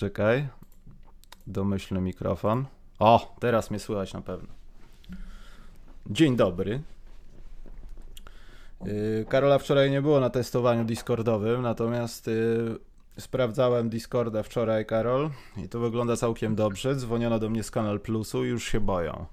Poczekaj. 0.00 0.48
Domyślny 1.46 2.00
mikrofon. 2.00 2.66
O, 2.98 3.36
teraz 3.40 3.70
mnie 3.70 3.78
słychać 3.78 4.12
na 4.12 4.20
pewno. 4.20 4.48
Dzień 6.06 6.36
dobry. 6.36 6.82
Yy, 8.84 9.26
Karola 9.28 9.58
wczoraj 9.58 9.90
nie 9.90 10.02
było 10.02 10.20
na 10.20 10.30
testowaniu 10.30 10.84
Discordowym, 10.84 11.62
natomiast 11.62 12.26
yy, 12.26 12.78
sprawdzałem 13.18 13.90
Discorda 13.90 14.42
wczoraj, 14.42 14.86
Karol, 14.86 15.30
i 15.56 15.68
to 15.68 15.80
wygląda 15.80 16.16
całkiem 16.16 16.54
dobrze. 16.54 16.94
Dzwoniono 16.94 17.38
do 17.38 17.50
mnie 17.50 17.62
z 17.62 17.70
Kanal 17.70 18.00
Plusu 18.00 18.44
i 18.44 18.48
już 18.48 18.64
się 18.64 18.80
boją. 18.80 19.26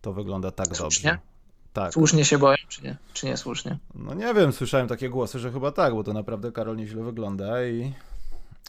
To 0.00 0.12
wygląda 0.12 0.50
tak 0.50 0.76
Słusznie? 0.76 1.10
dobrze. 1.10 1.26
Tak. 1.72 1.92
Słusznie 1.92 2.24
się 2.24 2.38
boją, 2.38 2.56
czy 2.68 2.84
nie? 2.84 2.96
Czy 3.12 3.26
nie 3.26 3.36
słusznie? 3.36 3.78
No 3.94 4.14
nie 4.14 4.34
wiem, 4.34 4.52
słyszałem 4.52 4.88
takie 4.88 5.10
głosy, 5.10 5.38
że 5.38 5.52
chyba 5.52 5.72
tak, 5.72 5.94
bo 5.94 6.04
to 6.04 6.12
naprawdę 6.12 6.52
Karol 6.52 6.76
nieźle 6.76 7.02
wygląda 7.02 7.64
i 7.66 7.94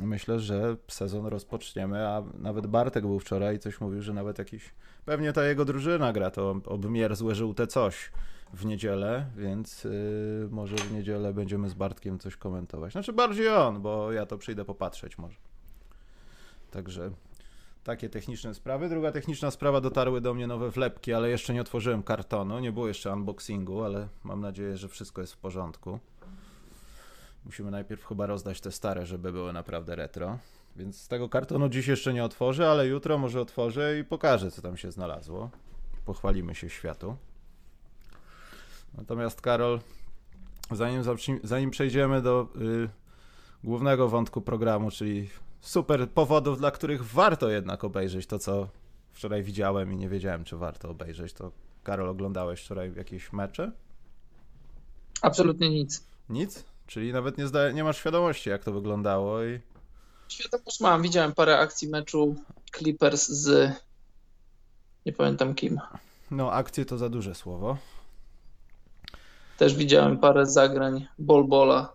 myślę, 0.01 0.39
że 0.39 0.75
sezon 0.87 1.25
rozpoczniemy, 1.25 2.07
a 2.07 2.23
nawet 2.37 2.67
Bartek 2.67 3.03
był 3.03 3.19
wczoraj 3.19 3.55
i 3.55 3.59
coś 3.59 3.81
mówił, 3.81 4.01
że 4.01 4.13
nawet 4.13 4.39
jakiś, 4.39 4.73
pewnie 5.05 5.33
ta 5.33 5.45
jego 5.45 5.65
drużyna 5.65 6.13
gra 6.13 6.31
to 6.31 6.55
obmierzłe 6.65 7.35
żółte 7.35 7.67
coś 7.67 8.11
w 8.53 8.65
niedzielę, 8.65 9.25
więc 9.37 9.83
yy, 9.83 10.47
może 10.51 10.75
w 10.75 10.91
niedzielę 10.91 11.33
będziemy 11.33 11.69
z 11.69 11.73
Bartkiem 11.73 12.19
coś 12.19 12.35
komentować. 12.37 12.91
Znaczy 12.91 13.13
bardziej 13.13 13.49
on, 13.49 13.81
bo 13.81 14.11
ja 14.11 14.25
to 14.25 14.37
przyjdę 14.37 14.65
popatrzeć 14.65 15.17
może. 15.17 15.37
Także 16.71 17.11
takie 17.83 18.09
techniczne 18.09 18.53
sprawy. 18.53 18.89
Druga 18.89 19.11
techniczna 19.11 19.51
sprawa, 19.51 19.81
dotarły 19.81 20.21
do 20.21 20.33
mnie 20.33 20.47
nowe 20.47 20.71
wlepki, 20.71 21.13
ale 21.13 21.29
jeszcze 21.29 21.53
nie 21.53 21.61
otworzyłem 21.61 22.03
kartonu, 22.03 22.59
nie 22.59 22.71
było 22.71 22.87
jeszcze 22.87 23.13
unboxingu, 23.13 23.83
ale 23.83 24.07
mam 24.23 24.41
nadzieję, 24.41 24.77
że 24.77 24.87
wszystko 24.87 25.21
jest 25.21 25.33
w 25.33 25.37
porządku. 25.37 25.99
Musimy 27.45 27.71
najpierw 27.71 28.05
chyba 28.05 28.25
rozdać 28.25 28.61
te 28.61 28.71
stare, 28.71 29.05
żeby 29.05 29.31
były 29.31 29.53
naprawdę 29.53 29.95
retro. 29.95 30.39
Więc 30.75 31.01
z 31.01 31.07
tego 31.07 31.29
kartonu 31.29 31.69
dziś 31.69 31.87
jeszcze 31.87 32.13
nie 32.13 32.23
otworzę, 32.23 32.69
ale 32.69 32.87
jutro 32.87 33.17
może 33.17 33.41
otworzę 33.41 33.99
i 33.99 34.03
pokażę, 34.03 34.51
co 34.51 34.61
tam 34.61 34.77
się 34.77 34.91
znalazło. 34.91 35.49
Pochwalimy 36.05 36.55
się 36.55 36.69
światu. 36.69 37.15
Natomiast 38.97 39.41
Karol, 39.41 39.79
zanim, 40.71 41.03
zanim 41.43 41.71
przejdziemy 41.71 42.21
do 42.21 42.47
y, 42.55 42.89
głównego 43.63 44.09
wątku 44.09 44.41
programu, 44.41 44.91
czyli 44.91 45.29
super 45.61 46.09
powodów, 46.09 46.57
dla 46.57 46.71
których 46.71 47.05
warto 47.05 47.49
jednak 47.49 47.83
obejrzeć 47.83 48.27
to, 48.27 48.39
co 48.39 48.67
wczoraj 49.11 49.43
widziałem 49.43 49.93
i 49.93 49.97
nie 49.97 50.09
wiedziałem, 50.09 50.43
czy 50.43 50.57
warto 50.57 50.89
obejrzeć, 50.89 51.33
to 51.33 51.51
Karol, 51.83 52.09
oglądałeś 52.09 52.61
wczoraj 52.61 52.93
jakieś 52.95 53.33
mecze? 53.33 53.71
Absolutnie 55.21 55.69
nic. 55.69 56.03
Nic? 56.29 56.65
Czyli 56.93 57.13
nawet 57.13 57.37
nie, 57.37 57.47
zda- 57.47 57.71
nie 57.71 57.83
masz 57.83 57.97
świadomości, 57.97 58.49
jak 58.49 58.63
to 58.63 58.71
wyglądało 58.71 59.43
i... 59.43 59.59
Świadomość 60.27 60.79
mam, 60.79 61.01
widziałem 61.01 61.33
parę 61.33 61.59
akcji 61.59 61.87
meczu 61.87 62.35
Clippers 62.77 63.27
z 63.27 63.71
nie 65.05 65.13
pamiętam 65.13 65.55
kim. 65.55 65.79
No, 66.31 66.51
akcje 66.51 66.85
to 66.85 66.97
za 66.97 67.09
duże 67.09 67.35
słowo. 67.35 67.77
Też 69.57 69.75
widziałem 69.75 70.17
parę 70.17 70.45
zagrań 70.45 71.07
Bolbola 71.19 71.93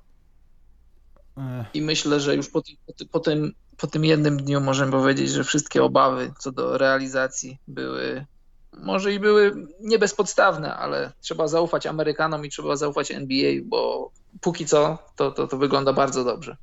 i 1.74 1.82
myślę, 1.82 2.20
że 2.20 2.36
już 2.36 2.48
po, 2.50 2.62
tym- 2.62 2.76
po, 2.86 2.92
po, 3.10 3.20
tym, 3.20 3.52
po 3.76 3.86
tym 3.86 4.04
jednym 4.04 4.36
dniu 4.36 4.60
możemy 4.60 4.92
powiedzieć, 4.92 5.30
że 5.30 5.44
wszystkie 5.44 5.84
obawy 5.84 6.32
co 6.38 6.52
do 6.52 6.78
realizacji 6.78 7.58
były, 7.68 8.26
może 8.72 9.12
i 9.12 9.20
były 9.20 9.66
nie 9.80 9.98
bezpodstawne, 9.98 10.76
ale 10.76 11.12
trzeba 11.20 11.48
zaufać 11.48 11.86
Amerykanom 11.86 12.44
i 12.46 12.50
trzeba 12.50 12.76
zaufać 12.76 13.10
NBA, 13.10 13.52
bo 13.64 14.10
póki 14.40 14.66
co 14.66 14.98
to, 15.16 15.30
to, 15.30 15.46
to 15.46 15.58
wygląda 15.58 15.92
bardzo 15.92 16.24
dobrze. 16.24 16.56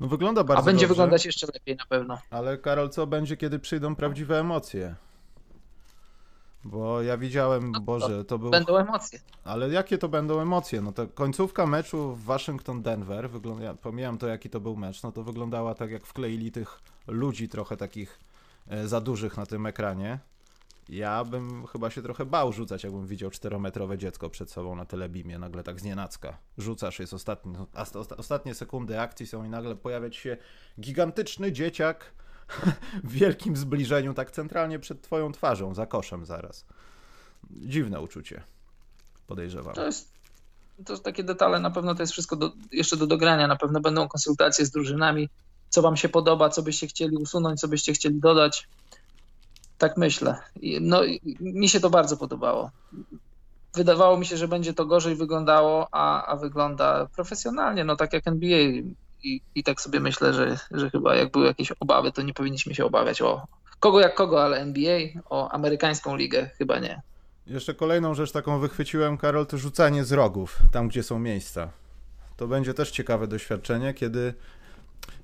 No 0.00 0.08
wygląda 0.08 0.44
bardzo 0.44 0.62
A 0.62 0.64
będzie 0.64 0.80
dobrze, 0.80 0.88
wyglądać 0.88 1.26
jeszcze 1.26 1.46
lepiej 1.46 1.76
na 1.76 1.86
pewno. 1.86 2.18
ale 2.30 2.58
Karol, 2.58 2.90
co 2.90 3.06
będzie, 3.06 3.36
kiedy 3.36 3.58
przyjdą 3.58 3.96
prawdziwe 3.96 4.40
emocje? 4.40 4.94
Bo 6.64 7.02
ja 7.02 7.16
widziałem, 7.16 7.72
Boże, 7.72 8.24
to 8.24 8.38
był... 8.38 8.50
Będą 8.50 8.76
emocje. 8.76 9.20
Ale 9.44 9.68
jakie 9.68 9.98
to 9.98 10.08
będą 10.08 10.40
emocje? 10.40 10.80
No 10.80 10.92
to 10.92 11.06
końcówka 11.06 11.66
meczu 11.66 12.14
w 12.14 12.26
Waszyngton-Denver, 12.26 13.30
wygląda, 13.30 13.64
ja 13.64 13.74
pomijam 13.74 14.18
to, 14.18 14.26
jaki 14.26 14.50
to 14.50 14.60
był 14.60 14.76
mecz, 14.76 15.02
no 15.02 15.12
to 15.12 15.22
wyglądała 15.22 15.74
tak, 15.74 15.90
jak 15.90 16.06
wkleili 16.06 16.52
tych 16.52 16.80
ludzi 17.06 17.48
trochę 17.48 17.76
takich 17.76 18.18
e, 18.68 18.88
za 18.88 19.00
dużych 19.00 19.36
na 19.36 19.46
tym 19.46 19.66
ekranie. 19.66 20.18
Ja 20.88 21.24
bym 21.24 21.66
chyba 21.66 21.90
się 21.90 22.02
trochę 22.02 22.26
bał 22.26 22.52
rzucać, 22.52 22.84
jakbym 22.84 23.06
widział 23.06 23.30
czterometrowe 23.30 23.98
dziecko 23.98 24.30
przed 24.30 24.50
sobą 24.50 24.76
na 24.76 24.84
telebimie, 24.84 25.38
nagle 25.38 25.62
tak 25.62 25.80
znienacka. 25.80 26.38
Rzucasz, 26.58 26.98
jest 26.98 27.14
ostatni, 27.14 27.52
no, 27.52 27.66
ostatnie 28.16 28.54
sekundy 28.54 29.00
akcji 29.00 29.26
są 29.26 29.44
i 29.44 29.48
nagle 29.48 29.76
pojawiać 29.76 30.16
się 30.16 30.36
gigantyczny 30.80 31.52
dzieciak 31.52 32.12
w 33.04 33.12
wielkim 33.12 33.56
zbliżeniu, 33.56 34.14
tak 34.14 34.30
centralnie 34.30 34.78
przed 34.78 35.02
twoją 35.02 35.32
twarzą, 35.32 35.74
za 35.74 35.86
koszem 35.86 36.26
zaraz. 36.26 36.64
Dziwne 37.50 38.00
uczucie, 38.00 38.42
podejrzewam. 39.26 39.74
To 39.74 39.86
jest, 39.86 40.12
to 40.84 40.92
jest 40.92 41.04
takie 41.04 41.24
detale, 41.24 41.60
na 41.60 41.70
pewno 41.70 41.94
to 41.94 42.02
jest 42.02 42.12
wszystko 42.12 42.36
do, 42.36 42.52
jeszcze 42.72 42.96
do 42.96 43.06
dogrania, 43.06 43.46
na 43.46 43.56
pewno 43.56 43.80
będą 43.80 44.08
konsultacje 44.08 44.66
z 44.66 44.70
drużynami, 44.70 45.28
co 45.68 45.82
wam 45.82 45.96
się 45.96 46.08
podoba, 46.08 46.48
co 46.50 46.62
byście 46.62 46.86
chcieli 46.86 47.16
usunąć, 47.16 47.60
co 47.60 47.68
byście 47.68 47.92
chcieli 47.92 48.20
dodać. 48.20 48.68
Tak 49.78 49.96
myślę. 49.96 50.36
No, 50.80 51.00
mi 51.40 51.68
się 51.68 51.80
to 51.80 51.90
bardzo 51.90 52.16
podobało. 52.16 52.70
Wydawało 53.74 54.16
mi 54.16 54.26
się, 54.26 54.36
że 54.36 54.48
będzie 54.48 54.74
to 54.74 54.86
gorzej 54.86 55.14
wyglądało, 55.14 55.88
a, 55.92 56.26
a 56.26 56.36
wygląda 56.36 57.06
profesjonalnie, 57.16 57.84
no 57.84 57.96
tak 57.96 58.12
jak 58.12 58.28
NBA. 58.28 58.58
I, 59.22 59.40
I 59.54 59.64
tak 59.64 59.80
sobie 59.80 60.00
myślę, 60.00 60.34
że, 60.34 60.58
że 60.70 60.90
chyba 60.90 61.16
jak 61.16 61.32
były 61.32 61.46
jakieś 61.46 61.72
obawy, 61.80 62.12
to 62.12 62.22
nie 62.22 62.34
powinniśmy 62.34 62.74
się 62.74 62.84
obawiać 62.84 63.22
o 63.22 63.46
kogo 63.80 64.00
jak 64.00 64.14
kogo, 64.14 64.44
ale 64.44 64.58
NBA, 64.58 64.98
o 65.30 65.50
amerykańską 65.50 66.16
ligę 66.16 66.50
chyba 66.58 66.78
nie. 66.78 67.02
Jeszcze 67.46 67.74
kolejną 67.74 68.14
rzecz 68.14 68.32
taką 68.32 68.58
wychwyciłem, 68.58 69.18
Karol, 69.18 69.46
to 69.46 69.58
rzucanie 69.58 70.04
z 70.04 70.12
rogów, 70.12 70.58
tam 70.72 70.88
gdzie 70.88 71.02
są 71.02 71.18
miejsca. 71.18 71.70
To 72.36 72.48
będzie 72.48 72.74
też 72.74 72.90
ciekawe 72.90 73.26
doświadczenie, 73.26 73.94
kiedy 73.94 74.34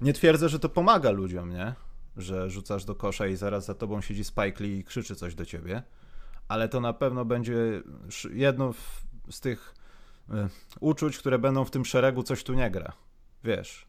nie 0.01 0.13
twierdzę, 0.13 0.49
że 0.49 0.59
to 0.59 0.69
pomaga 0.69 1.11
ludziom, 1.11 1.51
nie? 1.53 1.75
Że 2.17 2.51
rzucasz 2.51 2.85
do 2.85 2.95
kosza 2.95 3.27
i 3.27 3.37
zaraz 3.37 3.65
za 3.65 3.75
tobą 3.75 4.01
siedzi 4.01 4.25
Spike 4.25 4.65
Lee 4.65 4.79
i 4.79 4.85
krzyczy 4.85 5.17
coś 5.17 5.35
do 5.35 5.45
ciebie, 5.45 5.83
ale 6.49 6.69
to 6.69 6.81
na 6.81 6.93
pewno 6.93 7.25
będzie 7.25 7.83
jedno 8.31 8.75
z 9.31 9.41
tych 9.41 9.75
y, 10.31 10.33
uczuć, 10.81 11.19
które 11.19 11.39
będą 11.39 11.65
w 11.65 11.71
tym 11.71 11.85
szeregu 11.85 12.23
coś 12.23 12.45
tu 12.45 12.55
nie 12.55 12.71
gra. 12.71 12.93
Wiesz, 13.45 13.87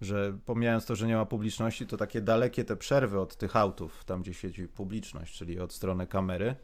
że 0.00 0.38
pomijając 0.46 0.86
to, 0.86 0.96
że 0.96 1.06
nie 1.06 1.16
ma 1.16 1.26
publiczności, 1.26 1.86
to 1.86 1.96
takie 1.96 2.20
dalekie 2.20 2.64
te 2.64 2.76
przerwy 2.76 3.20
od 3.20 3.36
tych 3.36 3.56
autów, 3.56 4.04
tam 4.04 4.22
gdzie 4.22 4.34
siedzi 4.34 4.68
publiczność, 4.68 5.38
czyli 5.38 5.60
od 5.60 5.72
strony 5.72 6.06
kamery, 6.06 6.56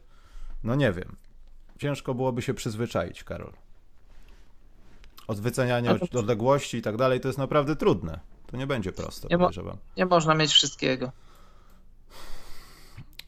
no 0.63 0.75
nie 0.75 0.91
wiem. 0.91 1.15
Ciężko 1.79 2.13
byłoby 2.13 2.41
się 2.41 2.53
przyzwyczaić, 2.53 3.23
Karol. 3.23 3.53
Od 5.27 5.39
wyceniania 5.39 5.97
odległości 6.13 6.77
i 6.77 6.81
tak 6.81 6.97
dalej 6.97 7.19
to 7.19 7.27
jest 7.27 7.37
naprawdę 7.37 7.75
trudne. 7.75 8.19
To 8.47 8.57
nie 8.57 8.67
będzie 8.67 8.91
proste, 8.91 9.27
Nie 9.27 9.37
mo- 9.37 9.43
podejrzewam. 9.45 9.77
Nie 9.97 10.05
można 10.05 10.35
mieć 10.35 10.51
wszystkiego. 10.51 11.11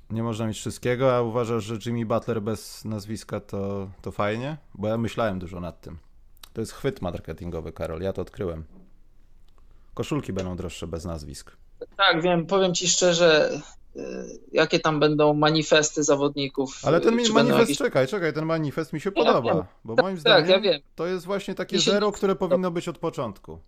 Nie 0.10 0.24
można 0.24 0.48
mieć 0.48 0.58
wszystkiego, 0.58 1.16
a 1.16 1.22
uważasz, 1.22 1.64
że 1.64 1.76
Jimmy 1.86 2.06
Butler 2.06 2.42
bez 2.42 2.86
nazwiska 2.86 3.40
to, 3.40 3.90
to 4.02 4.12
fajnie? 4.12 4.58
Bo 4.76 4.88
ja 4.88 4.98
myślałem 4.98 5.40
dużo 5.40 5.60
nad 5.60 5.82
tym. 5.82 5.98
To 6.54 6.62
jest 6.62 6.74
chwyt 6.74 7.02
marketingowy, 7.02 7.72
Karol, 7.72 8.02
ja 8.02 8.14
to 8.14 8.22
odkryłem. 8.22 8.64
Koszulki 9.94 10.34
będą 10.34 10.56
droższe 10.56 10.88
bez 10.88 11.06
nazwisk. 11.06 11.58
Tak, 11.98 12.22
wiem, 12.22 12.46
powiem 12.46 12.74
ci 12.74 12.88
szczerze, 12.90 13.60
y, 13.96 14.00
jakie 14.52 14.80
tam 14.80 15.00
będą 15.00 15.34
manifesty 15.34 16.04
zawodników. 16.04 16.80
Ale 16.86 17.02
ten 17.02 17.20
y, 17.20 17.30
manifest, 17.34 17.60
jakieś- 17.60 17.78
czekaj, 17.78 18.08
czekaj, 18.08 18.34
ten 18.34 18.46
manifest 18.46 18.94
mi 18.94 19.00
się 19.02 19.12
Ja 19.16 19.26
podoba. 19.26 19.54
wiem. 19.54 19.64
Bo 19.86 19.96
moim 19.96 20.16
Tak, 20.16 20.20
zdaniem 20.22 20.50
ja 20.50 20.60
wiem. 20.60 20.82
to 20.96 21.06
jest 21.08 21.26
właśnie 21.26 21.56
takie 21.56 21.80
zero, 21.80 22.12
które 22.12 22.36
powinno 22.36 22.72
być 22.72 22.88
od 22.88 22.98
początku. 22.98 23.60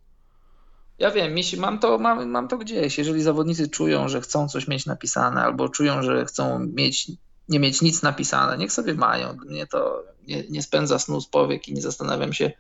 Ja 0.99 1.11
wiem, 1.11 1.37
jeśli 1.37 1.59
mam 1.59 1.79
to, 1.79 1.97
mam, 1.97 2.29
mam 2.29 2.47
to 2.47 2.57
gdzieś. 2.57 2.97
Jeżeli 2.97 3.21
zawodnicy 3.21 3.69
czują, 3.69 4.07
że 4.07 4.21
chcą 4.21 4.49
coś 4.49 4.67
mieć 4.67 4.85
napisane, 4.85 5.41
albo 5.41 5.69
czują, 5.69 6.03
że 6.03 6.25
chcą 6.25 6.59
mieć, 6.59 7.11
nie 7.49 7.59
mieć 7.59 7.81
nic 7.81 8.01
napisane, 8.01 8.57
niech 8.57 8.71
sobie 8.71 8.93
mają. 8.93 9.37
Mnie 9.47 9.67
to 9.67 10.03
nie, 10.27 10.43
nie 10.49 10.61
spędza 10.61 10.99
snu 10.99 11.21
z 11.21 11.27
powiek 11.27 11.67
i 11.67 11.73
nie 11.73 11.81
zastanawiam 11.81 12.33
się, 12.33 12.51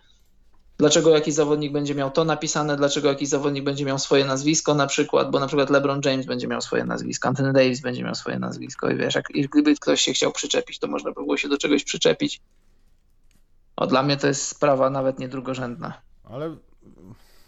dlaczego 0.77 1.09
jakiś 1.09 1.33
zawodnik 1.33 1.71
będzie 1.71 1.95
miał 1.95 2.11
to 2.11 2.25
napisane, 2.25 2.77
dlaczego 2.77 3.09
jakiś 3.09 3.29
zawodnik 3.29 3.63
będzie 3.63 3.85
miał 3.85 3.99
swoje 3.99 4.25
nazwisko 4.25 4.73
na 4.73 4.87
przykład, 4.87 5.31
bo 5.31 5.39
na 5.39 5.47
przykład 5.47 5.69
LeBron 5.69 6.01
James 6.05 6.25
będzie 6.25 6.47
miał 6.47 6.61
swoje 6.61 6.85
nazwisko, 6.85 7.29
Anthony 7.29 7.53
Davis 7.53 7.81
będzie 7.81 8.03
miał 8.03 8.15
swoje 8.15 8.39
nazwisko 8.39 8.89
i 8.89 8.95
wiesz, 8.95 9.15
jak, 9.15 9.29
i 9.29 9.41
gdyby 9.41 9.75
ktoś 9.75 10.01
się 10.01 10.13
chciał 10.13 10.31
przyczepić, 10.31 10.79
to 10.79 10.87
można 10.87 11.11
by 11.11 11.21
było 11.21 11.37
się 11.37 11.49
do 11.49 11.57
czegoś 11.57 11.83
przyczepić. 11.83 12.41
O, 13.75 13.87
dla 13.87 14.03
mnie 14.03 14.17
to 14.17 14.27
jest 14.27 14.47
sprawa 14.47 14.89
nawet 14.89 15.19
nie 15.19 15.29
drugorzędna. 15.29 16.01
Ale 16.23 16.55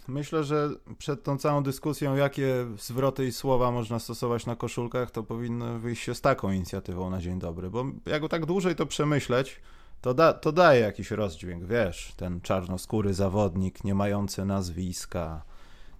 myślę, 0.07 0.43
że 0.43 0.69
przed 0.97 1.23
tą 1.23 1.37
całą 1.37 1.63
dyskusją, 1.63 2.15
jakie 2.15 2.65
zwroty 2.77 3.27
i 3.27 3.31
słowa 3.31 3.71
można 3.71 3.99
stosować 3.99 4.45
na 4.45 4.55
koszulkach, 4.55 5.11
to 5.11 5.23
powinno 5.23 5.79
wyjść 5.79 6.03
się 6.03 6.15
z 6.15 6.21
taką 6.21 6.51
inicjatywą 6.51 7.09
na 7.09 7.21
dzień 7.21 7.39
dobry. 7.39 7.69
Bo 7.69 7.85
jak 8.05 8.27
tak 8.29 8.45
dłużej 8.45 8.75
to 8.75 8.85
przemyśleć, 8.85 9.61
to, 10.01 10.13
da, 10.13 10.33
to 10.33 10.51
daje 10.51 10.81
jakiś 10.81 11.11
rozdźwięk, 11.11 11.63
wiesz, 11.63 12.13
ten 12.17 12.41
czarnoskóry 12.41 13.13
zawodnik, 13.13 13.83
nie 13.83 13.95
mający 13.95 14.45
nazwiska, 14.45 15.41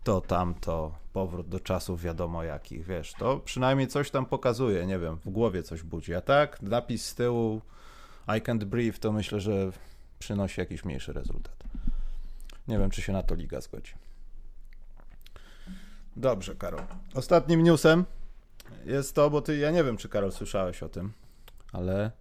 to, 0.04 0.22
tamto, 0.22 0.92
powrót 1.14 1.50
do 1.50 1.60
czasów 1.60 2.02
wiadomo 2.02 2.44
jakich, 2.44 2.86
wiesz, 2.86 3.14
to 3.14 3.40
przynajmniej 3.40 3.88
coś 3.88 4.12
tam 4.12 4.26
pokazuje, 4.26 4.86
nie 4.86 5.00
wiem, 5.00 5.18
w 5.26 5.30
głowie 5.30 5.64
coś 5.64 5.84
budzi, 5.84 6.14
a 6.14 6.22
tak 6.22 6.62
napis 6.62 7.06
z 7.06 7.16
tyłu 7.16 7.62
I 8.28 8.42
can't 8.42 8.64
breathe, 8.64 9.00
to 9.00 9.12
myślę, 9.12 9.40
że 9.40 9.72
przynosi 10.20 10.60
jakiś 10.60 10.86
mniejszy 10.86 11.14
rezultat. 11.14 11.64
Nie 12.68 12.80
wiem, 12.80 12.90
czy 12.90 13.02
się 13.02 13.14
na 13.14 13.24
to 13.24 13.36
liga 13.36 13.62
zgodzi. 13.62 13.94
Dobrze, 16.16 16.56
Karol. 16.56 16.82
Ostatnim 17.14 17.64
newsem 17.64 18.06
jest 18.86 19.16
to, 19.16 19.30
bo 19.30 19.42
ty, 19.42 19.58
ja 19.58 19.72
nie 19.72 19.84
wiem, 19.84 19.98
czy 19.98 20.10
Karol 20.10 20.32
słyszałeś 20.32 20.84
o 20.84 20.90
tym, 20.90 21.14
ale 21.74 22.12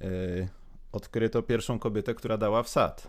yy, 0.00 0.48
odkryto 0.92 1.42
pierwszą 1.42 1.78
kobietę, 1.78 2.14
która 2.14 2.38
dała 2.38 2.62
wsad. 2.62 3.08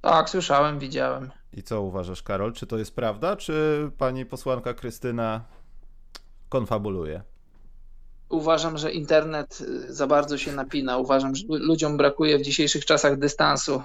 Tak, 0.00 0.30
słyszałem, 0.30 0.78
widziałem. 0.78 1.30
I 1.52 1.62
co 1.62 1.82
uważasz, 1.82 2.22
Karol? 2.22 2.52
Czy 2.52 2.66
to 2.66 2.78
jest 2.78 2.94
prawda, 2.94 3.36
czy 3.36 3.90
pani 3.98 4.26
posłanka 4.26 4.74
Krystyna 4.74 5.44
konfabuluje? 6.48 7.22
Uważam, 8.28 8.78
że 8.78 8.92
internet 8.92 9.60
y, 9.60 9.94
za 9.94 10.06
bardzo 10.06 10.38
się 10.38 10.52
napina. 10.52 10.98
Uważam, 10.98 11.34
że 11.34 11.44
ludziom 11.48 11.96
brakuje 11.96 12.38
w 12.38 12.42
dzisiejszych 12.42 12.84
czasach 12.84 13.18
dystansu. 13.18 13.82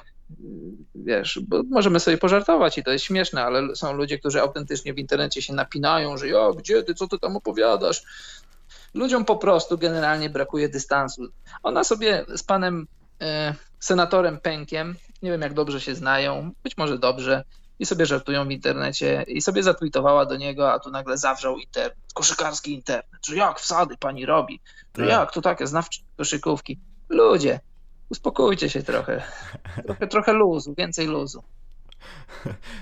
Wiesz, 0.96 1.40
bo 1.48 1.62
możemy 1.70 2.00
sobie 2.00 2.18
pożartować 2.18 2.78
i 2.78 2.84
to 2.84 2.92
jest 2.92 3.06
śmieszne, 3.06 3.44
ale 3.44 3.76
są 3.76 3.94
ludzie, 3.94 4.20
którzy 4.20 4.42
autentycznie 4.42 4.94
w 4.94 5.00
internecie 5.00 5.42
się 5.42 5.54
napinają, 5.54 6.18
że 6.18 6.28
ja, 6.28 6.52
gdzie 6.58 6.84
ty, 6.84 6.94
co 6.94 7.08
ty 7.08 7.20
tam 7.20 7.38
opowiadasz? 7.38 8.04
Ludziom 8.94 9.26
po 9.26 9.36
prostu 9.36 9.78
generalnie 9.78 10.30
brakuje 10.30 10.70
dystansu. 10.70 11.28
Ona 11.64 11.84
sobie 11.84 12.26
z 12.36 12.44
panem 12.44 12.88
e, 13.22 13.56
senatorem 13.80 14.40
Pękiem, 14.40 14.96
nie 15.22 15.32
wiem 15.32 15.42
jak 15.42 15.54
dobrze 15.54 15.82
się 15.82 15.96
znają, 15.96 16.52
być 16.64 16.78
może 16.78 17.00
dobrze, 17.00 17.44
i 17.80 17.86
sobie 17.86 18.06
żartują 18.06 18.48
w 18.48 18.52
internecie 18.52 19.26
i 19.28 19.42
sobie 19.42 19.64
zatweetowała 19.64 20.26
do 20.26 20.38
niego, 20.38 20.74
a 20.74 20.80
tu 20.80 20.90
nagle 20.90 21.18
zawrzał 21.18 21.58
internet, 21.58 21.98
koszykarski 22.14 22.74
internet, 22.74 23.26
że 23.28 23.36
jak 23.36 23.60
wsady 23.60 23.98
pani 23.98 24.26
robi, 24.26 24.60
że 24.98 25.04
tak. 25.04 25.12
jak 25.12 25.34
to 25.34 25.42
takie 25.42 25.68
znawcze 25.68 26.02
koszykówki. 26.18 26.80
Ludzie, 27.10 27.60
uspokójcie 28.14 28.70
się 28.70 28.84
trochę, 28.84 29.24
trochę, 29.86 30.08
trochę 30.08 30.34
luzu, 30.34 30.74
więcej 30.78 31.08
luzu. 31.08 31.44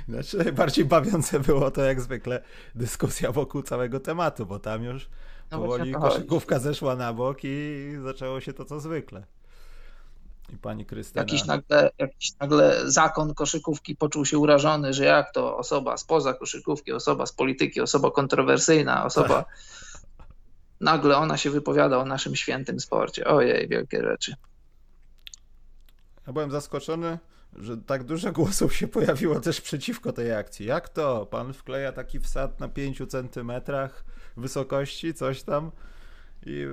Znaczy 0.10 0.38
najbardziej 0.38 0.86
bawiące 0.86 1.40
było 1.40 1.72
to 1.72 1.82
jak 1.82 2.02
zwykle 2.02 2.44
dyskusja 2.76 3.32
wokół 3.32 3.62
całego 3.64 4.00
tematu, 4.00 4.46
bo 4.46 4.60
tam 4.60 4.84
już 4.84 5.10
no 5.52 5.58
powoli 5.60 5.92
koszykówka 5.92 6.60
zeszła 6.60 6.96
na 6.96 7.14
bok 7.14 7.38
i 7.44 7.92
zaczęło 8.04 8.42
się 8.42 8.54
to 8.54 8.66
co 8.66 8.80
zwykle. 8.80 9.24
I 10.54 10.58
pani 10.58 10.86
Krystyna. 10.86 11.22
Jakiś 11.22 11.46
nagle, 11.46 11.90
jakiś 11.98 12.32
nagle 12.40 12.92
zakon 12.92 13.34
koszykówki 13.34 13.96
poczuł 13.96 14.26
się 14.26 14.38
urażony, 14.38 14.94
że 14.94 15.06
jak 15.06 15.34
to 15.34 15.58
osoba 15.58 15.98
spoza 15.98 16.34
koszykówki, 16.34 16.92
osoba 16.92 17.26
z 17.26 17.34
polityki, 17.34 17.82
osoba 17.82 18.12
kontrowersyjna, 18.12 19.06
osoba. 19.06 19.44
Tak. 19.44 19.58
Nagle 20.82 21.18
ona 21.18 21.38
się 21.38 21.50
wypowiada 21.50 21.98
o 21.98 22.06
naszym 22.06 22.36
świętym 22.36 22.80
sporcie. 22.80 23.26
Ojej, 23.26 23.68
wielkie 23.68 24.02
rzeczy. 24.02 24.36
Ja 26.28 26.34
byłem 26.34 26.52
zaskoczony, 26.52 27.20
że 27.56 27.78
tak 27.78 28.04
dużo 28.04 28.32
głosów 28.32 28.76
się 28.76 28.88
pojawiło 28.88 29.40
też 29.40 29.62
przeciwko 29.62 30.14
tej 30.14 30.34
akcji. 30.34 30.66
Jak 30.66 30.90
to? 30.90 31.26
Pan 31.26 31.54
wkleja 31.54 31.92
taki 31.92 32.20
wsad 32.20 32.60
na 32.60 32.68
5 32.70 33.02
centymetrach 33.08 34.04
wysokości, 34.38 35.14
coś 35.14 35.44
tam 35.44 35.72
i 36.46 36.68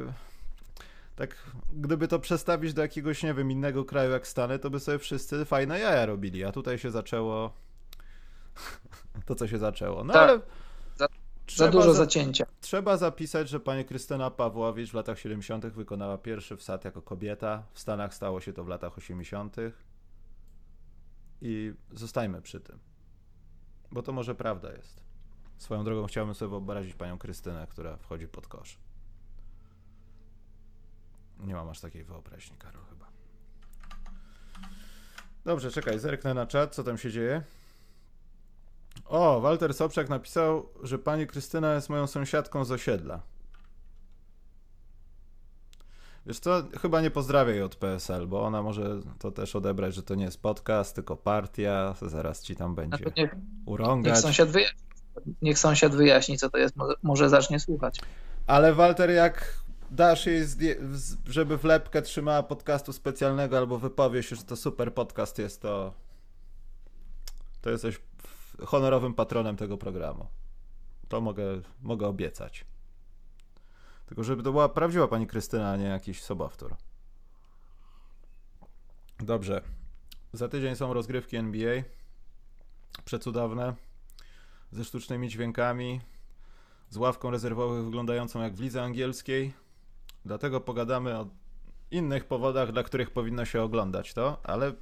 tak 1.16 1.36
gdyby 1.72 2.08
to 2.08 2.18
przestawić 2.18 2.74
do 2.74 2.82
jakiegoś, 2.82 3.22
nie 3.22 3.34
wiem, 3.34 3.50
innego 3.50 3.84
kraju 3.84 4.10
jak 4.10 4.26
Stany, 4.26 4.58
to 4.58 4.70
by 4.70 4.80
sobie 4.80 4.98
wszyscy 4.98 5.44
fajne 5.44 5.78
jaja 5.78 6.06
robili, 6.06 6.44
a 6.44 6.52
tutaj 6.52 6.78
się 6.78 6.90
zaczęło 6.90 7.52
to, 9.26 9.34
co 9.34 9.48
się 9.48 9.58
zaczęło. 9.58 10.04
No 10.04 10.12
tak. 10.12 10.30
ale... 10.30 10.40
Za, 11.58 11.64
za 11.64 11.70
dużo 11.70 11.92
za, 11.92 11.98
zacięcia. 11.98 12.46
Trzeba 12.60 12.96
zapisać, 12.96 13.48
że 13.48 13.60
pani 13.60 13.84
Krystyna 13.84 14.30
Pawłowicz 14.30 14.90
w 14.90 14.94
latach 14.94 15.18
70. 15.18 15.66
wykonała 15.66 16.18
pierwszy 16.18 16.56
wsad 16.56 16.84
jako 16.84 17.02
kobieta. 17.02 17.62
W 17.72 17.80
Stanach 17.80 18.14
stało 18.14 18.40
się 18.40 18.52
to 18.52 18.64
w 18.64 18.68
latach 18.68 18.98
80. 18.98 19.56
I 21.42 21.72
zostajmy 21.92 22.42
przy 22.42 22.60
tym. 22.60 22.78
Bo 23.92 24.02
to 24.02 24.12
może 24.12 24.34
prawda 24.34 24.72
jest. 24.72 25.02
Swoją 25.58 25.84
drogą 25.84 26.06
chciałbym 26.06 26.34
sobie 26.34 26.50
wyobrazić 26.50 26.94
panią 26.94 27.18
Krystynę, 27.18 27.66
która 27.70 27.96
wchodzi 27.96 28.28
pod 28.28 28.46
kosz. 28.46 28.78
Nie 31.40 31.54
mam 31.54 31.68
aż 31.68 31.80
takiej 31.80 32.04
wyobraźni, 32.04 32.56
Karol, 32.56 32.82
chyba. 32.90 33.06
Dobrze, 35.44 35.70
czekaj, 35.70 35.98
zerknę 35.98 36.34
na 36.34 36.46
czat, 36.46 36.74
co 36.74 36.84
tam 36.84 36.98
się 36.98 37.10
dzieje. 37.10 37.42
O, 39.04 39.40
Walter 39.40 39.74
Sobczak 39.74 40.08
napisał, 40.08 40.68
że 40.82 40.98
pani 40.98 41.26
Krystyna 41.26 41.74
jest 41.74 41.88
moją 41.88 42.06
sąsiadką 42.06 42.64
z 42.64 42.72
osiedla. 42.72 43.20
Wiesz 46.26 46.38
co, 46.38 46.62
chyba 46.82 47.00
nie 47.00 47.10
pozdrawiaj 47.10 47.62
od 47.62 47.76
PSL, 47.76 48.26
bo 48.26 48.42
ona 48.42 48.62
może 48.62 49.00
to 49.18 49.30
też 49.30 49.56
odebrać, 49.56 49.94
że 49.94 50.02
to 50.02 50.14
nie 50.14 50.24
jest 50.24 50.42
podcast, 50.42 50.94
tylko 50.94 51.16
partia, 51.16 51.94
zaraz 52.02 52.42
ci 52.42 52.56
tam 52.56 52.74
będzie 52.74 53.04
niech, 53.16 53.36
urągać. 53.66 54.12
Niech 54.12 54.22
sąsiad, 54.22 54.48
wyjaśni, 54.48 54.80
niech 55.42 55.58
sąsiad 55.58 55.94
wyjaśni, 55.94 56.38
co 56.38 56.50
to 56.50 56.58
jest, 56.58 56.76
może, 56.76 56.94
może 57.02 57.28
zacznie 57.28 57.60
słuchać. 57.60 58.00
Ale 58.46 58.74
Walter, 58.74 59.10
jak 59.10 59.58
dasz 59.90 60.26
jej, 60.26 60.46
żeby 61.26 61.56
wlepkę 61.56 62.02
trzymała 62.02 62.42
podcastu 62.42 62.92
specjalnego 62.92 63.58
albo 63.58 63.78
wypowie 63.78 64.22
się, 64.22 64.36
że 64.36 64.42
to 64.42 64.56
super 64.56 64.94
podcast 64.94 65.38
jest, 65.38 65.62
to 65.62 65.92
to 67.60 67.70
jesteś 67.70 68.00
honorowym 68.66 69.14
patronem 69.14 69.56
tego 69.56 69.78
programu. 69.78 70.26
To 71.08 71.20
mogę, 71.20 71.44
mogę 71.82 72.06
obiecać. 72.06 72.64
Tylko 74.06 74.24
żeby 74.24 74.42
to 74.42 74.52
była 74.52 74.68
prawdziwa 74.68 75.08
pani 75.08 75.26
Krystyna, 75.26 75.70
a 75.70 75.76
nie 75.76 75.84
jakiś 75.84 76.22
sobowtór. 76.22 76.76
Dobrze. 79.18 79.62
Za 80.32 80.48
tydzień 80.48 80.76
są 80.76 80.92
rozgrywki 80.92 81.36
NBA. 81.36 81.82
Przecudowne. 83.04 83.74
Ze 84.70 84.84
sztucznymi 84.84 85.28
dźwiękami. 85.28 86.00
Z 86.90 86.96
ławką 86.96 87.30
rezerwowych 87.30 87.84
wyglądającą 87.84 88.42
jak 88.42 88.54
w 88.54 88.60
lidze 88.60 88.82
angielskiej 88.82 89.52
Dlatego 90.24 90.60
pogadamy 90.60 91.18
o 91.18 91.26
innych 91.90 92.24
powodach, 92.24 92.72
dla 92.72 92.82
których 92.82 93.10
powinno 93.10 93.44
się 93.44 93.62
oglądać 93.62 94.14
to, 94.14 94.40
ale 94.44 94.72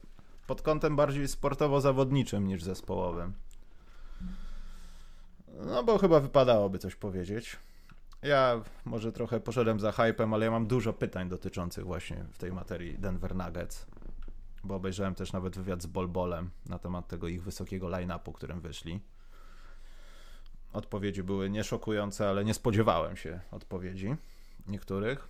pod 0.47 0.62
kątem 0.62 0.97
bardziej 0.97 1.29
sportowo-zawodniczym 1.29 2.47
niż 2.47 2.62
zespołowym. 2.62 3.35
No 5.65 5.83
bo 5.83 5.99
chyba 5.99 6.21
wypadałoby 6.21 6.79
coś 6.79 6.95
powiedzieć. 6.95 7.57
Ja 8.23 8.61
może 8.85 9.13
trochę 9.13 9.41
poszedłem 9.41 9.81
za 9.81 9.93
hypem, 9.93 10.35
ale 10.35 10.45
ja 10.45 10.51
mam 10.51 10.67
dużo 10.67 10.93
pytań 10.93 11.29
dotyczących 11.29 11.85
właśnie 11.85 12.25
w 12.33 12.39
tej 12.39 12.53
materii 12.53 12.99
Denver 12.99 13.35
Nuggets. 13.35 13.87
Bo 14.65 14.75
obejrzałem 14.75 15.15
też 15.15 15.33
nawet 15.33 15.57
wywiad 15.57 15.83
z 15.83 15.87
Bolbolem 15.87 16.51
na 16.67 16.79
temat 16.79 17.09
tego 17.09 17.29
ich 17.29 17.43
wysokiego 17.43 17.89
line-upu, 17.89 18.33
którym 18.33 18.61
wyszli. 18.61 19.01
Odpowiedzi 20.73 21.23
były 21.23 21.51
nieszokujące, 21.51 22.29
ale 22.29 22.45
nie 22.45 22.55
spodziewałem 22.55 23.17
się 23.17 23.41
odpowiedzi 23.51 24.17
niektórych. 24.69 25.29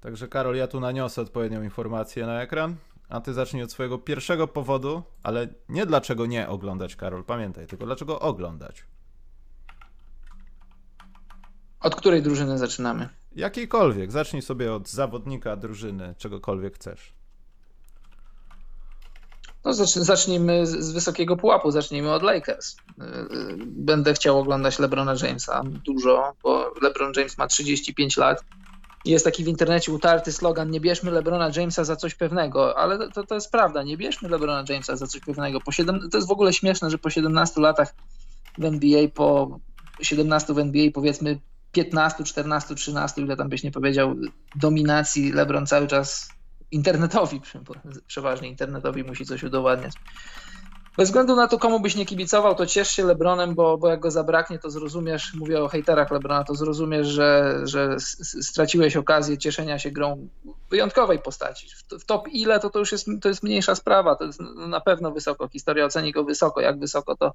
Także 0.00 0.28
Karol, 0.28 0.56
ja 0.56 0.66
tu 0.66 0.80
naniosę 0.80 1.22
odpowiednią 1.22 1.62
informację 1.62 2.26
na 2.26 2.42
ekran, 2.42 2.76
a 3.08 3.20
ty 3.20 3.34
zacznij 3.34 3.62
od 3.62 3.72
swojego 3.72 3.98
pierwszego 3.98 4.48
powodu, 4.48 5.02
ale 5.22 5.48
nie 5.68 5.86
dlaczego 5.86 6.26
nie 6.26 6.48
oglądać, 6.48 6.96
Karol, 6.96 7.24
pamiętaj, 7.24 7.66
tylko 7.66 7.86
dlaczego 7.86 8.20
oglądać. 8.20 8.84
Od 11.80 11.94
której 11.94 12.22
drużyny 12.22 12.58
zaczynamy? 12.58 13.08
Jakiejkolwiek. 13.36 14.12
Zacznij 14.12 14.42
sobie 14.42 14.72
od 14.72 14.88
zawodnika, 14.88 15.56
drużyny, 15.56 16.14
czegokolwiek 16.18 16.74
chcesz. 16.74 17.12
No, 19.64 19.74
zacznijmy 19.84 20.66
z 20.66 20.92
wysokiego 20.92 21.36
pułapu, 21.36 21.70
zacznijmy 21.70 22.12
od 22.12 22.22
Lakers. 22.22 22.76
Y, 22.76 23.04
y, 23.04 23.56
będę 23.66 24.14
chciał 24.14 24.38
oglądać 24.38 24.78
LeBrona 24.78 25.14
Jamesa 25.22 25.62
dużo, 25.84 26.32
bo 26.42 26.74
LeBron 26.82 27.12
James 27.16 27.38
ma 27.38 27.46
35 27.46 28.16
lat 28.16 28.44
jest 29.10 29.24
taki 29.24 29.44
w 29.44 29.48
internecie 29.48 29.92
utarty 29.92 30.32
slogan, 30.32 30.70
nie 30.70 30.80
bierzmy 30.80 31.10
LeBrona 31.10 31.50
Jamesa 31.56 31.84
za 31.84 31.96
coś 31.96 32.14
pewnego, 32.14 32.78
ale 32.78 33.10
to, 33.10 33.26
to 33.26 33.34
jest 33.34 33.50
prawda, 33.50 33.82
nie 33.82 33.96
bierzmy 33.96 34.28
LeBrona 34.28 34.64
Jamesa 34.68 34.96
za 34.96 35.06
coś 35.06 35.20
pewnego. 35.20 35.60
Po 35.60 35.72
7, 35.72 36.08
to 36.10 36.18
jest 36.18 36.28
w 36.28 36.30
ogóle 36.30 36.52
śmieszne, 36.52 36.90
że 36.90 36.98
po 36.98 37.10
17 37.10 37.60
latach 37.60 37.94
w 38.58 38.64
NBA, 38.64 39.08
po 39.14 39.58
17 40.02 40.54
w 40.54 40.58
NBA 40.58 40.90
powiedzmy 40.94 41.40
15, 41.72 42.24
14, 42.24 42.74
13, 42.74 43.22
ile 43.22 43.36
tam 43.36 43.48
byś 43.48 43.62
nie 43.62 43.70
powiedział, 43.70 44.14
dominacji 44.54 45.32
LeBron 45.32 45.66
cały 45.66 45.86
czas 45.86 46.28
internetowi, 46.70 47.40
przeważnie 48.06 48.48
internetowi 48.48 49.04
musi 49.04 49.26
coś 49.26 49.42
udowadniać. 49.42 49.92
Bez 50.96 51.08
względu 51.08 51.36
na 51.36 51.48
to, 51.48 51.58
komu 51.58 51.80
byś 51.80 51.96
nie 51.96 52.06
kibicował, 52.06 52.54
to 52.54 52.66
ciesz 52.66 52.88
się 52.88 53.04
Lebronem, 53.04 53.54
bo, 53.54 53.78
bo 53.78 53.88
jak 53.88 54.00
go 54.00 54.10
zabraknie, 54.10 54.58
to 54.58 54.70
zrozumiesz, 54.70 55.34
mówię 55.34 55.62
o 55.62 55.68
hejterach 55.68 56.10
Lebrona, 56.10 56.44
to 56.44 56.54
zrozumiesz, 56.54 57.06
że, 57.06 57.60
że 57.64 57.96
straciłeś 58.42 58.96
okazję 58.96 59.38
cieszenia 59.38 59.78
się 59.78 59.90
grą 59.90 60.28
wyjątkowej 60.70 61.18
postaci. 61.18 61.68
W, 62.00 62.04
top 62.04 62.28
ile 62.28 62.60
to, 62.60 62.70
to 62.70 62.78
już 62.78 62.92
jest, 62.92 63.06
to 63.20 63.28
jest 63.28 63.42
mniejsza 63.42 63.74
sprawa, 63.74 64.16
to 64.16 64.24
jest 64.24 64.40
na 64.68 64.80
pewno 64.80 65.10
wysoko. 65.10 65.48
Historia 65.48 65.84
oceni 65.84 66.12
go 66.12 66.24
wysoko, 66.24 66.60
jak 66.60 66.78
wysoko 66.78 67.16
to, 67.16 67.32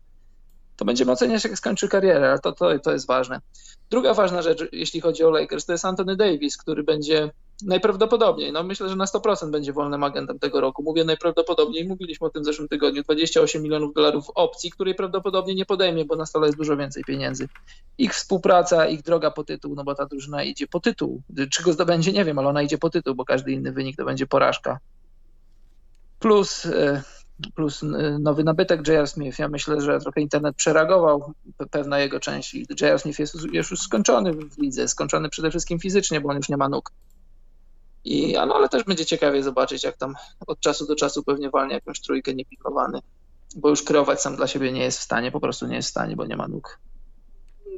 to 0.77 0.85
będziemy 0.85 1.11
oceniać, 1.11 1.43
jak 1.43 1.57
skończy 1.57 1.87
karierę, 1.87 2.29
ale 2.29 2.39
to, 2.39 2.51
to, 2.51 2.79
to 2.79 2.91
jest 2.91 3.07
ważne. 3.07 3.41
Druga 3.89 4.13
ważna 4.13 4.41
rzecz, 4.41 4.63
jeśli 4.71 5.01
chodzi 5.01 5.23
o 5.23 5.29
Lakers, 5.29 5.65
to 5.65 5.71
jest 5.71 5.85
Anthony 5.85 6.15
Davis, 6.15 6.57
który 6.57 6.83
będzie 6.83 7.31
najprawdopodobniej, 7.61 8.51
no 8.51 8.63
myślę, 8.63 8.89
że 8.89 8.95
na 8.95 9.05
100% 9.05 9.51
będzie 9.51 9.73
wolnym 9.73 10.03
agentem 10.03 10.39
tego 10.39 10.61
roku. 10.61 10.83
Mówię 10.83 11.03
najprawdopodobniej, 11.03 11.87
mówiliśmy 11.87 12.27
o 12.27 12.29
tym 12.29 12.43
w 12.43 12.45
zeszłym 12.45 12.67
tygodniu, 12.67 13.03
28 13.03 13.61
milionów 13.61 13.93
dolarów 13.93 14.25
opcji, 14.35 14.71
której 14.71 14.95
prawdopodobnie 14.95 15.55
nie 15.55 15.65
podejmie, 15.65 16.05
bo 16.05 16.15
na 16.15 16.25
stole 16.25 16.47
jest 16.47 16.57
dużo 16.57 16.77
więcej 16.77 17.03
pieniędzy. 17.03 17.47
Ich 17.97 18.13
współpraca, 18.13 18.87
ich 18.87 19.01
droga 19.01 19.31
po 19.31 19.43
tytuł, 19.43 19.75
no 19.75 19.83
bo 19.83 19.95
ta 19.95 20.05
drużyna 20.05 20.43
idzie 20.43 20.67
po 20.67 20.79
tytuł. 20.79 21.21
Czy 21.51 21.63
go 21.63 21.73
zdobędzie, 21.73 22.11
nie 22.11 22.25
wiem, 22.25 22.39
ale 22.39 22.47
ona 22.47 22.61
idzie 22.61 22.77
po 22.77 22.89
tytuł, 22.89 23.15
bo 23.15 23.25
każdy 23.25 23.51
inny 23.51 23.71
wynik 23.71 23.97
to 23.97 24.05
będzie 24.05 24.27
porażka. 24.27 24.79
Plus 26.19 26.65
e, 26.65 27.03
plus 27.55 27.81
nowy 28.19 28.43
nabytek 28.43 28.87
J.R. 28.87 29.07
Smith. 29.07 29.39
Ja 29.39 29.47
myślę, 29.47 29.81
że 29.81 29.99
trochę 29.99 30.21
internet 30.21 30.55
przereagował, 30.55 31.33
pewna 31.71 31.99
jego 31.99 32.19
część 32.19 32.53
J.R. 32.53 32.99
Smith 32.99 33.19
jest 33.19 33.35
już 33.53 33.81
skończony 33.81 34.33
w 34.33 34.57
lidze, 34.57 34.87
skończony 34.87 35.29
przede 35.29 35.49
wszystkim 35.49 35.79
fizycznie, 35.79 36.21
bo 36.21 36.29
on 36.29 36.37
już 36.37 36.49
nie 36.49 36.57
ma 36.57 36.69
nóg. 36.69 36.91
I, 38.05 38.33
no, 38.33 38.55
ale 38.55 38.69
też 38.69 38.83
będzie 38.83 39.05
ciekawie 39.05 39.43
zobaczyć, 39.43 39.83
jak 39.83 39.97
tam 39.97 40.15
od 40.47 40.59
czasu 40.59 40.87
do 40.87 40.95
czasu 40.95 41.23
pewnie 41.23 41.49
walnie 41.49 41.73
jakąś 41.73 42.01
trójkę 42.01 42.33
niepikowany, 42.33 42.99
bo 43.55 43.69
już 43.69 43.83
kreować 43.83 44.21
sam 44.21 44.35
dla 44.35 44.47
siebie 44.47 44.71
nie 44.71 44.83
jest 44.83 44.99
w 44.99 45.01
stanie, 45.01 45.31
po 45.31 45.39
prostu 45.39 45.67
nie 45.67 45.75
jest 45.75 45.87
w 45.87 45.91
stanie, 45.91 46.15
bo 46.15 46.25
nie 46.25 46.35
ma 46.35 46.47
nóg. 46.47 46.79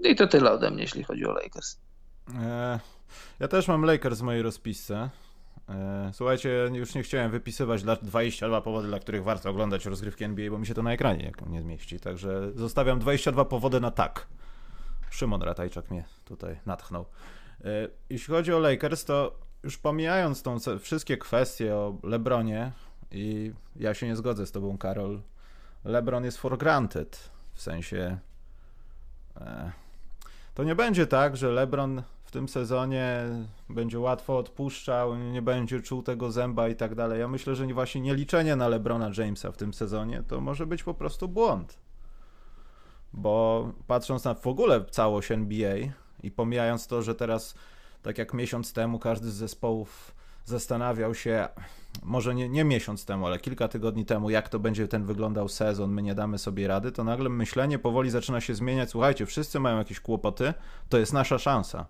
I 0.04 0.16
to 0.16 0.28
tyle 0.28 0.52
ode 0.52 0.72
mnie, 0.72 0.82
jeśli 0.82 1.04
chodzi 1.04 1.26
o 1.26 1.32
Lakers. 1.32 1.78
E, 2.36 2.80
ja 3.40 3.48
też 3.48 3.68
mam 3.68 3.86
Lakers 3.86 4.20
w 4.20 4.24
mojej 4.24 4.42
rozpisce. 4.42 5.10
E, 5.70 6.12
słuchajcie, 6.14 6.70
już 6.74 6.96
nie 6.96 7.04
chciałem 7.04 7.32
wypisywać 7.32 7.84
dla 7.84 7.96
22 7.96 8.62
powody, 8.62 8.88
dla 8.88 9.00
których 9.00 9.24
warto 9.24 9.50
oglądać 9.50 9.86
rozgrywki 9.86 10.24
NBA, 10.24 10.52
bo 10.52 10.60
mi 10.60 10.68
się 10.68 10.74
to 10.74 10.84
na 10.84 10.94
ekranie 10.94 11.32
nie 11.48 11.62
zmieści. 11.62 12.00
Także 12.00 12.52
zostawiam 12.56 13.00
22 13.00 13.46
powody 13.46 13.80
na 13.80 13.92
tak. 13.92 14.28
Szymon 15.10 15.42
Ratajczak 15.42 15.92
mnie 15.92 16.06
tutaj 16.26 16.60
natchnął. 16.66 17.06
E, 17.66 17.88
jeśli 18.10 18.34
chodzi 18.34 18.54
o 18.54 18.60
Lakers, 18.60 19.06
to 19.06 19.40
już 19.64 19.78
pomijając 19.78 20.44
tą 20.44 20.58
wszystkie 20.80 21.18
kwestie 21.18 21.76
o 21.76 21.98
LeBronie 22.04 22.72
i 23.12 23.54
ja 23.76 23.94
się 23.94 24.08
nie 24.08 24.16
zgodzę 24.16 24.46
z 24.46 24.52
tobą, 24.52 24.78
Karol. 24.78 25.22
LeBron 25.86 26.24
jest 26.24 26.38
for 26.38 26.58
granted. 26.58 27.30
W 27.54 27.62
sensie 27.62 28.18
e, 29.38 29.72
to 30.56 30.64
nie 30.64 30.76
będzie 30.76 31.08
tak, 31.08 31.38
że 31.38 31.52
LeBron 31.52 32.04
tym 32.34 32.50
sezonie 32.50 33.24
będzie 33.70 34.00
łatwo 34.00 34.38
odpuszczał, 34.38 35.16
nie 35.16 35.42
będzie 35.42 35.82
czuł 35.82 36.04
tego 36.04 36.32
zęba 36.32 36.68
i 36.68 36.76
tak 36.76 36.96
dalej. 36.96 37.20
Ja 37.20 37.28
myślę, 37.28 37.56
że 37.56 37.66
właśnie 37.68 38.02
nie 38.02 38.16
liczenie 38.16 38.56
na 38.56 38.68
LeBrona 38.68 39.12
Jamesa 39.18 39.52
w 39.52 39.58
tym 39.58 39.74
sezonie 39.74 40.24
to 40.28 40.42
może 40.42 40.66
być 40.66 40.84
po 40.84 40.94
prostu 40.94 41.28
błąd. 41.28 41.78
Bo 43.14 43.72
patrząc 43.88 44.24
na 44.24 44.34
w 44.34 44.48
ogóle 44.48 44.86
całość 44.86 45.32
NBA 45.32 45.76
i 46.24 46.32
pomijając 46.32 46.88
to, 46.88 47.02
że 47.02 47.16
teraz, 47.16 47.56
tak 48.04 48.18
jak 48.18 48.34
miesiąc 48.34 48.74
temu, 48.74 49.00
każdy 49.00 49.32
z 49.32 49.34
zespołów 49.34 50.16
zastanawiał 50.46 51.16
się, 51.16 51.48
może 52.04 52.36
nie, 52.36 52.50
nie 52.50 52.64
miesiąc 52.64 53.06
temu, 53.06 53.26
ale 53.26 53.40
kilka 53.40 53.68
tygodni 53.68 54.06
temu, 54.06 54.30
jak 54.30 54.50
to 54.50 54.60
będzie 54.60 54.88
ten 54.88 55.06
wyglądał 55.06 55.50
sezon, 55.50 55.92
my 55.92 56.02
nie 56.02 56.16
damy 56.16 56.38
sobie 56.38 56.68
rady, 56.68 56.92
to 56.92 57.04
nagle 57.04 57.30
myślenie 57.30 57.80
powoli 57.80 58.10
zaczyna 58.10 58.42
się 58.42 58.56
zmieniać. 58.56 58.90
Słuchajcie, 58.90 59.26
wszyscy 59.26 59.60
mają 59.60 59.78
jakieś 59.78 60.00
kłopoty, 60.00 60.54
to 60.90 60.98
jest 60.98 61.14
nasza 61.14 61.40
szansa 61.40 61.86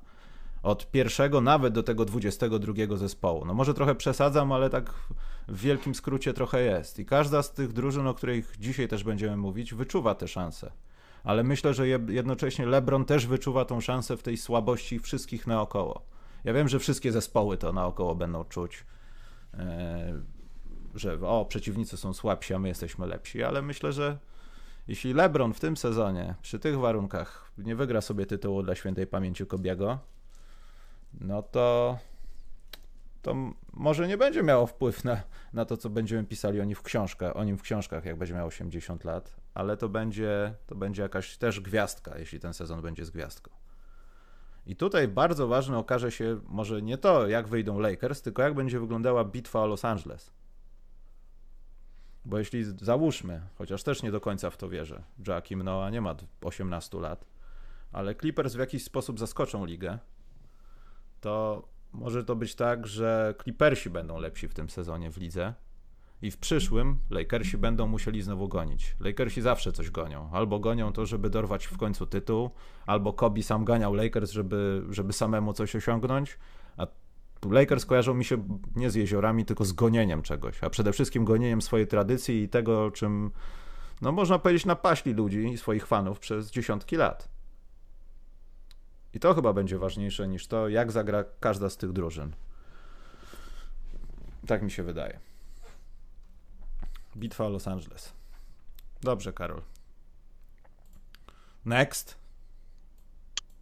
od 0.63 0.91
pierwszego 0.91 1.41
nawet 1.41 1.73
do 1.73 1.83
tego 1.83 2.05
22 2.05 2.97
zespołu. 2.97 3.45
No 3.45 3.53
może 3.53 3.73
trochę 3.73 3.95
przesadzam, 3.95 4.51
ale 4.51 4.69
tak 4.69 4.93
w 5.47 5.61
wielkim 5.61 5.95
skrócie 5.95 6.33
trochę 6.33 6.61
jest. 6.63 6.99
I 6.99 7.05
każda 7.05 7.43
z 7.43 7.51
tych 7.51 7.73
drużyn, 7.73 8.07
o 8.07 8.13
których 8.13 8.55
dzisiaj 8.59 8.87
też 8.87 9.03
będziemy 9.03 9.37
mówić, 9.37 9.73
wyczuwa 9.73 10.15
te 10.15 10.27
szanse. 10.27 10.71
Ale 11.23 11.43
myślę, 11.43 11.73
że 11.73 11.87
jednocześnie 11.87 12.65
LeBron 12.65 13.05
też 13.05 13.27
wyczuwa 13.27 13.65
tą 13.65 13.81
szansę 13.81 14.17
w 14.17 14.23
tej 14.23 14.37
słabości 14.37 14.99
wszystkich 14.99 15.47
naokoło. 15.47 16.01
Ja 16.43 16.53
wiem, 16.53 16.67
że 16.67 16.79
wszystkie 16.79 17.11
zespoły 17.11 17.57
to 17.57 17.73
naokoło 17.73 18.15
będą 18.15 18.43
czuć, 18.43 18.85
e, 19.53 20.21
że 20.95 21.19
o, 21.21 21.45
przeciwnicy 21.45 21.97
są 21.97 22.13
słabsi, 22.13 22.53
a 22.53 22.59
my 22.59 22.67
jesteśmy 22.67 23.07
lepsi, 23.07 23.43
ale 23.43 23.61
myślę, 23.61 23.91
że 23.91 24.17
jeśli 24.87 25.13
LeBron 25.13 25.53
w 25.53 25.59
tym 25.59 25.77
sezonie, 25.77 26.35
przy 26.41 26.59
tych 26.59 26.79
warunkach, 26.79 27.51
nie 27.57 27.75
wygra 27.75 28.01
sobie 28.01 28.25
tytułu 28.25 28.63
dla 28.63 28.75
świętej 28.75 29.07
pamięci 29.07 29.45
Kobiego, 29.45 29.99
no 31.21 31.43
to 31.43 31.97
to 33.23 33.35
może 33.73 34.07
nie 34.07 34.17
będzie 34.17 34.43
miało 34.43 34.67
wpływ 34.67 35.03
na, 35.03 35.21
na 35.53 35.65
to, 35.65 35.77
co 35.77 35.89
będziemy 35.89 36.23
pisali 36.23 36.61
o 36.61 36.63
nim 36.63 36.75
w 36.75 36.81
książkach, 36.81 37.35
o 37.35 37.43
nim 37.43 37.57
w 37.57 37.61
książkach, 37.61 38.05
jak 38.05 38.17
będzie 38.17 38.33
miał 38.33 38.47
80 38.47 39.03
lat, 39.03 39.35
ale 39.53 39.77
to 39.77 39.89
będzie, 39.89 40.53
to 40.67 40.75
będzie 40.75 41.01
jakaś 41.01 41.37
też 41.37 41.59
gwiazdka, 41.59 42.17
jeśli 42.17 42.39
ten 42.39 42.53
sezon 42.53 42.81
będzie 42.81 43.05
z 43.05 43.09
gwiazdką. 43.09 43.51
I 44.65 44.75
tutaj 44.75 45.07
bardzo 45.07 45.47
ważne 45.47 45.77
okaże 45.77 46.11
się 46.11 46.39
może 46.45 46.81
nie 46.81 46.97
to, 46.97 47.27
jak 47.27 47.47
wyjdą 47.47 47.79
Lakers, 47.79 48.21
tylko 48.21 48.41
jak 48.41 48.53
będzie 48.53 48.79
wyglądała 48.79 49.25
bitwa 49.25 49.59
o 49.59 49.67
Los 49.67 49.85
Angeles. 49.85 50.31
Bo 52.25 52.39
jeśli 52.39 52.63
załóżmy, 52.63 53.41
chociaż 53.55 53.83
też 53.83 54.03
nie 54.03 54.11
do 54.11 54.21
końca 54.21 54.49
w 54.49 54.57
to 54.57 54.69
wierzę, 54.69 55.03
Joakim 55.27 55.63
Noah 55.63 55.91
nie 55.91 56.01
ma 56.01 56.15
18 56.41 56.99
lat, 56.99 57.25
ale 57.91 58.15
Clippers 58.15 58.55
w 58.55 58.59
jakiś 58.59 58.83
sposób 58.83 59.19
zaskoczą 59.19 59.65
ligę, 59.65 59.99
to 61.21 61.63
może 61.93 62.23
to 62.23 62.35
być 62.35 62.55
tak, 62.55 62.87
że 62.87 63.35
Clippersi 63.43 63.89
będą 63.89 64.19
lepsi 64.19 64.47
w 64.47 64.53
tym 64.53 64.69
sezonie 64.69 65.11
w 65.11 65.17
lidze 65.17 65.53
i 66.21 66.31
w 66.31 66.37
przyszłym 66.37 66.99
Lakersi 67.09 67.57
będą 67.57 67.87
musieli 67.87 68.21
znowu 68.21 68.47
gonić. 68.47 68.95
Lakersi 68.99 69.41
zawsze 69.41 69.71
coś 69.71 69.91
gonią. 69.91 70.29
Albo 70.31 70.59
gonią 70.59 70.93
to, 70.93 71.05
żeby 71.05 71.29
dorwać 71.29 71.65
w 71.65 71.77
końcu 71.77 72.05
tytuł, 72.05 72.49
albo 72.85 73.13
Kobe 73.13 73.43
sam 73.43 73.65
ganiał 73.65 73.93
Lakers, 73.93 74.31
żeby, 74.31 74.83
żeby 74.89 75.13
samemu 75.13 75.53
coś 75.53 75.75
osiągnąć, 75.75 76.37
a 76.77 76.87
Lakers 77.51 77.85
kojarzą 77.85 78.13
mi 78.13 78.25
się 78.25 78.43
nie 78.75 78.89
z 78.89 78.95
jeziorami, 78.95 79.45
tylko 79.45 79.65
z 79.65 79.71
gonieniem 79.71 80.21
czegoś, 80.21 80.63
a 80.63 80.69
przede 80.69 80.93
wszystkim 80.93 81.25
gonieniem 81.25 81.61
swojej 81.61 81.87
tradycji 81.87 82.43
i 82.43 82.49
tego, 82.49 82.91
czym, 82.91 83.31
no 84.01 84.11
można 84.11 84.39
powiedzieć, 84.39 84.65
napaśli 84.65 85.13
ludzi 85.13 85.39
i 85.39 85.57
swoich 85.57 85.87
fanów 85.87 86.19
przez 86.19 86.51
dziesiątki 86.51 86.95
lat. 86.95 87.32
I 89.13 89.19
to 89.19 89.33
chyba 89.33 89.53
będzie 89.53 89.77
ważniejsze 89.77 90.27
niż 90.27 90.47
to, 90.47 90.69
jak 90.69 90.91
zagra 90.91 91.23
każda 91.39 91.69
z 91.69 91.77
tych 91.77 91.91
drużyn. 91.91 92.31
Tak 94.47 94.61
mi 94.61 94.71
się 94.71 94.83
wydaje. 94.83 95.19
Bitwa 97.17 97.47
Los 97.47 97.67
Angeles. 97.67 98.13
Dobrze, 99.01 99.33
Karol. 99.33 99.61
Next. 101.65 102.23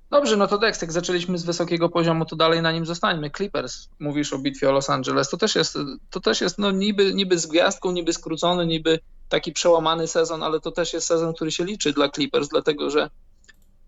Dobrze, 0.09 0.37
no 0.37 0.47
to 0.47 0.57
Dex, 0.57 0.81
jak 0.81 0.91
zaczęliśmy 0.91 1.37
z 1.37 1.43
wysokiego 1.43 1.89
poziomu, 1.89 2.25
to 2.25 2.35
dalej 2.35 2.61
na 2.61 2.71
nim 2.71 2.85
zostańmy. 2.85 3.31
Clippers, 3.31 3.89
mówisz 3.99 4.33
o 4.33 4.39
bitwie 4.39 4.69
o 4.69 4.71
Los 4.71 4.89
Angeles, 4.89 5.29
to 5.29 5.37
też 5.37 5.55
jest, 5.55 5.77
to 6.09 6.19
też 6.19 6.41
jest 6.41 6.57
no 6.57 6.71
niby, 6.71 7.13
niby 7.13 7.37
z 7.37 7.47
gwiazdką, 7.47 7.91
niby 7.91 8.13
skrócony, 8.13 8.67
niby 8.67 8.99
taki 9.29 9.51
przełamany 9.51 10.07
sezon, 10.07 10.43
ale 10.43 10.59
to 10.59 10.71
też 10.71 10.93
jest 10.93 11.07
sezon, 11.07 11.33
który 11.33 11.51
się 11.51 11.65
liczy 11.65 11.93
dla 11.93 12.09
Clippers, 12.09 12.47
dlatego 12.47 12.89
że 12.89 13.09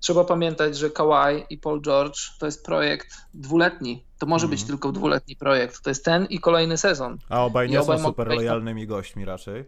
trzeba 0.03 0.23
pamiętać, 0.23 0.77
że 0.77 0.89
Kawhi 0.89 1.45
i 1.49 1.57
Paul 1.57 1.81
George 1.81 2.19
to 2.39 2.45
jest 2.45 2.65
projekt 2.65 3.07
dwuletni. 3.33 4.03
To 4.19 4.25
może 4.25 4.47
być 4.47 4.61
mhm. 4.61 4.67
tylko 4.67 4.91
dwuletni 4.91 5.35
projekt. 5.35 5.81
To 5.81 5.89
jest 5.89 6.05
ten 6.05 6.25
i 6.25 6.39
kolejny 6.39 6.77
sezon. 6.77 7.17
A 7.29 7.45
obaj 7.45 7.69
nie 7.69 7.75
I 7.75 7.77
obaj 7.77 7.97
są 7.97 8.05
super 8.05 8.27
lojalnymi 8.27 8.87
gośćmi 8.87 9.25
raczej. 9.25 9.65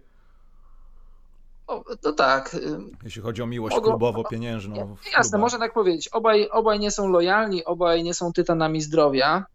O, 1.68 1.84
to 2.02 2.14
tak. 2.14 2.56
Jeśli 3.04 3.22
chodzi 3.22 3.42
o 3.42 3.46
miłość 3.46 3.76
Mogą, 3.76 3.90
klubowo-pieniężną. 3.90 4.96
Jasne, 5.18 5.38
można 5.38 5.60
tak 5.60 5.74
powiedzieć. 5.74 6.08
Obaj, 6.08 6.50
obaj 6.50 6.80
nie 6.80 6.92
są 6.92 7.10
lojalni, 7.10 7.66
obaj 7.66 8.04
nie 8.04 8.14
są 8.14 8.34
tytanami 8.34 8.82
zdrowia. 8.82 9.46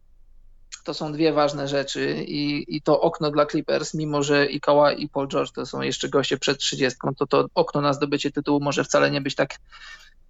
To 0.85 0.95
są 0.95 1.13
dwie 1.13 1.33
ważne 1.33 1.69
rzeczy 1.69 2.25
i, 2.29 2.77
i 2.77 2.83
to 2.83 3.01
okno 3.01 3.31
dla 3.31 3.47
Clippers, 3.47 3.95
mimo 3.95 4.23
że 4.23 4.47
i 4.47 4.61
Kawhi 4.61 5.03
i 5.05 5.09
Paul 5.09 5.29
George 5.29 5.53
to 5.53 5.67
są 5.67 5.81
jeszcze 5.81 6.09
goście 6.09 6.39
przed 6.39 6.59
30, 6.59 6.99
to 7.19 7.27
to 7.27 7.47
okno 7.55 7.81
na 7.81 7.93
zdobycie 7.93 8.31
tytułu 8.31 8.61
może 8.61 8.85
wcale 8.85 9.11
nie 9.11 9.21
być 9.21 9.35
tak 9.35 9.59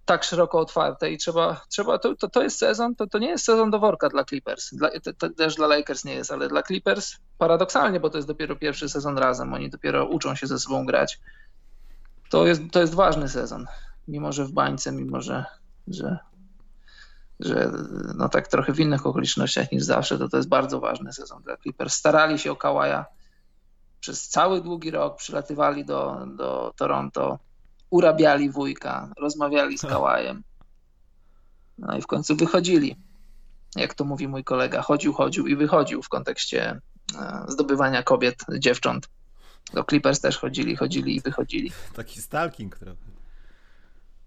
tak 0.05 0.23
szeroko 0.23 0.59
otwarte 0.59 1.11
i 1.11 1.17
trzeba, 1.17 1.61
trzeba 1.69 1.99
to, 1.99 2.15
to, 2.15 2.29
to 2.29 2.43
jest 2.43 2.57
sezon, 2.57 2.95
to, 2.95 3.07
to 3.07 3.19
nie 3.19 3.29
jest 3.29 3.45
sezon 3.45 3.71
do 3.71 3.79
worka 3.79 4.09
dla 4.09 4.23
Clippers, 4.23 4.73
dla, 4.73 4.89
to, 5.17 5.29
też 5.29 5.55
dla 5.55 5.67
Lakers 5.67 6.05
nie 6.05 6.13
jest, 6.13 6.31
ale 6.31 6.49
dla 6.49 6.63
Clippers 6.63 7.17
paradoksalnie, 7.37 7.99
bo 7.99 8.09
to 8.09 8.17
jest 8.17 8.27
dopiero 8.27 8.55
pierwszy 8.55 8.89
sezon 8.89 9.17
razem, 9.17 9.53
oni 9.53 9.69
dopiero 9.69 10.05
uczą 10.05 10.35
się 10.35 10.47
ze 10.47 10.59
sobą 10.59 10.85
grać. 10.85 11.19
To 12.29 12.47
jest, 12.47 12.61
to 12.71 12.81
jest 12.81 12.93
ważny 12.93 13.29
sezon, 13.29 13.65
mimo 14.07 14.31
że 14.31 14.45
w 14.45 14.51
bańce, 14.51 14.91
mimo 14.91 15.21
że, 15.21 15.45
że, 15.87 16.19
że 17.39 17.71
no 18.15 18.29
tak 18.29 18.47
trochę 18.47 18.73
w 18.73 18.79
innych 18.79 19.05
okolicznościach 19.05 19.71
niż 19.71 19.83
zawsze, 19.83 20.17
to 20.17 20.29
to 20.29 20.37
jest 20.37 20.49
bardzo 20.49 20.79
ważny 20.79 21.13
sezon 21.13 21.43
dla 21.43 21.57
Clippers. 21.57 21.93
Starali 21.93 22.39
się 22.39 22.51
o 22.51 22.55
Kałaja 22.55 23.05
przez 23.99 24.29
cały 24.29 24.61
długi 24.61 24.91
rok, 24.91 25.17
przylatywali 25.17 25.85
do, 25.85 26.25
do 26.37 26.73
Toronto, 26.77 27.39
urabiali 27.91 28.49
wujka, 28.49 29.09
rozmawiali 29.19 29.77
z 29.77 29.81
Kałajem. 29.81 30.43
No 31.77 31.97
i 31.97 32.01
w 32.01 32.07
końcu 32.07 32.35
wychodzili. 32.35 32.95
Jak 33.75 33.93
to 33.93 34.05
mówi 34.05 34.27
mój 34.27 34.43
kolega, 34.43 34.81
chodził, 34.81 35.13
chodził 35.13 35.47
i 35.47 35.55
wychodził 35.55 36.01
w 36.01 36.09
kontekście 36.09 36.81
e, 37.19 37.45
zdobywania 37.47 38.03
kobiet, 38.03 38.45
dziewcząt. 38.59 39.09
Do 39.73 39.83
Clippers 39.83 40.19
też 40.19 40.37
chodzili, 40.37 40.75
chodzili 40.75 41.15
i 41.15 41.21
wychodzili. 41.21 41.71
Taki 41.95 42.21
stalking 42.21 42.77
trochę. 42.77 43.11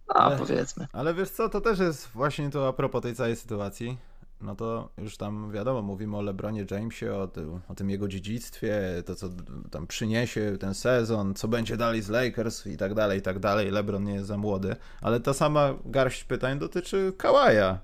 No, 0.09 0.15
ale, 0.15 0.39
powiedzmy. 0.39 0.89
Ale 0.93 1.15
wiesz 1.15 1.31
co, 1.31 1.49
to 1.49 1.61
też 1.61 1.79
jest 1.79 2.09
właśnie 2.09 2.51
to 2.51 2.69
a 2.69 2.73
propos 2.73 3.03
tej 3.03 3.15
całej 3.15 3.37
sytuacji. 3.37 3.99
No 4.45 4.57
to 4.57 4.89
już 4.99 5.17
tam 5.17 5.53
wiadomo, 5.53 5.83
mówimy 5.83 6.17
o 6.17 6.23
LeBronie 6.23 6.67
Jamesie, 6.71 7.15
o 7.15 7.27
tym, 7.27 7.61
o 7.69 7.75
tym 7.75 7.91
jego 7.91 8.09
dziedzictwie, 8.09 9.03
to 9.07 9.15
co 9.15 9.29
tam 9.71 9.87
przyniesie 9.87 10.57
ten 10.61 10.75
sezon, 10.75 11.35
co 11.35 11.49
będzie 11.49 11.77
dalej 11.77 12.03
z 12.03 12.09
Lakers 12.09 12.67
i 12.67 12.77
tak 12.77 12.95
dalej, 12.95 13.19
i 13.19 13.23
tak 13.23 13.39
dalej. 13.39 13.71
LeBron 13.71 14.05
nie 14.05 14.15
jest 14.15 14.27
za 14.27 14.39
młody, 14.39 14.77
ale 15.01 15.21
ta 15.21 15.35
sama 15.35 15.75
garść 15.85 16.25
pytań 16.25 16.59
dotyczy 16.59 17.13
Kawaja. 17.19 17.79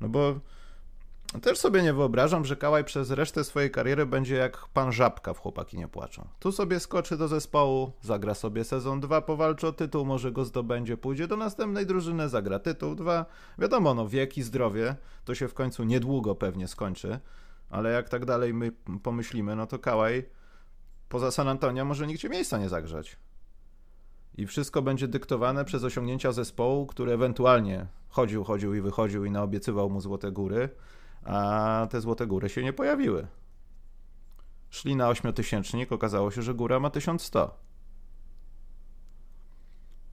No 0.00 0.08
bo 0.08 0.40
też 1.38 1.58
sobie 1.58 1.82
nie 1.82 1.92
wyobrażam, 1.92 2.44
że 2.44 2.56
Kałaj 2.56 2.84
przez 2.84 3.10
resztę 3.10 3.44
swojej 3.44 3.70
kariery 3.70 4.06
będzie 4.06 4.34
jak 4.34 4.68
pan 4.68 4.92
Żabka 4.92 5.34
w 5.34 5.38
Chłopaki 5.38 5.78
nie 5.78 5.88
płaczą. 5.88 6.28
Tu 6.38 6.52
sobie 6.52 6.80
skoczy 6.80 7.16
do 7.16 7.28
zespołu, 7.28 7.92
zagra 8.00 8.34
sobie 8.34 8.64
sezon 8.64 9.00
2, 9.00 9.20
powalczy 9.20 9.66
o 9.66 9.72
tytuł, 9.72 10.04
może 10.04 10.32
go 10.32 10.44
zdobędzie, 10.44 10.96
pójdzie 10.96 11.28
do 11.28 11.36
następnej 11.36 11.86
drużyny, 11.86 12.28
zagra 12.28 12.58
tytuł 12.58 12.94
2. 12.94 13.26
Wiadomo, 13.58 13.94
no 13.94 14.08
wiek 14.08 14.38
i 14.38 14.42
zdrowie 14.42 14.96
to 15.24 15.34
się 15.34 15.48
w 15.48 15.54
końcu 15.54 15.84
niedługo 15.84 16.34
pewnie 16.34 16.68
skończy, 16.68 17.18
ale 17.70 17.92
jak 17.92 18.08
tak 18.08 18.24
dalej 18.24 18.54
my 18.54 18.72
pomyślimy, 19.02 19.56
no 19.56 19.66
to 19.66 19.78
Kałaj 19.78 20.24
poza 21.08 21.30
San 21.30 21.48
Antonio 21.48 21.84
może 21.84 22.06
nigdzie 22.06 22.28
miejsca 22.28 22.58
nie 22.58 22.68
zagrzać. 22.68 23.16
I 24.34 24.46
wszystko 24.46 24.82
będzie 24.82 25.08
dyktowane 25.08 25.64
przez 25.64 25.84
osiągnięcia 25.84 26.32
zespołu, 26.32 26.86
który 26.86 27.12
ewentualnie 27.12 27.86
chodził, 28.08 28.44
chodził 28.44 28.74
i 28.74 28.80
wychodził 28.80 29.24
i 29.24 29.30
naobiecywał 29.30 29.90
mu 29.90 30.00
Złote 30.00 30.32
Góry, 30.32 30.68
a 31.24 31.86
te 31.90 32.00
Złote 32.00 32.26
Góry 32.26 32.48
się 32.48 32.62
nie 32.62 32.72
pojawiły. 32.72 33.26
Szli 34.70 34.96
na 34.96 35.08
ośmiotysięcznik, 35.08 35.92
okazało 35.92 36.30
się, 36.30 36.42
że 36.42 36.54
góra 36.54 36.80
ma 36.80 36.90
1100. 36.90 37.58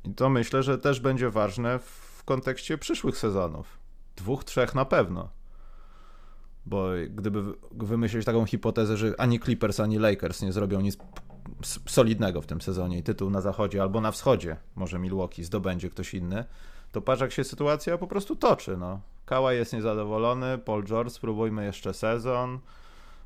I 0.03 0.13
to 0.13 0.29
myślę, 0.29 0.63
że 0.63 0.77
też 0.77 0.99
będzie 0.99 1.29
ważne 1.29 1.79
w 1.79 2.23
kontekście 2.25 2.77
przyszłych 2.77 3.17
sezonów. 3.17 3.79
Dwóch, 4.15 4.43
trzech 4.43 4.75
na 4.75 4.85
pewno. 4.85 5.29
Bo 6.65 6.87
gdyby 7.09 7.43
wymyślić 7.71 8.25
taką 8.25 8.45
hipotezę, 8.45 8.97
że 8.97 9.13
ani 9.17 9.39
Clippers, 9.39 9.79
ani 9.79 9.99
Lakers 9.99 10.41
nie 10.41 10.53
zrobią 10.53 10.81
nic 10.81 10.97
solidnego 11.87 12.41
w 12.41 12.45
tym 12.45 12.61
sezonie 12.61 12.97
i 12.97 13.03
tytuł 13.03 13.29
na 13.29 13.41
zachodzie 13.41 13.81
albo 13.81 14.01
na 14.01 14.11
wschodzie, 14.11 14.57
może 14.75 14.99
Milwaukee 14.99 15.43
zdobędzie 15.43 15.89
ktoś 15.89 16.13
inny, 16.13 16.45
to 16.91 17.01
patrz 17.01 17.21
jak 17.21 17.31
się 17.31 17.43
sytuacja 17.43 17.97
po 17.97 18.07
prostu 18.07 18.35
toczy. 18.35 18.77
No. 18.77 19.01
Kała 19.27 19.53
jest 19.53 19.73
niezadowolony, 19.73 20.57
Paul 20.57 20.83
George 20.83 21.11
spróbujmy 21.11 21.65
jeszcze 21.65 21.93
sezon. 21.93 22.59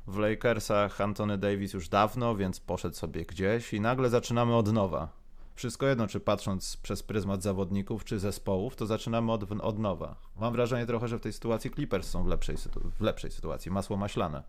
W 0.06 0.18
Lakersach 0.18 1.00
Anthony 1.00 1.38
Davis 1.38 1.72
już 1.72 1.88
dawno, 1.88 2.36
więc 2.36 2.60
poszedł 2.60 2.96
sobie 2.96 3.26
gdzieś 3.26 3.74
i 3.74 3.80
nagle 3.80 4.10
zaczynamy 4.10 4.56
od 4.56 4.72
nowa. 4.72 5.08
Wszystko 5.54 5.86
jedno, 5.86 6.06
czy 6.06 6.20
patrząc 6.20 6.76
przez 6.76 7.02
pryzmat 7.02 7.42
zawodników, 7.42 8.04
czy 8.04 8.18
zespołów, 8.18 8.76
to 8.76 8.86
zaczynamy 8.86 9.32
od, 9.32 9.52
od 9.60 9.78
nowa. 9.78 10.16
Mam 10.40 10.52
wrażenie 10.52 10.86
trochę, 10.86 11.08
że 11.08 11.18
w 11.18 11.20
tej 11.20 11.32
sytuacji 11.32 11.70
Clippers 11.70 12.10
są 12.10 12.24
w 12.24 12.26
lepszej, 12.26 12.56
w 12.98 13.00
lepszej 13.00 13.30
sytuacji, 13.30 13.70
masło 13.70 13.96
maślane. 13.96 14.42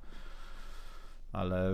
Ale 1.34 1.72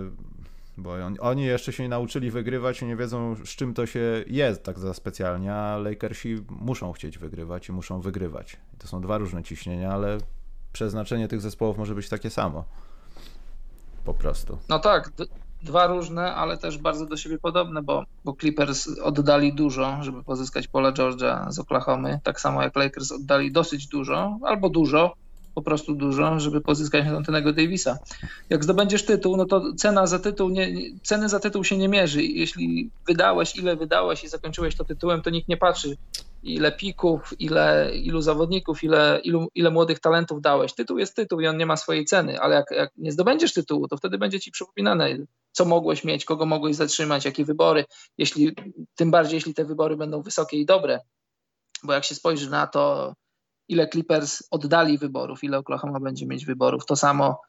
bo 0.82 0.94
oni 1.20 1.44
jeszcze 1.44 1.72
się 1.72 1.82
nie 1.82 1.88
nauczyli 1.88 2.30
wygrywać 2.30 2.82
i 2.82 2.86
nie 2.86 2.96
wiedzą, 2.96 3.36
z 3.44 3.48
czym 3.48 3.74
to 3.74 3.86
się 3.86 4.24
jest 4.26 4.62
tak 4.62 4.78
za 4.78 4.94
specjalnie, 4.94 5.54
a 5.54 5.76
Lakersi 5.76 6.36
muszą 6.48 6.92
chcieć 6.92 7.18
wygrywać 7.18 7.68
i 7.68 7.72
muszą 7.72 8.00
wygrywać. 8.00 8.56
To 8.78 8.88
są 8.88 9.00
dwa 9.00 9.18
różne 9.18 9.42
ciśnienia, 9.42 9.92
ale 9.92 10.18
przeznaczenie 10.72 11.28
tych 11.28 11.40
zespołów 11.40 11.78
może 11.78 11.94
być 11.94 12.08
takie 12.08 12.30
samo. 12.30 12.64
Po 14.04 14.14
prostu. 14.14 14.58
No 14.68 14.78
tak, 14.78 15.12
dwa 15.62 15.86
różne, 15.86 16.34
ale 16.34 16.58
też 16.58 16.78
bardzo 16.78 17.06
do 17.06 17.16
siebie 17.16 17.38
podobne, 17.38 17.82
bo, 17.82 18.04
bo 18.24 18.36
Clippers 18.40 18.88
oddali 19.02 19.54
dużo, 19.54 19.98
żeby 20.02 20.24
pozyskać 20.24 20.68
Paula 20.68 20.92
George'a 20.92 21.52
z 21.52 21.58
Oklahomy, 21.58 22.20
tak 22.22 22.40
samo 22.40 22.62
jak 22.62 22.76
Lakers 22.76 23.12
oddali 23.12 23.52
dosyć 23.52 23.86
dużo, 23.86 24.38
albo 24.42 24.68
dużo, 24.68 25.14
po 25.60 25.64
prostu 25.64 25.94
dużo, 25.94 26.40
żeby 26.40 26.60
pozyskać 26.60 27.06
Antonego 27.06 27.52
Davisa. 27.52 27.98
Jak 28.50 28.64
zdobędziesz 28.64 29.04
tytuł, 29.04 29.36
no 29.36 29.44
to 29.44 29.62
cena 29.76 30.06
za 30.06 30.18
tytuł 30.18 30.48
nie, 30.48 30.68
ceny 31.02 31.28
za 31.28 31.40
tytuł 31.40 31.64
się 31.64 31.78
nie 31.78 31.88
mierzy. 31.88 32.22
Jeśli 32.22 32.90
wydałeś, 33.06 33.56
ile 33.56 33.76
wydałeś 33.76 34.24
i 34.24 34.28
zakończyłeś 34.28 34.76
to 34.76 34.84
tytułem, 34.84 35.22
to 35.22 35.30
nikt 35.30 35.48
nie 35.48 35.56
patrzy, 35.56 35.96
ile 36.42 36.72
pików, 36.72 37.34
ile, 37.38 37.90
ilu 37.94 38.22
zawodników, 38.22 38.84
ile, 38.84 39.20
ilu, 39.24 39.48
ile 39.54 39.70
młodych 39.70 40.00
talentów 40.00 40.42
dałeś. 40.42 40.74
Tytuł 40.74 40.98
jest 40.98 41.16
tytuł 41.16 41.40
i 41.40 41.46
on 41.46 41.56
nie 41.56 41.66
ma 41.66 41.76
swojej 41.76 42.04
ceny, 42.04 42.40
ale 42.40 42.54
jak, 42.54 42.70
jak 42.70 42.90
nie 42.96 43.12
zdobędziesz 43.12 43.52
tytułu, 43.52 43.88
to 43.88 43.96
wtedy 43.96 44.18
będzie 44.18 44.40
ci 44.40 44.50
przypominane, 44.50 45.16
co 45.52 45.64
mogłeś 45.64 46.04
mieć, 46.04 46.24
kogo 46.24 46.46
mogłeś 46.46 46.76
zatrzymać, 46.76 47.24
jakie 47.24 47.44
wybory, 47.44 47.84
jeśli, 48.18 48.54
tym 48.94 49.10
bardziej 49.10 49.34
jeśli 49.34 49.54
te 49.54 49.64
wybory 49.64 49.96
będą 49.96 50.22
wysokie 50.22 50.56
i 50.56 50.66
dobre. 50.66 51.00
Bo 51.82 51.92
jak 51.92 52.04
się 52.04 52.14
spojrzy 52.14 52.50
na 52.50 52.66
to, 52.66 53.14
ile 53.70 53.88
Clippers 53.88 54.42
oddali 54.50 54.98
wyborów, 54.98 55.44
ile 55.44 55.58
Oklahoma 55.58 56.00
będzie 56.00 56.26
mieć 56.26 56.46
wyborów. 56.46 56.86
To 56.86 56.96
samo 56.96 57.40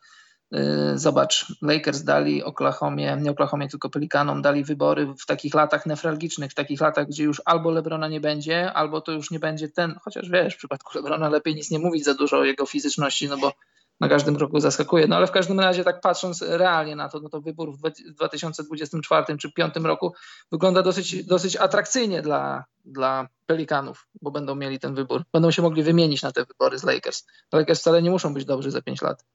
y, 0.55 0.59
Zobacz, 0.95 1.55
Lakers 1.61 2.03
dali 2.03 2.43
Oklahomie, 2.43 3.17
nie 3.21 3.31
Oklahomie, 3.31 3.67
tylko 3.67 3.89
Pelikanom 3.89 4.41
dali 4.41 4.63
wybory 4.63 5.13
w 5.19 5.25
takich 5.25 5.53
latach 5.53 5.85
nefralgicznych, 5.85 6.51
w 6.51 6.55
takich 6.55 6.81
latach, 6.81 7.07
gdzie 7.07 7.23
już 7.23 7.41
albo 7.45 7.71
Lebrona 7.71 8.07
nie 8.07 8.21
będzie, 8.21 8.73
albo 8.73 9.01
to 9.01 9.11
już 9.11 9.31
nie 9.31 9.39
będzie 9.39 9.69
ten, 9.69 9.95
chociaż 10.01 10.29
wiesz, 10.29 10.53
w 10.53 10.57
przypadku 10.57 10.97
Lebrona 10.97 11.29
lepiej 11.29 11.55
nic 11.55 11.71
nie 11.71 11.79
mówić 11.79 12.03
za 12.03 12.13
dużo 12.13 12.37
o 12.37 12.43
jego 12.43 12.65
fizyczności, 12.65 13.27
no 13.27 13.37
bo 13.37 13.53
na 14.01 14.09
każdym 14.09 14.35
kroku 14.35 14.59
zaskakuje. 14.59 15.07
No 15.07 15.15
ale 15.15 15.27
w 15.27 15.31
każdym 15.31 15.59
razie, 15.59 15.83
tak 15.83 16.01
patrząc 16.01 16.41
realnie 16.41 16.95
na 16.95 17.09
to, 17.09 17.19
no 17.19 17.29
to 17.29 17.41
wybór 17.41 17.73
w 17.73 17.77
2024 17.77 19.25
czy 19.25 19.47
2025 19.47 19.75
roku 19.75 20.13
wygląda 20.51 20.81
dosyć, 20.81 21.25
dosyć 21.25 21.55
atrakcyjnie 21.55 22.21
dla, 22.21 22.65
dla 22.85 23.27
Pelikanów, 23.45 24.07
bo 24.21 24.31
będą 24.31 24.55
mieli 24.55 24.79
ten 24.79 24.95
wybór. 24.95 25.23
Będą 25.33 25.51
się 25.51 25.61
mogli 25.61 25.83
wymienić 25.83 26.21
na 26.21 26.31
te 26.31 26.45
wybory 26.45 26.79
z 26.79 26.83
Lakers. 26.83 27.25
Lakers 27.51 27.79
wcale 27.79 28.01
nie 28.01 28.11
muszą 28.11 28.33
być 28.33 28.45
dobrzy 28.45 28.71
za 28.71 28.81
5 28.81 29.01
lat. 29.01 29.25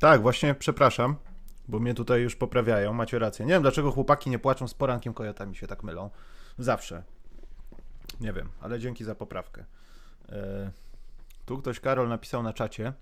Tak, 0.00 0.22
właśnie 0.22 0.54
przepraszam, 0.54 1.16
bo 1.68 1.78
mnie 1.78 1.94
tutaj 1.94 2.20
już 2.20 2.36
poprawiają, 2.36 2.92
macie 2.92 3.18
rację. 3.18 3.46
Nie 3.46 3.52
wiem, 3.52 3.62
dlaczego 3.62 3.92
chłopaki 3.92 4.30
nie 4.30 4.38
płaczą 4.38 4.68
z 4.68 4.74
porankiem 4.74 5.14
kojotami 5.14 5.56
się 5.56 5.66
tak 5.66 5.82
mylą. 5.82 6.10
Zawsze. 6.58 7.02
Nie 8.20 8.32
wiem, 8.32 8.48
ale 8.60 8.78
dzięki 8.78 9.04
za 9.04 9.14
poprawkę. 9.14 9.64
Yy... 10.28 10.87
Tu 11.48 11.58
ktoś, 11.58 11.80
Karol, 11.80 12.08
napisał 12.08 12.42
na 12.42 12.52
czacie, 12.52 12.92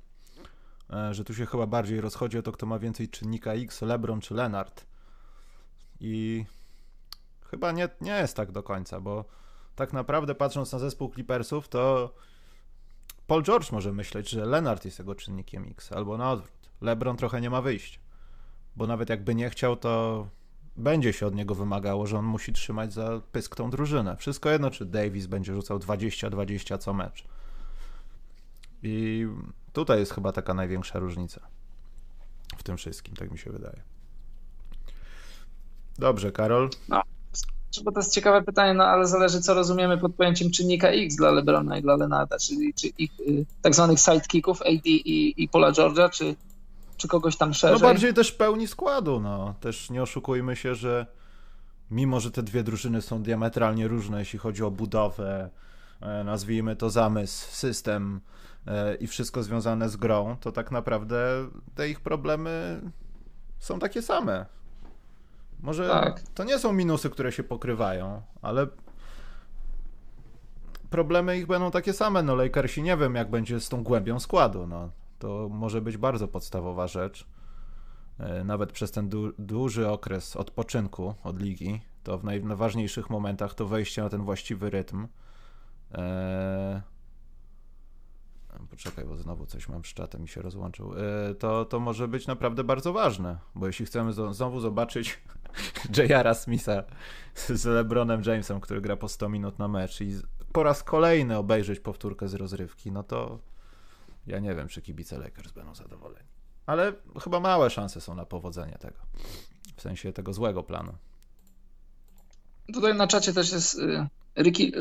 e, 0.91 1.15
że 1.15 1.25
tu 1.25 1.35
się 1.35 1.47
chyba 1.47 1.67
bardziej 1.67 2.01
rozchodzi 2.01 2.39
o 2.39 2.43
to, 2.43 2.53
kto 2.53 2.67
ma 2.67 2.79
więcej 2.79 3.09
czynnika 3.09 3.53
X, 3.53 3.83
LeBron 3.83 4.21
czy 4.21 4.35
Leonard. 4.35 4.87
I 6.01 6.45
chyba 7.51 7.73
nie, 7.73 7.89
nie 8.01 8.13
jest 8.13 8.37
tak 8.37 8.53
do 8.53 8.63
końca, 8.63 9.01
bo 9.01 9.25
tak 9.77 9.93
naprawdę 9.93 10.35
patrząc 10.35 10.73
na 10.73 10.79
zespół 10.79 11.13
Clippersów, 11.13 11.69
to 11.69 12.15
Paul 13.27 13.43
George 13.43 13.73
może 13.73 13.93
myśleć, 13.93 14.31
że 14.31 14.47
Leonard 14.47 14.85
jest 14.85 14.99
jego 14.99 15.15
czynnikiem 15.15 15.67
X, 15.71 15.93
albo 15.93 16.17
na 16.17 16.31
odwrót. 16.31 16.71
LeBron 16.81 17.17
trochę 17.17 17.41
nie 17.41 17.51
ma 17.51 17.63
wyjścia, 17.63 18.01
bo 18.77 18.87
nawet 18.87 19.09
jakby 19.11 19.35
nie 19.35 19.51
chciał, 19.51 19.77
to 19.77 20.27
będzie 20.77 21.13
się 21.13 21.27
od 21.27 21.35
niego 21.35 21.55
wymagało, 21.55 22.07
że 22.07 22.19
on 22.19 22.25
musi 22.25 22.53
trzymać 22.53 22.93
za 22.93 23.21
pysk 23.33 23.57
tą 23.57 23.71
drużynę. 23.71 24.17
Wszystko 24.17 24.51
jedno, 24.51 24.71
czy 24.71 24.85
Davis 24.85 25.27
będzie 25.27 25.55
rzucał 25.55 25.79
20-20 25.79 26.79
co 26.79 26.95
mecz. 26.95 27.25
I 28.83 29.27
tutaj 29.73 29.99
jest 29.99 30.15
chyba 30.15 30.33
taka 30.33 30.55
największa 30.55 30.99
różnica 30.99 31.41
w 32.57 32.63
tym 32.63 32.77
wszystkim, 32.77 33.17
tak 33.17 33.31
mi 33.31 33.39
się 33.39 33.51
wydaje. 33.51 33.83
Dobrze, 35.99 36.33
Karol. 36.33 36.71
No, 36.89 37.03
bo 37.85 37.93
to 37.93 38.01
jest 38.01 38.15
ciekawe 38.15 38.43
pytanie, 38.43 38.75
no 38.75 38.85
ale 38.85 39.07
zależy, 39.07 39.41
co 39.41 39.55
rozumiemy 39.55 39.99
pod 39.99 40.15
pojęciem 40.15 40.51
czynnika 40.51 40.89
X 40.89 41.17
dla 41.17 41.31
LeBrona 41.31 41.79
i 41.79 41.83
dla 41.83 41.97
Lenarda, 41.97 42.39
czyli 42.39 42.75
czy 42.75 42.87
ich 42.87 43.21
y, 43.21 43.47
tak 43.63 43.75
zwanych 43.75 43.99
sidekicków 43.99 44.63
AD 44.63 44.87
i, 44.87 45.43
i 45.43 45.49
Paula 45.49 45.73
George'a, 45.73 46.11
czy, 46.11 46.35
czy 46.97 47.09
kogoś 47.09 47.37
tam 47.37 47.55
szerzej? 47.55 47.81
No 47.81 47.89
bardziej 47.89 48.15
też 48.15 48.33
pełni 48.33 48.67
składu, 48.69 49.21
no. 49.21 49.55
Też 49.61 49.91
nie 49.91 50.03
oszukujmy 50.03 50.57
się, 50.57 50.75
że 50.75 51.07
mimo, 51.91 52.21
że 52.21 52.31
te 52.31 52.43
dwie 52.43 52.63
drużyny 52.63 53.03
są 53.03 53.23
diametralnie 53.23 53.89
różne, 53.89 54.19
jeśli 54.19 54.39
chodzi 54.39 54.63
o 54.63 54.71
budowę, 54.71 55.51
e, 56.01 56.25
nazwijmy 56.25 56.77
to 56.77 56.91
zamysł, 56.91 57.53
system, 57.53 58.21
i 59.01 59.07
wszystko 59.07 59.43
związane 59.43 59.89
z 59.89 59.97
grą, 59.97 60.37
to 60.41 60.53
tak 60.53 60.71
naprawdę 60.71 61.49
te 61.75 61.89
ich 61.89 62.01
problemy 62.01 62.81
są 63.59 63.79
takie 63.79 64.03
same. 64.03 64.47
Może 65.61 65.89
tak. 65.89 66.23
to 66.35 66.45
nie 66.45 66.59
są 66.59 66.73
minusy, 66.73 67.11
które 67.11 67.33
się 67.33 67.43
pokrywają, 67.43 68.23
ale 68.43 68.67
problemy 70.91 71.39
ich 71.39 71.47
będą 71.47 71.71
takie 71.71 71.93
same. 71.93 72.23
No 72.23 72.35
Lakersi 72.35 72.83
nie 72.83 72.97
wiem, 72.97 73.15
jak 73.15 73.31
będzie 73.31 73.61
z 73.61 73.69
tą 73.69 73.83
głębią 73.83 74.21
składu. 74.21 74.67
No, 74.67 74.91
to 75.19 75.49
może 75.51 75.81
być 75.81 75.97
bardzo 75.97 76.29
podstawowa 76.29 76.87
rzecz. 76.87 77.27
E, 78.19 78.45
nawet 78.45 78.73
przez 78.73 78.91
ten 78.91 79.09
du 79.09 79.33
duży 79.39 79.89
okres 79.89 80.37
odpoczynku 80.37 81.15
od 81.25 81.41
ligi, 81.41 81.81
to 82.03 82.19
w 82.19 82.25
najważniejszych 82.25 83.11
momentach 83.11 83.55
to 83.55 83.67
wejście 83.67 84.03
na 84.03 84.09
ten 84.09 84.23
właściwy 84.23 84.71
rytm. 84.71 85.07
Eee 85.93 86.96
poczekaj, 88.71 89.05
bo 89.05 89.17
znowu 89.17 89.47
coś 89.47 89.69
mam 89.69 89.85
z 89.85 89.89
czatem 89.89 90.25
i 90.25 90.29
się 90.29 90.43
rozłączył, 90.43 90.95
e, 90.99 91.35
to, 91.35 91.65
to 91.65 91.81
może 91.81 92.09
być 92.09 92.27
naprawdę 92.27 92.65
bardzo 92.65 92.93
ważne, 92.93 93.39
bo 93.55 93.67
jeśli 93.67 93.87
chcemy 93.87 94.13
znowu 94.13 94.61
zobaczyć 94.61 95.21
J.R. 95.97 96.35
Smitha 96.35 96.83
z 97.35 97.65
LeBronem 97.65 98.23
Jamesem, 98.27 98.61
który 98.61 98.81
gra 98.81 98.97
po 98.97 99.09
100 99.09 99.29
minut 99.29 99.59
na 99.59 99.69
mecz 99.69 100.01
i 100.01 100.21
po 100.53 100.63
raz 100.63 100.83
kolejny 100.83 101.37
obejrzeć 101.37 101.81
powtórkę 101.81 102.29
z 102.29 102.35
rozrywki, 102.35 102.93
no 102.93 103.03
to 103.03 103.39
ja 104.27 104.39
nie 104.39 104.55
wiem, 104.55 104.69
czy 104.69 104.83
kibice 104.83 105.19
Lakers 105.19 105.53
będą 105.53 105.75
zadowoleni. 105.75 106.29
Ale 106.67 106.93
chyba 107.23 107.41
małe 107.41 107.71
szanse 107.71 108.01
są 108.01 108.15
na 108.15 108.27
powodzenie 108.27 108.79
tego. 108.81 108.99
W 109.77 109.83
sensie 109.83 110.13
tego 110.13 110.33
złego 110.33 110.63
planu. 110.63 110.93
Tutaj 112.75 112.95
na 112.95 113.07
czacie 113.07 113.33
też 113.33 113.53
jest 113.53 113.79
y, 113.79 114.07
Ricky 114.37 114.73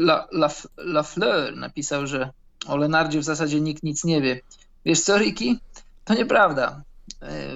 Lafleur 0.78 1.52
La, 1.52 1.52
napisał, 1.56 2.08
że 2.08 2.34
o 2.68 2.78
Lenardzie 2.78 3.20
w 3.20 3.24
zasadzie 3.24 3.62
nikt 3.62 3.84
nic 3.84 4.04
nie 4.04 4.22
wie. 4.22 4.40
Wiesz 4.86 5.02
co, 5.02 5.18
Ricky? 5.18 5.56
To 6.06 6.14
nieprawda. 6.14 6.82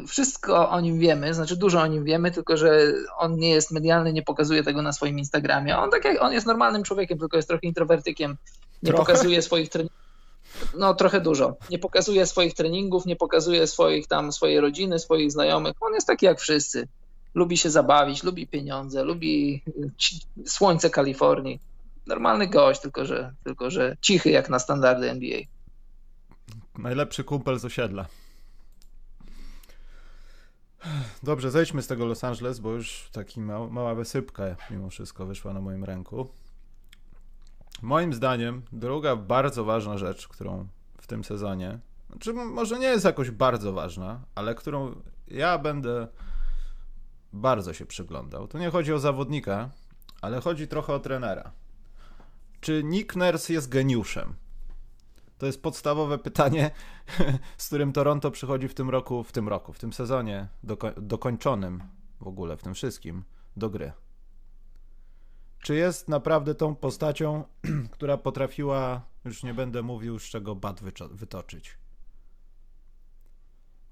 Y, 0.04 0.08
wszystko 0.08 0.70
o 0.70 0.80
nim 0.80 1.00
wiemy, 1.00 1.34
znaczy 1.34 1.56
dużo 1.56 1.82
o 1.82 1.88
nim 1.88 2.04
wiemy, 2.04 2.32
tylko 2.32 2.58
że 2.58 2.94
on 3.18 3.36
nie 3.38 3.50
jest 3.50 3.72
medialny, 3.72 4.14
nie 4.14 4.22
pokazuje 4.22 4.64
tego 4.64 4.82
na 4.82 4.94
swoim 4.94 5.20
Instagramie. 5.20 5.78
On 5.78 5.92
tak 5.92 6.06
jak 6.06 6.22
on 6.22 6.34
jest 6.34 6.48
normalnym 6.48 6.84
człowiekiem, 6.84 7.20
tylko 7.20 7.38
jest 7.38 7.50
trochę 7.50 7.68
introwertykiem. 7.68 8.38
Nie 8.84 8.90
trochę? 8.92 9.06
pokazuje 9.06 9.42
swoich 9.42 9.70
treningów. 9.70 10.00
No 10.78 10.94
trochę 10.94 11.22
dużo. 11.22 11.56
Nie 11.70 11.80
pokazuje 11.80 12.26
swoich 12.26 12.54
treningów, 12.54 13.06
nie 13.06 13.16
pokazuje 13.16 13.68
swoich 13.68 14.08
tam 14.08 14.32
swojej 14.32 14.60
rodziny, 14.60 15.00
swoich 15.00 15.32
znajomych. 15.32 15.74
On 15.82 15.94
jest 15.94 16.08
taki 16.08 16.26
jak 16.26 16.40
wszyscy 16.40 16.88
lubi 17.36 17.58
się 17.58 17.70
zabawić, 17.70 18.24
lubi 18.24 18.48
pieniądze, 18.48 19.04
lubi 19.04 19.64
słońce 20.46 20.90
Kalifornii. 20.90 21.60
Normalny 22.10 22.48
gość, 22.48 22.82
tylko 22.82 23.06
że, 23.06 23.34
tylko 23.44 23.72
że 23.72 23.98
cichy 24.02 24.30
jak 24.30 24.50
na 24.50 24.60
standardy 24.60 25.10
NBA. 25.10 25.40
Najlepszy 26.78 27.24
kumpel 27.24 27.60
z 27.60 27.66
osiedla. 27.66 28.06
Dobrze, 31.24 31.52
zejdźmy 31.52 31.82
z 31.82 31.88
tego 31.88 32.06
Los 32.06 32.24
Angeles, 32.24 32.60
bo 32.60 32.72
już 32.72 33.10
taki 33.12 33.42
mał, 33.42 33.72
mała 33.72 33.96
wysypka 33.96 34.44
mimo 34.72 34.90
wszystko 34.90 35.26
wyszła 35.26 35.54
na 35.54 35.62
moim 35.62 35.84
ręku. 35.84 36.30
Moim 37.82 38.14
zdaniem 38.14 38.62
druga 38.72 39.16
bardzo 39.16 39.64
ważna 39.64 39.98
rzecz, 39.98 40.28
którą 40.28 40.68
w 41.02 41.08
tym 41.08 41.24
sezonie, 41.24 41.80
znaczy 42.10 42.34
może 42.34 42.80
nie 42.80 42.88
jest 42.88 43.06
jakoś 43.06 43.32
bardzo 43.32 43.74
ważna, 43.74 44.22
ale 44.36 44.56
którą 44.56 44.96
ja 45.28 45.58
będę 45.58 46.08
bardzo 47.34 47.74
się 47.74 47.86
przyglądał. 47.86 48.48
Tu 48.48 48.58
nie 48.58 48.70
chodzi 48.70 48.94
o 48.94 49.00
zawodnika, 49.00 49.70
ale 50.22 50.42
chodzi 50.42 50.68
trochę 50.68 50.94
o 50.94 51.00
trenera. 51.00 51.52
Czy 52.62 52.84
Nick 52.84 53.16
Nurse 53.16 53.54
jest 53.54 53.70
geniuszem? 53.70 54.36
To 55.38 55.46
jest 55.46 55.62
podstawowe 55.62 56.18
pytanie, 56.18 56.72
z 57.58 57.68
którym 57.68 57.94
Toronto 57.94 58.32
przychodzi 58.32 58.68
w 58.68 58.74
tym 58.74 58.90
roku, 58.90 59.24
w 59.24 59.32
tym 59.32 59.50
roku, 59.50 59.74
w 59.74 59.80
tym 59.80 59.94
sezonie 59.94 60.48
doko 60.64 60.92
dokończonym 60.92 61.84
w 62.22 62.28
ogóle, 62.28 62.58
w 62.58 62.64
tym 62.64 62.74
wszystkim, 62.74 63.24
do 63.58 63.70
gry. 63.70 63.92
Czy 65.64 65.76
jest 65.76 66.10
naprawdę 66.10 66.56
tą 66.56 66.76
postacią, 66.76 67.44
która 67.92 68.18
potrafiła, 68.18 69.02
już 69.26 69.44
nie 69.44 69.54
będę 69.54 69.82
mówił, 69.82 70.20
z 70.20 70.24
czego 70.24 70.56
bad 70.56 70.82
wytoczyć? 71.12 71.78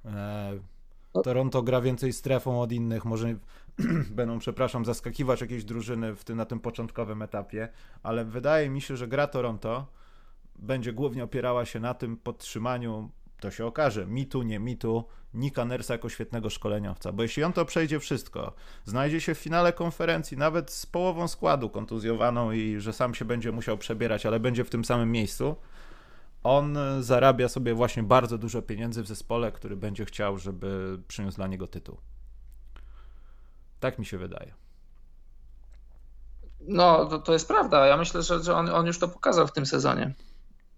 Eee. 0.05 0.61
Toronto 1.23 1.63
gra 1.63 1.81
więcej 1.81 2.13
strefą 2.13 2.61
od 2.61 2.71
innych, 2.71 3.05
może 3.05 3.35
będą, 4.09 4.39
przepraszam, 4.39 4.85
zaskakiwać 4.85 5.41
jakieś 5.41 5.65
drużyny 5.65 6.15
w 6.15 6.23
tym, 6.23 6.37
na 6.37 6.45
tym 6.45 6.59
początkowym 6.59 7.21
etapie, 7.21 7.69
ale 8.03 8.25
wydaje 8.25 8.69
mi 8.69 8.81
się, 8.81 8.97
że 8.97 9.07
gra 9.07 9.27
Toronto 9.27 9.87
będzie 10.55 10.93
głównie 10.93 11.23
opierała 11.23 11.65
się 11.65 11.79
na 11.79 11.93
tym 11.93 12.17
podtrzymaniu, 12.17 13.11
to 13.39 13.51
się 13.51 13.65
okaże, 13.65 14.05
mitu, 14.05 14.43
nie 14.43 14.59
mitu, 14.59 15.05
Nika 15.33 15.65
Nersa 15.65 15.93
jako 15.93 16.09
świetnego 16.09 16.49
szkoleniowca, 16.49 17.11
bo 17.11 17.23
jeśli 17.23 17.43
on 17.43 17.53
to 17.53 17.65
przejdzie 17.65 17.99
wszystko, 17.99 18.53
znajdzie 18.85 19.21
się 19.21 19.35
w 19.35 19.39
finale 19.39 19.73
konferencji 19.73 20.37
nawet 20.37 20.71
z 20.71 20.85
połową 20.85 21.27
składu 21.27 21.69
kontuzjowaną 21.69 22.51
i 22.51 22.79
że 22.79 22.93
sam 22.93 23.13
się 23.13 23.25
będzie 23.25 23.51
musiał 23.51 23.77
przebierać, 23.77 24.25
ale 24.25 24.39
będzie 24.39 24.63
w 24.63 24.69
tym 24.69 24.85
samym 24.85 25.11
miejscu, 25.11 25.55
on 26.43 26.77
zarabia 26.99 27.49
sobie 27.49 27.73
właśnie 27.73 28.03
bardzo 28.03 28.37
dużo 28.37 28.61
pieniędzy 28.61 29.03
w 29.03 29.07
zespole, 29.07 29.51
który 29.51 29.75
będzie 29.75 30.05
chciał, 30.05 30.37
żeby 30.37 30.99
przyniósł 31.07 31.37
dla 31.37 31.47
niego 31.47 31.67
tytuł. 31.67 31.97
Tak 33.79 33.99
mi 33.99 34.05
się 34.05 34.17
wydaje. 34.17 34.53
No, 36.61 37.05
to, 37.05 37.19
to 37.19 37.33
jest 37.33 37.47
prawda. 37.47 37.87
Ja 37.87 37.97
myślę, 37.97 38.23
że, 38.23 38.43
że 38.43 38.55
on, 38.55 38.69
on 38.69 38.85
już 38.85 38.99
to 38.99 39.07
pokazał 39.07 39.47
w 39.47 39.51
tym 39.51 39.65
sezonie. 39.65 40.13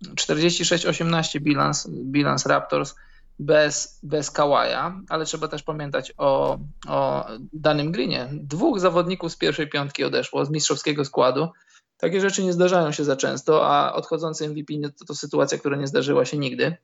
46-18 0.04 1.40
bilans, 1.40 1.88
bilans 1.90 2.46
Raptors 2.46 2.96
bez, 3.40 4.00
bez 4.04 4.32
Kawaja, 4.32 5.02
ale 5.10 5.26
trzeba 5.26 5.48
też 5.48 5.64
pamiętać 5.64 6.14
o, 6.18 6.60
o 6.88 7.28
danym 7.54 7.92
Greenie. 7.92 8.30
Dwóch 8.32 8.80
zawodników 8.80 9.32
z 9.32 9.36
pierwszej 9.36 9.70
piątki 9.70 10.04
odeszło 10.04 10.46
z 10.46 10.50
mistrzowskiego 10.50 11.06
składu. 11.06 11.50
Takie 11.98 12.22
rzeczy 12.22 12.44
nie 12.44 12.54
zdarzają 12.54 12.92
się 12.92 13.04
za 13.04 13.16
często, 13.16 13.68
a 13.68 13.94
odchodzący 13.94 14.50
MVP 14.50 14.74
to, 15.00 15.06
to 15.06 15.16
sytuacja, 15.16 15.58
która 15.58 15.78
nie 15.78 15.88
zdarzyła 15.88 16.26
się 16.26 16.38
nigdy. 16.38 16.78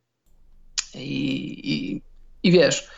I, 0.93 1.73
i, 1.73 2.01
i 2.43 2.51
wiesz, 2.51 2.89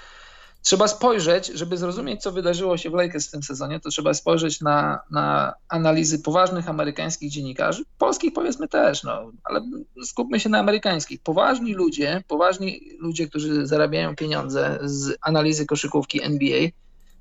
trzeba 0.61 0.87
spojrzeć, 0.87 1.47
żeby 1.47 1.77
zrozumieć, 1.77 2.21
co 2.21 2.31
wydarzyło 2.31 2.77
się 2.77 2.89
w 2.89 2.93
Lakers 2.93 3.27
w 3.27 3.31
tym 3.31 3.43
sezonie, 3.43 3.79
to 3.79 3.89
trzeba 3.89 4.13
spojrzeć 4.13 4.61
na, 4.61 4.99
na 5.11 5.53
analizy 5.69 6.19
poważnych 6.19 6.69
amerykańskich 6.69 7.31
dziennikarzy, 7.31 7.83
polskich 7.97 8.33
powiedzmy 8.33 8.67
też, 8.67 9.03
no, 9.03 9.31
ale 9.43 9.61
skupmy 10.05 10.39
się 10.39 10.49
na 10.49 10.59
amerykańskich. 10.59 11.21
Poważni 11.23 11.73
ludzie, 11.73 12.23
poważni 12.27 12.97
ludzie, 12.99 13.27
którzy 13.27 13.67
zarabiają 13.67 14.15
pieniądze 14.15 14.79
z 14.81 15.17
analizy 15.21 15.65
koszykówki 15.65 16.23
NBA, 16.23 16.69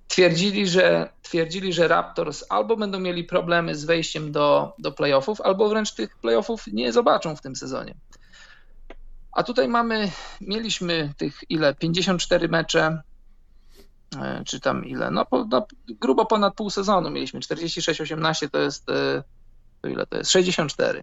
twierdzili, 0.09 0.68
że, 0.68 1.09
twierdzili, 1.22 1.72
że 1.72 1.88
Raptors 1.88 2.44
albo 2.49 2.77
będą 2.77 3.01
mieli 3.01 3.25
problemy 3.25 3.75
z 3.75 3.85
wejściem 3.85 4.33
do, 4.33 4.75
do 4.79 4.92
playoffów, 4.92 5.40
albo 5.40 5.68
wręcz 5.68 5.94
tych 5.94 6.18
playoffów 6.18 6.66
nie 6.66 6.92
zobaczą 6.92 7.37
w 7.37 7.40
tym 7.40 7.57
sezonie. 7.57 7.94
A 9.33 9.42
tutaj 9.42 9.68
mamy, 9.68 10.11
mieliśmy 10.40 11.14
tych 11.16 11.40
ile? 11.49 11.75
54 11.75 12.49
mecze, 12.49 13.03
czy 14.46 14.60
tam 14.60 14.84
ile? 14.84 15.10
No, 15.10 15.26
po, 15.26 15.44
no 15.44 15.66
grubo 15.88 16.26
ponad 16.26 16.54
pół 16.54 16.70
sezonu 16.70 17.10
mieliśmy. 17.10 17.40
46-18 17.40 18.50
to 18.50 18.58
jest, 18.58 18.90
e, 18.90 19.22
to 19.82 19.88
ile 19.88 20.06
to 20.06 20.18
jest? 20.18 20.30
64. 20.30 21.02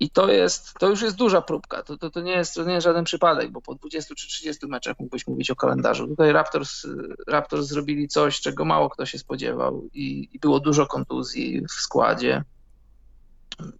I 0.00 0.10
to 0.10 0.28
jest, 0.28 0.74
to 0.78 0.88
już 0.88 1.02
jest 1.02 1.16
duża 1.16 1.42
próbka. 1.42 1.82
To, 1.82 1.96
to, 1.96 2.10
to, 2.10 2.20
nie 2.20 2.32
jest, 2.32 2.54
to 2.54 2.64
nie 2.64 2.74
jest 2.74 2.84
żaden 2.84 3.04
przypadek, 3.04 3.50
bo 3.50 3.60
po 3.60 3.74
20 3.74 4.14
czy 4.14 4.28
30 4.28 4.66
meczach 4.66 4.98
mógłbyś 4.98 5.26
mówić 5.26 5.50
o 5.50 5.56
kalendarzu. 5.56 6.08
Tutaj 6.08 6.32
Raptors, 6.32 6.86
Raptors 7.28 7.66
zrobili 7.66 8.08
coś, 8.08 8.40
czego 8.40 8.64
mało 8.64 8.90
kto 8.90 9.06
się 9.06 9.18
spodziewał 9.18 9.88
i, 9.94 10.28
i 10.32 10.38
było 10.38 10.60
dużo 10.60 10.86
kontuzji 10.86 11.64
w 11.68 11.72
składzie. 11.72 12.44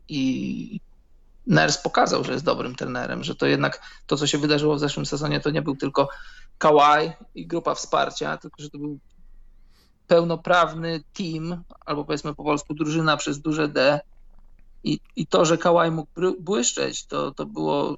I 0.09 0.81
Ners 1.47 1.79
pokazał, 1.79 2.25
że 2.25 2.33
jest 2.33 2.45
dobrym 2.45 2.75
trenerem, 2.75 3.25
że 3.25 3.35
to 3.35 3.47
jednak 3.47 3.83
to, 4.07 4.17
co 4.17 4.27
się 4.27 4.39
wydarzyło 4.39 4.75
w 4.75 4.81
zeszłym 4.81 5.07
sezonie, 5.07 5.41
to 5.41 5.51
nie 5.51 5.63
był 5.63 5.77
tylko 5.77 6.09
Kawhi 6.59 7.13
i 7.35 7.47
grupa 7.47 7.75
wsparcia, 7.75 8.37
tylko 8.37 8.63
że 8.63 8.71
to 8.71 8.79
był 8.79 8.99
pełnoprawny 10.07 11.03
team, 11.13 11.63
albo 11.87 12.05
powiedzmy 12.05 12.35
po 12.35 12.45
polsku 12.45 12.75
drużyna 12.75 13.17
przez 13.17 13.41
duże 13.41 13.69
D, 13.69 14.01
i, 14.85 15.01
i 15.17 15.27
to, 15.27 15.45
że 15.45 15.59
Kałaj 15.59 15.91
mógł 15.91 16.11
błyszczeć, 16.41 17.07
to, 17.07 17.31
to, 17.31 17.47
było, 17.47 17.97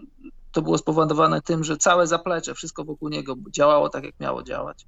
to 0.53 0.63
było 0.63 0.79
spowodowane 0.79 1.43
tym, 1.43 1.65
że 1.65 1.77
całe 1.77 2.07
zaplecze, 2.07 2.55
wszystko 2.55 2.85
wokół 2.85 3.09
niego 3.09 3.35
działało 3.51 3.89
tak, 3.89 4.05
jak 4.05 4.21
miało 4.21 4.43
działać. 4.43 4.87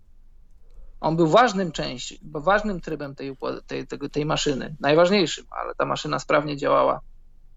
On 1.01 1.17
był 1.17 1.29
ważnym 1.29 1.73
częścią, 1.73 2.17
ważnym 2.23 2.81
trybem 2.81 3.15
tej, 3.15 3.37
tej, 3.67 3.87
tej 4.11 4.27
maszyny, 4.27 4.77
najważniejszym, 4.81 5.45
ale 5.51 5.75
ta 5.75 5.85
maszyna 5.85 6.19
sprawnie 6.19 6.57
działała 6.57 7.01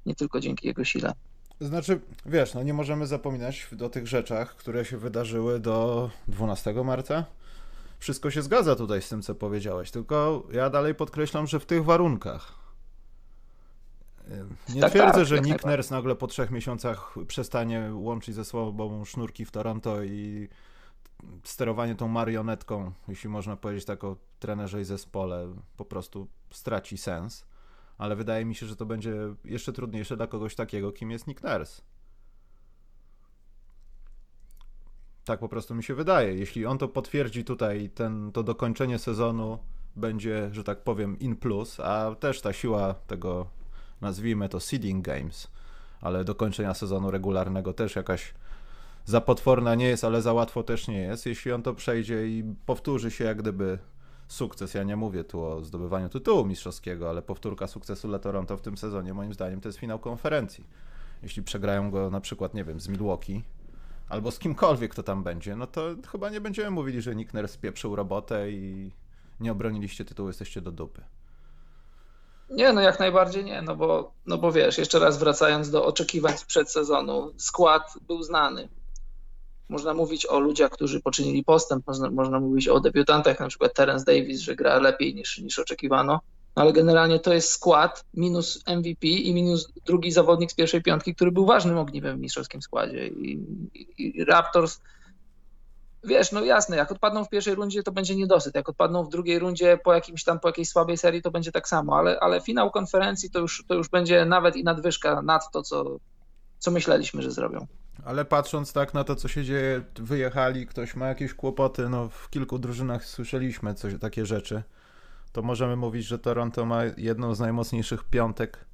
nie 0.06 0.15
tylko 0.15 0.39
dzięki 0.39 0.67
jego 0.67 0.84
sile. 0.84 1.13
Znaczy, 1.62 2.00
wiesz, 2.26 2.54
no 2.54 2.63
nie 2.63 2.74
możemy 2.74 3.08
zapominać 3.08 3.69
o 3.86 3.89
tych 3.89 4.08
rzeczach, 4.08 4.56
które 4.56 4.86
się 4.86 4.97
wydarzyły 4.97 5.60
do 5.60 6.10
12 6.28 6.74
marca. 6.74 7.26
Wszystko 8.00 8.32
się 8.32 8.41
zgadza 8.41 8.76
tutaj 8.76 9.02
z 9.02 9.10
tym, 9.10 9.21
co 9.21 9.36
powiedziałeś, 9.36 9.91
tylko 9.91 10.43
ja 10.52 10.69
dalej 10.69 10.95
podkreślam, 10.95 11.47
że 11.47 11.60
w 11.60 11.65
tych 11.65 11.86
warunkach, 11.86 12.62
nie 14.69 14.82
tak, 14.82 14.89
twierdzę, 14.89 15.19
tak, 15.19 15.26
że 15.26 15.41
Nick 15.41 15.65
Nurse 15.65 15.95
nagle 15.95 16.15
po 16.15 16.28
trzech 16.28 16.52
miesiącach 16.52 17.15
przestanie 17.28 17.89
łączyć 17.93 18.36
ze 18.36 18.45
sobą 18.45 19.06
sznurki 19.06 19.45
w 19.45 19.52
Toronto 19.52 20.04
i 20.04 20.50
sterowanie 21.43 21.95
tą 21.95 22.08
marionetką, 22.08 22.91
jeśli 23.08 23.30
można 23.30 23.58
powiedzieć 23.58 23.86
tak 23.86 24.04
o 24.04 24.15
trenerze 24.39 24.82
i 24.82 24.86
zespole, 24.86 25.54
po 25.78 25.86
prostu 25.86 26.28
straci 26.52 26.97
sens. 26.97 27.45
Ale 27.97 28.15
wydaje 28.15 28.45
mi 28.45 28.56
się, 28.56 28.65
że 28.65 28.75
to 28.75 28.86
będzie 28.86 29.13
jeszcze 29.45 29.73
trudniejsze 29.73 30.17
dla 30.17 30.27
kogoś 30.27 30.56
takiego, 30.56 30.91
kim 30.91 31.12
jest 31.12 31.27
Nick 31.27 31.43
Nurse. 31.43 31.82
Tak 35.25 35.39
po 35.39 35.49
prostu 35.49 35.75
mi 35.75 35.84
się 35.84 35.95
wydaje. 35.95 36.36
Jeśli 36.36 36.65
on 36.65 36.77
to 36.77 36.88
potwierdzi 36.88 37.43
tutaj, 37.43 37.89
ten, 37.89 38.32
to 38.32 38.43
dokończenie 38.43 38.99
sezonu 38.99 39.60
będzie, 39.95 40.49
że 40.51 40.63
tak 40.63 40.84
powiem, 40.84 41.19
in 41.19 41.36
plus, 41.36 41.80
a 41.80 42.15
też 42.15 42.41
ta 42.41 42.54
siła 42.54 42.93
tego 42.93 43.47
nazwijmy 44.01 44.49
to 44.49 44.60
seeding 44.60 45.06
games, 45.06 45.47
ale 46.01 46.23
do 46.23 46.36
kończenia 46.36 46.73
sezonu 46.73 47.12
regularnego 47.12 47.73
też 47.73 47.95
jakaś 47.95 48.34
za 49.06 49.21
potworna 49.21 49.75
nie 49.75 49.86
jest, 49.86 50.04
ale 50.04 50.21
za 50.21 50.34
łatwo 50.34 50.63
też 50.63 50.88
nie 50.88 51.01
jest. 51.01 51.25
Jeśli 51.25 51.51
on 51.51 51.63
to 51.63 51.73
przejdzie 51.73 52.27
i 52.27 52.43
powtórzy 52.65 53.12
się 53.12 53.23
jak 53.23 53.38
gdyby 53.38 53.77
sukces. 54.32 54.74
Ja 54.74 54.84
nie 54.84 54.96
mówię 54.96 55.24
tu 55.24 55.46
o 55.46 55.63
zdobywaniu 55.63 56.10
tytułu 56.10 56.46
mistrzowskiego, 56.46 57.10
ale 57.10 57.22
powtórka 57.22 57.67
sukcesu 57.67 58.08
dla 58.08 58.20
Toronto 58.20 58.58
w 58.58 58.62
tym 58.62 58.78
sezonie, 58.78 59.13
moim 59.13 59.34
zdaniem, 59.34 59.62
to 59.62 59.70
jest 59.70 59.80
finał 59.80 60.00
konferencji. 60.00 60.63
Jeśli 61.24 61.44
przegrają 61.44 61.91
go 61.91 62.10
na 62.10 62.22
przykład, 62.22 62.54
nie 62.54 62.63
wiem, 62.63 62.80
z 62.80 62.88
Milwaukee 62.88 63.44
albo 64.10 64.32
z 64.32 64.39
kimkolwiek, 64.39 64.91
kto 64.91 65.04
tam 65.04 65.24
będzie, 65.24 65.56
no 65.56 65.67
to 65.67 65.82
chyba 66.12 66.30
nie 66.30 66.41
będziemy 66.41 66.72
mówili, 66.72 67.02
że 67.02 67.15
Nickner 67.15 67.48
spieprzył 67.48 67.96
robotę 67.96 68.52
i 68.52 68.91
nie 69.39 69.52
obroniliście 69.52 70.06
tytułu, 70.06 70.30
jesteście 70.30 70.62
do 70.62 70.72
dupy. 70.72 71.02
Nie, 72.50 72.74
no 72.74 72.82
jak 72.82 73.00
najbardziej 73.00 73.44
nie, 73.44 73.62
no 73.62 73.76
bo, 73.76 74.13
no 74.26 74.38
bo 74.38 74.52
wiesz, 74.52 74.78
jeszcze 74.78 75.00
raz 75.00 75.20
wracając 75.20 75.70
do 75.70 75.86
oczekiwań 75.86 76.38
sprzed 76.38 76.72
sezonu, 76.72 77.34
skład 77.38 77.94
był 78.08 78.24
znany. 78.24 78.70
Można 79.71 79.93
mówić 79.93 80.25
o 80.25 80.39
ludziach, 80.39 80.71
którzy 80.71 81.01
poczynili 81.01 81.43
postęp, 81.43 81.88
można, 81.88 82.10
można 82.10 82.39
mówić 82.39 82.67
o 82.67 82.79
debiutantach, 82.79 83.39
na 83.39 83.47
przykład 83.47 83.73
Terence 83.73 84.05
Davis, 84.05 84.39
że 84.39 84.55
gra 84.55 84.79
lepiej 84.79 85.15
niż, 85.15 85.38
niż 85.38 85.60
oczekiwano, 85.60 86.21
no 86.55 86.62
ale 86.62 86.73
generalnie 86.73 87.19
to 87.19 87.34
jest 87.34 87.51
skład 87.51 88.05
minus 88.13 88.63
MVP 88.67 89.07
i 89.07 89.34
minus 89.34 89.73
drugi 89.86 90.12
zawodnik 90.12 90.51
z 90.51 90.55
pierwszej 90.55 90.81
piątki, 90.81 91.15
który 91.15 91.31
był 91.31 91.45
ważnym 91.45 91.77
ogniwem 91.77 92.17
w 92.17 92.19
mistrzowskim 92.19 92.62
składzie. 92.62 93.07
I, 93.07 93.39
i, 93.73 94.17
i 94.17 94.25
Raptors 94.25 94.79
wiesz, 96.03 96.31
no 96.31 96.45
jasne, 96.45 96.77
jak 96.77 96.91
odpadną 96.91 97.25
w 97.25 97.29
pierwszej 97.29 97.55
rundzie, 97.55 97.84
to 97.84 97.91
będzie 97.91 98.15
niedosyt. 98.15 98.55
Jak 98.55 98.69
odpadną 98.69 99.03
w 99.03 99.10
drugiej 99.10 99.39
rundzie 99.39 99.79
po 99.84 99.93
jakimś 99.93 100.23
tam, 100.23 100.39
po 100.39 100.47
jakiejś 100.47 100.69
słabej 100.69 100.97
serii, 100.97 101.21
to 101.21 101.31
będzie 101.31 101.51
tak 101.51 101.67
samo, 101.67 101.97
ale, 101.97 102.19
ale 102.19 102.41
finał 102.41 102.71
konferencji 102.71 103.31
to 103.31 103.39
już, 103.39 103.63
to 103.67 103.73
już 103.73 103.89
będzie 103.89 104.25
nawet 104.25 104.55
i 104.55 104.63
nadwyżka 104.63 105.21
nad 105.21 105.51
to, 105.51 105.63
co, 105.63 105.97
co 106.60 106.71
myśleliśmy, 106.71 107.21
że 107.21 107.31
zrobią. 107.31 107.67
Ale 108.06 108.25
patrząc 108.25 108.73
tak 108.73 108.93
na 108.93 109.04
to, 109.04 109.15
co 109.15 109.27
się 109.27 109.43
dzieje, 109.43 109.84
wyjechali, 109.95 110.67
ktoś 110.67 110.95
ma 110.95 111.08
jakieś 111.08 111.34
kłopoty, 111.34 111.89
no 111.89 112.10
w 112.10 112.30
kilku 112.30 112.60
drużynach 112.60 113.06
słyszeliśmy 113.06 113.73
coś, 113.73 113.93
takie 113.99 114.25
rzeczy, 114.25 114.63
to 115.32 115.41
możemy 115.41 115.75
mówić, 115.75 116.06
że 116.06 116.19
Toronto 116.19 116.65
ma 116.65 116.82
jedną 116.97 117.36
z 117.36 117.39
najmocniejszych 117.39 118.04
piątek 118.04 118.65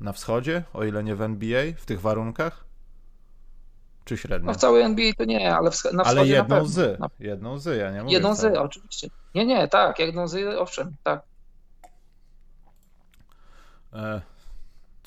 na 0.00 0.12
wschodzie, 0.12 0.62
o 0.72 0.84
ile 0.84 1.04
nie 1.04 1.16
w 1.16 1.22
NBA, 1.22 1.62
w 1.76 1.86
tych 1.86 2.00
warunkach. 2.00 2.64
Czy 4.04 4.16
średnio? 4.16 4.46
No 4.46 4.54
w 4.54 4.56
całej 4.56 4.82
NBA 4.82 5.12
to 5.18 5.24
nie, 5.24 5.54
ale 5.56 5.70
w, 5.70 5.84
na 5.92 6.04
Ale 6.04 6.26
jedną 6.26 6.56
na 6.56 6.64
z. 6.64 7.00
Jedną 7.20 7.58
z, 7.58 7.78
ja 7.78 7.90
nie 7.90 8.02
mówię 8.02 8.14
Jedną 8.14 8.34
z, 8.34 8.56
oczywiście. 8.56 9.08
Nie, 9.34 9.46
nie, 9.46 9.68
tak, 9.68 9.98
jedną 9.98 10.28
z, 10.28 10.58
owszem, 10.58 10.96
tak. 11.02 11.22
E, 13.92 14.20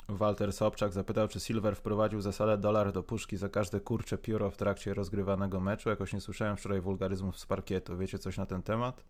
Walter 0.08 0.52
Sobczak 0.52 0.92
zapytał, 0.92 1.28
czy 1.28 1.40
Silver 1.40 1.76
wprowadził 1.76 2.20
zasadę 2.20 2.58
dolar 2.58 2.92
do 2.92 3.02
puszki 3.02 3.36
za 3.36 3.48
każde 3.48 3.80
kurcze 3.80 4.18
pióro 4.18 4.50
w 4.50 4.56
trakcie 4.56 4.94
rozgrywanego 4.94 5.60
meczu. 5.60 5.88
Jakoś 5.88 6.12
nie 6.12 6.20
słyszałem 6.20 6.56
wczoraj 6.56 6.80
wulgaryzmów 6.80 7.38
z 7.38 7.46
parkietu. 7.46 7.96
Wiecie 7.96 8.18
coś 8.18 8.36
na 8.36 8.46
ten 8.46 8.62
temat? 8.62 9.04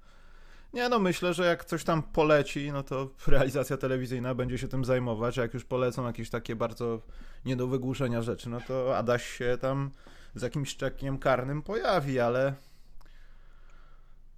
Nie, 0.73 0.89
no 0.89 0.99
myślę, 0.99 1.35
że 1.35 1.47
jak 1.47 1.65
coś 1.65 1.85
tam 1.85 2.03
poleci, 2.03 2.73
no 2.73 2.83
to 2.83 3.09
realizacja 3.27 3.77
telewizyjna 3.77 4.35
będzie 4.35 4.59
się 4.59 4.69
tym 4.69 4.85
zajmować, 4.85 5.39
a 5.39 5.43
jak 5.43 5.55
już 5.55 5.65
polecą 5.65 6.07
jakieś 6.07 6.31
takie 6.31 6.57
bardzo 6.57 7.01
nie 7.45 7.57
do 7.57 7.67
wygłuszenia 7.67 8.23
rzeczy, 8.23 8.51
no 8.51 8.61
to 8.61 8.97
Adaś 8.97 9.27
się 9.27 9.59
tam 9.61 9.91
z 10.35 10.43
jakimś 10.43 10.77
czekiem 10.77 11.19
karnym 11.19 11.63
pojawi, 11.63 12.21
ale 12.21 12.55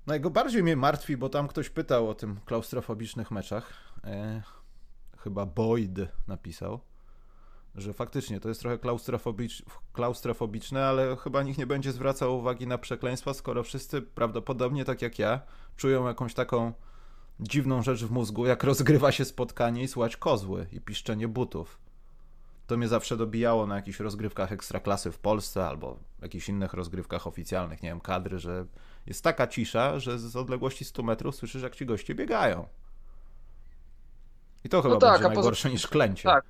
najbardziej 0.06 0.62
mnie 0.62 0.76
martwi, 0.76 1.16
bo 1.16 1.28
tam 1.28 1.48
ktoś 1.48 1.70
pytał 1.70 2.08
o 2.08 2.14
tym 2.14 2.40
klaustrofobicznych 2.44 3.30
meczach. 3.30 3.72
Chyba 5.26 5.46
Boyd 5.46 5.98
napisał 6.26 6.80
że 7.76 7.92
faktycznie 7.92 8.40
to 8.40 8.48
jest 8.48 8.60
trochę 8.60 8.78
klaustrofobicz, 8.78 9.62
klaustrofobiczne, 9.92 10.86
ale 10.86 11.16
chyba 11.16 11.42
nikt 11.42 11.58
nie 11.58 11.66
będzie 11.66 11.92
zwracał 11.92 12.38
uwagi 12.38 12.66
na 12.66 12.78
przekleństwa, 12.78 13.34
skoro 13.34 13.62
wszyscy 13.62 14.02
prawdopodobnie, 14.02 14.84
tak 14.84 15.02
jak 15.02 15.18
ja, 15.18 15.40
czują 15.76 16.06
jakąś 16.06 16.34
taką 16.34 16.72
dziwną 17.40 17.82
rzecz 17.82 18.04
w 18.04 18.10
mózgu, 18.10 18.46
jak 18.46 18.64
rozgrywa 18.64 19.12
się 19.12 19.24
spotkanie 19.24 19.82
i 19.82 19.88
słuchać 19.88 20.16
kozły 20.16 20.66
i 20.72 20.80
piszczenie 20.80 21.28
butów. 21.28 21.78
To 22.66 22.76
mnie 22.76 22.88
zawsze 22.88 23.16
dobijało 23.16 23.66
na 23.66 23.76
jakichś 23.76 24.00
rozgrywkach 24.00 24.52
ekstraklasy 24.52 25.12
w 25.12 25.18
Polsce 25.18 25.68
albo 25.68 25.98
jakichś 26.22 26.48
innych 26.48 26.74
rozgrywkach 26.74 27.26
oficjalnych, 27.26 27.82
nie 27.82 27.88
wiem, 27.88 28.00
kadry, 28.00 28.38
że 28.38 28.66
jest 29.06 29.24
taka 29.24 29.46
cisza, 29.46 29.98
że 29.98 30.18
z 30.18 30.36
odległości 30.36 30.84
100 30.84 31.02
metrów 31.02 31.34
słyszysz, 31.34 31.62
jak 31.62 31.76
ci 31.76 31.86
goście 31.86 32.14
biegają. 32.14 32.68
I 34.66 34.68
to 34.68 34.82
chyba 34.82 34.94
no 34.94 35.00
tak, 35.00 35.12
będzie 35.12 35.34
najgorsze 35.34 35.62
poza... 35.62 35.72
niż 35.72 35.86
klęcie. 35.86 36.22
Tak, 36.22 36.44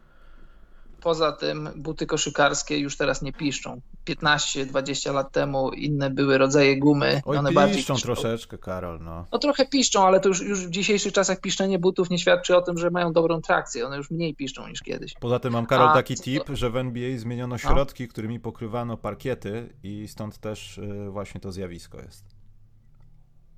poza 1.01 1.33
tym 1.33 1.69
buty 1.77 2.07
koszykarskie 2.07 2.79
już 2.79 2.97
teraz 2.97 3.23
nie 3.23 3.33
piszczą. 3.33 3.81
15-20 4.07 5.15
lat 5.15 5.33
temu 5.33 5.71
inne 5.71 6.11
były 6.11 6.39
rodzaje 6.39 6.79
gumy. 6.79 7.21
Oj, 7.25 7.37
one 7.37 7.51
piszczą, 7.51 7.75
piszczą 7.75 7.97
troszeczkę, 7.97 8.59
Karol. 8.59 9.01
No. 9.01 9.27
no 9.33 9.39
trochę 9.39 9.67
piszczą, 9.67 10.07
ale 10.07 10.21
to 10.21 10.29
już, 10.29 10.41
już 10.41 10.67
w 10.67 10.71
dzisiejszych 10.71 11.13
czasach 11.13 11.41
piszczenie 11.41 11.79
butów 11.79 12.11
nie 12.11 12.19
świadczy 12.19 12.57
o 12.57 12.63
tym, 12.63 12.79
że 12.79 12.91
mają 12.91 13.13
dobrą 13.13 13.41
trakcję. 13.41 13.87
One 13.87 13.97
już 13.97 14.11
mniej 14.11 14.35
piszczą 14.35 14.69
niż 14.69 14.83
kiedyś. 14.83 15.15
Poza 15.21 15.39
tym 15.39 15.53
mam, 15.53 15.67
Karol, 15.67 15.89
A, 15.89 15.95
taki 15.95 16.15
tip, 16.15 16.45
to... 16.45 16.57
że 16.57 16.71
w 16.71 16.77
NBA 16.77 17.19
zmieniono 17.19 17.55
no. 17.55 17.59
środki, 17.59 18.03
no. 18.03 18.09
którymi 18.09 18.41
pokrywano 18.41 18.97
parkiety 18.97 19.75
i 19.83 20.09
stąd 20.09 20.39
też 20.39 20.79
y, 20.79 21.11
właśnie 21.11 21.41
to 21.41 21.53
zjawisko 21.53 21.99
jest. 21.99 22.36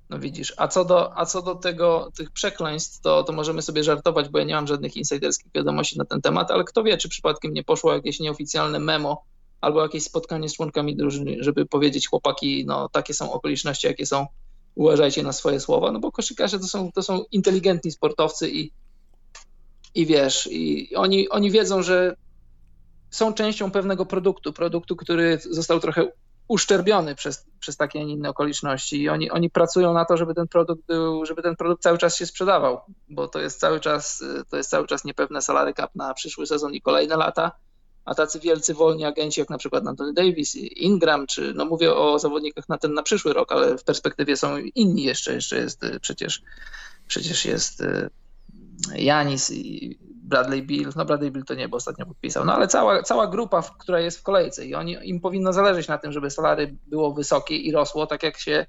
No 0.09 0.19
widzisz, 0.19 0.53
a 0.57 0.67
co 0.67 0.85
do, 0.85 1.17
a 1.17 1.25
co 1.25 1.41
do 1.41 1.55
tego, 1.55 2.11
tych 2.17 2.31
przekleństw, 2.31 3.01
to, 3.01 3.23
to 3.23 3.33
możemy 3.33 3.61
sobie 3.61 3.83
żartować, 3.83 4.29
bo 4.29 4.39
ja 4.39 4.45
nie 4.45 4.55
mam 4.55 4.67
żadnych 4.67 4.97
insiderskich 4.97 5.51
wiadomości 5.55 5.97
na 5.97 6.05
ten 6.05 6.21
temat, 6.21 6.51
ale 6.51 6.63
kto 6.63 6.83
wie, 6.83 6.97
czy 6.97 7.09
przypadkiem 7.09 7.53
nie 7.53 7.63
poszło 7.63 7.93
jakieś 7.93 8.19
nieoficjalne 8.19 8.79
memo 8.79 9.23
albo 9.61 9.81
jakieś 9.81 10.03
spotkanie 10.03 10.49
z 10.49 10.55
członkami 10.55 10.95
drużyny, 10.95 11.37
żeby 11.39 11.65
powiedzieć 11.65 12.07
chłopaki, 12.07 12.65
no 12.65 12.89
takie 12.89 13.13
są 13.13 13.31
okoliczności, 13.31 13.87
jakie 13.87 14.05
są, 14.05 14.27
uważajcie 14.75 15.23
na 15.23 15.33
swoje 15.33 15.59
słowa, 15.59 15.91
no 15.91 15.99
bo 15.99 16.11
koszykarze 16.11 16.59
to 16.59 16.67
są, 16.67 16.91
to 16.91 17.03
są 17.03 17.23
inteligentni 17.31 17.91
sportowcy 17.91 18.49
i, 18.49 18.71
i 19.95 20.05
wiesz, 20.05 20.49
i 20.51 20.95
oni, 20.95 21.29
oni 21.29 21.51
wiedzą, 21.51 21.83
że 21.83 22.15
są 23.11 23.33
częścią 23.33 23.71
pewnego 23.71 24.05
produktu, 24.05 24.53
produktu, 24.53 24.95
który 24.95 25.39
został 25.49 25.79
trochę 25.79 26.07
uszczerbiony 26.49 27.15
przez, 27.15 27.45
przez 27.59 27.77
takie, 27.77 27.99
a 27.99 28.03
nie 28.03 28.13
inne 28.13 28.29
okoliczności. 28.29 29.01
I 29.01 29.09
oni, 29.09 29.31
oni 29.31 29.49
pracują 29.49 29.93
na 29.93 30.05
to, 30.05 30.17
żeby 30.17 30.33
ten 30.33 30.47
produkt 30.47 30.85
był, 30.85 31.25
żeby 31.25 31.41
ten 31.41 31.55
produkt 31.55 31.83
cały 31.83 31.97
czas 31.97 32.17
się 32.17 32.25
sprzedawał, 32.25 32.81
bo 33.09 33.27
to 33.27 33.39
jest 33.39 33.59
cały 33.59 33.79
czas, 33.79 34.23
to 34.49 34.57
jest 34.57 34.69
cały 34.69 34.87
czas 34.87 35.03
niepewne 35.03 35.41
salary 35.41 35.73
cap 35.73 35.95
na 35.95 36.13
przyszły 36.13 36.47
sezon 36.47 36.73
i 36.73 36.81
kolejne 36.81 37.17
lata, 37.17 37.51
a 38.05 38.15
tacy 38.15 38.39
wielcy 38.39 38.73
wolni 38.73 39.05
agenci 39.05 39.39
jak 39.39 39.49
na 39.49 39.57
przykład 39.57 39.87
Anthony 39.87 40.13
Davis, 40.13 40.55
Ingram, 40.55 41.27
czy 41.27 41.53
no 41.53 41.65
mówię 41.65 41.95
o 41.95 42.19
zawodnikach 42.19 42.69
na 42.69 42.77
ten 42.77 42.93
na 42.93 43.03
przyszły 43.03 43.33
rok, 43.33 43.51
ale 43.51 43.77
w 43.77 43.83
perspektywie 43.83 44.37
są 44.37 44.57
inni 44.57 45.03
jeszcze, 45.03 45.33
jeszcze 45.33 45.57
jest 45.57 45.81
przecież, 46.01 46.41
przecież 47.07 47.45
jest 47.45 47.83
Janis 48.95 49.51
i 49.51 49.97
Bradley 50.29 50.63
Bill, 50.63 50.89
no 50.95 51.05
Bradley 51.05 51.31
Bill 51.31 51.45
to 51.45 51.53
nie, 51.53 51.69
bo 51.69 51.77
ostatnio 51.77 52.05
podpisał, 52.05 52.45
no 52.45 52.53
ale 52.53 52.67
cała, 52.67 53.03
cała 53.03 53.27
grupa, 53.27 53.63
która 53.79 53.99
jest 53.99 54.19
w 54.19 54.23
kolejce 54.23 54.65
i 54.65 54.75
oni, 54.75 54.97
im 55.03 55.19
powinno 55.19 55.53
zależeć 55.53 55.87
na 55.87 55.97
tym, 55.97 56.11
żeby 56.11 56.31
salary 56.31 56.75
było 56.87 57.13
wysokie 57.13 57.57
i 57.57 57.71
rosło, 57.71 58.07
tak 58.07 58.23
jak 58.23 58.37
się 58.37 58.65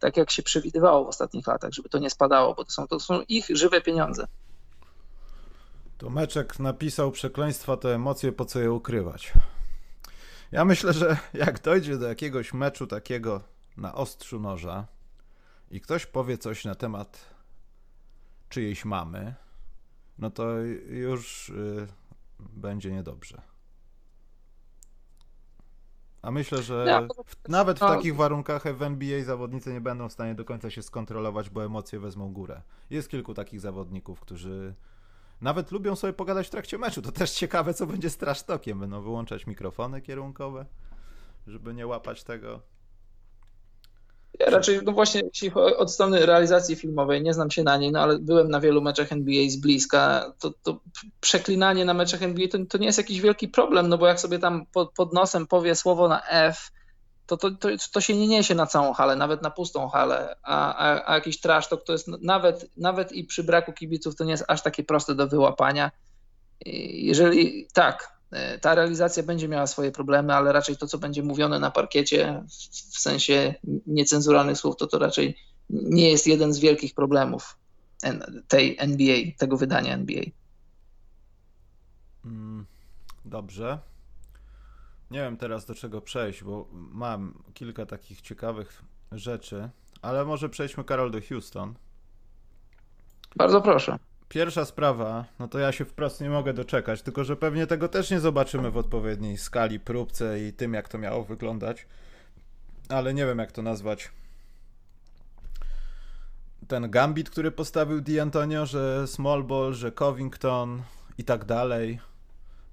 tak 0.00 0.16
jak 0.16 0.30
się 0.30 0.42
przewidywało 0.42 1.04
w 1.04 1.08
ostatnich 1.08 1.46
latach, 1.46 1.72
żeby 1.72 1.88
to 1.88 1.98
nie 1.98 2.10
spadało, 2.10 2.54
bo 2.54 2.64
to 2.64 2.70
są, 2.70 2.86
to 2.86 3.00
są 3.00 3.20
ich 3.28 3.46
żywe 3.50 3.80
pieniądze. 3.80 4.26
To 5.98 6.10
Meczek 6.10 6.58
napisał 6.58 7.10
przekleństwa 7.10 7.76
to 7.76 7.94
emocje, 7.94 8.32
po 8.32 8.44
co 8.44 8.60
je 8.60 8.72
ukrywać. 8.72 9.32
Ja 10.52 10.64
myślę, 10.64 10.92
że 10.92 11.16
jak 11.34 11.62
dojdzie 11.62 11.98
do 11.98 12.08
jakiegoś 12.08 12.54
meczu 12.54 12.86
takiego 12.86 13.40
na 13.76 13.94
ostrzu 13.94 14.40
noża 14.40 14.86
i 15.70 15.80
ktoś 15.80 16.06
powie 16.06 16.38
coś 16.38 16.64
na 16.64 16.74
temat 16.74 17.30
czyjejś 18.48 18.84
mamy, 18.84 19.34
no 20.22 20.30
to 20.30 20.58
już 20.88 21.48
y, 21.48 21.86
będzie 22.40 22.92
niedobrze. 22.92 23.42
A 26.22 26.30
myślę, 26.30 26.62
że 26.62 27.08
w, 27.26 27.48
nawet 27.48 27.76
w 27.76 27.80
takich 27.80 28.16
warunkach 28.16 28.76
w 28.76 28.82
NBA 28.82 29.24
zawodnicy 29.24 29.72
nie 29.72 29.80
będą 29.80 30.08
w 30.08 30.12
stanie 30.12 30.34
do 30.34 30.44
końca 30.44 30.70
się 30.70 30.82
skontrolować, 30.82 31.50
bo 31.50 31.64
emocje 31.64 32.00
wezmą 32.00 32.32
górę. 32.32 32.62
Jest 32.90 33.08
kilku 33.08 33.34
takich 33.34 33.60
zawodników, 33.60 34.20
którzy 34.20 34.74
nawet 35.40 35.72
lubią 35.72 35.96
sobie 35.96 36.12
pogadać 36.12 36.46
w 36.46 36.50
trakcie 36.50 36.78
meczu. 36.78 37.02
To 37.02 37.12
też 37.12 37.30
ciekawe, 37.30 37.74
co 37.74 37.86
będzie 37.86 38.10
z 38.10 38.16
trasztokiem. 38.16 38.80
Będą 38.80 39.02
wyłączać 39.02 39.46
mikrofony 39.46 40.00
kierunkowe, 40.00 40.66
żeby 41.46 41.74
nie 41.74 41.86
łapać 41.86 42.24
tego. 42.24 42.60
Ja 44.38 44.50
raczej, 44.50 44.80
no 44.84 44.92
właśnie, 44.92 45.22
jeśli 45.34 45.52
od 45.54 45.92
strony 45.92 46.26
realizacji 46.26 46.76
filmowej, 46.76 47.22
nie 47.22 47.34
znam 47.34 47.50
się 47.50 47.62
na 47.62 47.76
niej, 47.76 47.92
no 47.92 48.00
ale 48.00 48.18
byłem 48.18 48.48
na 48.48 48.60
wielu 48.60 48.82
meczach 48.82 49.12
NBA 49.12 49.48
z 49.48 49.56
bliska, 49.56 50.32
to, 50.38 50.52
to 50.62 50.80
przeklinanie 51.20 51.84
na 51.84 51.94
meczach 51.94 52.22
NBA 52.22 52.48
to, 52.48 52.58
to 52.68 52.78
nie 52.78 52.86
jest 52.86 52.98
jakiś 52.98 53.20
wielki 53.20 53.48
problem, 53.48 53.88
no 53.88 53.98
bo 53.98 54.06
jak 54.06 54.20
sobie 54.20 54.38
tam 54.38 54.66
pod, 54.66 54.92
pod 54.92 55.12
nosem 55.12 55.46
powie 55.46 55.74
słowo 55.74 56.08
na 56.08 56.26
F, 56.26 56.70
to, 57.26 57.36
to, 57.36 57.50
to, 57.50 57.68
to 57.92 58.00
się 58.00 58.16
nie 58.16 58.28
niesie 58.28 58.54
na 58.54 58.66
całą 58.66 58.92
halę, 58.92 59.16
nawet 59.16 59.42
na 59.42 59.50
pustą 59.50 59.88
halę, 59.88 60.36
a, 60.42 60.74
a, 60.74 61.10
a 61.10 61.14
jakiś 61.14 61.40
trash 61.40 61.68
to, 61.68 61.76
to 61.76 61.92
jest 61.92 62.08
nawet, 62.08 62.76
nawet 62.76 63.12
i 63.12 63.24
przy 63.24 63.44
braku 63.44 63.72
kibiców 63.72 64.16
to 64.16 64.24
nie 64.24 64.30
jest 64.30 64.44
aż 64.48 64.62
takie 64.62 64.84
proste 64.84 65.14
do 65.14 65.26
wyłapania. 65.28 65.90
Jeżeli 66.90 67.66
tak, 67.72 68.11
ta 68.60 68.74
realizacja 68.74 69.22
będzie 69.22 69.48
miała 69.48 69.66
swoje 69.66 69.92
problemy, 69.92 70.34
ale 70.34 70.52
raczej 70.52 70.76
to, 70.76 70.86
co 70.86 70.98
będzie 70.98 71.22
mówione 71.22 71.58
na 71.58 71.70
parkiecie, 71.70 72.44
w 72.92 72.98
sensie 72.98 73.54
niecenzuralnych 73.86 74.58
słów, 74.58 74.76
to 74.76 74.86
to 74.86 74.98
raczej 74.98 75.38
nie 75.70 76.10
jest 76.10 76.26
jeden 76.26 76.52
z 76.52 76.58
wielkich 76.58 76.94
problemów 76.94 77.56
tej 78.48 78.76
NBA, 78.78 79.16
tego 79.38 79.56
wydania 79.56 79.94
NBA. 79.94 80.22
Mm, 82.24 82.66
dobrze. 83.24 83.78
Nie 85.10 85.18
wiem 85.18 85.36
teraz 85.36 85.64
do 85.64 85.74
czego 85.74 86.00
przejść, 86.00 86.44
bo 86.44 86.68
mam 86.72 87.42
kilka 87.54 87.86
takich 87.86 88.20
ciekawych 88.20 88.82
rzeczy, 89.12 89.70
ale 90.02 90.24
może 90.24 90.48
przejdźmy, 90.48 90.84
Karol, 90.84 91.10
do 91.10 91.18
Houston. 91.28 91.74
Bardzo 93.36 93.60
proszę. 93.60 93.98
Pierwsza 94.32 94.64
sprawa, 94.64 95.24
no 95.38 95.48
to 95.48 95.58
ja 95.58 95.72
się 95.72 95.84
wprost 95.84 96.20
nie 96.20 96.30
mogę 96.30 96.52
doczekać, 96.52 97.02
tylko 97.02 97.24
że 97.24 97.36
pewnie 97.36 97.66
tego 97.66 97.88
też 97.88 98.10
nie 98.10 98.20
zobaczymy 98.20 98.70
w 98.70 98.76
odpowiedniej 98.76 99.38
skali, 99.38 99.80
próbce 99.80 100.40
i 100.40 100.52
tym, 100.52 100.74
jak 100.74 100.88
to 100.88 100.98
miało 100.98 101.24
wyglądać. 101.24 101.86
Ale 102.88 103.14
nie 103.14 103.26
wiem, 103.26 103.38
jak 103.38 103.52
to 103.52 103.62
nazwać. 103.62 104.10
Ten 106.68 106.90
gambit, 106.90 107.30
który 107.30 107.50
postawił 107.50 108.00
D'Antonio, 108.00 108.66
że 108.66 109.06
small 109.06 109.44
ball, 109.44 109.74
że 109.74 109.92
Covington 109.92 110.82
i 111.18 111.24
tak 111.24 111.44
dalej. 111.44 112.00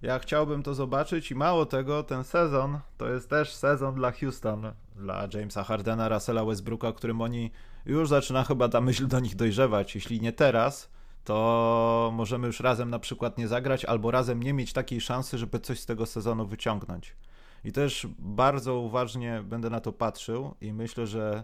Ja 0.02 0.20
chciałbym 0.20 0.64
to 0.64 0.74
zobaczyć 0.74 1.32
i 1.32 1.36
mało 1.36 1.66
tego, 1.66 2.04
ten 2.04 2.24
sezon 2.24 2.80
to 2.98 3.10
jest 3.10 3.30
też 3.30 3.56
sezon 3.56 3.96
dla 3.96 4.12
Houston, 4.12 4.72
dla 4.96 5.28
Jamesa 5.34 5.64
Hardena, 5.64 6.10
Russella 6.10 6.46
Westbrooka, 6.46 6.94
którym 6.94 7.22
oni 7.22 7.52
już 7.86 8.10
zaczyna 8.10 8.44
chyba 8.44 8.70
ta 8.70 8.82
myśl 8.82 9.08
do 9.08 9.20
nich 9.20 9.36
dojrzewać. 9.36 9.96
Jeśli 9.96 10.22
nie 10.22 10.34
teraz, 10.34 10.99
to 11.30 12.12
możemy 12.14 12.48
już 12.48 12.60
razem 12.60 12.90
na 12.90 13.00
przykład 13.00 13.38
nie 13.38 13.48
zagrać, 13.48 13.86
albo 13.86 14.12
razem 14.12 14.44
nie 14.44 14.54
mieć 14.54 14.74
takiej 14.74 15.02
szansy, 15.02 15.38
żeby 15.38 15.60
coś 15.60 15.80
z 15.80 15.86
tego 15.86 16.06
sezonu 16.06 16.48
wyciągnąć. 16.48 17.16
I 17.64 17.72
też 17.72 18.08
bardzo 18.20 18.76
uważnie 18.80 19.44
będę 19.44 19.70
na 19.70 19.80
to 19.80 19.94
patrzył 19.94 20.56
i 20.62 20.74
myślę, 20.74 21.08
że 21.08 21.44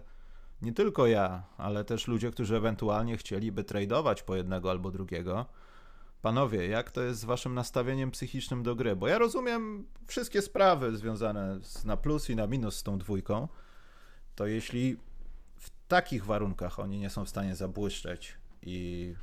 nie 0.62 0.72
tylko 0.72 1.06
ja, 1.06 1.42
ale 1.56 1.84
też 1.84 2.08
ludzie, 2.08 2.30
którzy 2.30 2.56
ewentualnie 2.56 3.16
chcieliby 3.16 3.64
tradeować 3.64 4.22
po 4.22 4.36
jednego 4.36 4.70
albo 4.70 4.90
drugiego. 4.90 5.46
Panowie, 6.22 6.66
jak 6.66 6.90
to 6.90 7.02
jest 7.02 7.20
z 7.20 7.24
waszym 7.24 7.54
nastawieniem 7.54 8.10
psychicznym 8.10 8.62
do 8.62 8.74
gry? 8.74 8.96
Bo 8.96 9.08
ja 9.08 9.18
rozumiem 9.18 9.86
wszystkie 10.06 10.42
sprawy 10.42 10.96
związane 10.96 11.58
z, 11.62 11.84
na 11.84 11.96
plus 11.96 12.30
i 12.30 12.36
na 12.36 12.46
minus 12.46 12.76
z 12.76 12.82
tą 12.82 12.98
dwójką. 12.98 13.48
To 14.34 14.46
jeśli 14.46 14.96
w 15.56 15.70
takich 15.88 16.24
warunkach 16.24 16.78
oni 16.78 16.98
nie 16.98 17.10
są 17.10 17.24
w 17.24 17.28
stanie 17.28 17.56
zabłyszczeć 17.56 18.36
i 18.62 19.14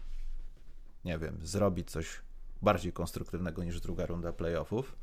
nie 1.06 1.18
wiem, 1.18 1.40
zrobić 1.42 1.92
coś 1.92 2.22
bardziej 2.62 2.94
konstruktywnego 2.94 3.64
niż 3.64 3.82
druga 3.82 4.06
runda 4.06 4.34
playoffów, 4.34 4.96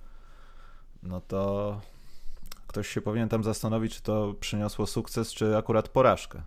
no 1.03 1.21
to 1.21 1.81
ktoś 2.67 2.89
się 2.89 3.01
powinien 3.01 3.29
tam 3.29 3.45
zastanowić, 3.45 3.97
czy 3.97 4.03
to 4.03 4.35
przyniosło 4.41 4.87
sukces, 4.87 5.33
czy 5.33 5.57
akurat 5.57 5.89
porażkę. 5.89 6.43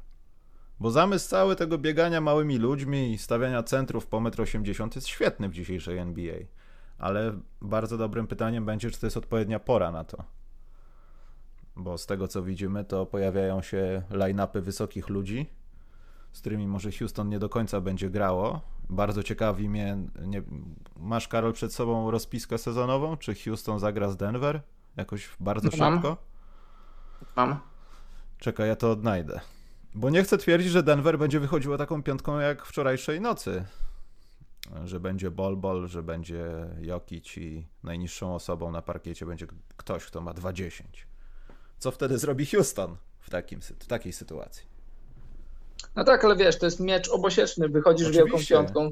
Bo 0.80 0.92
zamysł 0.92 1.30
cały 1.30 1.56
tego 1.56 1.78
biegania 1.78 2.22
małymi 2.22 2.58
ludźmi 2.58 3.14
i 3.14 3.18
stawiania 3.18 3.64
centrów 3.64 4.08
po 4.08 4.18
1,80 4.18 4.84
m 4.84 4.90
jest 4.96 5.08
świetny 5.08 5.50
w 5.50 5.54
dzisiejszej 5.54 5.98
NBA. 5.98 6.36
Ale 6.98 7.40
bardzo 7.62 7.98
dobrym 7.98 8.28
pytaniem 8.28 8.66
będzie, 8.66 8.92
czy 8.92 9.00
to 9.00 9.06
jest 9.06 9.18
odpowiednia 9.18 9.60
pora 9.60 9.92
na 9.92 10.04
to. 10.04 10.24
Bo 11.76 11.98
z 11.98 12.06
tego 12.06 12.28
co 12.28 12.44
widzimy, 12.44 12.86
to 12.86 13.06
pojawiają 13.06 13.62
się 13.62 14.04
line-upy 14.10 14.62
wysokich 14.62 15.10
ludzi, 15.10 15.50
z 16.34 16.40
którymi 16.40 16.68
może 16.68 16.92
Houston 16.92 17.30
nie 17.30 17.40
do 17.40 17.50
końca 17.50 17.82
będzie 17.82 18.10
grało. 18.10 18.62
Bardzo 18.90 19.24
ciekawi 19.24 19.70
mnie, 19.70 19.98
nie, 20.26 20.42
masz 20.98 21.28
Karol 21.28 21.54
przed 21.54 21.74
sobą 21.74 22.12
rozpiskę 22.12 22.58
sezonową? 22.58 23.18
Czy 23.18 23.36
Houston 23.36 23.80
zagra 23.80 24.10
z 24.10 24.18
Denver? 24.18 24.62
Jakoś 24.98 25.30
bardzo 25.40 25.70
Mam. 25.78 25.94
szybko? 25.94 26.18
Mam. 27.36 27.60
Czekaj, 28.38 28.68
ja 28.68 28.76
to 28.76 28.92
odnajdę. 28.92 29.40
Bo 29.96 30.10
nie 30.10 30.24
chcę 30.24 30.38
twierdzić, 30.38 30.72
że 30.72 30.84
Denver 30.84 31.20
będzie 31.20 31.40
wychodziło 31.40 31.78
taką 31.78 32.04
piątką 32.04 32.40
jak 32.40 32.66
wczorajszej 32.66 33.22
nocy. 33.22 33.66
Że 34.86 35.00
będzie 35.00 35.32
Bol-Bol, 35.32 35.88
że 35.88 36.04
będzie 36.04 36.46
Jokic 36.82 37.38
i 37.38 37.68
najniższą 37.84 38.36
osobą 38.36 38.72
na 38.72 38.82
parkiecie 38.82 39.26
będzie 39.26 39.48
ktoś, 39.78 40.06
kto 40.06 40.22
ma 40.22 40.34
2,10. 40.34 40.84
Co 41.80 41.92
wtedy 41.92 42.18
zrobi 42.18 42.46
Houston 42.46 42.98
w, 43.20 43.30
takim, 43.30 43.62
w 43.62 43.88
takiej 43.88 44.14
sytuacji? 44.14 44.73
No 45.96 46.04
tak, 46.04 46.26
ale 46.26 46.36
wiesz, 46.36 46.60
to 46.60 46.66
jest 46.66 46.80
miecz 46.80 47.10
obosieczny. 47.10 47.70
Wychodzisz 47.70 48.08
Oczywiście. 48.08 48.32
wielką 48.32 48.46
piątką, 48.50 48.92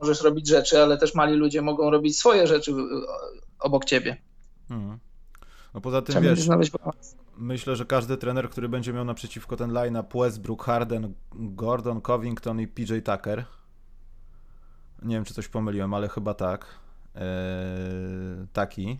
możesz 0.00 0.22
robić 0.22 0.48
rzeczy, 0.48 0.82
ale 0.82 0.98
też 0.98 1.14
mali 1.14 1.34
ludzie 1.34 1.62
mogą 1.62 1.90
robić 1.90 2.18
swoje 2.18 2.46
rzeczy 2.46 2.72
obok 3.60 3.84
ciebie. 3.84 4.16
Mhm. 4.70 4.98
No 5.74 5.80
poza 5.80 6.02
tym 6.02 6.12
Trzeba 6.12 6.28
wiesz, 6.28 6.40
znaleźć 6.40 6.72
myślę, 7.36 7.76
że 7.76 7.84
każdy 7.84 8.16
trener, 8.16 8.50
który 8.50 8.68
będzie 8.68 8.92
miał 8.92 9.04
naprzeciwko 9.04 9.56
ten 9.56 9.72
line-up 9.72 10.18
Westbrook, 10.18 10.64
Harden, 10.64 11.14
Gordon, 11.34 12.00
Covington 12.00 12.60
i 12.60 12.68
PJ 12.68 12.98
Tucker. 13.04 13.44
Nie 15.02 15.14
wiem, 15.14 15.24
czy 15.24 15.34
coś 15.34 15.48
pomyliłem, 15.48 15.94
ale 15.94 16.08
chyba 16.08 16.34
tak. 16.34 16.66
Eee, 17.14 17.22
taki. 18.52 18.98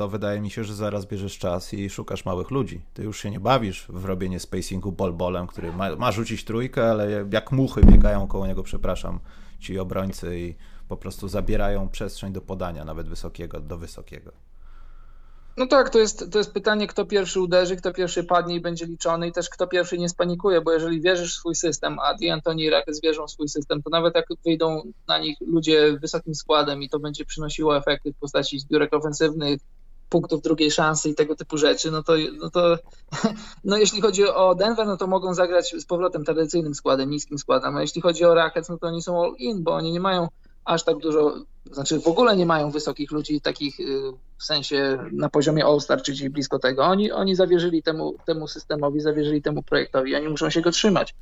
To 0.00 0.08
wydaje 0.08 0.40
mi 0.40 0.50
się, 0.50 0.64
że 0.64 0.74
zaraz 0.74 1.06
bierzesz 1.06 1.38
czas 1.38 1.74
i 1.74 1.90
szukasz 1.90 2.24
małych 2.24 2.50
ludzi. 2.50 2.80
Ty 2.94 3.02
już 3.02 3.20
się 3.20 3.30
nie 3.30 3.40
bawisz 3.40 3.86
w 3.88 4.04
robienie 4.04 4.40
spacingu 4.40 4.92
bol-bolem, 4.92 5.46
który 5.46 5.72
ma, 5.72 5.96
ma 5.96 6.12
rzucić 6.12 6.44
trójkę, 6.44 6.90
ale 6.90 7.26
jak 7.32 7.52
muchy 7.52 7.80
biegają 7.80 8.28
koło 8.28 8.46
niego, 8.46 8.62
przepraszam, 8.62 9.20
ci 9.58 9.78
obrońcy 9.78 10.40
i 10.40 10.54
po 10.88 10.96
prostu 10.96 11.28
zabierają 11.28 11.88
przestrzeń 11.88 12.32
do 12.32 12.40
podania, 12.40 12.84
nawet 12.84 13.08
wysokiego 13.08 13.60
do 13.60 13.78
wysokiego. 13.78 14.32
No 15.56 15.66
tak, 15.66 15.90
to 15.90 15.98
jest, 15.98 16.32
to 16.32 16.38
jest 16.38 16.52
pytanie, 16.52 16.86
kto 16.86 17.04
pierwszy 17.04 17.40
uderzy, 17.40 17.76
kto 17.76 17.92
pierwszy 17.92 18.24
padnie 18.24 18.54
i 18.54 18.60
będzie 18.60 18.86
liczony 18.86 19.28
i 19.28 19.32
też 19.32 19.50
kto 19.50 19.66
pierwszy 19.66 19.98
nie 19.98 20.08
spanikuje, 20.08 20.60
bo 20.60 20.72
jeżeli 20.72 21.00
wierzysz 21.00 21.34
w 21.34 21.38
swój 21.38 21.54
system, 21.54 21.98
a 21.98 22.16
D'Antoni 22.16 22.60
i 22.60 22.70
Rakes 22.70 23.00
wierzą 23.00 23.26
w 23.26 23.30
swój 23.30 23.48
system, 23.48 23.82
to 23.82 23.90
nawet 23.90 24.14
jak 24.14 24.26
wyjdą 24.44 24.82
na 25.08 25.18
nich 25.18 25.38
ludzie 25.40 25.98
wysokim 26.02 26.34
składem 26.34 26.82
i 26.82 26.88
to 26.88 26.98
będzie 26.98 27.24
przynosiło 27.24 27.76
efekty 27.76 28.12
w 28.12 28.16
postaci 28.16 28.58
zbiórek 28.58 28.94
ofensywnych, 28.94 29.60
punktów 30.10 30.42
drugiej 30.42 30.70
szansy 30.70 31.08
i 31.08 31.14
tego 31.14 31.36
typu 31.36 31.58
rzeczy, 31.58 31.90
no 31.90 32.02
to, 32.02 32.12
no 32.38 32.50
to 32.50 32.76
no 33.64 33.76
jeśli 33.76 34.00
chodzi 34.00 34.26
o 34.26 34.54
Denver, 34.54 34.86
no 34.86 34.96
to 34.96 35.06
mogą 35.06 35.34
zagrać 35.34 35.74
z 35.78 35.84
powrotem 35.84 36.24
tradycyjnym 36.24 36.74
składem, 36.74 37.10
niskim 37.10 37.38
składem, 37.38 37.76
a 37.76 37.80
jeśli 37.80 38.02
chodzi 38.02 38.24
o 38.24 38.34
Rockets, 38.34 38.68
no 38.68 38.78
to 38.78 38.86
oni 38.86 39.02
są 39.02 39.22
all 39.22 39.34
in, 39.38 39.62
bo 39.62 39.74
oni 39.74 39.92
nie 39.92 40.00
mają 40.00 40.28
aż 40.64 40.82
tak 40.84 40.98
dużo, 40.98 41.34
znaczy 41.72 42.00
w 42.00 42.06
ogóle 42.06 42.36
nie 42.36 42.46
mają 42.46 42.70
wysokich 42.70 43.10
ludzi 43.10 43.40
takich 43.40 43.80
y, 43.80 44.12
w 44.38 44.44
sensie 44.44 44.98
na 45.12 45.28
poziomie 45.28 45.64
All-Star, 45.64 46.02
czy 46.02 46.12
gdzieś 46.12 46.28
blisko 46.28 46.58
tego. 46.58 46.84
Oni, 46.84 47.12
oni 47.12 47.36
zawierzyli 47.36 47.82
temu, 47.82 48.14
temu 48.26 48.48
systemowi, 48.48 49.00
zawierzyli 49.00 49.42
temu 49.42 49.62
projektowi, 49.62 50.16
oni 50.16 50.28
muszą 50.28 50.50
się 50.50 50.60
go 50.60 50.70
trzymać. 50.70 51.14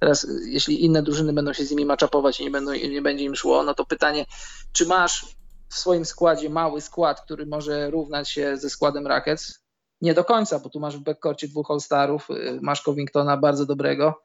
Teraz, 0.00 0.24
y, 0.24 0.40
jeśli 0.46 0.84
inne 0.84 1.02
drużyny 1.02 1.32
będą 1.32 1.52
się 1.52 1.64
z 1.64 1.70
nimi 1.70 1.84
maczapować 1.84 2.40
i 2.40 2.44
nie, 2.44 2.50
będą, 2.50 2.72
nie 2.72 3.02
będzie 3.02 3.24
im 3.24 3.34
szło, 3.34 3.62
no 3.62 3.74
to 3.74 3.84
pytanie, 3.84 4.26
czy 4.72 4.86
masz 4.86 5.36
w 5.74 5.78
swoim 5.78 6.04
składzie 6.04 6.50
mały 6.50 6.80
skład, 6.80 7.20
który 7.20 7.46
może 7.46 7.90
równać 7.90 8.30
się 8.30 8.56
ze 8.56 8.70
składem 8.70 9.06
Rockets? 9.06 9.64
Nie 10.00 10.14
do 10.14 10.24
końca, 10.24 10.58
bo 10.58 10.68
tu 10.68 10.80
masz 10.80 10.96
w 10.96 11.00
backcourcie 11.00 11.48
dwóch 11.48 11.70
All-Starów, 11.70 12.30
y, 12.30 12.58
masz 12.62 12.82
Covingtona 12.82 13.36
bardzo 13.36 13.66
dobrego. 13.66 14.22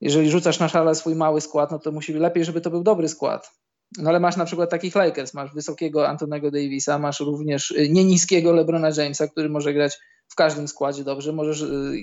Jeżeli 0.00 0.30
rzucasz 0.30 0.58
na 0.58 0.68
szale 0.68 0.94
swój 0.94 1.14
mały 1.14 1.40
skład, 1.40 1.70
no 1.70 1.78
to 1.78 1.92
musi 1.92 2.12
lepiej, 2.12 2.44
żeby 2.44 2.60
to 2.60 2.70
był 2.70 2.82
dobry 2.82 3.08
skład. 3.08 3.50
No 3.98 4.10
ale 4.10 4.20
masz 4.20 4.36
na 4.36 4.44
przykład 4.44 4.70
takich 4.70 4.94
Lakers, 4.94 5.34
masz 5.34 5.54
wysokiego 5.54 6.08
Antonego 6.08 6.50
Davisa, 6.50 6.98
masz 6.98 7.20
również 7.20 7.70
y, 7.70 7.88
nie 7.90 8.04
niskiego 8.04 8.52
LeBrona 8.52 8.90
Jamesa, 8.96 9.28
który 9.28 9.48
może 9.48 9.74
grać 9.74 9.98
w 10.28 10.34
każdym 10.34 10.68
składzie 10.68 11.04
dobrze, 11.04 11.32
możesz 11.32 11.60
y, 11.62 11.94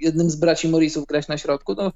jednym 0.00 0.30
z 0.30 0.36
braci 0.36 0.68
Morrisów 0.68 1.06
grać 1.06 1.28
na 1.28 1.38
środku. 1.38 1.74
No, 1.74 1.92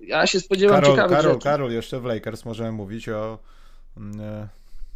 ja 0.00 0.26
się 0.26 0.40
spodziewam 0.40 0.80
Karol, 0.80 0.90
ciekawych 0.90 1.16
Karol, 1.16 1.32
rzeczy. 1.32 1.44
Karol, 1.44 1.72
jeszcze 1.72 2.00
w 2.00 2.04
Lakers 2.04 2.44
możemy 2.44 2.72
mówić 2.72 3.08
o 3.08 3.38
mm, 3.96 4.20
e, 4.20 4.48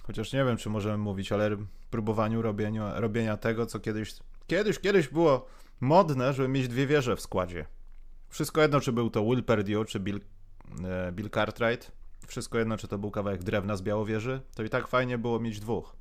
chociaż 0.08 0.32
nie 0.32 0.44
wiem, 0.44 0.56
czy 0.56 0.70
możemy 0.70 0.98
mówić, 0.98 1.32
ale 1.32 1.56
próbowaniu 1.90 2.42
robienia, 2.42 3.00
robienia 3.00 3.36
tego, 3.36 3.66
co 3.66 3.80
kiedyś, 3.80 4.14
kiedyś, 4.46 4.78
kiedyś 4.78 5.08
było 5.08 5.46
modne, 5.80 6.32
żeby 6.32 6.48
mieć 6.48 6.68
dwie 6.68 6.86
wieże 6.86 7.16
w 7.16 7.20
składzie. 7.20 7.66
Wszystko 8.28 8.60
jedno, 8.60 8.80
czy 8.80 8.92
był 8.92 9.10
to 9.10 9.22
Will 9.22 9.44
Perdue, 9.44 9.84
czy 9.84 10.00
Bill, 10.00 10.20
e, 10.84 11.12
Bill 11.12 11.30
Cartwright, 11.30 11.92
wszystko 12.26 12.58
jedno, 12.58 12.76
czy 12.76 12.88
to 12.88 12.98
był 12.98 13.10
kawałek 13.10 13.42
drewna 13.42 13.76
z 13.76 13.82
Białowieży, 13.82 14.40
to 14.54 14.62
i 14.62 14.68
tak 14.70 14.88
fajnie 14.88 15.18
było 15.18 15.40
mieć 15.40 15.60
dwóch, 15.60 15.96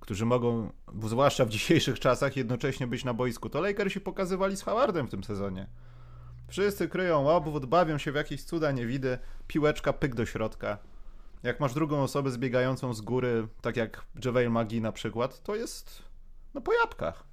którzy 0.00 0.26
mogą, 0.26 0.72
zwłaszcza 1.02 1.44
w 1.44 1.48
dzisiejszych 1.48 2.00
czasach, 2.00 2.36
jednocześnie 2.36 2.86
być 2.86 3.04
na 3.04 3.14
boisku. 3.14 3.48
To 3.48 3.60
Lakersi 3.60 4.00
pokazywali 4.00 4.56
z 4.56 4.62
Howardem 4.62 5.06
w 5.06 5.10
tym 5.10 5.24
sezonie. 5.24 5.66
Wszyscy 6.48 6.88
kryją 6.88 7.28
obwód, 7.28 7.66
bawią 7.66 7.98
się 7.98 8.12
w 8.12 8.14
jakieś 8.14 8.44
cuda 8.44 8.72
niewidy, 8.72 9.18
piłeczka 9.46 9.92
pyk 9.92 10.14
do 10.14 10.26
środka. 10.26 10.78
Jak 11.42 11.60
masz 11.60 11.74
drugą 11.74 12.02
osobę 12.02 12.30
zbiegającą 12.30 12.94
z 12.94 13.00
góry, 13.00 13.48
tak 13.60 13.76
jak 13.76 14.04
JaVale 14.24 14.50
McGee 14.50 14.80
na 14.80 14.92
przykład, 14.92 15.42
to 15.42 15.54
jest 15.54 16.02
no 16.54 16.60
po 16.60 16.72
jabłkach. 16.72 17.24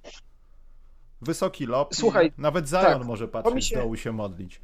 Wysoki 1.22 1.66
lob. 1.66 1.94
Słuchaj, 1.94 2.32
nawet 2.38 2.68
Zion 2.68 2.80
tak, 2.82 3.04
może 3.04 3.28
patrzeć 3.28 3.66
się- 3.66 3.76
z 3.76 3.78
dołu 3.78 3.96
się 3.96 4.12
modlić. 4.12 4.60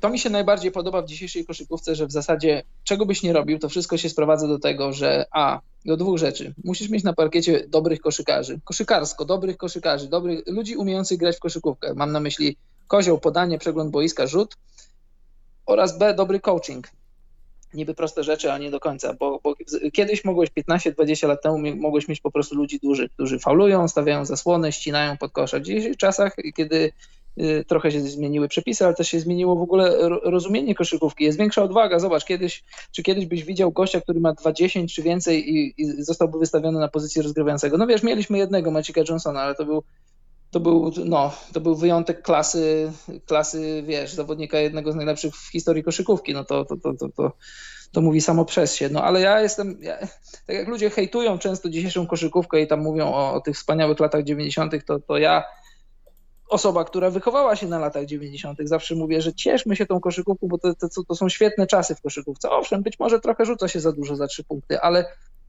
To 0.00 0.08
mi 0.08 0.18
się 0.18 0.30
najbardziej 0.30 0.72
podoba 0.72 1.02
w 1.02 1.06
dzisiejszej 1.06 1.46
koszykówce, 1.46 1.94
że 1.94 2.06
w 2.06 2.12
zasadzie 2.12 2.62
czego 2.84 3.06
byś 3.06 3.22
nie 3.22 3.32
robił, 3.32 3.58
to 3.58 3.68
wszystko 3.68 3.96
się 3.96 4.08
sprowadza 4.08 4.48
do 4.48 4.58
tego, 4.58 4.92
że 4.92 5.26
a, 5.30 5.60
do 5.84 5.96
dwóch 5.96 6.18
rzeczy. 6.18 6.54
Musisz 6.64 6.88
mieć 6.88 7.04
na 7.04 7.12
parkiecie 7.12 7.68
dobrych 7.68 8.00
koszykarzy, 8.00 8.60
koszykarsko, 8.64 9.24
dobrych 9.24 9.56
koszykarzy, 9.56 10.08
dobrych 10.08 10.42
ludzi 10.46 10.76
umiejących 10.76 11.18
grać 11.18 11.36
w 11.36 11.40
koszykówkę. 11.40 11.94
Mam 11.94 12.12
na 12.12 12.20
myśli 12.20 12.56
kozioł, 12.86 13.18
podanie, 13.18 13.58
przegląd 13.58 13.90
boiska, 13.90 14.26
rzut 14.26 14.56
oraz 15.66 15.98
B, 15.98 16.14
dobry 16.14 16.40
coaching. 16.40 16.88
Niby 17.74 17.94
proste 17.94 18.24
rzeczy, 18.24 18.52
a 18.52 18.58
nie 18.58 18.70
do 18.70 18.80
końca, 18.80 19.14
bo, 19.14 19.40
bo 19.44 19.54
kiedyś 19.92 20.24
mogłeś 20.24 20.50
15-20 20.50 21.28
lat 21.28 21.42
temu 21.42 21.58
mogłeś 21.76 22.08
mieć 22.08 22.20
po 22.20 22.30
prostu 22.30 22.56
ludzi 22.56 22.78
dużych, 22.82 23.10
którzy 23.10 23.38
faulują, 23.38 23.88
stawiają 23.88 24.24
zasłony, 24.24 24.72
ścinają 24.72 25.16
pod 25.16 25.32
kosza. 25.32 25.58
W 25.58 25.62
dzisiejszych 25.62 25.96
czasach, 25.96 26.36
kiedy 26.56 26.92
y, 27.40 27.64
trochę 27.68 27.92
się 27.92 28.00
zmieniły 28.00 28.48
przepisy, 28.48 28.84
ale 28.84 28.94
też 28.94 29.08
się 29.08 29.20
zmieniło 29.20 29.56
w 29.56 29.62
ogóle 29.62 29.96
rozumienie 30.08 30.74
koszykówki. 30.74 31.24
Jest 31.24 31.38
większa 31.38 31.62
odwaga. 31.62 31.98
Zobacz, 31.98 32.24
kiedyś, 32.24 32.64
czy 32.92 33.02
kiedyś 33.02 33.26
byś 33.26 33.44
widział 33.44 33.72
gościa, 33.72 34.00
który 34.00 34.20
ma 34.20 34.32
20 34.32 34.80
czy 34.94 35.02
więcej 35.02 35.54
i, 35.54 35.74
i 35.76 36.02
zostałby 36.02 36.38
wystawiony 36.38 36.78
na 36.78 36.88
pozycję 36.88 37.22
rozgrywającego. 37.22 37.78
No 37.78 37.86
wiesz, 37.86 38.02
mieliśmy 38.02 38.38
jednego, 38.38 38.70
Macika 38.70 39.00
Johnsona, 39.08 39.40
ale 39.40 39.54
to 39.54 39.64
był 39.64 39.82
to 40.52 40.60
był, 40.60 40.92
no, 41.04 41.32
to 41.52 41.60
był 41.60 41.74
wyjątek 41.76 42.22
klasy, 42.22 42.92
klasy, 43.26 43.82
wiesz, 43.86 44.14
zawodnika 44.14 44.58
jednego 44.58 44.92
z 44.92 44.96
najlepszych 44.96 45.36
w 45.36 45.50
historii 45.50 45.82
koszykówki. 45.82 46.34
No 46.34 46.44
to, 46.44 46.64
to, 46.64 46.76
to, 46.76 46.94
to, 46.94 47.08
to, 47.08 47.32
to 47.92 48.00
mówi 48.00 48.20
samo 48.20 48.44
przez 48.44 48.74
się. 48.74 48.88
No 48.88 49.04
ale 49.04 49.20
ja 49.20 49.40
jestem, 49.40 49.78
ja, 49.80 49.98
tak 50.46 50.56
jak 50.56 50.68
ludzie 50.68 50.90
hejtują 50.90 51.38
często 51.38 51.68
dzisiejszą 51.68 52.06
koszykówkę 52.06 52.60
i 52.60 52.66
tam 52.66 52.80
mówią 52.80 53.06
o, 53.06 53.34
o 53.34 53.40
tych 53.40 53.56
wspaniałych 53.56 54.00
latach 54.00 54.24
90., 54.24 54.72
to, 54.86 55.00
to 55.00 55.18
ja, 55.18 55.44
osoba, 56.48 56.84
która 56.84 57.10
wychowała 57.10 57.56
się 57.56 57.66
na 57.66 57.78
latach 57.78 58.06
90., 58.06 58.58
zawsze 58.64 58.94
mówię, 58.94 59.22
że 59.22 59.34
cieszmy 59.34 59.76
się 59.76 59.86
tą 59.86 60.00
koszykówką, 60.00 60.48
bo 60.48 60.58
to, 60.58 60.74
to, 60.74 61.04
to 61.08 61.14
są 61.14 61.28
świetne 61.28 61.66
czasy 61.66 61.94
w 61.94 62.00
koszykówce. 62.00 62.50
Owszem, 62.50 62.82
być 62.82 62.98
może 62.98 63.20
trochę 63.20 63.44
rzuca 63.44 63.68
się 63.68 63.80
za 63.80 63.92
dużo 63.92 64.16
za 64.16 64.26
trzy 64.26 64.44
punkty, 64.44 64.80
ale 64.80 65.04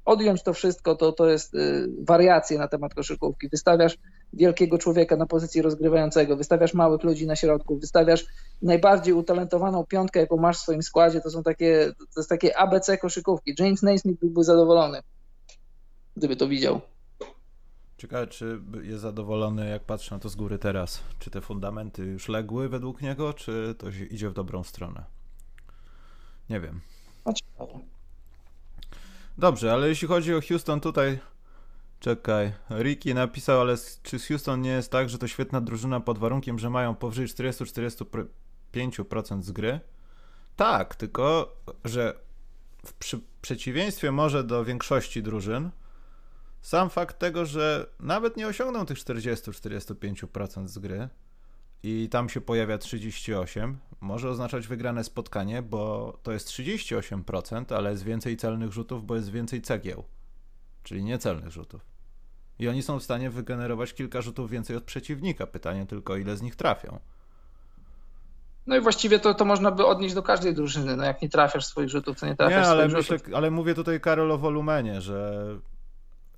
odjąć 0.06 0.44
to 0.44 0.54
wszystko, 0.54 0.96
to, 0.96 1.12
to 1.12 1.30
jest 1.30 1.54
y, 1.56 1.90
wariacje 2.00 2.58
na 2.58 2.68
temat 2.68 2.94
koszykówki. 2.94 3.50
Wystawiasz 3.50 3.98
wielkiego 4.34 4.78
człowieka 4.78 5.16
na 5.18 5.26
pozycji 5.26 5.62
rozgrywającego, 5.62 6.38
wystawiasz 6.38 6.74
małych 6.74 7.04
ludzi 7.04 7.28
na 7.28 7.36
środku, 7.36 7.78
wystawiasz 7.78 8.26
najbardziej 8.62 9.14
utalentowaną 9.14 9.86
piątkę, 9.86 10.20
jaką 10.20 10.38
masz 10.38 10.58
w 10.58 10.62
swoim 10.62 10.84
składzie, 10.84 11.22
to 11.22 11.30
są 11.30 11.44
takie, 11.44 11.92
to 11.98 12.20
jest 12.20 12.30
takie 12.30 12.58
ABC 12.58 12.98
koszykówki. 12.98 13.56
James 13.60 13.82
Naismith 13.82 14.20
byłby 14.20 14.44
zadowolony, 14.44 15.00
gdyby 16.18 16.36
to 16.36 16.48
widział. 16.48 16.82
Ciekawe, 17.98 18.28
czy 18.28 18.62
jest 18.82 19.02
zadowolony, 19.02 19.70
jak 19.70 19.84
patrzę 19.84 20.16
na 20.16 20.20
to 20.20 20.30
z 20.30 20.36
góry 20.36 20.58
teraz. 20.58 21.02
Czy 21.20 21.30
te 21.30 21.42
fundamenty 21.42 22.06
już 22.06 22.30
legły 22.30 22.70
według 22.70 23.02
niego, 23.02 23.34
czy 23.34 23.76
to 23.78 23.88
idzie 24.10 24.30
w 24.30 24.34
dobrą 24.34 24.64
stronę? 24.64 25.04
Nie 26.50 26.60
wiem. 26.60 26.82
No. 27.26 27.34
Dobrze, 29.38 29.74
ale 29.74 29.90
jeśli 29.90 30.08
chodzi 30.08 30.36
o 30.36 30.42
Houston 30.42 30.82
tutaj, 30.82 31.20
czekaj, 32.00 32.54
Ricky 32.70 33.14
napisał, 33.14 33.62
ale 33.62 33.76
czy 34.04 34.20
z 34.20 34.28
Houston 34.28 34.62
nie 34.62 34.70
jest 34.70 34.92
tak, 34.92 35.10
że 35.10 35.18
to 35.18 35.28
świetna 35.28 35.62
drużyna 35.62 36.00
pod 36.00 36.18
warunkiem, 36.18 36.60
że 36.60 36.70
mają 36.70 36.96
powyżej 36.96 37.28
40-45% 37.28 39.42
z 39.42 39.52
gry? 39.52 39.80
Tak, 40.56 40.96
tylko, 40.96 41.56
że 41.86 42.14
w 42.86 42.94
przy, 42.94 43.20
przeciwieństwie 43.42 44.12
może 44.12 44.44
do 44.44 44.66
większości 44.66 45.24
drużyn, 45.24 45.70
sam 46.62 46.90
fakt 46.90 47.20
tego, 47.20 47.46
że 47.46 47.86
nawet 48.00 48.38
nie 48.38 48.48
osiągną 48.48 48.86
tych 48.86 48.98
40-45% 48.98 50.68
z 50.68 50.78
gry, 50.78 51.10
i 51.84 52.10
tam 52.10 52.30
się 52.30 52.42
pojawia 52.42 52.78
38, 52.78 53.78
może 54.02 54.30
oznaczać 54.30 54.68
wygrane 54.68 55.04
spotkanie, 55.04 55.62
bo 55.62 56.14
to 56.24 56.32
jest 56.32 56.48
38%, 56.48 57.76
ale 57.76 57.92
jest 57.92 58.04
więcej 58.04 58.38
celnych 58.38 58.72
rzutów, 58.72 59.06
bo 59.06 59.16
jest 59.16 59.32
więcej 59.32 59.62
cegieł, 59.62 60.04
czyli 60.84 61.04
niecelnych 61.04 61.52
rzutów. 61.52 61.86
I 62.60 62.68
oni 62.68 62.82
są 62.82 63.00
w 63.00 63.04
stanie 63.04 63.30
wygenerować 63.30 63.94
kilka 63.94 64.22
rzutów 64.22 64.50
więcej 64.50 64.76
od 64.76 64.84
przeciwnika. 64.84 65.48
Pytanie 65.48 65.86
tylko, 65.86 66.18
ile 66.18 66.38
z 66.38 66.42
nich 66.42 66.56
trafią. 66.56 67.00
No 68.68 68.78
i 68.78 68.82
właściwie 68.82 69.20
to, 69.20 69.34
to 69.34 69.46
można 69.46 69.72
by 69.72 69.86
odnieść 69.86 70.16
do 70.16 70.24
każdej 70.24 70.54
drużyny. 70.54 70.98
No 70.98 71.04
jak 71.04 71.22
nie 71.22 71.30
trafiasz 71.30 71.66
swoich 71.66 71.90
rzutów, 71.90 72.20
to 72.20 72.26
nie 72.26 72.36
trafiasz 72.36 72.66
nie, 72.66 72.72
ale 72.72 72.88
myślę, 72.88 73.18
rzutów. 73.18 73.34
ale 73.34 73.52
mówię 73.52 73.76
tutaj, 73.76 74.02
Karol, 74.02 74.32
o 74.32 74.38
wolumenie, 74.38 75.02
że 75.02 75.46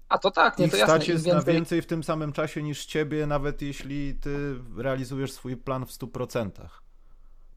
a 0.09 0.17
to 0.17 0.31
tak, 0.31 0.57
nie, 0.57 0.69
to 0.69 0.77
jasne. 0.77 0.93
stać 0.95 1.07
jest 1.07 1.25
więcej... 1.25 1.45
na 1.45 1.53
więcej 1.53 1.81
w 1.81 1.85
tym 1.85 2.03
samym 2.03 2.33
czasie 2.33 2.63
niż 2.63 2.85
ciebie, 2.85 3.27
nawet 3.27 3.61
jeśli 3.61 4.15
ty 4.15 4.55
realizujesz 4.77 5.31
swój 5.31 5.57
plan 5.57 5.85
w 5.85 5.89
100%. 5.91 6.51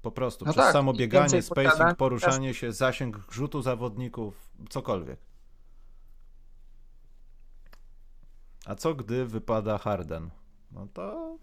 Po 0.03 0.11
prostu, 0.11 0.45
no 0.45 0.53
przez 0.53 0.65
tak, 0.65 0.73
samo 0.73 0.93
bieganie, 0.93 1.43
spacing, 1.43 1.97
poruszanie 1.97 2.55
się, 2.55 2.73
zasięg 2.73 3.21
rzutu 3.31 3.63
zawodników, 3.63 4.51
cokolwiek. 4.69 5.21
A 8.67 8.75
co 8.75 8.95
gdy 8.95 9.27
wypada 9.27 9.79
Harden? 9.79 10.31
No 10.71 10.87
to 10.95 11.37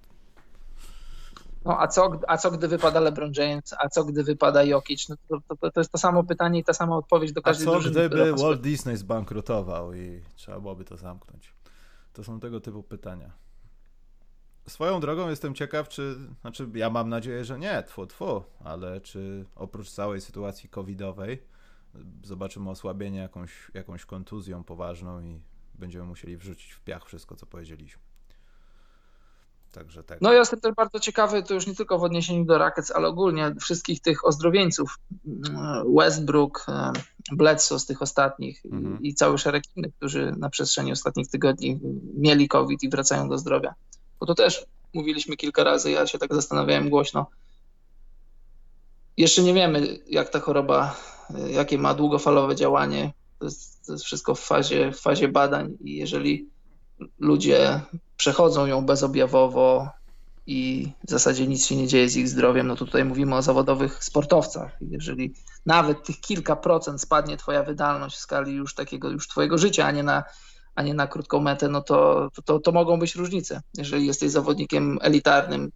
no 1.66 1.82
a 1.82 1.88
co, 1.88 2.20
a 2.28 2.38
co 2.38 2.51
gdy 2.51 2.68
wypada 2.68 2.99
LeBron 2.99 3.32
James, 3.38 3.74
a 3.80 3.89
co 3.89 4.05
gdy 4.05 4.24
wypada 4.24 4.63
Jokic? 4.63 5.09
No 5.09 5.16
to, 5.30 5.55
to, 5.57 5.72
to 5.72 5.80
jest 5.80 5.91
to 5.91 5.97
samo 5.97 6.24
pytanie 6.24 6.59
i 6.59 6.63
ta 6.63 6.74
sama 6.74 6.97
odpowiedź 6.97 7.34
do 7.34 7.41
każdej 7.41 7.68
A 7.68 7.72
co 7.72 7.80
drużyny, 7.80 8.09
gdyby 8.09 8.34
Walt 8.34 8.61
Disney 8.61 8.97
zbankrutował 8.97 9.93
i 9.93 10.22
trzeba 10.36 10.59
byłoby 10.59 10.86
to 10.86 10.97
zamknąć? 10.97 11.53
To 12.13 12.24
są 12.24 12.39
tego 12.39 12.59
typu 12.59 12.84
pytania. 12.84 13.32
Swoją 14.68 14.99
drogą 14.99 15.30
jestem 15.30 15.53
ciekaw, 15.53 15.89
czy, 15.89 16.16
znaczy 16.41 16.70
ja 16.74 16.89
mam 16.89 17.09
nadzieję, 17.09 17.45
że 17.45 17.59
nie, 17.59 17.84
tfu, 17.84 18.07
tfu, 18.07 18.43
ale 18.63 19.01
czy 19.01 19.45
oprócz 19.55 19.89
całej 19.89 20.22
sytuacji 20.22 20.70
covidowej 20.70 21.43
zobaczymy 22.24 22.70
osłabienie 22.70 23.20
jakąś, 23.20 23.72
jakąś 23.74 24.05
kontuzją 24.05 24.63
poważną 24.63 25.22
i 25.22 25.41
będziemy 25.76 26.05
musieli 26.05 26.38
wrzucić 26.38 26.72
w 26.72 26.82
piach 26.82 27.05
wszystko, 27.05 27.36
co 27.36 27.45
powiedzieliśmy. 27.45 28.05
Także 29.76 30.03
tak. 30.03 30.21
No 30.21 30.34
ja 30.34 30.39
jestem 30.39 30.59
też 30.59 30.73
bardzo 30.76 30.99
ciekawy, 30.99 31.43
to 31.43 31.53
już 31.53 31.67
nie 31.67 31.76
tylko 31.76 31.99
w 31.99 32.03
odniesieniu 32.03 32.45
do 32.45 32.57
Rackets, 32.57 32.91
ale 32.91 33.07
ogólnie 33.07 33.55
wszystkich 33.61 34.01
tych 34.01 34.26
ozdrowieńców. 34.26 34.99
Westbrook, 35.97 36.65
Bledsoe 37.32 37.80
z 37.80 37.86
tych 37.86 38.01
ostatnich 38.01 38.65
mhm. 38.65 39.03
i 39.03 39.13
cały 39.13 39.38
szereg 39.38 39.63
innych, 39.76 39.95
którzy 39.95 40.34
na 40.38 40.49
przestrzeni 40.49 40.91
ostatnich 40.91 41.28
tygodni 41.28 41.80
mieli 42.17 42.47
COVID 42.47 42.84
i 42.84 42.89
wracają 42.89 43.30
do 43.30 43.38
zdrowia. 43.38 43.73
Bo 44.19 44.26
to 44.26 44.36
też 44.36 44.65
mówiliśmy 44.93 45.38
kilka 45.38 45.63
razy, 45.63 45.91
ja 45.91 46.07
się 46.07 46.17
tak 46.17 46.34
zastanawiałem 46.34 46.89
głośno. 46.89 47.26
Jeszcze 49.17 49.43
nie 49.43 49.53
wiemy, 49.53 49.99
jak 50.07 50.30
ta 50.30 50.39
choroba, 50.39 50.95
jakie 51.47 51.78
ma 51.78 51.93
długofalowe 51.93 52.55
działanie. 52.55 53.13
To 53.39 53.45
jest, 53.45 53.86
to 53.86 53.91
jest 53.91 54.05
wszystko 54.05 54.36
w 54.36 54.39
fazie, 54.39 54.91
w 54.91 54.99
fazie 54.99 55.28
badań 55.28 55.78
i 55.82 55.95
jeżeli 55.95 56.55
ludzie 57.19 57.81
przechodzą 58.17 58.65
ją 58.65 58.85
bezobjawowo 58.85 59.89
i 60.47 60.91
w 61.07 61.09
zasadzie 61.09 61.47
nic 61.47 61.65
się 61.65 61.75
nie 61.75 61.87
dzieje 61.87 62.09
z 62.09 62.15
ich 62.15 62.29
zdrowiem, 62.29 62.67
no 62.67 62.75
to 62.75 62.85
tutaj 62.85 63.05
mówimy 63.05 63.35
o 63.35 63.41
zawodowych 63.41 64.03
sportowcach. 64.03 64.77
Jeżeli 64.81 65.33
nawet 65.65 66.03
tych 66.03 66.19
kilka 66.19 66.55
procent 66.55 67.01
spadnie 67.01 67.37
twoja 67.37 67.63
wydalność 67.63 68.15
w 68.15 68.19
skali 68.19 68.53
już 68.53 68.75
takiego 68.75 69.09
już 69.09 69.27
twojego 69.27 69.57
życia, 69.57 69.85
a 69.85 69.91
nie 69.91 70.03
na, 70.03 70.23
a 70.75 70.83
nie 70.83 70.93
na 70.93 71.07
krótką 71.07 71.39
metę, 71.39 71.69
no 71.69 71.81
to, 71.81 72.29
to, 72.45 72.59
to 72.59 72.71
mogą 72.71 72.99
być 72.99 73.15
różnice. 73.15 73.61
Jeżeli 73.77 74.07
jesteś 74.07 74.31
zawodnikiem 74.31 74.99
elitarnym, 75.01 75.71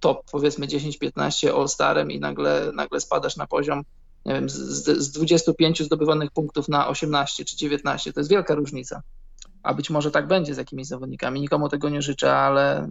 top 0.00 0.30
powiedzmy 0.30 0.66
10-15 0.66 1.60
all-starem 1.60 2.10
i 2.10 2.20
nagle, 2.20 2.72
nagle 2.74 3.00
spadasz 3.00 3.36
na 3.36 3.46
poziom 3.46 3.82
nie 4.26 4.34
wiem, 4.34 4.48
z, 4.48 4.84
z 4.84 5.10
25 5.10 5.82
zdobywanych 5.82 6.30
punktów 6.30 6.68
na 6.68 6.88
18 6.88 7.44
czy 7.44 7.56
19, 7.56 8.12
to 8.12 8.20
jest 8.20 8.30
wielka 8.30 8.54
różnica 8.54 9.02
a 9.64 9.74
być 9.74 9.90
może 9.90 10.10
tak 10.10 10.26
będzie 10.26 10.54
z 10.54 10.58
jakimiś 10.58 10.86
zawodnikami. 10.86 11.40
Nikomu 11.40 11.68
tego 11.68 11.88
nie 11.88 12.02
życzę, 12.02 12.36
ale 12.36 12.88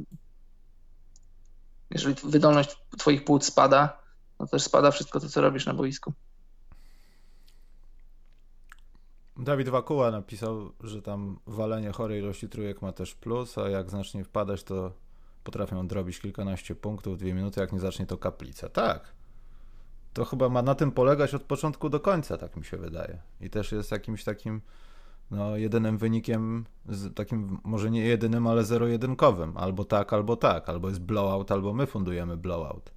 jeżeli 1.91 2.15
wydolność 2.23 2.77
twoich 2.97 3.25
płuc 3.25 3.45
spada, 3.45 3.99
no 4.39 4.47
też 4.47 4.63
spada 4.63 4.91
wszystko 4.91 5.19
to, 5.19 5.29
co 5.29 5.41
robisz 5.41 5.65
na 5.65 5.73
boisku. 5.73 6.13
Dawid 9.37 9.69
Wakuła 9.69 10.11
napisał, 10.11 10.71
że 10.83 11.01
tam 11.01 11.39
walenie 11.47 11.91
chorej 11.91 12.19
ilości 12.19 12.49
trójek 12.49 12.81
ma 12.81 12.91
też 12.91 13.15
plus, 13.15 13.57
a 13.57 13.69
jak 13.69 13.89
zacznie 13.89 14.23
wpadać, 14.23 14.63
to 14.63 14.91
potrafią 15.43 15.87
drobić 15.87 16.19
kilkanaście 16.19 16.75
punktów, 16.75 17.17
dwie 17.17 17.33
minuty, 17.33 17.59
jak 17.59 17.73
nie 17.73 17.79
zacznie 17.79 18.05
to 18.05 18.17
kaplica. 18.17 18.69
Tak. 18.69 19.11
To 20.13 20.25
chyba 20.25 20.49
ma 20.49 20.61
na 20.61 20.75
tym 20.75 20.91
polegać 20.91 21.33
od 21.33 21.43
początku 21.43 21.89
do 21.89 21.99
końca, 21.99 22.37
tak 22.37 22.57
mi 22.57 22.65
się 22.65 22.77
wydaje. 22.77 23.21
I 23.41 23.49
też 23.49 23.71
jest 23.71 23.91
jakimś 23.91 24.23
takim 24.23 24.61
no, 25.31 25.57
jedynym 25.57 25.97
wynikiem, 25.97 26.65
takim 27.15 27.59
może 27.63 27.91
nie 27.91 28.01
jedynym, 28.01 28.47
ale 28.47 28.63
zero-jedynkowym. 28.63 29.57
Albo 29.57 29.85
tak, 29.85 30.13
albo 30.13 30.35
tak. 30.35 30.69
Albo 30.69 30.89
jest 30.89 31.01
blowout, 31.01 31.51
albo 31.51 31.73
my 31.73 31.85
fundujemy 31.85 32.37
blowout. 32.37 32.91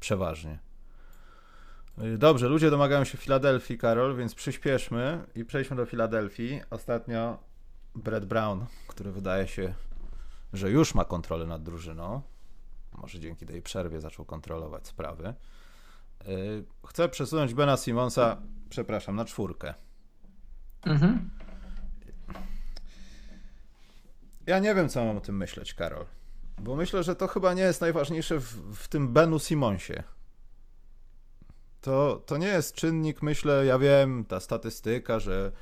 Przeważnie. 0.00 0.58
Y, 1.98 2.18
dobrze, 2.18 2.48
ludzie 2.48 2.70
domagają 2.70 3.04
się 3.04 3.18
Filadelfii, 3.18 3.78
Karol, 3.78 4.16
więc 4.16 4.34
przyspieszmy 4.34 5.24
i 5.34 5.44
przejdźmy 5.44 5.76
do 5.76 5.86
Filadelfii. 5.86 6.60
Ostatnio 6.70 7.38
Brett 7.94 8.24
Brown, 8.24 8.64
który 8.88 9.12
wydaje 9.12 9.48
się, 9.48 9.74
że 10.52 10.70
już 10.70 10.94
ma 10.94 11.04
kontrolę 11.04 11.46
nad 11.46 11.62
drużyną, 11.62 12.22
może 12.98 13.20
dzięki 13.20 13.46
tej 13.46 13.62
przerwie 13.62 14.00
zaczął 14.00 14.24
kontrolować 14.24 14.86
sprawy. 14.86 15.34
Y, 16.28 16.64
Chcę 16.86 17.08
przesunąć 17.08 17.54
Bena 17.54 17.76
Simonsa, 17.76 18.36
przepraszam, 18.70 19.16
na 19.16 19.24
czwórkę. 19.24 19.74
Mhm. 20.86 21.30
Ja 24.46 24.58
nie 24.58 24.74
wiem, 24.74 24.88
co 24.88 25.04
mam 25.04 25.16
o 25.16 25.20
tym 25.20 25.36
myśleć, 25.36 25.74
Karol. 25.74 26.04
Bo 26.58 26.76
myślę, 26.76 27.02
że 27.02 27.16
to 27.16 27.28
chyba 27.28 27.54
nie 27.54 27.62
jest 27.62 27.80
najważniejsze 27.80 28.40
w, 28.40 28.76
w 28.76 28.88
tym 28.88 29.12
Benu 29.12 29.38
Simonsie. 29.38 30.02
To, 31.80 32.22
to 32.26 32.36
nie 32.36 32.46
jest 32.46 32.74
czynnik, 32.74 33.22
myślę, 33.22 33.66
ja 33.66 33.78
wiem, 33.78 34.24
ta 34.24 34.40
statystyka, 34.40 35.18
że 35.18 35.52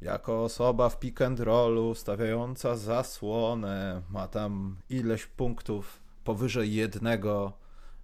jako 0.00 0.44
osoba 0.44 0.88
w 0.88 0.98
pick 0.98 1.22
and 1.22 1.40
rollu 1.40 1.94
stawiająca 1.94 2.76
zasłonę 2.76 4.02
ma 4.10 4.28
tam 4.28 4.76
ileś 4.88 5.26
punktów 5.26 6.02
powyżej 6.24 6.74
jednego 6.74 7.52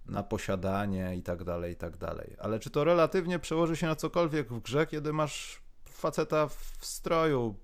na 0.05 0.23
posiadanie 0.23 1.15
i 1.15 1.23
tak 1.23 1.43
dalej, 1.43 1.73
i 1.73 1.75
tak 1.75 1.97
dalej. 1.97 2.35
Ale 2.39 2.59
czy 2.59 2.69
to 2.69 2.83
relatywnie 2.83 3.39
przełoży 3.39 3.75
się 3.75 3.87
na 3.87 3.95
cokolwiek 3.95 4.53
w 4.53 4.61
grze, 4.61 4.87
kiedy 4.87 5.13
masz 5.13 5.61
faceta 5.85 6.47
w 6.47 6.77
stroju, 6.81 7.55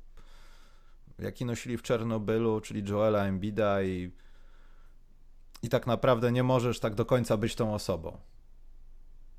jaki 1.20 1.46
nosili 1.46 1.78
w 1.78 1.82
Czernobylu, 1.82 2.62
czyli 2.62 2.90
Joela 2.90 3.26
Embida 3.26 3.84
i, 3.84 4.12
i 5.64 5.70
tak 5.70 5.88
naprawdę 5.88 6.32
nie 6.32 6.44
możesz 6.44 6.80
tak 6.80 6.96
do 6.96 7.06
końca 7.06 7.38
być 7.38 7.56
tą 7.56 7.74
osobą. 7.74 8.18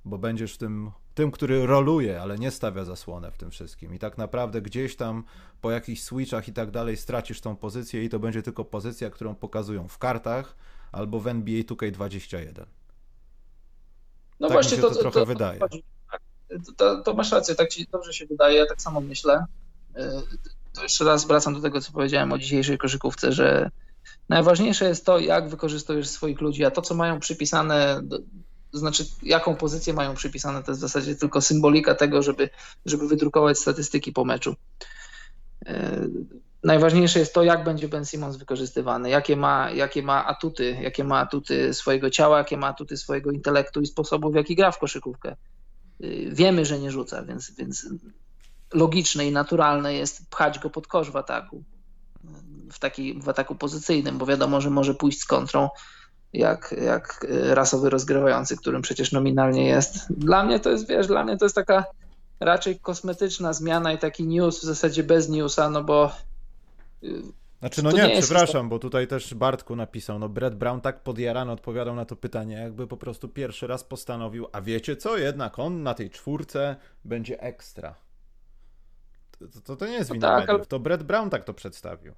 Bo 0.05 0.19
będziesz 0.19 0.57
tym, 0.57 0.91
tym, 1.15 1.31
który 1.31 1.67
roluje, 1.67 2.21
ale 2.21 2.39
nie 2.39 2.51
stawia 2.51 2.85
zasłonę 2.85 3.31
w 3.31 3.39
tym 3.39 3.51
wszystkim. 3.51 3.95
I 3.95 3.99
tak 3.99 4.19
naprawdę 4.19 4.63
gdzieś 4.63 4.97
tam 4.97 5.25
po 5.61 5.71
jakichś 5.71 6.03
switchach 6.03 6.49
i 6.49 6.53
tak 6.53 6.71
dalej 6.71 6.97
stracisz 6.97 7.41
tą 7.41 7.57
pozycję 7.57 8.05
i 8.05 8.09
to 8.09 8.19
będzie 8.19 8.43
tylko 8.43 8.65
pozycja, 8.65 9.11
którą 9.11 9.35
pokazują 9.35 9.89
w 9.89 9.99
kartach 9.99 10.57
albo 10.93 11.21
w 11.21 11.27
NBA 11.27 11.61
2K21. 11.63 12.65
No 14.41 14.49
tak 14.49 14.53
właśnie, 14.53 14.79
to, 14.79 14.91
to, 14.91 15.01
trochę 15.01 15.21
to, 15.21 15.27
wydaje. 15.27 15.61
To, 16.77 17.03
to, 17.03 17.15
masz 17.15 17.33
rację, 17.33 17.55
tak 17.55 17.69
ci 17.69 17.87
dobrze 17.93 18.13
się 18.13 18.27
wydaje, 18.27 18.59
ja 18.59 18.67
tak 18.67 18.83
samo 18.83 19.01
myślę. 19.01 19.45
To 20.75 20.83
jeszcze 20.83 21.05
raz 21.05 21.27
wracam 21.27 21.55
do 21.55 21.61
tego, 21.61 21.81
co 21.81 21.93
powiedziałem 21.93 22.33
o 22.33 22.39
dzisiejszej 22.39 22.79
koszykówce, 22.79 23.33
że 23.33 23.71
najważniejsze 24.29 24.89
jest 24.89 25.07
to, 25.07 25.19
jak 25.19 25.49
wykorzystujesz 25.49 26.09
swoich 26.09 26.41
ludzi, 26.41 26.65
a 26.65 26.71
to, 26.71 26.83
co 26.83 26.95
mają 26.95 27.21
przypisane, 27.21 28.03
to 28.73 28.79
znaczy 28.79 29.05
jaką 29.23 29.57
pozycję 29.57 29.95
mają 29.95 30.15
przypisane, 30.15 30.63
to 30.63 30.71
jest 30.71 30.81
w 30.81 30.89
zasadzie 30.89 31.17
tylko 31.17 31.41
symbolika 31.41 31.95
tego, 31.95 32.23
żeby, 32.23 32.51
żeby 32.87 33.09
wydrukować 33.09 33.59
statystyki 33.59 34.13
po 34.13 34.25
meczu. 34.25 34.55
Y, 35.69 36.11
najważniejsze 36.65 37.19
jest 37.19 37.35
to, 37.35 37.43
jak 37.43 37.65
będzie 37.65 37.89
Ben 37.89 38.05
Simmons 38.05 38.37
wykorzystywany, 38.37 39.11
jakie 39.11 39.37
ma, 39.37 39.71
jakie 39.71 40.03
ma 40.03 40.27
atuty, 40.27 40.79
jakie 40.81 41.05
ma 41.05 41.19
atuty 41.19 41.75
swojego 41.75 42.11
ciała, 42.11 42.39
jakie 42.39 42.57
ma 42.57 42.67
atuty 42.67 42.97
swojego 42.97 43.31
intelektu 43.31 43.81
i 43.81 43.87
sposobu, 43.87 44.31
w 44.31 44.35
jaki 44.35 44.57
gra 44.57 44.71
w 44.71 44.79
koszykówkę. 44.79 45.37
Y, 46.05 46.29
wiemy, 46.33 46.65
że 46.65 46.79
nie 46.79 46.91
rzuca, 46.91 47.23
więc, 47.23 47.51
więc 47.51 47.87
logiczne 48.75 49.27
i 49.27 49.33
naturalne 49.33 49.95
jest 49.95 50.31
pchać 50.31 50.59
go 50.59 50.71
pod 50.71 50.87
kosz 50.87 51.11
w 51.11 51.17
ataku, 51.17 51.63
w, 52.73 52.79
taki, 52.79 53.21
w 53.23 53.29
ataku 53.29 53.55
pozycyjnym, 53.55 54.19
bo 54.19 54.27
wiadomo, 54.27 54.61
że 54.61 54.71
może 54.71 54.95
pójść 54.95 55.21
z 55.21 55.25
kontrą, 55.25 55.69
jak, 56.33 56.75
jak 56.85 57.27
rasowy 57.31 57.91
rozgrywający, 57.91 58.57
którym 58.57 58.83
przecież 58.83 59.13
nominalnie 59.13 59.67
jest. 59.67 60.13
Dla 60.13 60.45
mnie 60.45 60.61
to 60.61 60.71
jest, 60.71 60.89
wiesz, 60.89 61.07
dla 61.07 61.25
mnie 61.25 61.37
to 61.37 61.45
jest 61.45 61.55
taka 61.55 61.85
raczej 62.41 62.81
kosmetyczna 62.81 63.53
zmiana 63.53 63.93
i 63.93 63.99
taki 63.99 64.27
news 64.27 64.59
w 64.59 64.63
zasadzie 64.63 65.03
bez 65.03 65.29
newsa, 65.29 65.71
no 65.71 65.85
bo 65.85 66.11
znaczy, 67.61 67.83
no 67.83 67.93
nie, 67.93 68.09
nie 68.09 68.23
przepraszam, 68.23 68.69
bo 68.69 68.79
tutaj 68.79 69.07
też 69.07 69.35
Bartku 69.35 69.77
napisał, 69.77 70.19
no 70.19 70.29
Brett 70.29 70.55
Brown 70.55 70.81
tak 70.81 71.03
podjarany 71.03 71.53
odpowiadał 71.53 71.95
na 71.95 72.05
to 72.05 72.17
pytanie, 72.17 72.57
jakby 72.57 72.87
po 72.87 72.97
prostu 72.97 73.29
pierwszy 73.29 73.67
raz 73.67 73.85
postanowił, 73.85 74.47
a 74.53 74.61
wiecie 74.61 74.97
co, 74.97 75.19
jednak 75.19 75.59
on 75.59 75.83
na 75.83 75.95
tej 75.95 76.11
czwórce 76.11 76.77
będzie 77.05 77.41
ekstra. 77.41 77.95
To, 79.39 79.61
to, 79.65 79.77
to 79.77 79.87
nie 79.87 79.93
jest 79.93 80.11
no 80.11 80.15
wina 80.15 80.29
tak, 80.29 80.49
mediów, 80.49 80.67
to 80.67 80.79
Brett 80.79 81.03
Brown 81.03 81.31
tak 81.31 81.45
to 81.45 81.55
przedstawił. 81.55 82.13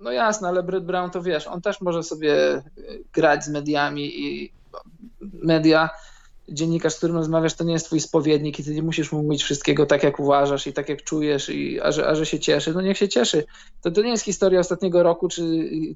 No 0.00 0.12
jasne, 0.12 0.48
ale 0.48 0.62
Brett 0.62 0.84
Brown 0.84 1.10
to 1.10 1.22
wiesz, 1.22 1.46
on 1.46 1.60
też 1.60 1.80
może 1.80 2.02
sobie 2.02 2.62
grać 3.12 3.44
z 3.44 3.48
mediami 3.48 4.20
i 4.20 4.52
media 5.20 5.90
dziennikarz, 6.48 6.94
z 6.94 6.96
którym 6.96 7.16
rozmawiasz, 7.16 7.54
to 7.54 7.64
nie 7.64 7.72
jest 7.72 7.86
twój 7.86 8.00
spowiednik 8.00 8.58
i 8.58 8.64
ty 8.64 8.74
nie 8.74 8.82
musisz 8.82 9.12
mu 9.12 9.22
mówić 9.22 9.42
wszystkiego 9.42 9.86
tak, 9.86 10.02
jak 10.02 10.20
uważasz 10.20 10.66
i 10.66 10.72
tak, 10.72 10.88
jak 10.88 11.02
czujesz, 11.02 11.48
i, 11.48 11.80
a, 11.80 11.92
że, 11.92 12.08
a 12.08 12.14
że 12.14 12.26
się 12.26 12.40
cieszy, 12.40 12.74
no 12.74 12.80
niech 12.80 12.98
się 12.98 13.08
cieszy. 13.08 13.44
To, 13.82 13.90
to 13.90 14.02
nie 14.02 14.10
jest 14.10 14.24
historia 14.24 14.60
ostatniego 14.60 15.02
roku, 15.02 15.28
czy, 15.28 15.42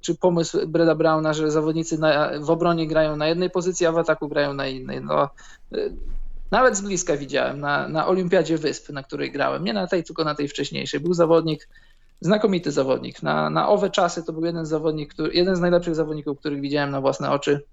czy 0.01 0.15
pomysł 0.15 0.67
Breda 0.67 0.95
Browna, 0.95 1.33
że 1.33 1.51
zawodnicy 1.51 1.99
na, 1.99 2.31
w 2.41 2.51
obronie 2.51 2.87
grają 2.87 3.17
na 3.17 3.29
jednej 3.29 3.51
pozycji, 3.51 3.87
a 3.87 3.93
w 3.93 3.99
ataku 3.99 4.29
grają 4.29 4.55
na 4.55 4.67
innej. 4.67 5.03
No, 5.03 5.29
y, 5.75 5.93
nawet 6.51 6.77
z 6.77 6.81
bliska 6.81 7.17
widziałem 7.17 7.61
na, 7.61 7.89
na 7.89 8.07
Olimpiadzie 8.07 8.59
Wysp, 8.59 8.91
na 8.91 9.03
której 9.03 9.33
grałem. 9.33 9.65
Nie 9.65 9.73
na 9.73 9.87
tej, 9.87 10.05
tylko 10.05 10.25
na 10.25 10.35
tej 10.35 10.49
wcześniejszej. 10.49 11.01
Był 11.01 11.15
zawodnik, 11.15 11.69
znakomity 12.21 12.73
zawodnik. 12.73 13.23
Na, 13.23 13.51
na 13.51 13.69
owe 13.69 13.91
czasy 13.91 14.23
to 14.25 14.33
był 14.33 14.45
jeden 14.45 14.67
zawodnik, 14.67 15.15
który, 15.15 15.35
jeden 15.35 15.57
z 15.57 15.61
najlepszych 15.61 15.95
zawodników, 15.95 16.39
których 16.39 16.61
widziałem 16.61 16.91
na 16.91 17.01
własne 17.01 17.31
oczy. 17.31 17.65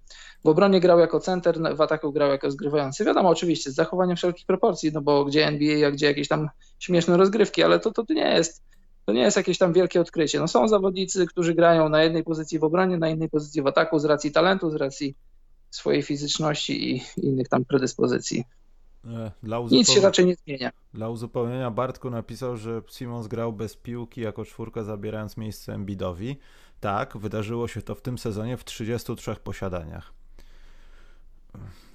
W 0.44 0.48
obronie 0.48 0.80
grał 0.80 1.00
jako 1.00 1.20
center, 1.20 1.76
w 1.76 1.82
ataku 1.82 2.12
grał 2.12 2.30
jako 2.30 2.52
zgrywający. 2.52 3.06
Wiadomo, 3.06 3.30
oczywiście, 3.30 3.72
z 3.72 3.76
zachowaniem 3.76 4.16
wszelkich 4.16 4.46
proporcji, 4.46 4.92
no 4.94 5.02
bo 5.02 5.26
gdzie 5.26 5.48
NBA, 5.48 5.88
a 5.88 5.92
gdzie 5.92 6.06
jakieś 6.06 6.28
tam 6.28 6.50
śmieszne 6.80 7.18
rozgrywki, 7.18 7.64
ale 7.64 7.80
to, 7.80 7.92
to 7.92 8.04
nie 8.10 8.34
jest 8.34 8.64
to 9.06 9.14
nie 9.14 9.22
jest 9.22 9.38
jakieś 9.38 9.58
tam 9.58 9.74
wielkie 9.74 10.02
odkrycie. 10.02 10.40
No 10.40 10.48
są 10.48 10.68
zawodnicy, 10.68 11.28
którzy 11.28 11.54
grają 11.54 11.90
na 11.90 12.04
jednej 12.04 12.24
pozycji 12.24 12.60
w 12.60 12.64
obronie, 12.64 12.98
na 12.98 13.10
innej 13.10 13.30
pozycji 13.30 13.62
w 13.62 13.68
ataku 13.68 14.00
z 14.00 14.06
racji 14.06 14.32
talentu, 14.32 14.70
z 14.70 14.76
racji 14.76 15.16
swojej 15.72 16.04
fizyczności 16.04 16.92
i 16.92 17.02
innych 17.18 17.50
tam 17.50 17.66
predyspozycji. 17.66 18.44
E, 19.08 19.32
Nic 19.72 19.92
się 19.92 20.02
raczej 20.02 20.26
nie 20.26 20.36
zmienia. 20.36 20.72
Dla 20.94 21.10
uzupełnienia 21.10 21.72
Bartku 21.72 22.10
napisał, 22.10 22.58
że 22.58 22.82
Simons 22.92 23.28
grał 23.28 23.54
bez 23.54 23.76
piłki 23.76 24.22
jako 24.22 24.46
czwórka, 24.46 24.84
zabierając 24.84 25.38
miejsce 25.38 25.74
Embidowi. 25.74 26.40
Tak, 26.80 27.18
wydarzyło 27.18 27.68
się 27.68 27.82
to 27.82 27.96
w 27.96 28.02
tym 28.02 28.18
sezonie 28.18 28.58
w 28.58 28.64
33 28.64 29.36
posiadaniach. 29.36 30.14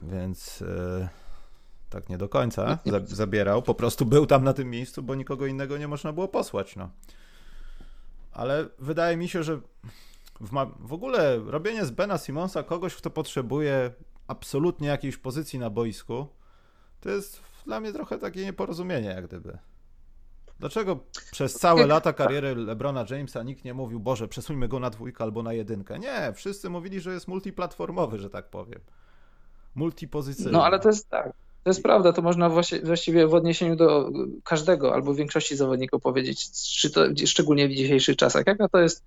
Więc 0.02 0.62
e, 0.62 1.08
tak 1.90 2.08
nie 2.08 2.18
do 2.18 2.28
końca 2.28 2.78
zabierał. 3.04 3.62
Po 3.62 3.74
prostu 3.74 4.06
był 4.06 4.26
tam 4.26 4.44
na 4.44 4.52
tym 4.52 4.70
miejscu, 4.70 5.02
bo 5.02 5.14
nikogo 5.14 5.46
innego 5.46 5.78
nie 5.78 5.88
można 5.88 6.12
było 6.12 6.28
posłać. 6.28 6.76
No. 6.76 6.90
Ale 8.32 8.68
wydaje 8.78 9.16
mi 9.16 9.28
się, 9.28 9.42
że 9.42 9.60
w, 10.40 10.50
w 10.80 10.92
ogóle 10.92 11.38
robienie 11.46 11.86
z 11.86 11.90
Bena 11.90 12.18
Simonsa 12.18 12.62
kogoś, 12.62 12.94
kto 12.94 13.10
potrzebuje 13.10 13.90
absolutnie 14.26 14.88
jakiejś 14.88 15.16
pozycji 15.16 15.58
na 15.58 15.70
boisku, 15.70 16.26
to 17.00 17.10
jest 17.10 17.40
dla 17.66 17.80
mnie 17.80 17.92
trochę 17.92 18.18
takie 18.18 18.44
nieporozumienie, 18.44 19.08
jak 19.08 19.26
gdyby. 19.26 19.58
Dlaczego 20.60 20.98
przez 21.30 21.54
całe 21.54 21.86
lata 21.86 22.12
kariery 22.12 22.54
LeBrona 22.54 23.04
Jamesa 23.10 23.42
nikt 23.42 23.64
nie 23.64 23.74
mówił, 23.74 24.00
Boże, 24.00 24.28
przesuńmy 24.28 24.68
go 24.68 24.80
na 24.80 24.90
dwójkę 24.90 25.24
albo 25.24 25.42
na 25.42 25.52
jedynkę? 25.52 25.98
Nie, 25.98 26.32
wszyscy 26.34 26.70
mówili, 26.70 27.00
że 27.00 27.12
jest 27.12 27.28
multiplatformowy, 27.28 28.18
że 28.18 28.30
tak 28.30 28.50
powiem. 28.50 28.80
Multipozycyjny. 29.74 30.52
No 30.52 30.64
ale 30.64 30.80
to 30.80 30.88
jest 30.88 31.08
tak. 31.08 31.32
To 31.64 31.70
jest 31.70 31.82
prawda, 31.82 32.12
to 32.12 32.22
można 32.22 32.50
właściwie 32.84 33.26
w 33.26 33.34
odniesieniu 33.34 33.76
do 33.76 34.10
każdego 34.44 34.94
albo 34.94 35.14
większości 35.14 35.56
zawodników 35.56 36.02
powiedzieć, 36.02 36.50
czy 36.80 36.90
to, 36.90 37.04
szczególnie 37.26 37.68
w 37.68 37.72
dzisiejszych 37.72 38.16
czasach. 38.16 38.46
Jaka 38.46 38.68
to 38.68 38.78
jest, 38.78 39.04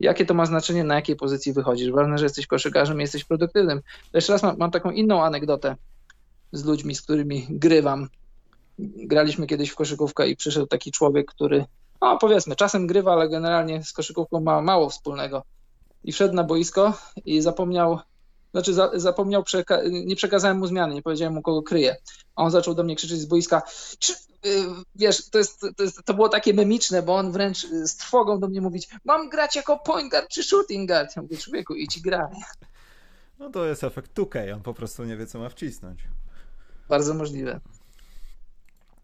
jakie 0.00 0.26
to 0.26 0.34
ma 0.34 0.46
znaczenie, 0.46 0.84
na 0.84 0.94
jakiej 0.94 1.16
pozycji 1.16 1.52
wychodzisz. 1.52 1.90
Ważne, 1.90 2.18
że 2.18 2.24
jesteś 2.24 2.46
koszykarzem 2.46 2.98
i 2.98 3.00
jesteś 3.00 3.24
produktywnym. 3.24 3.80
Jeszcze 4.12 4.32
raz 4.32 4.42
mam, 4.42 4.56
mam 4.58 4.70
taką 4.70 4.90
inną 4.90 5.24
anegdotę 5.24 5.76
z 6.52 6.64
ludźmi, 6.64 6.94
z 6.94 7.02
którymi 7.02 7.46
grywam. 7.50 8.08
Graliśmy 8.78 9.46
kiedyś 9.46 9.70
w 9.70 9.74
koszykówkę 9.74 10.28
i 10.28 10.36
przyszedł 10.36 10.66
taki 10.66 10.92
człowiek, 10.92 11.26
który, 11.26 11.64
no 12.00 12.18
powiedzmy, 12.18 12.56
czasem 12.56 12.86
grywa, 12.86 13.12
ale 13.12 13.28
generalnie 13.28 13.84
z 13.84 13.92
koszykówką 13.92 14.40
ma 14.40 14.62
mało 14.62 14.90
wspólnego. 14.90 15.42
I 16.04 16.12
wszedł 16.12 16.34
na 16.34 16.44
boisko 16.44 16.98
i 17.24 17.40
zapomniał 17.40 17.98
znaczy 18.52 18.74
za, 18.74 18.90
zapomniał, 18.94 19.44
przeka 19.44 19.80
nie 19.90 20.16
przekazałem 20.16 20.58
mu 20.58 20.66
zmiany, 20.66 20.94
nie 20.94 21.02
powiedziałem 21.02 21.34
mu, 21.34 21.42
kogo 21.42 21.62
kryje. 21.62 21.96
A 22.36 22.42
on 22.42 22.50
zaczął 22.50 22.74
do 22.74 22.84
mnie 22.84 22.96
krzyczeć 22.96 23.20
z 23.20 23.26
boiska, 23.26 23.62
czy, 23.98 24.12
yy, 24.44 24.64
wiesz, 24.94 25.30
to, 25.30 25.38
jest, 25.38 25.60
to, 25.76 25.82
jest, 25.82 26.04
to 26.04 26.14
było 26.14 26.28
takie 26.28 26.54
memiczne, 26.54 27.02
bo 27.02 27.16
on 27.16 27.32
wręcz 27.32 27.66
z 27.66 27.96
trwogą 27.96 28.40
do 28.40 28.48
mnie 28.48 28.60
mówić, 28.60 28.88
mam 29.04 29.28
grać 29.28 29.56
jako 29.56 29.78
point 29.78 30.10
guard 30.10 30.28
czy 30.28 30.42
shooting 30.42 30.88
guard. 30.88 31.16
Ja 31.16 31.22
mówię, 31.22 31.36
człowieku, 31.36 31.74
idź 31.74 32.00
graj. 32.00 32.32
No 33.38 33.50
to 33.50 33.64
jest 33.64 33.84
efekt 33.84 34.18
2K, 34.18 34.54
on 34.54 34.62
po 34.62 34.74
prostu 34.74 35.04
nie 35.04 35.16
wie, 35.16 35.26
co 35.26 35.38
ma 35.38 35.48
wcisnąć. 35.48 36.00
Bardzo 36.88 37.14
możliwe. 37.14 37.60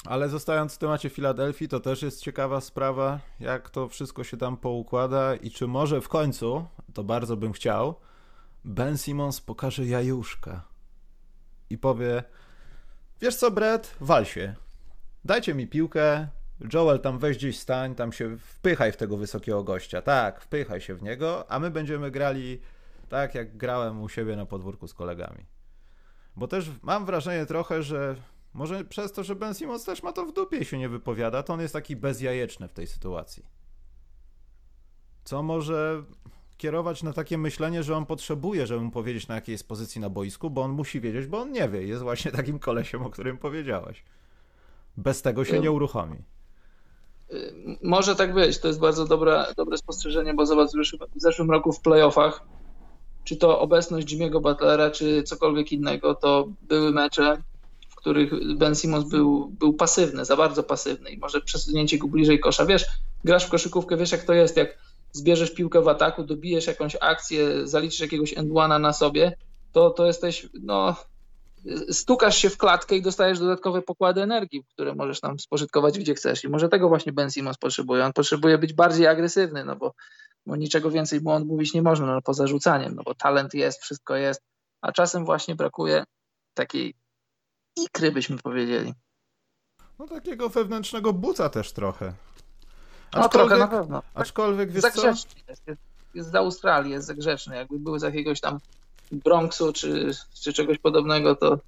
Ale 0.04 0.28
zostając 0.28 0.74
w 0.74 0.78
temacie 0.78 1.10
Filadelfii, 1.10 1.68
to 1.68 1.80
też 1.80 2.02
jest 2.02 2.22
ciekawa 2.22 2.60
sprawa, 2.60 3.20
jak 3.40 3.70
to 3.70 3.88
wszystko 3.88 4.24
się 4.24 4.36
tam 4.36 4.56
poukłada 4.56 5.34
i 5.34 5.50
czy 5.50 5.66
może 5.66 6.00
w 6.00 6.08
końcu, 6.08 6.66
to 6.94 7.04
bardzo 7.04 7.36
bym 7.36 7.52
chciał, 7.52 7.94
Ben 8.64 8.98
Simmons 8.98 9.40
pokaże 9.40 9.86
jajuszka 9.86 10.64
i 11.70 11.78
powie 11.78 12.22
wiesz 13.20 13.36
co 13.36 13.50
Brett, 13.50 13.96
wal 14.00 14.24
się. 14.24 14.54
Dajcie 15.24 15.54
mi 15.54 15.66
piłkę, 15.66 16.28
Joel 16.72 17.00
tam 17.00 17.18
weź 17.18 17.36
gdzieś 17.36 17.58
stań, 17.58 17.94
tam 17.94 18.12
się 18.12 18.36
wpychaj 18.38 18.92
w 18.92 18.96
tego 18.96 19.16
wysokiego 19.16 19.64
gościa. 19.64 20.02
Tak, 20.02 20.40
wpychaj 20.40 20.80
się 20.80 20.94
w 20.94 21.02
niego, 21.02 21.50
a 21.50 21.58
my 21.58 21.70
będziemy 21.70 22.10
grali 22.10 22.60
tak, 23.08 23.34
jak 23.34 23.56
grałem 23.56 24.02
u 24.02 24.08
siebie 24.08 24.36
na 24.36 24.46
podwórku 24.46 24.88
z 24.88 24.94
kolegami. 24.94 25.53
Bo 26.36 26.48
też 26.48 26.70
mam 26.82 27.06
wrażenie 27.06 27.46
trochę, 27.46 27.82
że 27.82 28.16
może 28.54 28.84
przez 28.84 29.12
to, 29.12 29.24
że 29.24 29.36
Ben 29.36 29.54
Simmons 29.54 29.84
też 29.84 30.02
ma 30.02 30.12
to 30.12 30.26
w 30.26 30.32
dupie 30.32 30.58
i 30.58 30.64
się 30.64 30.78
nie 30.78 30.88
wypowiada, 30.88 31.42
to 31.42 31.52
on 31.52 31.60
jest 31.60 31.74
taki 31.74 31.96
bezjajeczny 31.96 32.68
w 32.68 32.72
tej 32.72 32.86
sytuacji. 32.86 33.44
Co 35.24 35.42
może 35.42 36.02
kierować 36.56 37.02
na 37.02 37.12
takie 37.12 37.38
myślenie, 37.38 37.82
że 37.82 37.96
on 37.96 38.06
potrzebuje, 38.06 38.66
żeby 38.66 38.80
mu 38.80 38.90
powiedzieć 38.90 39.28
na 39.28 39.34
jakiej 39.34 39.52
jest 39.52 39.68
pozycji 39.68 40.00
na 40.00 40.10
boisku, 40.10 40.50
bo 40.50 40.62
on 40.62 40.70
musi 40.70 41.00
wiedzieć, 41.00 41.26
bo 41.26 41.40
on 41.40 41.52
nie 41.52 41.68
wie. 41.68 41.82
Jest 41.82 42.02
właśnie 42.02 42.30
takim 42.40 42.58
kolesiem, 42.58 43.02
o 43.02 43.10
którym 43.10 43.38
powiedziałeś. 43.38 44.04
Bez 44.96 45.22
tego 45.22 45.44
się 45.44 45.60
nie 45.60 45.72
uruchomi. 45.72 46.16
Może 47.82 48.16
tak 48.16 48.34
być, 48.34 48.58
to 48.58 48.68
jest 48.68 48.80
bardzo 48.80 49.04
dobre, 49.04 49.46
dobre 49.56 49.76
spostrzeżenie, 49.76 50.34
bo 50.34 50.46
zobacz, 50.46 50.70
w 51.16 51.20
zeszłym 51.20 51.50
roku 51.50 51.72
w 51.72 51.80
playoffach, 51.80 52.46
czy 53.24 53.36
to 53.36 53.60
obecność 53.60 54.14
Jimmy'ego 54.14 54.42
Butlera, 54.42 54.90
czy 54.90 55.22
cokolwiek 55.22 55.72
innego, 55.72 56.14
to 56.14 56.48
były 56.62 56.92
mecze, 56.92 57.42
w 57.88 57.94
których 57.94 58.56
Ben 58.56 58.74
Simmons 58.74 59.08
był, 59.08 59.52
był 59.58 59.72
pasywny, 59.72 60.24
za 60.24 60.36
bardzo 60.36 60.62
pasywny 60.62 61.10
i 61.10 61.18
może 61.18 61.40
przesunięcie 61.40 61.98
go 61.98 62.08
bliżej 62.08 62.40
kosza. 62.40 62.66
Wiesz, 62.66 62.86
grasz 63.24 63.46
w 63.46 63.50
koszykówkę, 63.50 63.96
wiesz 63.96 64.12
jak 64.12 64.24
to 64.24 64.32
jest, 64.32 64.56
jak 64.56 64.78
zbierzesz 65.12 65.50
piłkę 65.50 65.82
w 65.82 65.88
ataku, 65.88 66.24
dobijesz 66.24 66.66
jakąś 66.66 66.96
akcję, 67.00 67.66
zaliczysz 67.66 68.00
jakiegoś 68.00 68.38
endwana 68.38 68.78
na 68.78 68.92
sobie, 68.92 69.36
to, 69.72 69.90
to 69.90 70.06
jesteś, 70.06 70.48
no, 70.62 70.96
stukasz 71.90 72.38
się 72.38 72.50
w 72.50 72.56
klatkę 72.56 72.96
i 72.96 73.02
dostajesz 73.02 73.38
dodatkowe 73.38 73.82
pokłady 73.82 74.22
energii, 74.22 74.64
które 74.74 74.94
możesz 74.94 75.20
tam 75.20 75.38
spożytkować 75.38 75.98
gdzie 75.98 76.14
chcesz. 76.14 76.44
I 76.44 76.48
może 76.48 76.68
tego 76.68 76.88
właśnie 76.88 77.12
Ben 77.12 77.30
Simmons 77.30 77.56
potrzebuje. 77.56 78.04
On 78.04 78.12
potrzebuje 78.12 78.58
być 78.58 78.72
bardziej 78.72 79.06
agresywny, 79.06 79.64
no 79.64 79.76
bo, 79.76 79.94
bo 80.46 80.56
niczego 80.56 80.90
więcej 80.90 81.20
on 81.24 81.46
mówić 81.46 81.74
nie 81.74 81.82
można, 81.82 82.06
no 82.06 82.22
poza 82.22 82.46
rzucaniem, 82.46 82.94
no 82.94 83.02
bo 83.02 83.14
talent 83.14 83.54
jest, 83.54 83.82
wszystko 83.82 84.16
jest, 84.16 84.42
a 84.80 84.92
czasem 84.92 85.24
właśnie 85.24 85.54
brakuje 85.54 86.04
takiej 86.54 86.94
ikry, 87.76 88.12
byśmy 88.12 88.38
powiedzieli. 88.38 88.94
No 89.98 90.06
takiego 90.06 90.48
wewnętrznego 90.48 91.12
buca 91.12 91.48
też 91.48 91.72
trochę. 91.72 92.12
No 93.14 93.28
trochę 93.28 93.56
na 93.56 93.68
pewno. 93.68 94.02
Aczkolwiek 94.14 94.72
wiesz 94.72 94.84
co? 94.84 95.06
Jest, 95.06 95.28
jest, 95.48 95.80
jest 96.14 96.30
z 96.30 96.34
Australii, 96.34 96.92
jest 96.92 97.06
zagrzeczny. 97.06 97.56
Jakby 97.56 97.78
był 97.78 97.98
z 97.98 98.02
jakiegoś 98.02 98.40
tam 98.40 98.58
Bronxu 99.12 99.72
czy, 99.72 100.10
czy 100.42 100.52
czegoś 100.52 100.78
podobnego, 100.78 101.36
to 101.36 101.58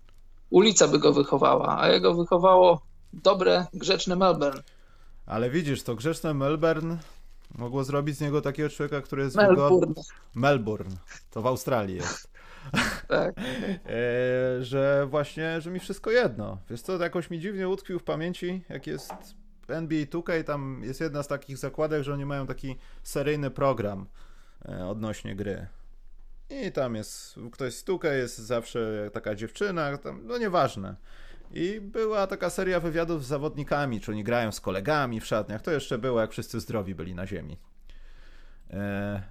ulica 0.51 0.89
by 0.89 0.99
go 0.99 1.13
wychowała, 1.13 1.81
a 1.81 1.89
jego 1.89 2.15
wychowało 2.15 2.81
dobre, 3.13 3.67
grzeczne 3.75 4.17
Melbourne. 4.17 4.63
Ale 5.27 5.51
widzisz, 5.51 5.83
to 5.83 5.95
grzeczne 5.95 6.35
Melbourne 6.35 6.99
mogło 7.55 7.85
zrobić 7.85 8.17
z 8.17 8.21
niego 8.21 8.41
takiego 8.41 8.69
człowieka, 8.69 9.01
który 9.01 9.23
jest 9.23 9.37
Melbourne. 9.37 9.81
Wygodny. 9.81 10.03
Melbourne. 10.35 10.97
To 11.31 11.43
w 11.43 11.47
Australii 11.47 11.97
jest. 11.97 12.31
tak. 13.09 13.35
E, 13.87 14.65
że 14.65 15.07
właśnie, 15.11 15.61
że 15.61 15.71
mi 15.71 15.81
wszystko 15.81 16.11
jedno. 16.11 16.59
Wiesz 16.71 16.83
co, 16.83 17.03
jakoś 17.03 17.31
mi 17.31 17.41
dziwnie 17.41 17.69
utkwił 17.69 17.99
w 17.99 18.05
pamięci, 18.05 18.63
jak 18.69 18.87
jest 18.87 19.13
NBA 19.69 20.05
2K, 20.05 20.45
tam 20.45 20.81
jest 20.85 21.01
jedna 21.01 21.23
z 21.23 21.29
takich 21.29 21.59
zakładek, 21.59 22.03
że 22.03 22.13
oni 22.13 22.25
mają 22.25 22.47
taki 22.47 22.77
seryjny 23.03 23.51
program 23.51 24.07
e, 24.69 24.87
odnośnie 24.87 25.37
gry. 25.37 25.67
I 26.51 26.73
tam 26.73 26.95
jest 26.95 27.35
ktoś 27.53 27.75
stuka, 27.75 28.13
jest 28.13 28.39
zawsze 28.39 29.11
taka 29.13 29.35
dziewczyna, 29.35 29.99
tam, 29.99 30.21
no 30.27 30.39
nieważne. 30.39 30.97
I 31.51 31.81
była 31.81 32.27
taka 32.27 32.51
seria 32.51 32.81
wywiadów 32.81 33.25
z 33.25 33.29
zawodnikami, 33.29 34.01
czy 34.01 34.13
oni 34.13 34.25
grają 34.25 34.53
z 34.53 34.61
kolegami 34.61 35.21
w 35.21 35.27
szatniach. 35.27 35.63
To 35.63 35.71
jeszcze 35.71 35.99
było, 35.99 36.21
jak 36.21 36.31
wszyscy 36.31 36.61
zdrowi 36.61 36.95
byli 36.95 37.15
na 37.15 37.27
ziemi. 37.27 37.59
E, 38.71 39.23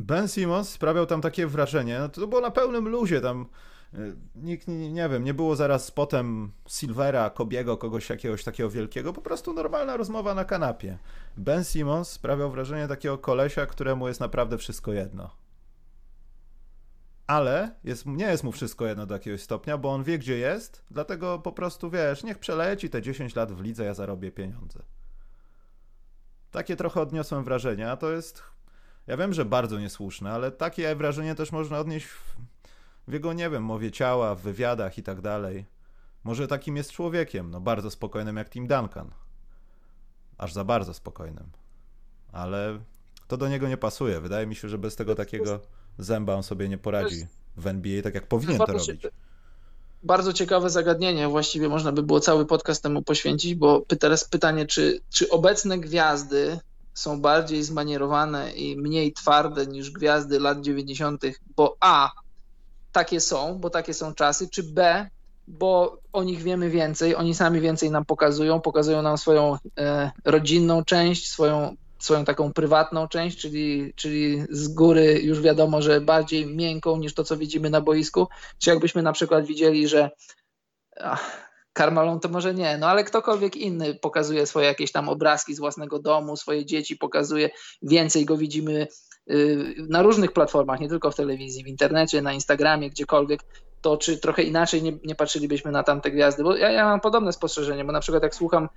ben 0.00 0.28
Simmons 0.28 0.68
sprawiał 0.68 1.06
tam 1.06 1.20
takie 1.20 1.46
wrażenie, 1.46 1.98
no 1.98 2.08
to 2.08 2.26
było 2.26 2.40
na 2.40 2.50
pełnym 2.50 2.88
luzie, 2.88 3.20
tam 3.20 3.46
e, 3.94 3.98
nikt, 4.34 4.68
nie, 4.68 4.92
nie 4.92 5.08
wiem, 5.08 5.24
nie 5.24 5.34
było 5.34 5.56
zaraz 5.56 5.90
potem 5.90 6.52
Silvera, 6.68 7.30
Kobiego, 7.30 7.76
kogoś 7.76 8.10
jakiegoś 8.10 8.44
takiego 8.44 8.70
wielkiego, 8.70 9.12
po 9.12 9.20
prostu 9.20 9.52
normalna 9.52 9.96
rozmowa 9.96 10.34
na 10.34 10.44
kanapie. 10.44 10.98
Ben 11.36 11.64
Simmons 11.64 12.08
sprawiał 12.08 12.50
wrażenie 12.50 12.88
takiego 12.88 13.18
kolesia, 13.18 13.66
któremu 13.66 14.08
jest 14.08 14.20
naprawdę 14.20 14.58
wszystko 14.58 14.92
jedno 14.92 15.47
ale 17.28 17.74
jest, 17.84 18.06
nie 18.06 18.24
jest 18.24 18.44
mu 18.44 18.52
wszystko 18.52 18.86
jedno 18.86 19.06
do 19.06 19.14
jakiegoś 19.14 19.42
stopnia, 19.42 19.78
bo 19.78 19.92
on 19.92 20.04
wie, 20.04 20.18
gdzie 20.18 20.38
jest, 20.38 20.84
dlatego 20.90 21.38
po 21.38 21.52
prostu, 21.52 21.90
wiesz, 21.90 22.24
niech 22.24 22.38
przeleci 22.38 22.90
te 22.90 23.02
10 23.02 23.34
lat 23.34 23.52
w 23.52 23.60
lidze, 23.60 23.84
ja 23.84 23.94
zarobię 23.94 24.32
pieniądze. 24.32 24.82
Takie 26.50 26.76
trochę 26.76 27.00
odniosłem 27.00 27.44
wrażenie, 27.44 27.90
a 27.90 27.96
to 27.96 28.10
jest, 28.10 28.42
ja 29.06 29.16
wiem, 29.16 29.32
że 29.32 29.44
bardzo 29.44 29.78
niesłuszne, 29.78 30.32
ale 30.32 30.50
takie 30.50 30.96
wrażenie 30.96 31.34
też 31.34 31.52
można 31.52 31.78
odnieść 31.78 32.06
w, 32.06 32.36
w 33.08 33.12
jego, 33.12 33.32
nie 33.32 33.50
wiem, 33.50 33.64
mowie 33.64 33.90
ciała, 33.90 34.34
w 34.34 34.40
wywiadach 34.40 34.98
i 34.98 35.02
tak 35.02 35.20
dalej. 35.20 35.66
Może 36.24 36.48
takim 36.48 36.76
jest 36.76 36.92
człowiekiem, 36.92 37.50
no 37.50 37.60
bardzo 37.60 37.90
spokojnym 37.90 38.36
jak 38.36 38.50
Tim 38.50 38.66
Duncan. 38.66 39.10
Aż 40.38 40.52
za 40.52 40.64
bardzo 40.64 40.94
spokojnym. 40.94 41.50
Ale 42.32 42.78
to 43.26 43.36
do 43.36 43.48
niego 43.48 43.68
nie 43.68 43.76
pasuje. 43.76 44.20
Wydaje 44.20 44.46
mi 44.46 44.54
się, 44.54 44.68
że 44.68 44.78
bez 44.78 44.96
tego 44.96 45.14
takiego 45.14 45.60
zęba 45.98 46.34
on 46.34 46.42
sobie 46.42 46.68
nie 46.68 46.78
poradzi 46.78 47.26
w 47.56 47.66
NBA 47.66 48.02
tak 48.02 48.14
jak 48.14 48.26
powinien 48.26 48.58
to 48.58 48.66
robić. 48.66 49.06
Bardzo 50.02 50.32
ciekawe 50.32 50.70
zagadnienie, 50.70 51.28
właściwie 51.28 51.68
można 51.68 51.92
by 51.92 52.02
było 52.02 52.20
cały 52.20 52.46
podcast 52.46 52.82
temu 52.82 53.02
poświęcić, 53.02 53.54
bo 53.54 53.82
teraz 54.00 54.24
pytanie, 54.24 54.66
czy, 54.66 55.00
czy 55.10 55.30
obecne 55.30 55.78
gwiazdy 55.78 56.60
są 56.94 57.20
bardziej 57.20 57.62
zmanierowane 57.62 58.52
i 58.52 58.76
mniej 58.76 59.12
twarde 59.12 59.66
niż 59.66 59.90
gwiazdy 59.90 60.40
lat 60.40 60.60
90., 60.60 61.22
bo 61.56 61.76
A, 61.80 62.10
takie 62.92 63.20
są, 63.20 63.58
bo 63.58 63.70
takie 63.70 63.94
są 63.94 64.14
czasy, 64.14 64.48
czy 64.48 64.62
B, 64.62 65.06
bo 65.48 65.98
o 66.12 66.22
nich 66.22 66.42
wiemy 66.42 66.70
więcej, 66.70 67.16
oni 67.16 67.34
sami 67.34 67.60
więcej 67.60 67.90
nam 67.90 68.04
pokazują, 68.04 68.60
pokazują 68.60 69.02
nam 69.02 69.18
swoją 69.18 69.56
e, 69.78 70.10
rodzinną 70.24 70.84
część, 70.84 71.30
swoją 71.30 71.76
swoją 71.98 72.24
taką 72.24 72.52
prywatną 72.52 73.08
część, 73.08 73.38
czyli, 73.38 73.92
czyli 73.96 74.44
z 74.50 74.68
góry 74.68 75.20
już 75.22 75.40
wiadomo, 75.40 75.82
że 75.82 76.00
bardziej 76.00 76.46
miękką 76.46 76.96
niż 76.96 77.14
to, 77.14 77.24
co 77.24 77.36
widzimy 77.36 77.70
na 77.70 77.80
boisku. 77.80 78.28
Czy 78.58 78.70
jakbyśmy 78.70 79.02
na 79.02 79.12
przykład 79.12 79.46
widzieli, 79.46 79.88
że 79.88 80.10
ach, 81.00 81.48
Karmalon 81.72 82.20
to 82.20 82.28
może 82.28 82.54
nie, 82.54 82.78
no 82.78 82.86
ale 82.88 83.04
ktokolwiek 83.04 83.56
inny 83.56 83.94
pokazuje 83.94 84.46
swoje 84.46 84.66
jakieś 84.66 84.92
tam 84.92 85.08
obrazki 85.08 85.54
z 85.54 85.58
własnego 85.58 85.98
domu, 85.98 86.36
swoje 86.36 86.66
dzieci 86.66 86.96
pokazuje, 86.96 87.50
więcej 87.82 88.24
go 88.24 88.36
widzimy 88.36 88.86
y, 89.30 89.74
na 89.88 90.02
różnych 90.02 90.32
platformach, 90.32 90.80
nie 90.80 90.88
tylko 90.88 91.10
w 91.10 91.16
telewizji, 91.16 91.64
w 91.64 91.68
internecie, 91.68 92.22
na 92.22 92.32
Instagramie, 92.32 92.90
gdziekolwiek, 92.90 93.40
to 93.80 93.96
czy 93.96 94.18
trochę 94.18 94.42
inaczej 94.42 94.82
nie, 94.82 94.92
nie 95.04 95.14
patrzylibyśmy 95.14 95.70
na 95.70 95.82
tamte 95.82 96.10
gwiazdy? 96.10 96.42
Bo 96.42 96.56
ja, 96.56 96.70
ja 96.70 96.84
mam 96.84 97.00
podobne 97.00 97.32
spostrzeżenie, 97.32 97.84
bo 97.84 97.92
na 97.92 98.00
przykład 98.00 98.22
jak 98.22 98.34
słucham 98.34 98.68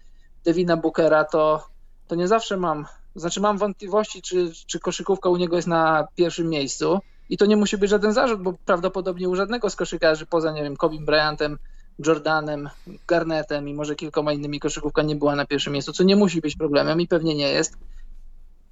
Devina 0.46 0.78
Bookera, 0.78 1.26
to, 1.26 1.68
to 2.08 2.16
nie 2.16 2.28
zawsze 2.28 2.58
mam 2.58 2.86
znaczy 3.16 3.42
mam 3.42 3.58
wątpliwości, 3.58 4.22
czy, 4.22 4.52
czy 4.68 4.80
koszykówka 4.80 5.30
u 5.30 5.38
niego 5.38 5.56
jest 5.56 5.68
na 5.68 6.08
pierwszym 6.16 6.50
miejscu. 6.50 7.00
I 7.30 7.38
to 7.38 7.46
nie 7.46 7.58
musi 7.58 7.78
być 7.78 7.90
żaden 7.90 8.14
zarzut, 8.14 8.42
bo 8.42 8.54
prawdopodobnie 8.66 9.30
u 9.30 9.36
żadnego 9.36 9.70
z 9.70 9.76
koszykarzy 9.76 10.26
poza, 10.26 10.52
nie 10.52 10.64
wiem, 10.64 10.78
Kobim 10.78 11.06
Bryantem, 11.06 11.58
Jordanem, 12.06 12.70
Garnetem 13.08 13.70
i 13.70 13.74
może 13.74 13.96
kilkoma 13.96 14.34
innymi 14.34 14.60
koszykówka 14.60 15.02
nie 15.02 15.16
była 15.16 15.36
na 15.36 15.46
pierwszym 15.46 15.74
miejscu, 15.74 15.94
co 15.94 16.04
nie 16.04 16.16
musi 16.16 16.42
być 16.42 16.56
problemem 16.56 17.02
i 17.02 17.08
pewnie 17.08 17.36
nie 17.36 17.50
jest. 17.50 17.78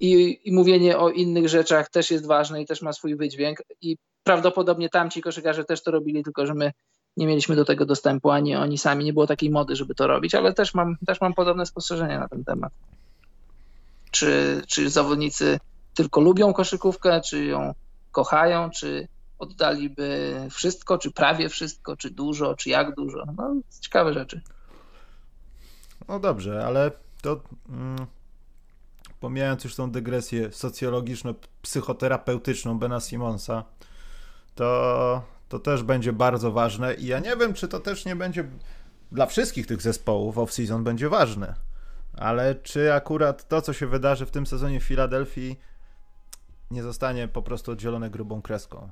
I, 0.00 0.40
I 0.44 0.52
mówienie 0.52 0.98
o 0.98 1.10
innych 1.10 1.48
rzeczach 1.48 1.90
też 1.90 2.10
jest 2.10 2.26
ważne 2.26 2.62
i 2.62 2.66
też 2.66 2.82
ma 2.82 2.92
swój 2.92 3.16
wydźwięk. 3.16 3.62
I 3.80 3.96
prawdopodobnie 4.24 4.88
tamci 4.88 5.22
koszykarze 5.22 5.64
też 5.64 5.82
to 5.82 5.90
robili, 5.90 6.24
tylko 6.24 6.46
że 6.46 6.54
my 6.54 6.72
nie 7.16 7.26
mieliśmy 7.26 7.56
do 7.56 7.64
tego 7.64 7.86
dostępu, 7.86 8.30
ani 8.30 8.56
oni 8.56 8.78
sami, 8.78 9.04
nie 9.04 9.12
było 9.12 9.26
takiej 9.26 9.50
mody, 9.50 9.76
żeby 9.76 9.94
to 9.94 10.06
robić, 10.06 10.34
ale 10.34 10.52
też 10.52 10.74
mam, 10.74 10.96
też 11.06 11.20
mam 11.20 11.34
podobne 11.34 11.66
spostrzeżenia 11.66 12.20
na 12.20 12.28
ten 12.28 12.44
temat 12.44 12.72
czy, 14.10 14.62
czy 14.68 14.90
zawodnicy 14.90 15.58
tylko 15.94 16.20
lubią 16.20 16.52
koszykówkę, 16.52 17.20
czy 17.20 17.44
ją 17.44 17.74
kochają, 18.12 18.70
czy 18.70 19.08
oddaliby 19.38 20.36
wszystko, 20.50 20.98
czy 20.98 21.10
prawie 21.10 21.48
wszystko, 21.48 21.96
czy 21.96 22.10
dużo, 22.10 22.54
czy 22.54 22.70
jak 22.70 22.94
dużo. 22.94 23.24
No, 23.36 23.54
ciekawe 23.80 24.14
rzeczy. 24.14 24.40
No 26.08 26.20
dobrze, 26.20 26.66
ale 26.66 26.90
to 27.22 27.40
mm, 27.68 28.06
pomijając 29.20 29.64
już 29.64 29.74
tą 29.74 29.90
dygresję 29.90 30.52
socjologiczno-psychoterapeutyczną 30.52 32.78
Bena 32.78 33.00
Simonsa, 33.00 33.64
to, 34.54 35.22
to 35.48 35.58
też 35.58 35.82
będzie 35.82 36.12
bardzo 36.12 36.52
ważne 36.52 36.94
i 36.94 37.06
ja 37.06 37.18
nie 37.18 37.36
wiem, 37.36 37.54
czy 37.54 37.68
to 37.68 37.80
też 37.80 38.04
nie 38.04 38.16
będzie 38.16 38.44
dla 39.12 39.26
wszystkich 39.26 39.66
tych 39.66 39.82
zespołów 39.82 40.36
off-season 40.36 40.82
będzie 40.82 41.08
ważne 41.08 41.69
ale 42.20 42.54
czy 42.54 42.94
akurat 42.94 43.48
to, 43.48 43.62
co 43.62 43.72
się 43.72 43.86
wydarzy 43.86 44.26
w 44.26 44.30
tym 44.30 44.46
sezonie 44.46 44.80
w 44.80 44.84
Filadelfii, 44.84 45.60
nie 46.70 46.82
zostanie 46.82 47.28
po 47.28 47.42
prostu 47.42 47.72
oddzielone 47.72 48.10
grubą 48.10 48.42
kreską? 48.42 48.90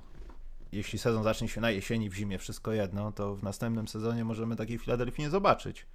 Jeśli 0.72 0.98
sezon 0.98 1.22
zacznie 1.22 1.48
się 1.48 1.60
na 1.60 1.70
jesieni, 1.70 2.10
w 2.10 2.14
zimie, 2.14 2.38
wszystko 2.38 2.72
jedno, 2.72 3.12
to 3.12 3.36
w 3.36 3.42
następnym 3.42 3.88
sezonie 3.88 4.24
możemy 4.24 4.56
takiej 4.56 4.78
Filadelfii 4.78 5.24
nie 5.24 5.30
zobaczyć. 5.30 5.86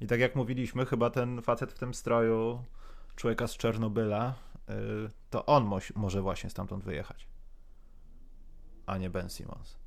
I 0.00 0.06
tak 0.06 0.20
jak 0.20 0.36
mówiliśmy, 0.36 0.86
chyba 0.86 1.10
ten 1.10 1.42
facet 1.42 1.72
w 1.72 1.78
tym 1.78 1.94
stroju, 1.94 2.64
człowieka 3.16 3.46
z 3.46 3.56
Czernobyla, 3.56 4.34
yy, 4.68 4.74
to 5.30 5.46
on 5.46 5.64
mo 5.64 5.78
może 5.94 6.22
właśnie 6.22 6.50
stamtąd 6.50 6.84
wyjechać, 6.84 7.28
a 8.86 8.98
nie 8.98 9.10
Ben 9.10 9.30
Simmons. 9.30 9.83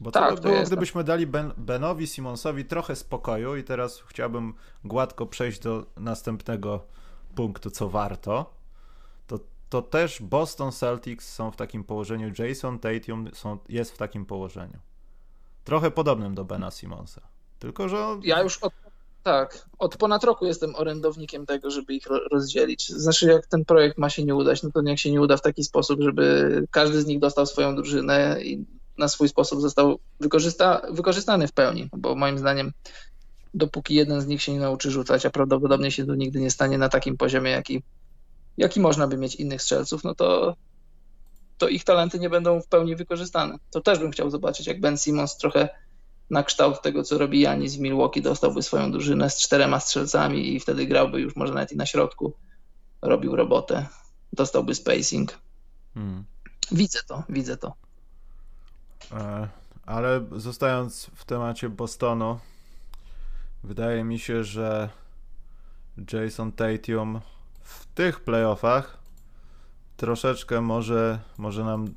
Bo 0.00 0.10
tak, 0.10 0.30
to 0.30 0.34
by 0.34 0.48
było, 0.48 0.62
gdybyśmy 0.62 1.04
dali 1.04 1.26
ben, 1.26 1.52
Benowi 1.56 2.06
Simonsowi 2.06 2.64
trochę 2.64 2.96
spokoju 2.96 3.56
i 3.56 3.64
teraz 3.64 4.02
chciałbym 4.06 4.54
gładko 4.84 5.26
przejść 5.26 5.60
do 5.60 5.86
następnego 5.96 6.86
punktu, 7.34 7.70
co 7.70 7.88
warto. 7.88 8.54
To, 9.26 9.38
to 9.68 9.82
też 9.82 10.22
Boston 10.22 10.72
Celtics 10.72 11.32
są 11.34 11.50
w 11.50 11.56
takim 11.56 11.84
położeniu, 11.84 12.32
Jason 12.38 12.78
Tatum 12.78 13.28
są, 13.34 13.58
jest 13.68 13.92
w 13.92 13.98
takim 13.98 14.26
położeniu. 14.26 14.78
Trochę 15.64 15.90
podobnym 15.90 16.34
do 16.34 16.44
Bena 16.44 16.70
Simonsa. 16.70 17.20
Tylko, 17.58 17.88
że. 17.88 18.20
Ja 18.22 18.42
już 18.42 18.58
od, 18.58 18.72
tak, 19.22 19.68
od 19.78 19.96
ponad 19.96 20.24
roku 20.24 20.46
jestem 20.46 20.74
orędownikiem 20.76 21.46
tego, 21.46 21.70
żeby 21.70 21.94
ich 21.94 22.06
rozdzielić. 22.32 22.88
Znaczy, 22.88 23.26
jak 23.26 23.46
ten 23.46 23.64
projekt 23.64 23.98
ma 23.98 24.10
się 24.10 24.24
nie 24.24 24.34
udać, 24.34 24.62
no 24.62 24.70
to 24.70 24.82
niech 24.82 25.00
się 25.00 25.10
nie 25.10 25.20
uda 25.20 25.36
w 25.36 25.42
taki 25.42 25.64
sposób, 25.64 26.00
żeby 26.00 26.66
każdy 26.70 27.02
z 27.02 27.06
nich 27.06 27.18
dostał 27.18 27.46
swoją 27.46 27.76
drużynę 27.76 28.38
i 28.42 28.64
na 28.98 29.08
swój 29.08 29.28
sposób 29.28 29.60
został 29.60 29.98
wykorzysta, 30.20 30.82
wykorzystany 30.90 31.48
w 31.48 31.52
pełni, 31.52 31.88
bo 31.96 32.14
moim 32.14 32.38
zdaniem 32.38 32.72
dopóki 33.54 33.94
jeden 33.94 34.20
z 34.20 34.26
nich 34.26 34.42
się 34.42 34.52
nie 34.52 34.60
nauczy 34.60 34.90
rzucać, 34.90 35.26
a 35.26 35.30
prawdopodobnie 35.30 35.90
się 35.90 36.06
to 36.06 36.14
nigdy 36.14 36.40
nie 36.40 36.50
stanie 36.50 36.78
na 36.78 36.88
takim 36.88 37.16
poziomie, 37.16 37.50
jaki, 37.50 37.82
jaki 38.56 38.80
można 38.80 39.06
by 39.06 39.16
mieć 39.16 39.34
innych 39.34 39.62
strzelców, 39.62 40.04
no 40.04 40.14
to, 40.14 40.56
to 41.58 41.68
ich 41.68 41.84
talenty 41.84 42.18
nie 42.18 42.30
będą 42.30 42.60
w 42.60 42.66
pełni 42.66 42.96
wykorzystane. 42.96 43.58
To 43.70 43.80
też 43.80 43.98
bym 43.98 44.10
chciał 44.10 44.30
zobaczyć, 44.30 44.66
jak 44.66 44.80
Ben 44.80 44.98
Simmons 44.98 45.36
trochę 45.36 45.68
na 46.30 46.42
kształt 46.42 46.82
tego, 46.82 47.02
co 47.02 47.18
robi 47.18 47.40
Janis 47.40 47.76
w 47.76 47.80
Milwaukee, 47.80 48.22
dostałby 48.22 48.62
swoją 48.62 48.92
drużynę 48.92 49.30
z 49.30 49.38
czterema 49.38 49.80
strzelcami 49.80 50.54
i 50.54 50.60
wtedy 50.60 50.86
grałby 50.86 51.20
już 51.20 51.36
może 51.36 51.54
nawet 51.54 51.72
i 51.72 51.76
na 51.76 51.86
środku, 51.86 52.32
robił 53.02 53.36
robotę, 53.36 53.86
dostałby 54.32 54.74
spacing. 54.74 55.38
Hmm. 55.94 56.24
Widzę 56.72 57.00
to, 57.06 57.22
widzę 57.28 57.56
to. 57.56 57.74
E, 59.12 59.48
ale 59.86 60.26
zostając 60.32 61.10
w 61.14 61.24
temacie 61.24 61.68
Bostonu, 61.68 62.38
wydaje 63.62 64.04
mi 64.04 64.18
się, 64.18 64.44
że 64.44 64.88
Jason 66.12 66.52
Tatum 66.52 67.20
w 67.60 67.86
tych 67.86 68.20
playoffach 68.20 68.98
troszeczkę 69.96 70.60
może, 70.60 71.18
może 71.38 71.64
nam 71.64 71.94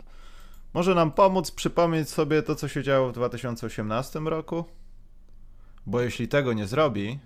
może 0.73 0.95
nam 0.95 1.11
pomóc 1.11 1.51
przypomnieć 1.51 2.09
sobie 2.09 2.43
to, 2.43 2.55
co 2.55 2.67
się 2.67 2.83
działo 2.83 3.09
w 3.09 3.13
2018 3.13 4.19
roku? 4.19 4.65
Bo 5.85 6.01
jeśli 6.01 6.27
tego 6.27 6.53
nie 6.53 6.67
zrobi, 6.67 7.19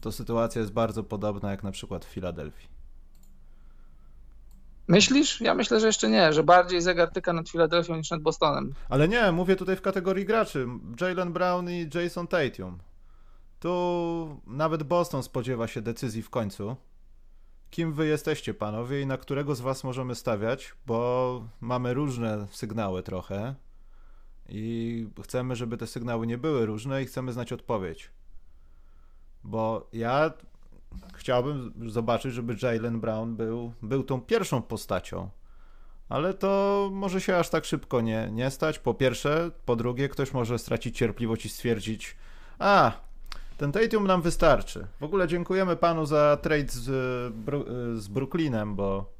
to 0.00 0.12
sytuacja 0.12 0.60
jest 0.60 0.72
bardzo 0.72 1.04
podobna 1.04 1.50
jak 1.50 1.62
na 1.62 1.72
przykład 1.72 2.04
w 2.04 2.08
Filadelfii. 2.08 2.77
Myślisz? 4.88 5.40
Ja 5.40 5.54
myślę, 5.54 5.80
że 5.80 5.86
jeszcze 5.86 6.10
nie, 6.10 6.32
że 6.32 6.42
bardziej 6.42 6.82
zegar 6.82 7.10
tyka 7.10 7.32
nad 7.32 7.48
Filadelfią 7.48 7.96
niż 7.96 8.10
nad 8.10 8.22
Bostonem. 8.22 8.74
Ale 8.88 9.08
nie, 9.08 9.32
mówię 9.32 9.56
tutaj 9.56 9.76
w 9.76 9.82
kategorii 9.82 10.24
graczy. 10.24 10.66
Jalen 11.00 11.32
Brown 11.32 11.70
i 11.70 11.88
Jason 11.94 12.26
Tatum. 12.26 12.78
Tu 13.60 14.40
nawet 14.46 14.82
Boston 14.82 15.22
spodziewa 15.22 15.66
się 15.66 15.82
decyzji 15.82 16.22
w 16.22 16.30
końcu. 16.30 16.76
Kim 17.70 17.92
wy 17.92 18.06
jesteście, 18.06 18.54
panowie, 18.54 19.00
i 19.00 19.06
na 19.06 19.16
którego 19.18 19.54
z 19.54 19.60
was 19.60 19.84
możemy 19.84 20.14
stawiać, 20.14 20.74
bo 20.86 21.44
mamy 21.60 21.94
różne 21.94 22.46
sygnały 22.50 23.02
trochę 23.02 23.54
i 24.48 25.08
chcemy, 25.24 25.56
żeby 25.56 25.76
te 25.76 25.86
sygnały 25.86 26.26
nie 26.26 26.38
były 26.38 26.66
różne 26.66 27.02
i 27.02 27.06
chcemy 27.06 27.32
znać 27.32 27.52
odpowiedź. 27.52 28.10
Bo 29.44 29.88
ja 29.92 30.32
chciałbym 31.14 31.90
zobaczyć, 31.90 32.34
żeby 32.34 32.56
Jalen 32.62 33.00
Brown 33.00 33.36
był, 33.36 33.72
był 33.82 34.02
tą 34.02 34.20
pierwszą 34.20 34.62
postacią. 34.62 35.30
Ale 36.08 36.34
to 36.34 36.88
może 36.92 37.20
się 37.20 37.36
aż 37.36 37.48
tak 37.48 37.64
szybko 37.64 38.00
nie, 38.00 38.28
nie 38.32 38.50
stać. 38.50 38.78
Po 38.78 38.94
pierwsze, 38.94 39.50
po 39.64 39.76
drugie, 39.76 40.08
ktoś 40.08 40.32
może 40.32 40.58
stracić 40.58 40.98
cierpliwość 40.98 41.44
i 41.44 41.48
stwierdzić: 41.48 42.16
A, 42.58 42.92
ten 43.56 43.72
Tatum 43.72 44.06
nam 44.06 44.22
wystarczy. 44.22 44.86
W 45.00 45.04
ogóle 45.04 45.28
dziękujemy 45.28 45.76
panu 45.76 46.06
za 46.06 46.38
trade 46.42 46.68
z, 46.68 46.84
z 48.02 48.08
Brooklynem, 48.08 48.76
bo, 48.76 49.12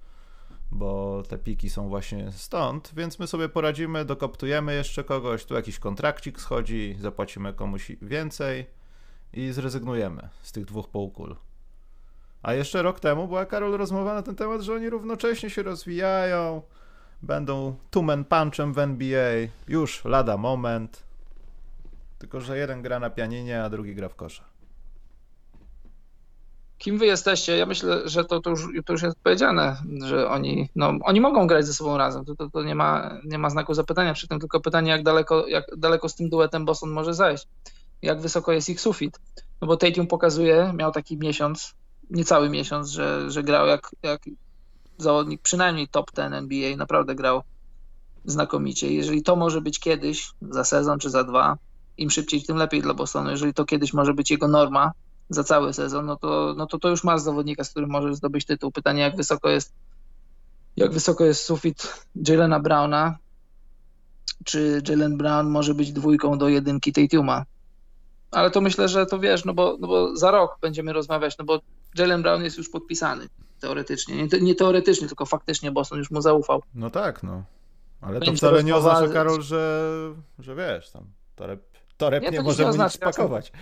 bo 0.70 1.22
te 1.28 1.38
piki 1.38 1.70
są 1.70 1.88
właśnie 1.88 2.32
stąd, 2.32 2.92
więc 2.96 3.18
my 3.18 3.26
sobie 3.26 3.48
poradzimy, 3.48 4.04
dokoptujemy 4.04 4.74
jeszcze 4.74 5.04
kogoś, 5.04 5.44
tu 5.44 5.54
jakiś 5.54 5.78
kontrakcik 5.78 6.40
schodzi, 6.40 6.96
zapłacimy 7.00 7.54
komuś 7.54 7.92
więcej 8.02 8.66
i 9.32 9.52
zrezygnujemy 9.52 10.28
z 10.42 10.52
tych 10.52 10.64
dwóch 10.64 10.88
półkul. 10.88 11.36
A 12.42 12.54
jeszcze 12.54 12.82
rok 12.82 13.00
temu 13.00 13.28
była 13.28 13.46
Karol 13.46 13.72
rozmowa 13.72 14.14
na 14.14 14.22
ten 14.22 14.36
temat, 14.36 14.60
że 14.60 14.74
oni 14.74 14.90
równocześnie 14.90 15.50
się 15.50 15.62
rozwijają, 15.62 16.62
będą 17.22 17.76
two-man 17.90 18.24
punchem 18.24 18.72
w 18.72 18.78
NBA, 18.78 19.48
już 19.68 20.04
lada 20.04 20.36
moment. 20.36 21.02
Tylko, 22.18 22.40
że 22.40 22.58
jeden 22.58 22.82
gra 22.82 23.00
na 23.00 23.10
pianinie, 23.10 23.64
a 23.64 23.70
drugi 23.70 23.94
gra 23.94 24.08
w 24.08 24.14
kosza. 24.14 24.44
Kim 26.78 26.98
wy 26.98 27.06
jesteście? 27.06 27.56
Ja 27.56 27.66
myślę, 27.66 28.08
że 28.08 28.24
to, 28.24 28.40
to, 28.40 28.50
już, 28.50 28.68
to 28.84 28.92
już 28.92 29.02
jest 29.02 29.18
powiedziane, 29.22 29.76
że 30.04 30.28
oni, 30.28 30.68
no, 30.76 30.92
oni 31.02 31.20
mogą 31.20 31.46
grać 31.46 31.66
ze 31.66 31.74
sobą 31.74 31.96
razem. 31.96 32.24
To, 32.24 32.34
to, 32.34 32.50
to 32.50 32.62
nie, 32.62 32.74
ma, 32.74 33.18
nie 33.24 33.38
ma 33.38 33.50
znaku 33.50 33.74
zapytania 33.74 34.14
przy 34.14 34.28
tym, 34.28 34.40
tylko 34.40 34.60
pytanie, 34.60 34.90
jak 34.90 35.02
daleko, 35.02 35.46
jak 35.46 35.64
daleko 35.76 36.08
z 36.08 36.14
tym 36.14 36.28
duetem 36.28 36.64
Boston 36.64 36.90
może 36.90 37.14
zajść. 37.14 37.46
Jak 38.02 38.20
wysoko 38.20 38.52
jest 38.52 38.68
ich 38.68 38.80
sufit. 38.80 39.20
No 39.60 39.68
bo 39.68 39.76
Tatum 39.76 40.06
pokazuje, 40.06 40.72
miał 40.76 40.92
taki 40.92 41.16
miesiąc, 41.16 41.74
niecały 42.10 42.50
miesiąc, 42.50 42.90
że, 42.90 43.30
że 43.30 43.42
grał 43.42 43.66
jak, 43.66 43.90
jak 44.02 44.22
zawodnik 44.98 45.42
przynajmniej 45.42 45.88
top 45.88 46.10
ten 46.10 46.34
NBA, 46.34 46.76
naprawdę 46.76 47.14
grał 47.14 47.42
znakomicie. 48.24 48.92
Jeżeli 48.92 49.22
to 49.22 49.36
może 49.36 49.60
być 49.60 49.80
kiedyś, 49.80 50.30
za 50.42 50.64
sezon 50.64 50.98
czy 50.98 51.10
za 51.10 51.24
dwa, 51.24 51.58
im 51.96 52.10
szybciej, 52.10 52.42
tym 52.42 52.56
lepiej 52.56 52.82
dla 52.82 52.94
Bostonu. 52.94 53.30
Jeżeli 53.30 53.54
to 53.54 53.64
kiedyś 53.64 53.92
może 53.92 54.14
być 54.14 54.30
jego 54.30 54.48
norma 54.48 54.92
za 55.30 55.44
cały 55.44 55.72
sezon, 55.72 56.06
no 56.06 56.16
to, 56.16 56.54
no 56.56 56.66
to, 56.66 56.78
to 56.78 56.88
już 56.88 57.04
masz 57.04 57.20
zawodnika, 57.20 57.64
z 57.64 57.70
którym 57.70 57.90
możesz 57.90 58.14
zdobyć 58.14 58.44
tytuł. 58.44 58.72
Pytanie, 58.72 59.02
jak 59.02 59.16
wysoko 59.16 59.50
jest, 59.50 59.72
jak 60.76 60.92
wysoko 60.92 61.24
jest 61.24 61.44
sufit 61.44 62.04
Jalena 62.28 62.60
Browna, 62.60 63.18
czy 64.44 64.82
Jalen 64.88 65.16
Brown 65.16 65.50
może 65.50 65.74
być 65.74 65.92
dwójką 65.92 66.38
do 66.38 66.48
jedynki 66.48 66.92
Tatuma. 66.92 67.44
Ale 68.30 68.50
to 68.50 68.60
myślę, 68.60 68.88
że 68.88 69.06
to 69.06 69.18
wiesz, 69.18 69.44
no 69.44 69.54
bo, 69.54 69.76
no 69.80 69.88
bo 69.88 70.16
za 70.16 70.30
rok 70.30 70.58
będziemy 70.62 70.92
rozmawiać, 70.92 71.38
no 71.38 71.44
bo 71.44 71.60
Jalen 71.98 72.22
Brown 72.22 72.44
jest 72.44 72.58
już 72.58 72.68
podpisany 72.68 73.28
teoretycznie. 73.60 74.16
Nie, 74.16 74.40
nie 74.40 74.54
teoretycznie, 74.54 75.08
tylko 75.08 75.26
faktycznie 75.26 75.72
Boston 75.72 75.98
już 75.98 76.10
mu 76.10 76.20
zaufał. 76.20 76.62
No 76.74 76.90
tak, 76.90 77.22
no. 77.22 77.42
Ale 78.00 78.20
to 78.20 78.32
wcale 78.32 78.64
nie 78.64 78.76
oznacza, 78.76 79.08
Karol, 79.08 79.42
że, 79.42 79.90
że 80.38 80.54
wiesz, 80.54 80.90
tam 80.90 81.04
toreb 81.96 82.22
nie, 82.22 82.30
nie 82.30 82.42
możemy 82.42 82.78
nie 82.78 82.84
nic 82.84 82.92
spakować. 82.92 83.52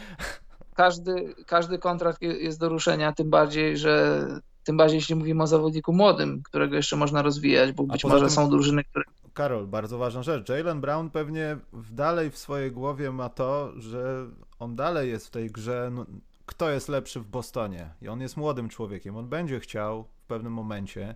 Każdy, 0.75 1.35
każdy 1.47 1.79
kontrakt 1.79 2.23
jest 2.23 2.61
do 2.61 2.69
ruszenia, 2.69 3.13
tym 3.13 3.31
bardziej, 3.31 3.77
że 3.77 4.27
tym 4.65 4.77
bardziej 4.77 4.97
jeśli 4.97 5.15
mówimy 5.15 5.43
o 5.43 5.47
zawodniku 5.47 5.93
młodym, 5.93 6.43
którego 6.43 6.77
jeszcze 6.77 6.97
można 6.97 7.23
rozwijać, 7.23 7.73
bo 7.73 7.83
być 7.83 8.05
może 8.05 8.21
tym, 8.21 8.31
są 8.31 8.51
drużyny, 8.51 8.85
które... 8.85 9.05
Karol, 9.35 9.67
bardzo 9.67 9.99
ważna 9.99 10.23
rzecz. 10.23 10.49
Jalen 10.49 10.81
Brown 10.81 11.11
pewnie 11.11 11.57
dalej 11.91 12.31
w 12.31 12.39
swojej 12.39 12.73
głowie 12.73 13.13
ma 13.13 13.29
to, 13.29 13.73
że 13.77 14.27
on 14.59 14.77
dalej 14.77 15.11
jest 15.11 15.27
w 15.27 15.31
tej 15.31 15.51
grze, 15.51 15.91
no, 15.93 16.07
kto 16.47 16.71
jest 16.71 16.89
lepszy 16.89 17.21
w 17.21 17.27
Bostonie. 17.27 17.91
I 18.03 18.09
on 18.09 18.21
jest 18.21 18.37
młodym 18.37 18.69
człowiekiem. 18.69 19.17
On 19.17 19.29
będzie 19.29 19.61
chciał 19.61 20.05
w 20.05 20.27
pewnym 20.27 20.53
momencie 20.53 21.15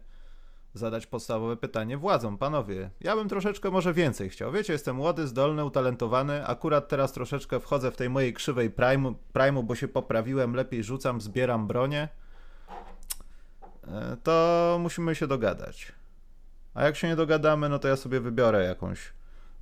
zadać 0.74 1.06
podstawowe 1.06 1.56
pytanie 1.56 1.96
władzom. 1.96 2.38
Panowie, 2.38 2.90
ja 3.00 3.16
bym 3.16 3.28
troszeczkę 3.28 3.70
może 3.70 3.92
więcej 3.92 4.30
chciał. 4.30 4.52
Wiecie, 4.52 4.72
jestem 4.72 4.96
młody, 4.96 5.26
zdolny, 5.26 5.64
utalentowany. 5.64 6.46
Akurat 6.46 6.88
teraz 6.88 7.12
troszeczkę 7.12 7.60
wchodzę 7.60 7.90
w 7.90 7.96
tej 7.96 8.10
mojej 8.10 8.34
krzywej 8.34 8.70
primu, 8.70 9.14
primu 9.32 9.62
bo 9.62 9.74
się 9.74 9.88
poprawiłem, 9.88 10.54
lepiej 10.54 10.84
rzucam, 10.84 11.20
zbieram 11.20 11.66
bronię. 11.66 12.08
E, 13.88 14.16
to 14.22 14.76
musimy 14.80 15.14
się 15.14 15.26
dogadać. 15.26 15.92
A 16.74 16.84
jak 16.84 16.96
się 16.96 17.08
nie 17.08 17.16
dogadamy, 17.16 17.68
no 17.68 17.78
to 17.78 17.88
ja 17.88 17.96
sobie 17.96 18.20
wybiorę 18.20 18.64
jakąś 18.64 19.12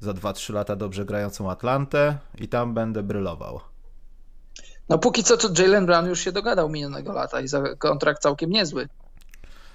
za 0.01 0.13
2-3 0.13 0.55
lata 0.55 0.77
dobrze 0.77 1.05
grającą 1.05 1.51
Atlantę 1.51 2.19
i 2.39 2.49
tam 2.49 2.75
będę 2.75 3.03
brylował. 3.03 3.61
No 4.89 4.99
póki 4.99 5.25
co 5.25 5.37
to 5.37 5.63
Jalen 5.63 5.87
Brown 5.87 6.07
już 6.07 6.21
się 6.21 6.33
dogadał 6.33 6.69
minionego 6.69 7.13
lata 7.13 7.41
i 7.41 7.49
za 7.49 7.75
kontrakt 7.77 8.23
całkiem 8.23 8.51
niezły. 8.51 8.89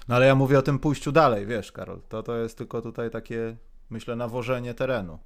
No 0.08 0.14
ale 0.14 0.26
ja 0.26 0.34
mówię 0.34 0.58
o 0.58 0.62
tym 0.62 0.78
pójściu 0.78 1.12
dalej, 1.12 1.46
wiesz, 1.46 1.72
Karol. 1.72 2.00
To, 2.08 2.22
to 2.22 2.36
jest 2.36 2.58
tylko 2.58 2.82
tutaj 2.82 3.10
takie, 3.10 3.56
myślę, 3.90 4.16
nawożenie 4.16 4.74
terenu. 4.74 5.18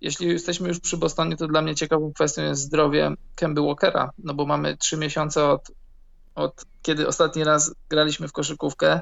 Jeśli 0.00 0.28
jesteśmy 0.28 0.68
już 0.68 0.80
przy 0.80 0.96
Bostonie, 0.96 1.36
to 1.36 1.46
dla 1.46 1.62
mnie 1.62 1.74
ciekawą 1.74 2.12
kwestią 2.12 2.42
jest 2.42 2.62
zdrowie 2.62 3.10
Kemby 3.34 3.62
Walkera, 3.62 4.10
no 4.18 4.34
bo 4.34 4.46
mamy 4.46 4.76
trzy 4.76 4.96
miesiące 4.96 5.44
od, 5.44 5.70
od 6.34 6.64
kiedy 6.82 7.08
ostatni 7.08 7.44
raz 7.44 7.74
graliśmy 7.88 8.28
w 8.28 8.32
koszykówkę, 8.32 9.00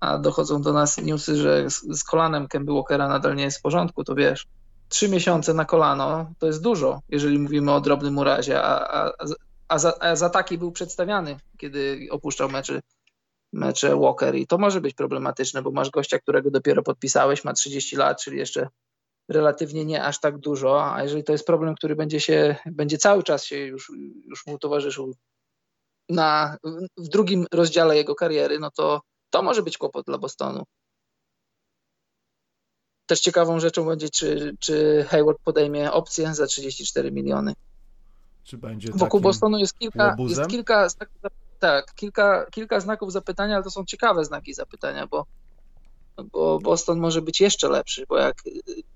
a 0.00 0.18
dochodzą 0.18 0.62
do 0.62 0.72
nas 0.72 0.98
newsy, 0.98 1.36
że 1.36 1.70
z, 1.70 1.82
z 1.98 2.04
kolanem 2.04 2.48
Kemby 2.48 2.72
Walkera 2.72 3.08
nadal 3.08 3.36
nie 3.36 3.44
jest 3.44 3.58
w 3.58 3.62
porządku, 3.62 4.04
to 4.04 4.14
wiesz, 4.14 4.46
trzy 4.88 5.08
miesiące 5.08 5.54
na 5.54 5.64
kolano 5.64 6.32
to 6.38 6.46
jest 6.46 6.62
dużo, 6.62 7.00
jeżeli 7.08 7.38
mówimy 7.38 7.72
o 7.72 7.80
drobnym 7.80 8.18
urazie, 8.18 8.62
a, 8.62 9.04
a, 9.04 9.12
a 9.68 9.78
za, 9.78 9.92
a 10.00 10.16
za 10.16 10.30
taki 10.30 10.58
był 10.58 10.72
przedstawiany, 10.72 11.36
kiedy 11.58 12.06
opuszczał 12.10 12.48
mecze, 12.48 12.80
mecze 13.52 13.96
Walker 13.96 14.34
i 14.34 14.46
to 14.46 14.58
może 14.58 14.80
być 14.80 14.94
problematyczne, 14.94 15.62
bo 15.62 15.70
masz 15.70 15.90
gościa, 15.90 16.18
którego 16.18 16.50
dopiero 16.50 16.82
podpisałeś, 16.82 17.44
ma 17.44 17.52
30 17.52 17.96
lat, 17.96 18.22
czyli 18.22 18.38
jeszcze 18.38 18.68
relatywnie 19.28 19.84
nie 19.84 20.04
aż 20.04 20.20
tak 20.20 20.38
dużo, 20.38 20.94
a 20.94 21.02
jeżeli 21.02 21.24
to 21.24 21.32
jest 21.32 21.46
problem, 21.46 21.74
który 21.74 21.96
będzie 21.96 22.20
się, 22.20 22.56
będzie 22.66 22.98
cały 22.98 23.22
czas 23.22 23.44
się 23.44 23.56
już, 23.58 23.92
już 24.24 24.46
mu 24.46 24.58
towarzyszył 24.58 25.14
na, 26.08 26.56
w 26.96 27.08
drugim 27.08 27.46
rozdziale 27.52 27.96
jego 27.96 28.14
kariery, 28.14 28.58
no 28.58 28.70
to 28.70 29.00
to 29.30 29.42
może 29.42 29.62
być 29.62 29.78
kłopot 29.78 30.06
dla 30.06 30.18
Bostonu. 30.18 30.64
Też 33.06 33.20
ciekawą 33.20 33.60
rzeczą 33.60 33.86
będzie, 33.86 34.08
czy, 34.10 34.56
czy 34.58 35.06
Hayward 35.08 35.38
podejmie 35.44 35.92
opcję 35.92 36.34
za 36.34 36.46
34 36.46 37.12
miliony. 37.12 37.54
Czy 38.44 38.58
będzie 38.58 38.92
Wokół 38.92 39.20
Bostonu 39.20 39.58
jest 39.58 39.78
kilka, 39.78 40.16
jest 40.18 40.46
kilka, 40.46 40.88
tak, 41.58 41.94
kilka, 41.94 42.46
kilka 42.50 42.80
znaków 42.80 43.12
zapytania, 43.12 43.54
ale 43.54 43.64
to 43.64 43.70
są 43.70 43.84
ciekawe 43.84 44.24
znaki 44.24 44.54
zapytania, 44.54 45.06
bo, 45.06 45.26
bo 46.32 46.58
Boston 46.58 46.98
może 46.98 47.22
być 47.22 47.40
jeszcze 47.40 47.68
lepszy, 47.68 48.04
bo 48.08 48.18
jak, 48.18 48.42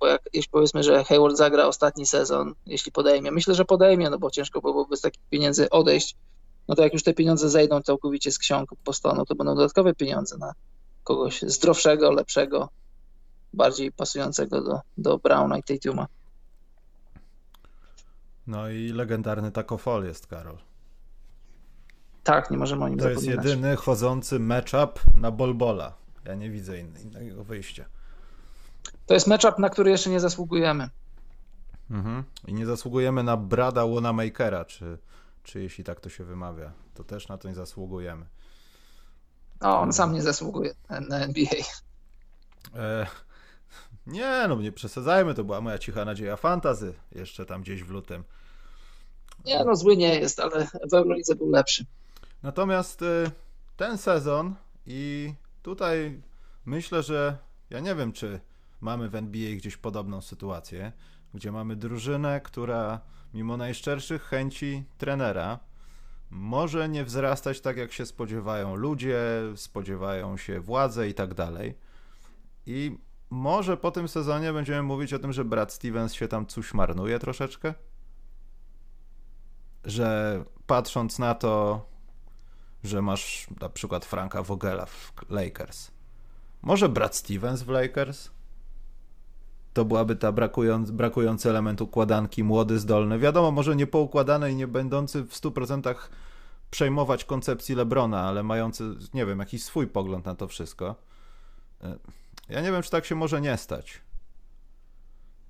bo 0.01 0.07
jak 0.07 0.23
jeśli 0.33 0.51
powiedzmy, 0.51 0.83
że 0.83 1.05
Hayward 1.05 1.37
zagra 1.37 1.67
ostatni 1.67 2.07
sezon, 2.07 2.55
jeśli 2.67 2.93
podejmie, 2.93 3.31
myślę, 3.31 3.55
że 3.55 3.65
podejmie, 3.65 4.11
no 4.11 4.19
bo 4.19 4.31
ciężko 4.31 4.61
byłoby 4.61 4.97
z 4.97 5.01
takich 5.01 5.23
pieniędzy 5.31 5.71
odejść, 5.71 6.17
no 6.69 6.75
to 6.75 6.83
jak 6.83 6.93
już 6.93 7.03
te 7.03 7.15
pieniądze 7.15 7.51
zejdą 7.51 7.83
całkowicie 7.83 8.33
z 8.33 8.39
ksiąg 8.39 8.71
Bostonu, 8.85 9.27
to 9.27 9.35
będą 9.35 9.55
dodatkowe 9.55 9.95
pieniądze 9.95 10.39
na 10.39 10.53
kogoś 11.05 11.43
zdrowszego, 11.43 12.13
lepszego, 12.13 12.69
bardziej 13.53 13.93
pasującego 13.93 14.63
do, 14.63 14.81
do 14.99 15.19
Browna 15.19 15.59
i 15.59 15.63
Tatuma. 15.63 16.07
No 18.47 18.69
i 18.69 18.89
legendarny 18.89 19.53
Taco 19.53 19.79
Fall 19.79 20.05
jest, 20.05 20.27
Karol. 20.27 20.59
Tak, 22.25 22.51
nie 22.51 22.59
możemy 22.59 22.85
o 22.85 22.89
nim 22.89 22.99
to 22.99 23.05
zapominać. 23.05 23.25
To 23.25 23.43
jest 23.43 23.47
jedyny 23.47 23.77
chodzący 23.77 24.39
matchup 24.39 25.01
na 25.15 25.31
Bolbola. 25.31 25.95
Ja 26.25 26.35
nie 26.35 26.51
widzę 26.51 26.79
innego 26.79 27.45
wyjścia. 27.45 27.85
To 29.07 29.15
jest 29.15 29.27
matchup, 29.27 29.59
na 29.59 29.71
który 29.71 29.91
jeszcze 29.91 30.11
nie 30.11 30.21
zasługujemy. 30.21 30.89
Mhm. 31.91 32.25
I 32.47 32.55
nie 32.55 32.67
zasługujemy 32.67 33.23
na 33.23 33.37
Brada 33.37 33.87
Wonamakera, 33.87 34.65
czy, 34.65 34.99
czy 35.43 35.63
jeśli 35.63 35.85
tak 35.85 36.01
to 36.01 36.09
się 36.09 36.25
wymawia, 36.25 36.73
to 36.95 37.05
też 37.05 37.29
na 37.29 37.39
to 37.39 37.49
nie 37.49 37.55
zasługujemy. 37.55 38.27
No, 39.61 39.81
on 39.81 39.93
sam 39.93 40.13
nie 40.13 40.23
zasługuje 40.23 40.75
na 41.09 41.19
NBA. 41.19 41.63
E, 42.75 43.07
nie, 44.09 44.45
no 44.49 44.55
nie 44.55 44.73
przesadzajmy, 44.73 45.35
to 45.35 45.45
była 45.45 45.61
moja 45.61 45.79
cicha 45.79 46.05
nadzieja 46.05 46.37
fantazy 46.37 46.95
jeszcze 47.13 47.47
tam 47.47 47.63
gdzieś 47.63 47.85
w 47.85 47.91
lutym. 47.91 48.25
Nie, 49.45 49.65
no 49.65 49.77
zły 49.77 49.97
nie 49.97 50.21
jest, 50.21 50.41
ale 50.41 50.67
w 50.91 50.95
Eurolidze 50.95 51.35
był 51.35 51.51
lepszy. 51.51 51.85
Natomiast 52.43 53.03
y, 53.03 53.31
ten 53.77 53.99
sezon 53.99 54.55
i 54.87 55.33
tutaj 55.63 56.23
myślę, 56.65 57.03
że 57.03 57.39
ja 57.71 57.81
nie 57.81 57.95
wiem, 57.95 58.13
czy 58.13 58.41
mamy 58.81 59.09
w 59.09 59.15
NBA 59.15 59.57
gdzieś 59.57 59.77
podobną 59.77 60.21
sytuację, 60.21 60.93
gdzie 61.35 61.53
mamy 61.53 61.77
drużynę, 61.77 62.41
która 62.41 63.01
mimo 63.35 63.57
najszczerszych 63.57 64.23
chęci 64.23 64.85
trenera 64.99 65.59
może 66.31 66.89
nie 66.89 67.05
wzrastać 67.05 67.61
tak, 67.61 67.77
jak 67.77 67.93
się 67.93 68.07
spodziewają 68.07 68.77
ludzie, 68.77 69.21
spodziewają 69.57 70.37
się 70.37 70.61
władze 70.61 71.09
i 71.09 71.15
tak 71.15 71.35
dalej. 71.35 71.75
I 72.67 72.99
może 73.31 73.77
po 73.77 73.91
tym 73.91 74.09
sezonie 74.09 74.53
będziemy 74.53 74.83
mówić 74.83 75.13
o 75.15 75.19
tym, 75.19 75.33
że 75.33 75.45
Brad 75.45 75.73
Stevens 75.73 76.13
się 76.13 76.29
tam 76.29 76.47
coś 76.47 76.75
marnuje 76.75 77.19
troszeczkę? 77.19 77.75
Że 79.85 80.45
patrząc 80.67 81.19
na 81.19 81.35
to, 81.35 81.85
że 82.85 83.03
masz 83.03 83.47
na 83.61 83.69
przykład 83.69 84.05
Franka 84.05 84.43
Vogela 84.43 84.87
w 84.87 85.13
Lakers. 85.29 85.91
Może 86.63 86.89
Brad 86.89 87.17
Stevens 87.17 87.63
w 87.63 87.69
Lakers? 87.69 88.31
To 89.75 89.85
byłaby 89.85 90.17
ta 90.17 90.33
brakując, 90.33 90.91
brakujący 90.91 91.51
element 91.51 91.81
układanki, 91.81 92.45
młody, 92.45 92.79
zdolny. 92.79 93.19
Wiadomo, 93.19 93.51
może 93.51 93.77
nie 93.77 93.87
poukładany 93.87 94.53
i 94.53 94.55
nie 94.55 94.67
będący 94.67 95.23
w 95.23 95.35
100% 95.35 95.95
przejmować 96.71 97.25
koncepcji 97.25 97.75
Lebrona, 97.75 98.21
ale 98.21 98.43
mający, 98.43 98.85
nie 99.15 99.27
wiem, 99.27 99.39
jakiś 99.39 99.65
swój 99.65 99.87
pogląd 99.87 100.27
na 100.27 100.35
to 100.35 100.49
wszystko. 100.49 100.95
Ja 102.49 102.61
nie 102.61 102.73
wiem, 102.73 102.83
czy 102.83 102.91
tak 102.91 103.05
się 103.05 103.15
może 103.15 103.41
nie 103.41 103.57
stać, 103.57 104.01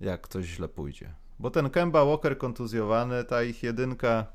jak 0.01 0.28
coś 0.28 0.46
źle 0.46 0.68
pójdzie. 0.68 1.14
Bo 1.38 1.51
ten 1.51 1.70
Kemba 1.70 2.05
Walker 2.05 2.38
kontuzjowany, 2.38 3.24
ta 3.24 3.42
ich 3.42 3.62
jedynka 3.62 4.26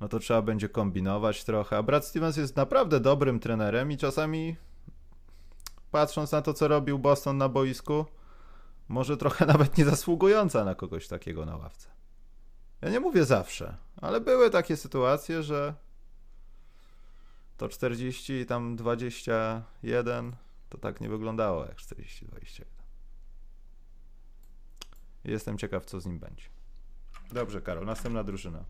no 0.00 0.08
to 0.08 0.18
trzeba 0.18 0.42
będzie 0.42 0.68
kombinować 0.68 1.44
trochę. 1.44 1.76
A 1.76 1.82
Brad 1.82 2.06
Stevens 2.06 2.36
jest 2.36 2.56
naprawdę 2.56 3.00
dobrym 3.00 3.40
trenerem 3.40 3.92
i 3.92 3.96
czasami 3.96 4.56
patrząc 5.90 6.32
na 6.32 6.42
to, 6.42 6.54
co 6.54 6.68
robił 6.68 6.98
Boston 6.98 7.36
na 7.36 7.48
boisku, 7.48 8.04
może 8.88 9.16
trochę 9.16 9.46
nawet 9.52 9.78
nie 9.78 9.84
zasługująca 9.84 10.64
na 10.64 10.74
kogoś 10.74 11.08
takiego 11.08 11.46
na 11.46 11.56
ławce. 11.56 11.88
Ja 12.80 12.90
nie 12.90 13.00
mówię 13.00 13.24
zawsze, 13.24 13.76
ale 13.96 14.20
były 14.20 14.50
takie 14.50 14.76
sytuacje, 14.76 15.42
że 15.42 15.74
to 17.56 17.68
40 17.68 18.32
i 18.32 18.46
tam 18.46 18.76
21 18.76 20.36
to 20.76 20.82
tak 20.82 21.00
nie 21.00 21.08
wyglądało 21.08 21.64
jak 21.64 21.76
40-21. 21.76 22.64
Jestem 25.24 25.58
ciekaw, 25.58 25.84
co 25.84 26.00
z 26.00 26.06
nim 26.06 26.18
będzie. 26.18 26.44
Dobrze, 27.32 27.62
Karol, 27.62 27.84
następna 27.84 28.24
drużyna. 28.24 28.64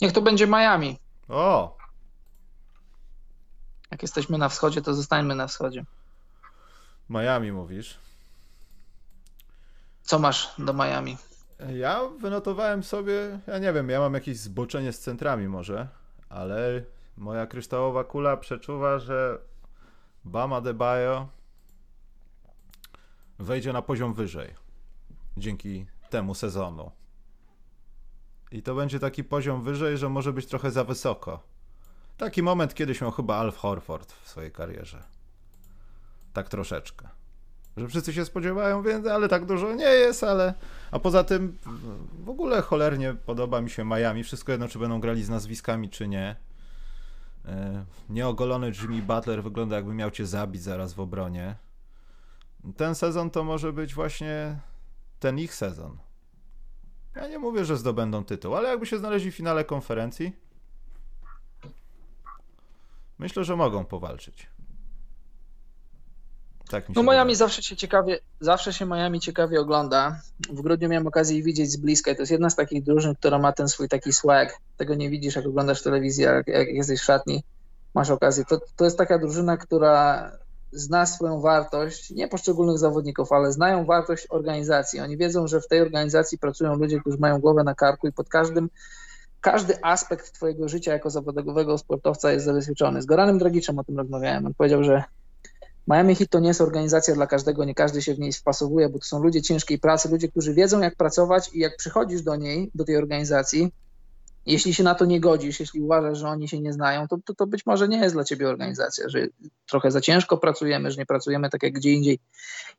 Niech 0.00 0.12
to 0.12 0.22
będzie 0.22 0.46
Miami. 0.46 0.98
O! 1.28 1.76
Jak 3.90 4.02
jesteśmy 4.02 4.38
na 4.38 4.48
wschodzie, 4.48 4.82
to 4.82 4.94
zostańmy 4.94 5.34
na 5.34 5.46
wschodzie. 5.46 5.84
Miami 7.10 7.52
mówisz? 7.52 7.98
Co 10.02 10.18
masz 10.18 10.54
do 10.58 10.72
Miami? 10.72 11.16
Ja 11.74 12.00
wynotowałem 12.20 12.82
sobie, 12.82 13.40
ja 13.46 13.58
nie 13.58 13.72
wiem, 13.72 13.88
ja 13.88 14.00
mam 14.00 14.14
jakieś 14.14 14.38
zboczenie 14.38 14.92
z 14.92 15.00
centrami 15.00 15.48
może, 15.48 15.88
ale 16.28 16.84
moja 17.16 17.46
kryształowa 17.46 18.04
kula 18.04 18.36
przeczuwa, 18.36 18.98
że 18.98 19.38
Bama 20.24 20.60
de 20.60 20.74
Bayo 20.74 21.28
wejdzie 23.38 23.72
na 23.72 23.82
poziom 23.82 24.14
wyżej 24.14 24.54
dzięki 25.36 25.86
temu 26.10 26.34
sezonu. 26.34 26.90
I 28.50 28.62
to 28.62 28.74
będzie 28.74 28.98
taki 28.98 29.24
poziom 29.24 29.62
wyżej, 29.62 29.98
że 29.98 30.08
może 30.08 30.32
być 30.32 30.46
trochę 30.46 30.70
za 30.70 30.84
wysoko. 30.84 31.42
Taki 32.16 32.42
moment 32.42 32.74
kiedyś 32.74 33.00
miał 33.00 33.10
chyba 33.10 33.36
Alf 33.36 33.56
Horford 33.56 34.12
w 34.12 34.28
swojej 34.28 34.52
karierze. 34.52 35.02
Tak 36.32 36.48
troszeczkę. 36.48 37.08
Że 37.76 37.88
wszyscy 37.88 38.12
się 38.12 38.24
spodziewają 38.24 38.82
więcej, 38.82 39.12
ale 39.12 39.28
tak 39.28 39.46
dużo 39.46 39.74
nie 39.74 39.84
jest, 39.84 40.24
ale... 40.24 40.54
A 40.90 40.98
poza 40.98 41.24
tym 41.24 41.58
w 42.24 42.28
ogóle 42.28 42.62
cholernie 42.62 43.14
podoba 43.14 43.60
mi 43.60 43.70
się 43.70 43.84
Miami. 43.84 44.24
Wszystko 44.24 44.52
jedno, 44.52 44.68
czy 44.68 44.78
będą 44.78 45.00
grali 45.00 45.24
z 45.24 45.28
nazwiskami, 45.28 45.90
czy 45.90 46.08
nie. 46.08 46.36
E, 47.46 47.84
nieogolony 48.08 48.72
Jimmy 48.82 49.02
Butler 49.02 49.42
wygląda 49.42 49.76
jakby 49.76 49.94
miał 49.94 50.10
cię 50.10 50.26
zabić 50.26 50.62
zaraz 50.62 50.94
w 50.94 51.00
obronie. 51.00 51.56
Ten 52.76 52.94
sezon 52.94 53.30
to 53.30 53.44
może 53.44 53.72
być 53.72 53.94
właśnie 53.94 54.60
ten 55.20 55.38
ich 55.38 55.54
sezon. 55.54 55.98
Ja 57.16 57.28
nie 57.28 57.38
mówię, 57.38 57.64
że 57.64 57.76
zdobędą 57.76 58.24
tytuł, 58.24 58.54
ale 58.54 58.68
jakby 58.68 58.86
się 58.86 58.98
znaleźli 58.98 59.30
w 59.30 59.36
finale 59.36 59.64
konferencji, 59.64 60.32
myślę, 63.18 63.44
że 63.44 63.56
mogą 63.56 63.84
powalczyć. 63.84 64.50
Tak 66.70 66.88
no 66.88 67.02
Miami 67.02 67.18
wydaje. 67.18 67.36
zawsze 67.36 67.62
się 67.62 67.76
ciekawie, 67.76 68.18
zawsze 68.40 68.72
się 68.72 68.86
Miami 68.86 69.20
ciekawie 69.20 69.60
ogląda. 69.60 70.20
W 70.50 70.62
grudniu 70.62 70.88
miałem 70.88 71.06
okazję 71.06 71.42
widzieć 71.42 71.70
z 71.70 71.76
bliska 71.76 72.10
i 72.10 72.16
to 72.16 72.22
jest 72.22 72.32
jedna 72.32 72.50
z 72.50 72.56
takich 72.56 72.82
drużyn, 72.82 73.14
która 73.14 73.38
ma 73.38 73.52
ten 73.52 73.68
swój 73.68 73.88
taki 73.88 74.12
swag. 74.12 74.58
Tego 74.76 74.94
nie 74.94 75.10
widzisz, 75.10 75.36
jak 75.36 75.46
oglądasz 75.46 75.82
telewizję, 75.82 76.24
jak, 76.24 76.48
jak 76.48 76.68
jesteś 76.68 77.00
w 77.00 77.04
szatni, 77.04 77.44
masz 77.94 78.10
okazję. 78.10 78.44
To, 78.44 78.60
to 78.76 78.84
jest 78.84 78.98
taka 78.98 79.18
drużyna, 79.18 79.56
która 79.56 80.30
zna 80.72 81.06
swoją 81.06 81.40
wartość, 81.40 82.10
nie 82.10 82.28
poszczególnych 82.28 82.78
zawodników, 82.78 83.32
ale 83.32 83.52
znają 83.52 83.84
wartość 83.84 84.26
organizacji. 84.30 85.00
Oni 85.00 85.16
wiedzą, 85.16 85.46
że 85.46 85.60
w 85.60 85.68
tej 85.68 85.80
organizacji 85.80 86.38
pracują 86.38 86.74
ludzie, 86.74 87.00
którzy 87.00 87.18
mają 87.18 87.40
głowę 87.40 87.64
na 87.64 87.74
karku 87.74 88.08
i 88.08 88.12
pod 88.12 88.28
każdym 88.28 88.70
każdy 89.40 89.74
aspekt 89.82 90.32
twojego 90.32 90.68
życia 90.68 90.92
jako 90.92 91.10
zawodowego 91.10 91.78
sportowca 91.78 92.32
jest 92.32 92.44
zabezpieczony. 92.44 93.02
Z 93.02 93.06
Goranem 93.06 93.38
Dragiczem 93.38 93.78
o 93.78 93.84
tym 93.84 93.98
rozmawiałem. 93.98 94.46
On 94.46 94.54
powiedział, 94.54 94.84
że 94.84 95.04
Miami 95.88 96.14
Heat 96.14 96.30
to 96.30 96.40
nie 96.40 96.48
jest 96.48 96.60
organizacja 96.60 97.14
dla 97.14 97.26
każdego, 97.26 97.64
nie 97.64 97.74
każdy 97.74 98.02
się 98.02 98.14
w 98.14 98.18
niej 98.18 98.32
wpasowuje, 98.32 98.88
bo 98.88 98.98
to 98.98 99.04
są 99.04 99.22
ludzie 99.22 99.42
ciężkiej 99.42 99.78
pracy, 99.78 100.08
ludzie, 100.08 100.28
którzy 100.28 100.54
wiedzą 100.54 100.80
jak 100.80 100.96
pracować 100.96 101.50
i 101.54 101.58
jak 101.58 101.76
przychodzisz 101.76 102.22
do 102.22 102.36
niej, 102.36 102.70
do 102.74 102.84
tej 102.84 102.96
organizacji, 102.96 103.72
jeśli 104.46 104.74
się 104.74 104.82
na 104.82 104.94
to 104.94 105.04
nie 105.04 105.20
godzisz, 105.20 105.60
jeśli 105.60 105.80
uważasz, 105.80 106.18
że 106.18 106.28
oni 106.28 106.48
się 106.48 106.60
nie 106.60 106.72
znają, 106.72 107.08
to, 107.08 107.18
to, 107.24 107.34
to, 107.34 107.46
być 107.46 107.66
może 107.66 107.88
nie 107.88 107.98
jest 107.98 108.14
dla 108.14 108.24
ciebie 108.24 108.48
organizacja, 108.48 109.08
że 109.08 109.26
trochę 109.66 109.90
za 109.90 110.00
ciężko 110.00 110.36
pracujemy, 110.36 110.90
że 110.90 110.98
nie 110.98 111.06
pracujemy 111.06 111.50
tak 111.50 111.62
jak 111.62 111.72
gdzie 111.72 111.92
indziej. 111.92 112.18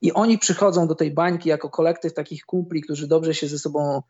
I 0.01 0.13
oni 0.13 0.37
przychodzą 0.37 0.87
do 0.87 0.95
tej 0.95 1.11
bańki 1.11 1.49
jako 1.49 1.69
kolektyw 1.69 2.13
takich 2.13 2.45
kumpli, 2.45 2.81
którzy 2.81 3.07
dobrze 3.07 3.33
się 3.33 3.47
ze 3.47 3.59
sobą 3.59 4.01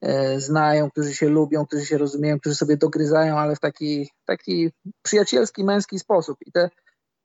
e, 0.00 0.40
znają, 0.40 0.90
którzy 0.90 1.14
się 1.14 1.28
lubią, 1.28 1.66
którzy 1.66 1.86
się 1.86 1.98
rozumieją, 1.98 2.40
którzy 2.40 2.54
sobie 2.54 2.76
dogryzają, 2.76 3.38
ale 3.38 3.56
w 3.56 3.60
taki, 3.60 4.10
taki 4.24 4.70
przyjacielski, 5.02 5.64
męski 5.64 5.98
sposób. 5.98 6.38
I 6.46 6.52
te, 6.52 6.70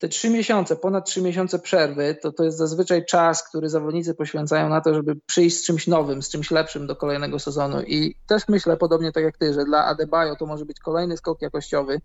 te 0.02 0.08
trzy 0.08 0.30
miesiące, 0.30 0.76
ponad 0.76 1.06
trzy 1.06 1.22
miesiące 1.22 1.58
przerwy, 1.58 2.16
to 2.22 2.32
to 2.32 2.44
jest 2.44 2.58
zazwyczaj 2.58 3.04
czas, 3.04 3.48
który 3.48 3.68
zawodnicy 3.68 4.14
poświęcają 4.14 4.68
na 4.68 4.80
to, 4.80 4.94
żeby 4.94 5.16
przyjść 5.26 5.56
z 5.56 5.66
czymś 5.66 5.86
nowym, 5.86 6.22
z 6.22 6.28
czymś 6.28 6.50
lepszym 6.50 6.86
do 6.86 6.96
kolejnego 6.96 7.38
sezonu. 7.38 7.82
I 7.82 8.14
też 8.26 8.48
myślę, 8.48 8.76
podobnie 8.76 9.12
tak 9.12 9.24
jak 9.24 9.38
ty, 9.38 9.54
że 9.54 9.64
dla 9.64 9.84
Adebayo 9.84 10.36
to 10.36 10.46
może 10.46 10.64
być 10.64 10.80
kolejny 10.80 11.16
skok 11.16 11.42
jakościowy, 11.42 12.00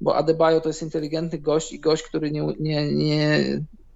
bo 0.00 0.16
Adebayo 0.16 0.60
to 0.60 0.68
jest 0.68 0.82
inteligentny 0.82 1.38
gość 1.38 1.72
i 1.72 1.80
gość, 1.80 2.02
który 2.02 2.30
nie, 2.30 2.54
nie, 2.60 2.94
nie, 2.94 3.40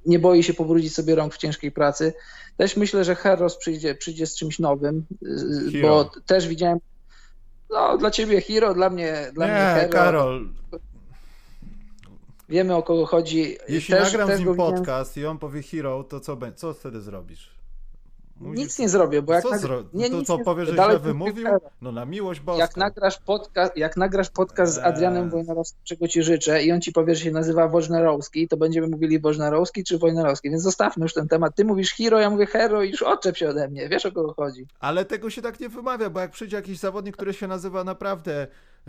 nie 0.06 0.18
boi 0.18 0.42
się 0.42 0.54
powrócić 0.54 0.94
sobie 0.94 1.14
rąk 1.14 1.34
w 1.34 1.38
ciężkiej 1.38 1.72
pracy. 1.72 2.12
Też 2.56 2.76
myślę, 2.76 3.04
że 3.04 3.14
Herros 3.14 3.56
przyjdzie, 3.56 3.94
przyjdzie 3.94 4.26
z 4.26 4.36
czymś 4.36 4.58
nowym, 4.58 5.06
Hero. 5.72 5.88
bo 5.88 6.10
też 6.26 6.48
widziałem, 6.48 6.78
no 7.70 7.98
dla 7.98 8.10
ciebie 8.10 8.40
Hero, 8.40 8.74
dla 8.74 8.90
mnie, 8.90 9.30
dla 9.34 9.46
nie, 9.46 9.52
mnie 9.52 9.62
Hero. 9.62 9.92
Karol, 9.92 10.48
Wiemy 12.50 12.76
o 12.76 12.82
kogo 12.82 13.06
chodzi. 13.06 13.56
Jeśli 13.68 13.94
też, 13.94 14.12
nagram 14.12 14.28
też 14.28 14.40
z 14.40 14.44
nim 14.44 14.54
podcast 14.54 15.16
i 15.16 15.26
on 15.26 15.38
powie 15.38 15.62
hero, 15.62 16.04
to 16.04 16.20
co, 16.20 16.36
co 16.56 16.74
wtedy 16.74 17.00
zrobisz? 17.00 17.60
Musisz... 18.36 18.58
Nic 18.58 18.78
nie 18.78 18.88
zrobię, 18.88 19.22
bo 19.22 19.32
jak 19.32 19.42
co, 19.42 19.58
zro... 19.58 19.82
nie, 19.92 20.10
to 20.10 20.22
co 20.22 20.38
powiesz, 20.38 20.68
że 20.68 20.74
źle 20.74 20.98
wymówił? 20.98 21.46
No 21.80 21.92
na 21.92 22.04
miłość 22.04 22.40
boską. 22.40 22.60
Jak 22.60 22.76
nagrasz 22.76 23.18
podcast, 23.18 23.76
jak 23.76 23.96
nagrasz 23.96 24.30
podcast 24.30 24.74
z 24.74 24.78
Adrianem 24.78 25.30
Wojnarowskim, 25.30 25.80
czego 25.84 26.08
ci 26.08 26.22
życzę 26.22 26.62
i 26.62 26.72
on 26.72 26.80
ci 26.80 26.92
powie, 26.92 27.14
że 27.14 27.24
się 27.24 27.30
nazywa 27.30 27.68
Wojnarowski, 27.68 28.48
to 28.48 28.56
będziemy 28.56 28.88
mówili 28.88 29.20
Wojnarowski 29.20 29.84
czy 29.84 29.98
Wojnarowski, 29.98 30.50
więc 30.50 30.62
zostawmy 30.62 31.02
już 31.02 31.14
ten 31.14 31.28
temat. 31.28 31.54
Ty 31.54 31.64
mówisz 31.64 31.94
hero, 31.94 32.20
ja 32.20 32.30
mówię 32.30 32.46
hero 32.46 32.82
i 32.82 32.90
już 32.90 33.02
odczep 33.02 33.36
się 33.36 33.48
ode 33.48 33.68
mnie, 33.68 33.88
wiesz 33.88 34.06
o 34.06 34.12
kogo 34.12 34.34
chodzi. 34.34 34.66
Ale 34.80 35.04
tego 35.04 35.30
się 35.30 35.42
tak 35.42 35.60
nie 35.60 35.68
wymawia, 35.68 36.10
bo 36.10 36.20
jak 36.20 36.30
przyjdzie 36.30 36.56
jakiś 36.56 36.78
zawodnik, 36.78 37.16
który 37.16 37.32
się 37.32 37.46
nazywa 37.46 37.84
naprawdę 37.84 38.46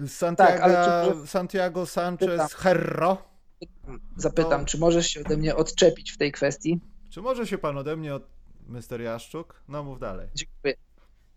Santiago, 0.07 0.59
tak, 0.59 1.05
czy... 1.21 1.27
Santiago 1.27 1.85
Sanchez 1.85 2.53
Herro, 2.53 3.17
Zapytam, 4.17 4.61
no. 4.61 4.67
czy 4.67 4.77
możesz 4.77 5.07
się 5.07 5.19
ode 5.19 5.37
mnie 5.37 5.55
odczepić 5.55 6.11
w 6.11 6.17
tej 6.17 6.31
kwestii? 6.31 6.79
Czy 7.09 7.21
może 7.21 7.47
się 7.47 7.57
pan 7.57 7.77
ode 7.77 7.95
mnie 7.95 8.15
od 8.15 8.23
Mr. 8.67 9.01
Jaszczuk? 9.01 9.63
No 9.67 9.83
mów 9.83 9.99
dalej. 9.99 10.27
Dziękuję. 10.35 10.73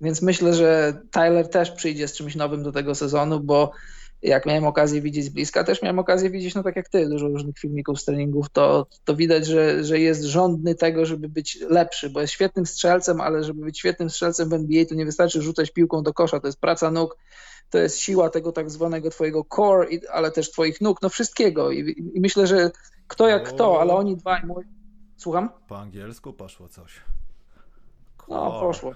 Więc 0.01 0.23
myślę, 0.23 0.55
że 0.55 1.01
Tyler 1.11 1.51
też 1.51 1.71
przyjdzie 1.71 2.09
z 2.09 2.13
czymś 2.13 2.37
nowym 2.37 2.63
do 2.63 2.73
tego 2.73 2.95
sezonu, 2.95 3.41
bo 3.41 3.71
jak 4.23 4.47
miałem 4.47 4.65
okazję 4.65 5.01
widzieć 5.01 5.25
z 5.25 5.29
bliska, 5.29 5.65
też 5.65 5.83
miałem 5.83 5.99
okazję 5.99 6.31
widzieć, 6.31 6.55
no 6.55 6.63
tak 6.63 6.77
jak 6.77 6.89
ty, 6.89 7.09
dużo 7.09 7.29
różnych 7.29 7.59
filmików 7.59 8.01
z 8.01 8.05
treningów, 8.05 8.51
to, 8.51 8.87
to 9.05 9.17
widać, 9.17 9.47
że, 9.47 9.85
że 9.85 10.01
jest 10.01 10.23
rządny 10.23 10.75
tego, 10.75 11.07
żeby 11.07 11.29
być 11.29 11.59
lepszy, 11.71 12.11
bo 12.11 12.21
jest 12.21 12.33
świetnym 12.33 12.67
strzelcem, 12.67 13.21
ale 13.21 13.45
żeby 13.45 13.65
być 13.65 13.79
świetnym 13.79 14.11
strzelcem 14.11 14.49
w 14.49 14.53
NBA, 14.53 14.85
to 14.85 14.95
nie 14.95 15.05
wystarczy 15.05 15.43
rzucać 15.43 15.71
piłką 15.71 16.03
do 16.03 16.13
kosza, 16.13 16.41
to 16.41 16.47
jest 16.49 16.61
praca 16.61 16.91
nóg, 16.91 17.17
to 17.75 17.79
jest 17.79 17.99
siła 17.99 18.31
tego 18.31 18.53
tak 18.53 18.71
zwanego 18.71 19.11
twojego 19.11 19.45
core, 19.57 19.89
ale 20.13 20.31
też 20.31 20.51
twoich 20.51 20.81
nóg, 20.81 21.03
no 21.03 21.09
wszystkiego. 21.09 21.71
I, 21.71 22.11
i 22.15 22.21
myślę, 22.21 22.47
że 22.47 22.71
kto 23.07 23.29
jak 23.29 23.43
o... 23.43 23.47
kto, 23.47 23.81
ale 23.81 23.95
oni 23.95 24.17
dwaj. 24.17 24.47
Mój... 24.47 24.65
Słucham? 25.17 25.51
Po 25.69 25.79
angielsku 25.79 26.33
poszło 26.33 26.69
coś. 26.69 26.93
Core. 28.19 28.29
No, 28.29 28.61
poszło. 28.61 28.95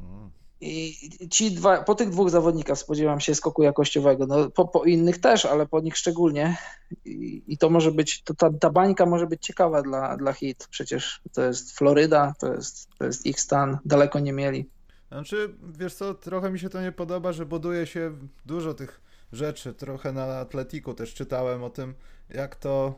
Mm. 0.00 0.30
I 0.60 0.94
ci 1.30 1.50
dwa, 1.50 1.82
po 1.82 1.94
tych 1.94 2.10
dwóch 2.10 2.30
zawodnikach 2.30 2.78
spodziewam 2.78 3.20
się 3.20 3.34
skoku 3.34 3.62
jakościowego. 3.62 4.26
No, 4.26 4.50
po, 4.50 4.68
po 4.68 4.84
innych 4.84 5.20
też, 5.20 5.46
ale 5.46 5.66
po 5.66 5.80
nich 5.80 5.96
szczególnie. 5.96 6.56
I, 7.04 7.42
i 7.46 7.58
to 7.58 7.70
może 7.70 7.92
być, 7.92 8.22
to 8.22 8.34
ta, 8.34 8.50
ta 8.60 8.70
bańka 8.70 9.06
może 9.06 9.26
być 9.26 9.46
ciekawa 9.46 9.82
dla, 9.82 10.16
dla 10.16 10.32
hit. 10.32 10.66
Przecież 10.70 11.20
to 11.32 11.42
jest 11.42 11.78
Floryda, 11.78 12.34
to 12.38 12.54
jest, 12.54 12.88
to 12.98 13.04
jest 13.04 13.26
ich 13.26 13.40
stan, 13.40 13.78
daleko 13.84 14.18
nie 14.18 14.32
mieli. 14.32 14.68
Znaczy, 15.14 15.54
wiesz 15.62 15.94
co, 15.94 16.14
trochę 16.14 16.50
mi 16.50 16.58
się 16.58 16.68
to 16.68 16.82
nie 16.82 16.92
podoba, 16.92 17.32
że 17.32 17.46
buduje 17.46 17.86
się 17.86 18.12
dużo 18.46 18.74
tych 18.74 19.00
rzeczy. 19.32 19.74
Trochę 19.74 20.12
na 20.12 20.24
Atletiku 20.24 20.94
też 20.94 21.14
czytałem 21.14 21.62
o 21.62 21.70
tym, 21.70 21.94
jak 22.30 22.56
to 22.56 22.94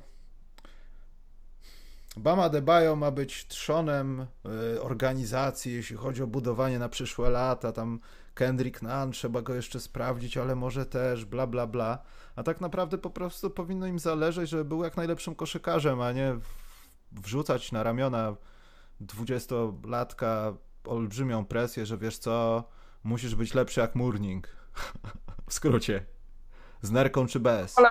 Bama 2.17 2.49
Debajo 2.49 2.97
ma 2.97 3.11
być 3.11 3.47
trzonem 3.47 4.27
y, 4.75 4.83
organizacji, 4.83 5.75
jeśli 5.75 5.97
chodzi 5.97 6.23
o 6.23 6.27
budowanie 6.27 6.79
na 6.79 6.89
przyszłe 6.89 7.31
lata. 7.31 7.73
Tam 7.73 8.01
Kendrick 8.35 8.83
Nunn, 8.83 9.13
trzeba 9.13 9.43
go 9.43 9.55
jeszcze 9.55 9.81
sprawdzić, 9.81 10.37
ale 10.37 10.55
może 10.55 10.87
też, 10.87 11.25
bla, 11.25 11.47
bla, 11.47 11.67
bla. 11.67 11.99
A 12.37 12.43
tak 12.43 12.61
naprawdę 12.61 12.99
po 12.99 13.11
prostu 13.11 13.51
powinno 13.51 13.87
im 13.87 13.99
zależeć, 13.99 14.51
żeby 14.51 14.65
był 14.65 14.85
jak 14.85 14.97
najlepszym 14.97 15.35
koszykarzem, 15.35 16.01
a 16.01 16.13
nie 16.13 16.37
wrzucać 17.13 17.73
na 17.73 17.83
ramiona 17.83 18.37
dwudziestolatka 19.01 20.55
olbrzymią 20.89 21.45
presję, 21.45 21.87
że 21.87 21.99
wiesz 21.99 22.19
co, 22.19 22.65
musisz 23.05 23.35
być 23.35 23.55
lepszy 23.55 23.81
jak 23.81 23.95
Murning. 23.95 24.49
w 25.49 25.55
skrócie. 25.55 26.07
Z 26.83 26.91
nerką 26.91 27.27
czy 27.27 27.41
bez. 27.41 27.79
Ale 27.79 27.89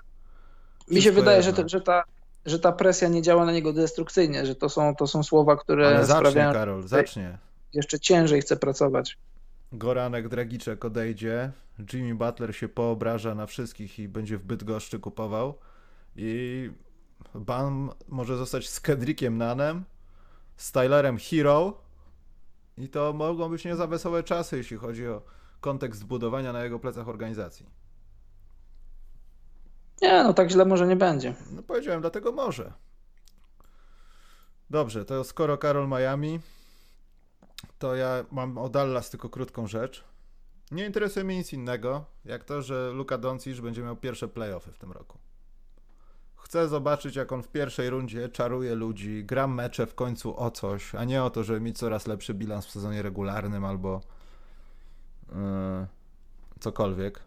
mi 0.92 1.02
się 1.02 1.12
wydaje, 1.12 1.44
że, 1.44 1.54
że, 1.66 1.82
ta, 1.82 2.04
że 2.46 2.60
ta 2.60 2.72
presja 2.72 3.08
nie 3.08 3.22
działa 3.22 3.46
na 3.46 3.52
niego 3.52 3.74
destrukcyjnie, 3.74 4.46
że 4.46 4.56
to 4.56 4.70
są, 4.70 4.96
to 4.96 5.08
są 5.08 5.24
słowa, 5.24 5.56
które 5.56 5.88
Ale 5.88 6.06
zacznie, 6.06 6.30
sprawiają... 6.30 6.54
Karol, 6.54 6.88
zacznie. 6.88 7.38
Jeszcze 7.74 8.00
ciężej 8.00 8.42
chce 8.42 8.58
pracować. 8.58 9.18
Goranek 9.72 10.28
Dragiczek 10.28 10.86
odejdzie, 10.86 11.52
Jimmy 11.94 12.16
Butler 12.16 12.56
się 12.56 12.70
poobraża 12.70 13.36
na 13.36 13.46
wszystkich 13.46 14.00
i 14.00 14.08
będzie 14.08 14.38
w 14.38 14.44
Bydgoszczy 14.44 15.00
kupował 15.00 15.58
i 16.16 16.72
Bam 17.36 17.92
może 18.08 18.38
zostać 18.38 18.70
z 18.70 18.80
Kedrickiem 18.80 19.38
Nanem, 19.38 19.84
z 20.56 20.72
Tylerem 20.72 21.18
Hero 21.18 21.85
i 22.78 22.90
to 22.90 23.14
mogą 23.14 23.50
być 23.50 23.66
nie 23.66 23.76
za 23.76 23.88
wesołe 23.88 24.24
czasy, 24.24 24.58
jeśli 24.58 24.78
chodzi 24.78 25.08
o 25.08 25.22
kontekst 25.62 26.06
budowania 26.06 26.54
na 26.54 26.64
jego 26.64 26.80
plecach 26.80 27.08
organizacji. 27.08 27.66
Nie, 30.02 30.24
no 30.24 30.34
tak 30.34 30.50
źle 30.50 30.66
może 30.66 30.88
nie 30.88 30.96
będzie. 30.96 31.36
No 31.52 31.64
powiedziałem, 31.64 32.02
dlatego 32.02 32.32
może. 32.32 32.74
Dobrze, 34.70 35.06
to 35.06 35.24
skoro 35.24 35.58
Karol 35.58 35.88
Miami, 35.88 36.40
to 37.80 37.96
ja 37.96 38.26
mam 38.32 38.58
o 38.58 38.70
Dallas 38.70 39.10
tylko 39.10 39.30
krótką 39.30 39.68
rzecz. 39.68 40.04
Nie 40.72 40.86
interesuje 40.86 41.26
mnie 41.26 41.38
nic 41.38 41.54
innego, 41.54 42.06
jak 42.26 42.44
to, 42.44 42.62
że 42.62 42.92
Luka 42.92 43.18
Doncic 43.18 43.60
będzie 43.60 43.84
miał 43.84 43.96
pierwsze 43.96 44.28
playoffy 44.28 44.72
w 44.72 44.78
tym 44.78 44.92
roku. 44.92 45.18
Chcę 46.46 46.68
zobaczyć, 46.68 47.16
jak 47.16 47.32
on 47.32 47.44
w 47.44 47.48
pierwszej 47.48 47.90
rundzie 47.90 48.30
czaruje 48.30 48.76
ludzi, 48.76 49.24
gram 49.24 49.54
mecze 49.54 49.86
w 49.86 49.96
końcu 49.96 50.40
o 50.40 50.52
coś, 50.52 50.96
a 50.96 51.04
nie 51.04 51.24
o 51.24 51.30
to, 51.30 51.44
żeby 51.44 51.62
mieć 51.62 51.78
coraz 51.78 52.08
lepszy 52.08 52.34
bilans 52.34 52.66
w 52.66 52.72
sezonie 52.72 53.02
regularnym 53.02 53.66
albo 53.66 54.02
yy, 55.30 55.36
cokolwiek. 56.60 57.20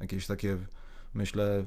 Jakieś 0.00 0.26
takie, 0.26 0.58
myślę, 1.14 1.64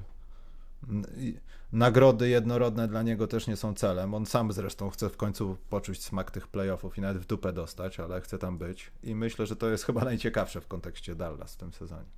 nagrody 1.71 2.29
jednorodne 2.29 2.87
dla 2.87 3.03
niego 3.03 3.27
też 3.27 3.47
nie 3.47 3.55
są 3.55 3.73
celem. 3.73 4.13
On 4.13 4.25
sam 4.25 4.51
zresztą 4.51 4.89
chce 4.89 5.09
w 5.09 5.17
końcu 5.17 5.57
poczuć 5.69 6.03
smak 6.03 6.31
tych 6.31 6.47
playoffów 6.47 6.97
i 6.97 7.01
nawet 7.01 7.17
w 7.17 7.25
dupę 7.25 7.53
dostać, 7.53 7.99
ale 7.99 8.21
chce 8.21 8.37
tam 8.37 8.57
być. 8.57 8.91
I 9.03 9.15
myślę, 9.15 9.45
że 9.45 9.55
to 9.55 9.69
jest 9.69 9.85
chyba 9.85 10.01
najciekawsze 10.03 10.61
w 10.61 10.67
kontekście 10.67 11.15
Dallas 11.15 11.53
w 11.53 11.57
tym 11.57 11.73
sezonie. 11.73 12.09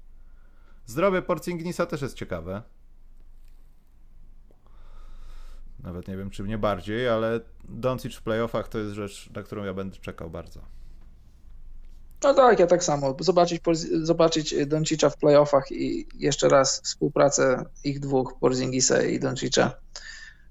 Zdrowie 0.86 1.22
Porcingnisa 1.22 1.86
też 1.86 2.02
jest 2.02 2.16
ciekawe. 2.16 2.64
Nawet 5.84 6.08
nie 6.08 6.18
wiem, 6.18 6.30
czy 6.30 6.44
nie 6.44 6.58
bardziej, 6.58 7.08
ale 7.08 7.40
Doncic 7.70 8.16
w 8.16 8.22
playoffach 8.22 8.68
to 8.68 8.80
jest 8.80 8.94
rzecz, 8.94 9.30
na 9.36 9.44
którą 9.44 9.64
ja 9.64 9.74
będę 9.74 9.98
czekał 9.98 10.30
bardzo. 10.30 10.60
No 12.24 12.34
tak, 12.34 12.60
ja 12.60 12.68
tak 12.68 12.84
samo. 12.84 13.16
Zobaczyć, 13.20 13.62
zobaczyć 14.02 14.56
Doncicza 14.68 15.10
w 15.10 15.18
playoffach 15.18 15.72
i 15.72 16.08
jeszcze 16.16 16.50
raz 16.50 16.82
współpracę 16.82 17.66
ich 17.84 18.00
dwóch, 18.00 18.38
Porzingisa 18.40 19.02
i 19.02 19.20
Doncicza 19.20 19.72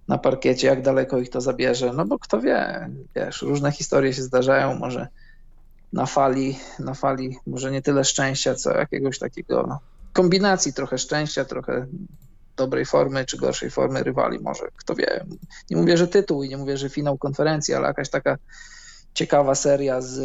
na 0.09 0.19
parkiecie, 0.19 0.67
jak 0.67 0.83
daleko 0.83 1.19
ich 1.19 1.31
to 1.31 1.41
zabierze. 1.41 1.93
No 1.93 2.05
bo 2.05 2.19
kto 2.19 2.41
wie, 2.41 2.91
wiesz, 3.17 3.43
różne 3.43 3.73
historie 3.73 4.13
się 4.13 4.23
zdarzają, 4.23 4.79
może 4.79 5.09
na 5.93 6.07
fali, 6.07 6.59
na 6.79 6.95
fali 6.95 7.39
może 7.47 7.71
nie 7.71 7.83
tyle 7.83 8.05
szczęścia, 8.05 8.55
co 8.55 8.73
jakiegoś 8.73 9.19
takiego 9.19 9.81
kombinacji 10.13 10.73
trochę 10.73 10.99
szczęścia, 10.99 11.45
trochę 11.45 11.87
dobrej 12.59 12.85
formy 12.85 13.25
czy 13.25 13.37
gorszej 13.37 13.71
formy 13.71 14.03
rywali 14.03 14.39
może, 14.39 14.69
kto 14.77 14.95
wie. 14.95 15.25
Nie 15.71 15.77
mówię, 15.77 15.97
że 15.97 16.09
tytuł 16.09 16.43
i 16.43 16.49
nie 16.49 16.57
mówię, 16.57 16.77
że 16.77 16.91
finał 16.91 17.19
konferencji, 17.19 17.75
ale 17.75 17.87
jakaś 17.87 18.11
taka 18.11 18.39
ciekawa 19.15 19.55
seria 19.55 20.01
z, 20.01 20.21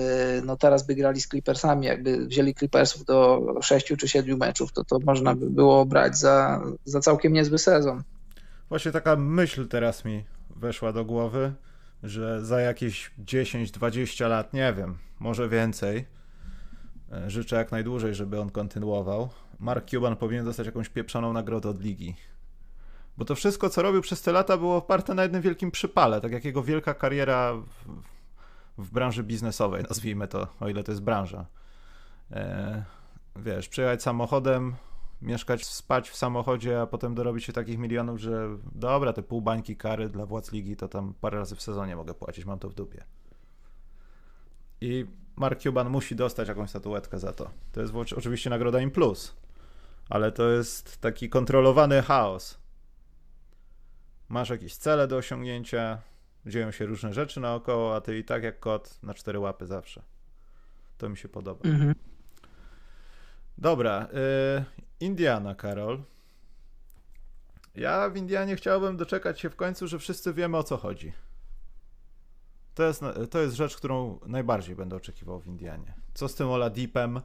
no 0.45 0.57
teraz 0.57 0.85
by 0.85 0.95
grali 0.95 1.21
z 1.21 1.27
Clippersami, 1.27 1.85
jakby 1.87 2.27
wzięli 2.27 2.55
Clippersów 2.55 3.05
do 3.05 3.45
sześciu 3.61 3.97
czy 3.97 4.07
siedmiu 4.07 4.37
meczów, 4.37 4.73
to 4.73 4.83
to 4.83 4.99
można 4.99 5.35
by 5.35 5.49
było 5.49 5.85
brać 5.85 6.17
za, 6.17 6.61
za 6.85 6.99
całkiem 6.99 7.33
niezły 7.33 7.57
sezon. 7.57 8.03
Właśnie 8.69 8.91
taka 8.91 9.15
myśl 9.15 9.67
teraz 9.67 10.05
mi 10.05 10.23
weszła 10.55 10.93
do 10.93 11.05
głowy, 11.05 11.53
że 12.03 12.45
za 12.45 12.61
jakieś 12.61 13.11
10-20 13.25 14.29
lat, 14.29 14.53
nie 14.53 14.73
wiem, 14.77 14.97
może 15.19 15.49
więcej, 15.49 16.05
e, 17.11 17.29
życzę 17.29 17.55
jak 17.55 17.71
najdłużej, 17.71 18.15
żeby 18.15 18.39
on 18.39 18.49
kontynuował, 18.49 19.29
Mark 19.63 19.89
Cuban 19.89 20.15
powinien 20.15 20.45
dostać 20.45 20.65
jakąś 20.65 20.89
pieprzoną 20.89 21.33
nagrodę 21.33 21.69
od 21.69 21.81
ligi. 21.81 22.15
Bo 23.17 23.25
to 23.25 23.35
wszystko, 23.35 23.69
co 23.69 23.81
robił 23.81 24.01
przez 24.01 24.21
te 24.21 24.31
lata, 24.31 24.57
było 24.57 24.77
oparte 24.77 25.13
na 25.13 25.23
jednym 25.23 25.41
wielkim 25.41 25.71
przypale, 25.71 26.21
tak 26.21 26.31
jak 26.31 26.45
jego 26.45 26.63
wielka 26.63 26.93
kariera 26.93 27.53
w, 27.53 28.83
w 28.83 28.91
branży 28.91 29.23
biznesowej, 29.23 29.83
nazwijmy 29.89 30.27
to, 30.27 30.47
o 30.59 30.69
ile 30.69 30.83
to 30.83 30.91
jest 30.91 31.01
branża. 31.01 31.45
E, 32.31 32.83
wiesz, 33.35 33.69
przyjechać 33.69 34.03
samochodem, 34.03 34.75
mieszkać, 35.21 35.65
spać 35.65 36.09
w 36.09 36.15
samochodzie, 36.15 36.81
a 36.81 36.87
potem 36.87 37.15
dorobić 37.15 37.43
się 37.45 37.53
takich 37.53 37.77
milionów, 37.77 38.19
że 38.19 38.49
dobra, 38.75 39.13
te 39.13 39.23
pół 39.23 39.41
bańki 39.41 39.77
kary 39.77 40.09
dla 40.09 40.25
władz 40.25 40.51
ligi 40.51 40.75
to 40.75 40.87
tam 40.87 41.13
parę 41.21 41.39
razy 41.39 41.55
w 41.55 41.61
sezonie 41.61 41.95
mogę 41.95 42.13
płacić, 42.13 42.45
mam 42.45 42.59
to 42.59 42.69
w 42.69 42.73
dupie. 42.73 43.03
I 44.81 45.05
Mark 45.35 45.59
Cuban 45.59 45.89
musi 45.89 46.15
dostać 46.15 46.47
jakąś 46.47 46.69
statuetkę 46.69 47.19
za 47.19 47.33
to. 47.33 47.49
To 47.71 47.81
jest 47.81 47.93
oczywiście 48.17 48.49
nagroda 48.49 48.81
im 48.81 48.91
plus, 48.91 49.42
ale 50.09 50.31
to 50.31 50.49
jest 50.49 51.01
taki 51.01 51.29
kontrolowany 51.29 52.01
chaos. 52.01 52.57
Masz 54.29 54.49
jakieś 54.49 54.75
cele 54.75 55.07
do 55.07 55.17
osiągnięcia, 55.17 56.01
dzieją 56.45 56.71
się 56.71 56.85
różne 56.85 57.13
rzeczy 57.13 57.39
naokoło, 57.39 57.95
a 57.95 58.01
ty 58.01 58.17
i 58.17 58.23
tak 58.23 58.43
jak 58.43 58.59
kot 58.59 59.03
na 59.03 59.13
cztery 59.13 59.39
łapy 59.39 59.67
zawsze. 59.67 60.01
To 60.97 61.09
mi 61.09 61.17
się 61.17 61.29
podoba. 61.29 61.69
Mhm. 61.69 61.95
Dobra, 63.57 64.07
y, 64.59 64.63
Indiana, 64.99 65.55
Karol. 65.55 66.03
Ja 67.75 68.09
w 68.09 68.17
Indianie 68.17 68.55
chciałbym 68.55 68.97
doczekać 68.97 69.39
się 69.39 69.49
w 69.49 69.55
końcu, 69.55 69.87
że 69.87 69.99
wszyscy 69.99 70.33
wiemy 70.33 70.57
o 70.57 70.63
co 70.63 70.77
chodzi. 70.77 71.13
To 72.75 72.83
jest, 72.83 73.01
to 73.31 73.39
jest 73.39 73.55
rzecz, 73.55 73.77
którą 73.77 74.19
najbardziej 74.25 74.75
będę 74.75 74.95
oczekiwał 74.95 75.39
w 75.39 75.47
Indianie. 75.47 75.93
Co 76.13 76.27
z 76.27 76.35
tym 76.35 76.49
Oladipem? 76.49 77.21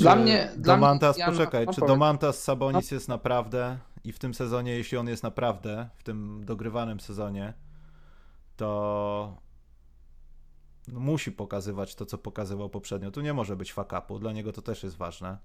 Dla 0.00 0.16
mnie. 0.16 0.52
Domantas, 0.56 1.16
dla 1.16 1.26
poczekaj, 1.26 1.66
czy 1.74 1.80
Domantas 1.80 2.42
Sabonis 2.42 2.90
no. 2.90 2.94
jest 2.94 3.08
naprawdę 3.08 3.78
i 4.04 4.12
w 4.12 4.18
tym 4.18 4.34
sezonie, 4.34 4.72
jeśli 4.72 4.98
on 4.98 5.08
jest 5.08 5.22
naprawdę, 5.22 5.88
w 5.96 6.02
tym 6.02 6.44
dogrywanym 6.44 7.00
sezonie, 7.00 7.54
to 8.56 9.36
musi 10.88 11.32
pokazywać 11.32 11.94
to, 11.94 12.06
co 12.06 12.18
pokazywał 12.18 12.70
poprzednio. 12.70 13.10
Tu 13.10 13.20
nie 13.20 13.32
może 13.32 13.56
być 13.56 13.72
fakapu, 13.72 14.18
dla 14.18 14.32
niego 14.32 14.52
to 14.52 14.62
też 14.62 14.82
jest 14.82 14.96
ważne. 14.96 15.38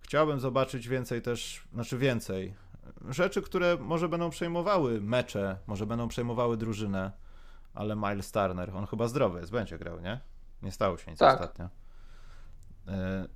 Chciałbym 0.00 0.40
zobaczyć 0.40 0.88
więcej 0.88 1.22
też, 1.22 1.68
znaczy 1.72 1.98
więcej 1.98 2.54
rzeczy, 3.08 3.42
które 3.42 3.76
może 3.80 4.08
będą 4.08 4.30
przejmowały 4.30 5.00
mecze, 5.00 5.58
może 5.66 5.86
będą 5.86 6.08
przejmowały 6.08 6.56
drużynę, 6.56 7.12
ale 7.74 7.96
Miles 7.96 8.32
Turner, 8.32 8.76
on 8.76 8.86
chyba 8.86 9.08
zdrowy 9.08 9.40
jest, 9.40 9.52
będzie 9.52 9.78
grał, 9.78 10.00
nie? 10.00 10.20
Nie 10.62 10.72
stało 10.72 10.98
się 10.98 11.10
nic 11.10 11.20
tak. 11.20 11.40
ostatnio. 11.40 11.68
E, 12.88 13.28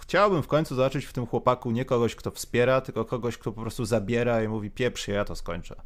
chciałbym 0.00 0.42
w 0.42 0.46
końcu 0.46 0.74
zobaczyć 0.74 1.04
w 1.04 1.12
tym 1.12 1.26
chłopaku 1.26 1.70
nie 1.70 1.84
kogoś, 1.84 2.14
kto 2.14 2.30
wspiera, 2.30 2.80
tylko 2.80 3.04
kogoś, 3.04 3.38
kto 3.38 3.52
po 3.52 3.60
prostu 3.60 3.84
zabiera 3.84 4.42
i 4.42 4.48
mówi 4.48 4.70
pieprz 4.70 5.08
ja 5.08 5.24
to 5.24 5.36
skończę. 5.36 5.76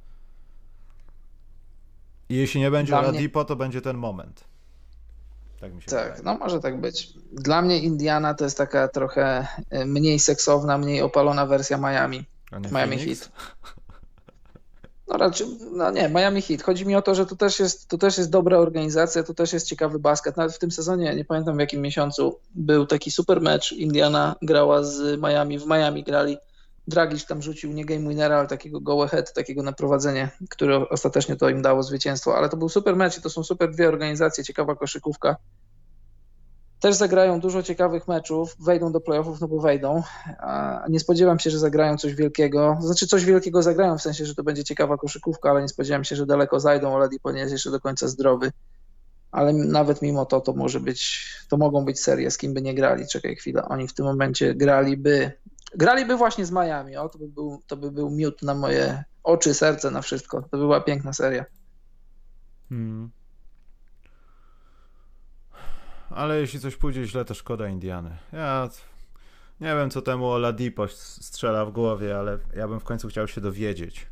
I 2.29 2.37
jeśli 2.37 2.61
nie 2.61 2.71
będzie 2.71 2.99
Oladipo, 2.99 3.41
mnie... 3.41 3.47
to 3.47 3.57
będzie 3.57 3.81
ten 3.81 3.97
moment. 3.97 4.45
Tak 5.61 5.75
mi 5.75 5.83
się 5.83 5.89
Tak, 5.89 6.17
wydaje. 6.17 6.23
no 6.25 6.39
może 6.39 6.61
tak 6.61 6.81
być. 6.81 7.13
Dla 7.33 7.63
mnie 7.63 7.79
Indiana 7.79 8.35
to 8.35 8.45
jest 8.45 8.59
taka 8.59 8.89
trochę 8.89 9.47
e, 9.71 9.85
mniej 9.85 10.19
seksowna, 10.19 10.79
mniej 10.79 11.03
opalona 11.03 11.47
wersja 11.47 11.79
Miami. 11.79 12.25
Miami 12.73 12.99
Heat. 12.99 13.33
No 15.13 15.19
raczej, 15.19 15.47
no 15.73 15.91
nie, 15.91 16.09
Miami 16.09 16.43
Heat. 16.43 16.63
Chodzi 16.63 16.87
mi 16.87 16.97
o 16.97 17.03
to, 17.03 17.15
że 17.15 17.27
to 17.27 17.37
też, 17.37 17.61
jest, 17.61 17.89
to 17.89 17.99
też 17.99 18.19
jest 18.19 18.31
dobra 18.31 18.59
organizacja, 18.59 19.23
to 19.23 19.35
też 19.35 19.53
jest 19.53 19.67
ciekawy 19.67 19.99
basket. 19.99 20.37
Nawet 20.37 20.55
w 20.55 20.59
tym 20.59 20.71
sezonie, 20.71 21.15
nie 21.15 21.25
pamiętam 21.25 21.57
w 21.57 21.61
jakim 21.61 21.81
miesiącu, 21.81 22.39
był 22.55 22.87
taki 22.87 23.11
super 23.11 23.41
mecz. 23.41 23.73
Indiana 23.73 24.37
grała 24.43 24.83
z 24.83 25.21
Miami, 25.21 25.59
w 25.59 25.67
Miami 25.67 26.05
grali. 26.05 26.37
Dragic 26.89 27.27
tam 27.27 27.43
rzucił 27.43 27.73
nie 27.73 27.85
game 27.85 28.09
winnera, 28.09 28.39
ale 28.39 28.49
takiego 28.49 28.81
go 28.81 29.03
ahead, 29.03 29.33
takiego 29.33 29.63
naprowadzenia, 29.63 30.29
które 30.51 30.89
ostatecznie 30.89 31.37
to 31.37 31.49
im 31.49 31.63
dało 31.63 31.83
zwycięstwo. 31.83 32.37
Ale 32.37 32.49
to 32.49 32.57
był 32.57 32.69
super 32.69 32.97
mecz 32.97 33.19
i 33.19 33.23
to 33.23 33.31
są 33.31 33.45
super 33.45 33.71
dwie 33.71 33.89
organizacje, 33.89 34.45
ciekawa 34.45 34.75
koszykówka 34.75 35.37
też 36.83 36.95
zagrają 36.97 37.41
dużo 37.41 37.62
ciekawych 37.62 38.09
meczów, 38.09 38.57
wejdą 38.61 38.93
do 38.93 39.01
playoffów, 39.01 39.41
no 39.41 39.49
bo 39.49 39.61
wejdą. 39.61 40.03
Nie 40.89 41.01
spodziewam 41.01 41.39
się, 41.39 41.51
że 41.51 41.59
zagrają 41.59 41.97
coś 41.97 42.14
wielkiego. 42.14 42.78
Znaczy 42.80 43.07
coś 43.07 43.24
wielkiego 43.24 43.62
zagrają, 43.62 43.99
w 43.99 44.03
sensie, 44.03 44.26
że 44.26 44.35
to 44.35 44.43
będzie 44.43 44.64
ciekawa 44.64 44.97
koszykówka, 44.97 45.51
ale 45.51 45.62
nie 45.62 45.68
spodziewam 45.68 46.05
się, 46.05 46.16
że 46.16 46.26
daleko 46.26 46.61
zajdą. 46.61 46.95
Oladipo 46.95 47.33
nie 47.33 47.41
jest 47.41 47.53
jeszcze 47.53 47.70
do 47.70 47.80
końca 47.80 48.09
zdrowy. 48.09 48.53
Ale 49.30 49.53
nawet 49.53 50.03
mimo 50.03 50.26
to, 50.26 50.41
to 50.41 50.53
może 50.53 50.80
być, 50.80 51.26
to 51.49 51.57
mogą 51.57 51.85
być 51.85 52.01
serie, 52.01 52.30
z 52.30 52.39
kim 52.39 52.55
by 52.55 52.62
nie 52.62 52.74
grali. 52.74 53.07
Czekaj 53.07 53.37
chwilę, 53.37 53.64
oni 53.68 53.89
w 53.89 53.95
tym 53.95 54.07
momencie 54.07 54.55
graliby, 54.55 55.33
graliby 55.74 56.16
właśnie 56.16 56.47
z 56.47 56.51
Miami. 56.51 56.97
O, 56.97 57.09
to 57.09 57.18
by 57.18 57.28
był, 57.28 57.62
to 57.66 57.76
by 57.76 57.91
był 57.91 58.11
miód 58.11 58.43
na 58.43 58.55
moje 58.55 59.05
oczy, 59.22 59.55
serce, 59.55 59.91
na 59.91 60.03
wszystko. 60.03 60.43
To 60.43 60.49
by 60.57 60.59
była 60.59 60.80
piękna 60.80 61.12
seria. 61.12 61.45
Hmm 62.68 63.22
ale 66.15 66.41
jeśli 66.41 66.61
coś 66.61 66.77
pójdzie 66.77 67.07
źle, 67.07 67.25
to 67.25 67.35
szkoda 67.35 67.69
Indiany. 67.69 68.17
Ja 68.33 68.69
nie 69.61 69.75
wiem, 69.75 69.91
co 69.91 70.03
temu 70.03 70.27
Oladipo 70.27 70.89
strzela 70.89 71.65
w 71.65 71.73
głowie, 71.73 72.19
ale 72.19 72.39
ja 72.57 72.69
bym 72.69 72.81
w 72.81 72.85
końcu 72.85 73.09
chciał 73.09 73.29
się 73.29 73.41
dowiedzieć. 73.41 74.07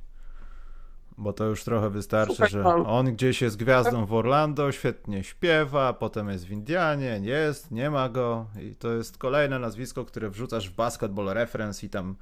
Bo 1.18 1.32
to 1.32 1.44
już 1.44 1.64
trochę 1.64 1.90
wystarczy, 1.90 2.46
że 2.48 2.64
on 2.64 3.14
gdzieś 3.14 3.42
jest 3.42 3.56
gwiazdą 3.56 4.06
w 4.06 4.12
Orlando, 4.12 4.72
świetnie 4.72 5.24
śpiewa, 5.24 5.92
potem 5.92 6.28
jest 6.28 6.46
w 6.46 6.50
Indianie, 6.50 7.20
jest, 7.22 7.70
nie 7.70 7.90
ma 7.90 8.08
go 8.08 8.46
i 8.60 8.74
to 8.74 8.92
jest 8.92 9.18
kolejne 9.18 9.58
nazwisko, 9.58 10.04
które 10.04 10.30
wrzucasz 10.30 10.70
w 10.70 10.74
basketball 10.74 11.26
reference 11.26 11.86
i 11.86 11.90
tam 11.90 12.16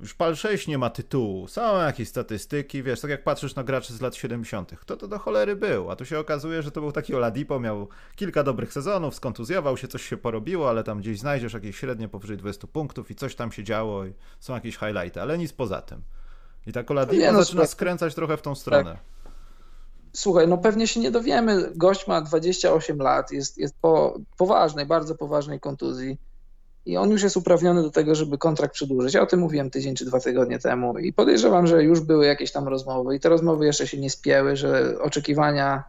już 0.00 0.14
PAL 0.14 0.36
6 0.36 0.68
nie 0.68 0.78
ma 0.78 0.90
tytułu, 0.90 1.48
są 1.48 1.80
jakieś 1.80 2.08
statystyki, 2.08 2.82
wiesz, 2.82 3.00
tak 3.00 3.10
jak 3.10 3.24
patrzysz 3.24 3.54
na 3.54 3.64
graczy 3.64 3.92
z 3.92 4.00
lat 4.00 4.16
70. 4.16 4.72
Kto 4.80 4.96
to 4.96 5.08
do 5.08 5.18
cholery 5.18 5.56
był? 5.56 5.90
A 5.90 5.96
tu 5.96 6.04
się 6.04 6.18
okazuje, 6.18 6.62
że 6.62 6.70
to 6.70 6.80
był 6.80 6.92
taki 6.92 7.14
Oladipo, 7.14 7.60
miał 7.60 7.88
kilka 8.16 8.42
dobrych 8.42 8.72
sezonów, 8.72 9.14
skontuzjował 9.14 9.76
się, 9.76 9.88
coś 9.88 10.02
się 10.02 10.16
porobiło, 10.16 10.68
ale 10.68 10.84
tam 10.84 10.98
gdzieś 10.98 11.18
znajdziesz 11.18 11.52
jakieś 11.52 11.76
średnie 11.76 12.08
powyżej 12.08 12.36
20 12.36 12.66
punktów 12.66 13.10
i 13.10 13.14
coś 13.14 13.34
tam 13.34 13.52
się 13.52 13.64
działo 13.64 14.04
i 14.04 14.12
są 14.40 14.54
jakieś 14.54 14.78
highlighty, 14.78 15.22
ale 15.22 15.38
nic 15.38 15.52
poza 15.52 15.82
tym. 15.82 16.02
I 16.66 16.72
tak 16.72 16.90
Oladipo 16.90 17.26
no, 17.26 17.32
zaczyna 17.32 17.44
słuchaj, 17.44 17.68
skręcać 17.68 18.14
trochę 18.14 18.36
w 18.36 18.42
tą 18.42 18.54
stronę. 18.54 18.90
Tak. 18.90 19.00
Słuchaj, 20.12 20.48
no 20.48 20.58
pewnie 20.58 20.86
się 20.86 21.00
nie 21.00 21.10
dowiemy. 21.10 21.72
Gość 21.76 22.06
ma 22.06 22.20
28 22.20 22.98
lat, 22.98 23.30
jest, 23.30 23.58
jest 23.58 23.74
po 23.80 24.18
poważnej, 24.36 24.86
bardzo 24.86 25.14
poważnej 25.14 25.60
kontuzji 25.60 26.18
i 26.86 26.96
on 26.96 27.10
już 27.10 27.22
jest 27.22 27.36
uprawniony 27.36 27.82
do 27.82 27.90
tego, 27.90 28.14
żeby 28.14 28.38
kontrakt 28.38 28.74
przedłużyć. 28.74 29.14
Ja 29.14 29.22
o 29.22 29.26
tym 29.26 29.40
mówiłem 29.40 29.70
tydzień 29.70 29.94
czy 29.94 30.04
dwa 30.04 30.20
tygodnie 30.20 30.58
temu 30.58 30.98
i 30.98 31.12
podejrzewam, 31.12 31.66
że 31.66 31.84
już 31.84 32.00
były 32.00 32.26
jakieś 32.26 32.52
tam 32.52 32.68
rozmowy 32.68 33.16
i 33.16 33.20
te 33.20 33.28
rozmowy 33.28 33.66
jeszcze 33.66 33.86
się 33.86 33.98
nie 33.98 34.10
spięły, 34.10 34.56
że 34.56 34.98
oczekiwania 35.00 35.84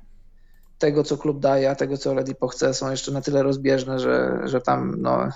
tego, 0.80 1.04
co 1.04 1.18
klub 1.18 1.40
daje, 1.40 1.70
a 1.70 1.76
tego, 1.76 1.98
co 1.98 2.12
Oladipo 2.12 2.48
chce, 2.48 2.74
są 2.74 2.92
jeszcze 2.92 3.12
na 3.12 3.22
tyle 3.22 3.44
rozbieżne, 3.44 4.00
że, 4.00 4.40
że 4.44 4.62
tam, 4.62 5.02
no, 5.02 5.30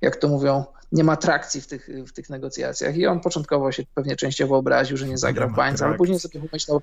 jak 0.00 0.16
to 0.16 0.28
mówią, 0.28 0.64
nie 0.92 1.04
ma 1.04 1.16
trakcji 1.16 1.60
w 1.60 1.66
tych, 1.66 1.88
w 2.06 2.12
tych 2.12 2.30
negocjacjach. 2.30 2.96
I 2.96 3.06
on 3.06 3.20
początkowo 3.20 3.72
się 3.72 3.82
pewnie 3.94 4.16
częściowo 4.16 4.56
obraził, 4.56 4.96
że 4.96 5.08
nie 5.08 5.18
zagra 5.18 5.46
w 5.46 5.54
bańce, 5.54 5.86
ale 5.86 5.96
później 5.96 6.20
sobie 6.20 6.40
pomyślał, 6.40 6.82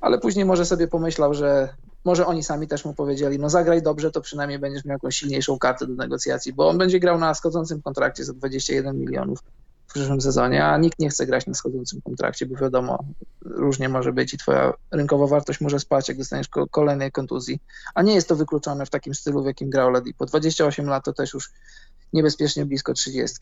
ale 0.00 0.18
później 0.18 0.44
może 0.44 0.66
sobie 0.66 0.88
pomyślał, 0.88 1.34
że 1.34 1.68
może 2.06 2.26
oni 2.26 2.42
sami 2.42 2.68
też 2.68 2.84
mu 2.84 2.94
powiedzieli, 2.94 3.38
no 3.38 3.50
zagraj 3.50 3.82
dobrze, 3.82 4.10
to 4.10 4.20
przynajmniej 4.20 4.58
będziesz 4.58 4.84
miał 4.84 4.94
jakąś 4.94 5.16
silniejszą 5.16 5.58
kartę 5.58 5.86
do 5.86 5.94
negocjacji, 5.94 6.52
bo 6.52 6.68
on 6.68 6.78
będzie 6.78 7.00
grał 7.00 7.18
na 7.18 7.34
schodzącym 7.34 7.82
kontrakcie 7.82 8.24
za 8.24 8.32
21 8.32 8.98
milionów 8.98 9.42
w 9.86 9.92
przyszłym 9.92 10.20
sezonie, 10.20 10.64
a 10.64 10.78
nikt 10.78 10.98
nie 10.98 11.08
chce 11.08 11.26
grać 11.26 11.46
na 11.46 11.54
schodzącym 11.54 12.00
kontrakcie, 12.02 12.46
bo 12.46 12.56
wiadomo, 12.56 13.04
różnie 13.44 13.88
może 13.88 14.12
być 14.12 14.34
i 14.34 14.38
twoja 14.38 14.72
rynkowa 14.90 15.26
wartość 15.26 15.60
może 15.60 15.80
spać, 15.80 16.08
jak 16.08 16.18
dostaniesz 16.18 16.48
kolejnej 16.70 17.12
kontuzji, 17.12 17.60
a 17.94 18.02
nie 18.02 18.14
jest 18.14 18.28
to 18.28 18.36
wykluczone 18.36 18.86
w 18.86 18.90
takim 18.90 19.14
stylu, 19.14 19.42
w 19.42 19.46
jakim 19.46 19.70
grał 19.70 19.92
Po 20.18 20.26
28 20.26 20.86
lat 20.86 21.04
to 21.04 21.12
też 21.12 21.34
już 21.34 21.50
niebezpiecznie 22.12 22.66
blisko 22.66 22.92
30 22.92 23.36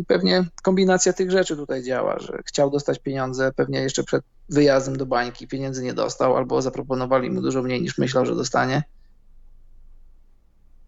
i 0.00 0.04
pewnie 0.04 0.44
kombinacja 0.62 1.12
tych 1.12 1.30
rzeczy 1.30 1.56
tutaj 1.56 1.82
działa, 1.82 2.18
że 2.18 2.42
chciał 2.46 2.70
dostać 2.70 2.98
pieniądze, 2.98 3.52
pewnie 3.52 3.80
jeszcze 3.80 4.04
przed 4.04 4.24
wyjazdem 4.48 4.96
do 4.96 5.06
bańki 5.06 5.48
pieniędzy 5.48 5.82
nie 5.82 5.94
dostał, 5.94 6.36
albo 6.36 6.62
zaproponowali 6.62 7.30
mu 7.30 7.42
dużo 7.42 7.62
mniej 7.62 7.82
niż 7.82 7.98
myślał, 7.98 8.26
że 8.26 8.34
dostanie. 8.34 8.82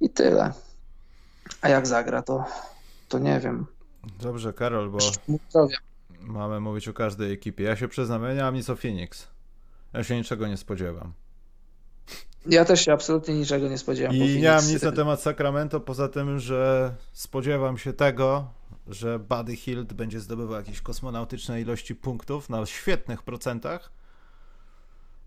I 0.00 0.10
tyle. 0.10 0.52
A 1.60 1.68
jak 1.68 1.86
zagra, 1.86 2.22
to, 2.22 2.44
to 3.08 3.18
nie 3.18 3.40
wiem. 3.40 3.66
Dobrze, 4.20 4.52
Karol, 4.52 4.90
bo 4.90 4.98
mamy 6.20 6.60
mówić 6.60 6.88
o 6.88 6.92
każdej 6.92 7.32
ekipie. 7.32 7.64
Ja 7.64 7.76
się 7.76 7.88
przyznam, 7.88 8.22
ja 8.22 8.34
nie 8.34 8.42
mam 8.42 8.54
nic 8.54 8.70
o 8.70 8.76
Phoenix. 8.76 9.26
Ja 9.92 10.04
się 10.04 10.16
niczego 10.16 10.46
nie 10.46 10.56
spodziewam. 10.56 11.12
Ja 12.48 12.64
też 12.64 12.84
się 12.84 12.92
absolutnie 12.92 13.34
niczego 13.34 13.68
nie 13.68 13.78
spodziewam. 13.78 14.16
I 14.16 14.40
nie 14.40 14.50
mam 14.50 14.66
nic 14.66 14.82
na 14.82 14.92
temat 14.92 15.22
Sacramento, 15.22 15.80
poza 15.80 16.08
tym, 16.08 16.38
że 16.38 16.94
spodziewam 17.12 17.78
się 17.78 17.92
tego, 17.92 18.50
że 18.86 19.18
Buddy 19.18 19.56
Hield 19.56 19.92
będzie 19.92 20.20
zdobywał 20.20 20.56
jakieś 20.56 20.80
kosmonautyczne 20.80 21.60
ilości 21.60 21.94
punktów 21.94 22.50
na 22.50 22.66
świetnych 22.66 23.22
procentach 23.22 23.92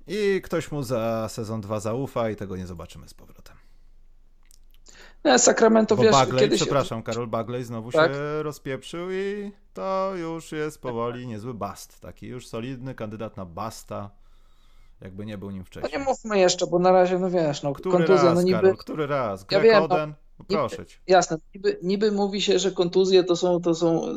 i 0.08 0.42
ktoś 0.44 0.72
mu 0.72 0.84
za 0.84 1.30
sezon 1.30 1.62
2 1.62 1.80
zaufa 1.80 2.30
i 2.30 2.36
tego 2.36 2.58
nie 2.58 2.68
zobaczymy 2.68 3.08
z 3.08 3.14
powrotem. 3.14 3.56
Nie, 5.26 5.40
Sacramento, 5.40 5.96
Bo 5.96 6.04
wiesz, 6.04 6.12
Bagley, 6.12 6.40
kiedyś... 6.40 6.62
przepraszam, 6.62 7.04
Karol 7.04 7.28
Bagley 7.28 7.64
znowu 7.64 7.92
tak? 7.92 8.12
się 8.12 8.44
rozpieprzył 8.44 9.12
i 9.12 9.52
to 9.74 10.14
już 10.16 10.52
jest 10.52 10.82
powoli 10.82 11.28
niezły 11.28 11.54
bast. 11.54 12.00
Taki 12.00 12.28
już 12.28 12.48
solidny 12.48 12.96
kandydat 12.96 13.38
na 13.38 13.46
basta, 13.46 14.10
jakby 15.02 15.26
nie 15.26 15.38
był 15.38 15.52
nim 15.52 15.66
wcześniej. 15.66 15.92
No 15.94 16.00
nie 16.00 16.06
mówmy 16.06 16.40
jeszcze, 16.40 16.68
bo 16.68 16.80
na 16.80 16.92
razie, 16.92 17.20
no 17.20 17.30
wiesz, 17.30 17.64
no 17.64 17.74
który 17.74 17.98
kontuzja, 17.98 18.24
raz, 18.24 18.36
no 18.36 18.42
niby... 18.42 18.58
Karol, 18.58 18.78
który 18.78 19.08
raz? 19.08 19.44
Greg 19.44 19.64
ja 19.64 19.72
wiem, 19.72 19.90
no... 19.90 19.98
rozproszyć. 20.40 21.02
Jasne, 21.08 21.38
niby, 21.56 21.80
niby 21.84 22.12
mówi 22.12 22.42
się, 22.42 22.60
że 22.60 22.72
kontuzje 22.72 23.24
to 23.24 23.36
są, 23.36 23.62
to 23.62 23.76
są 23.76 24.06
e, 24.06 24.14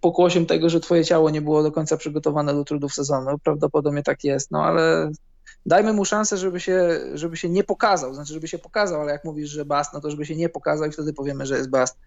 pokłosiem 0.00 0.46
tego, 0.46 0.70
że 0.70 0.80
twoje 0.80 1.04
ciało 1.04 1.30
nie 1.30 1.42
było 1.42 1.62
do 1.62 1.72
końca 1.72 1.96
przygotowane 1.96 2.54
do 2.54 2.64
trudów 2.64 2.94
sezonu. 2.94 3.38
Prawdopodobnie 3.38 4.02
tak 4.02 4.24
jest, 4.24 4.50
no 4.50 4.64
ale 4.64 5.10
dajmy 5.66 5.92
mu 5.92 6.04
szansę, 6.04 6.36
żeby 6.36 6.60
się, 6.60 7.00
żeby 7.14 7.36
się 7.36 7.48
nie 7.48 7.64
pokazał. 7.64 8.14
Znaczy, 8.14 8.32
żeby 8.34 8.48
się 8.48 8.58
pokazał, 8.58 9.00
ale 9.00 9.12
jak 9.12 9.24
mówisz, 9.24 9.50
że 9.50 9.64
bast, 9.64 9.92
no 9.92 10.00
to 10.00 10.10
żeby 10.10 10.26
się 10.26 10.36
nie 10.36 10.48
pokazał 10.48 10.88
i 10.88 10.92
wtedy 10.92 11.12
powiemy, 11.12 11.46
że 11.46 11.56
jest 11.56 11.70
bast. 11.70 11.98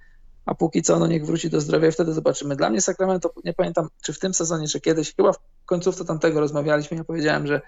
A 0.45 0.55
póki 0.55 0.81
co, 0.81 0.99
no 0.99 1.07
niech 1.07 1.25
wróci 1.25 1.49
do 1.49 1.61
zdrowia 1.61 1.87
i 1.87 1.91
wtedy 1.91 2.13
zobaczymy. 2.13 2.55
Dla 2.55 2.69
mnie 2.69 2.81
Sacramento, 2.81 3.33
nie 3.43 3.53
pamiętam, 3.53 3.87
czy 4.03 4.13
w 4.13 4.19
tym 4.19 4.33
sezonie, 4.33 4.67
czy 4.67 4.81
kiedyś, 4.81 5.15
chyba 5.15 5.33
w 5.33 5.39
końcówce 5.65 6.05
tamtego 6.05 6.39
rozmawialiśmy, 6.39 6.97
ja 6.97 7.03
powiedziałem, 7.03 7.47
że 7.47 7.61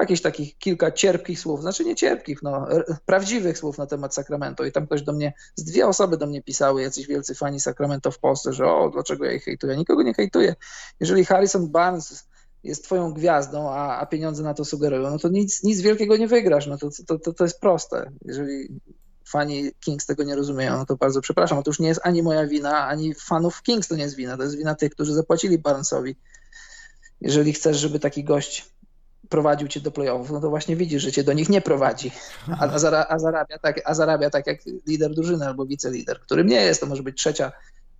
jakieś 0.00 0.22
takich 0.22 0.58
kilka 0.58 0.92
cierpkich 0.92 1.40
słów, 1.40 1.60
znaczy 1.60 1.84
nie 1.84 1.94
cierpkich, 1.94 2.42
no, 2.42 2.66
prawdziwych 3.06 3.58
słów 3.58 3.78
na 3.78 3.86
temat 3.86 4.14
Sacramento 4.14 4.64
i 4.64 4.72
tam 4.72 4.86
ktoś 4.86 5.02
do 5.02 5.12
mnie, 5.12 5.32
z 5.56 5.64
dwie 5.64 5.86
osoby 5.86 6.16
do 6.16 6.26
mnie 6.26 6.42
pisały, 6.42 6.82
jacyś 6.82 7.06
wielcy 7.06 7.34
fani 7.34 7.60
Sacramento 7.60 8.10
w 8.10 8.18
Polsce, 8.18 8.52
że 8.52 8.66
o, 8.66 8.90
dlaczego 8.90 9.24
ja 9.24 9.32
ich 9.32 9.44
hejtuję? 9.44 9.76
Nikogo 9.76 10.02
nie 10.02 10.14
hejtuję. 10.14 10.54
Jeżeli 11.00 11.24
Harrison 11.24 11.68
Barnes 11.68 12.28
jest 12.64 12.84
twoją 12.84 13.12
gwiazdą, 13.12 13.70
a, 13.70 13.98
a 13.98 14.06
pieniądze 14.06 14.42
na 14.42 14.54
to 14.54 14.64
sugerują, 14.64 15.10
no 15.10 15.18
to 15.18 15.28
nic, 15.28 15.62
nic 15.62 15.80
wielkiego 15.80 16.16
nie 16.16 16.28
wygrasz, 16.28 16.66
no 16.66 16.78
to, 16.78 16.88
to, 17.06 17.18
to, 17.18 17.32
to 17.32 17.44
jest 17.44 17.60
proste. 17.60 18.10
Jeżeli 18.24 18.68
fani 19.28 19.70
Kings 19.80 20.06
tego 20.06 20.24
nie 20.24 20.36
rozumieją, 20.36 20.76
no 20.76 20.86
to 20.86 20.96
bardzo 20.96 21.20
przepraszam. 21.20 21.62
To 21.62 21.70
już 21.70 21.78
nie 21.78 21.88
jest 21.88 22.00
ani 22.04 22.22
moja 22.22 22.46
wina, 22.46 22.86
ani 22.86 23.14
fanów 23.14 23.62
Kings 23.62 23.88
to 23.88 23.96
nie 23.96 24.02
jest 24.02 24.16
wina, 24.16 24.36
to 24.36 24.42
jest 24.42 24.56
wina 24.56 24.74
tych, 24.74 24.92
którzy 24.92 25.14
zapłacili 25.14 25.58
Barnesowi. 25.58 26.16
Jeżeli 27.20 27.52
chcesz, 27.52 27.76
żeby 27.76 27.98
taki 28.00 28.24
gość 28.24 28.75
prowadził 29.28 29.68
cię 29.68 29.80
do 29.80 29.90
playoffów, 29.90 30.30
no 30.30 30.40
to 30.40 30.50
właśnie 30.50 30.76
widzisz, 30.76 31.02
że 31.02 31.12
cię 31.12 31.24
do 31.24 31.32
nich 31.32 31.48
nie 31.48 31.60
prowadzi, 31.60 32.10
a, 32.60 32.78
zara, 32.78 33.06
a, 33.08 33.18
zarabia, 33.18 33.58
tak, 33.58 33.80
a 33.84 33.94
zarabia 33.94 34.30
tak 34.30 34.46
jak 34.46 34.60
lider 34.86 35.14
drużyny 35.14 35.46
albo 35.46 35.66
wicelider, 35.66 36.20
którym 36.20 36.46
nie 36.46 36.60
jest, 36.60 36.80
to 36.80 36.86
może 36.86 37.02
być 37.02 37.16
trzecia, 37.16 37.52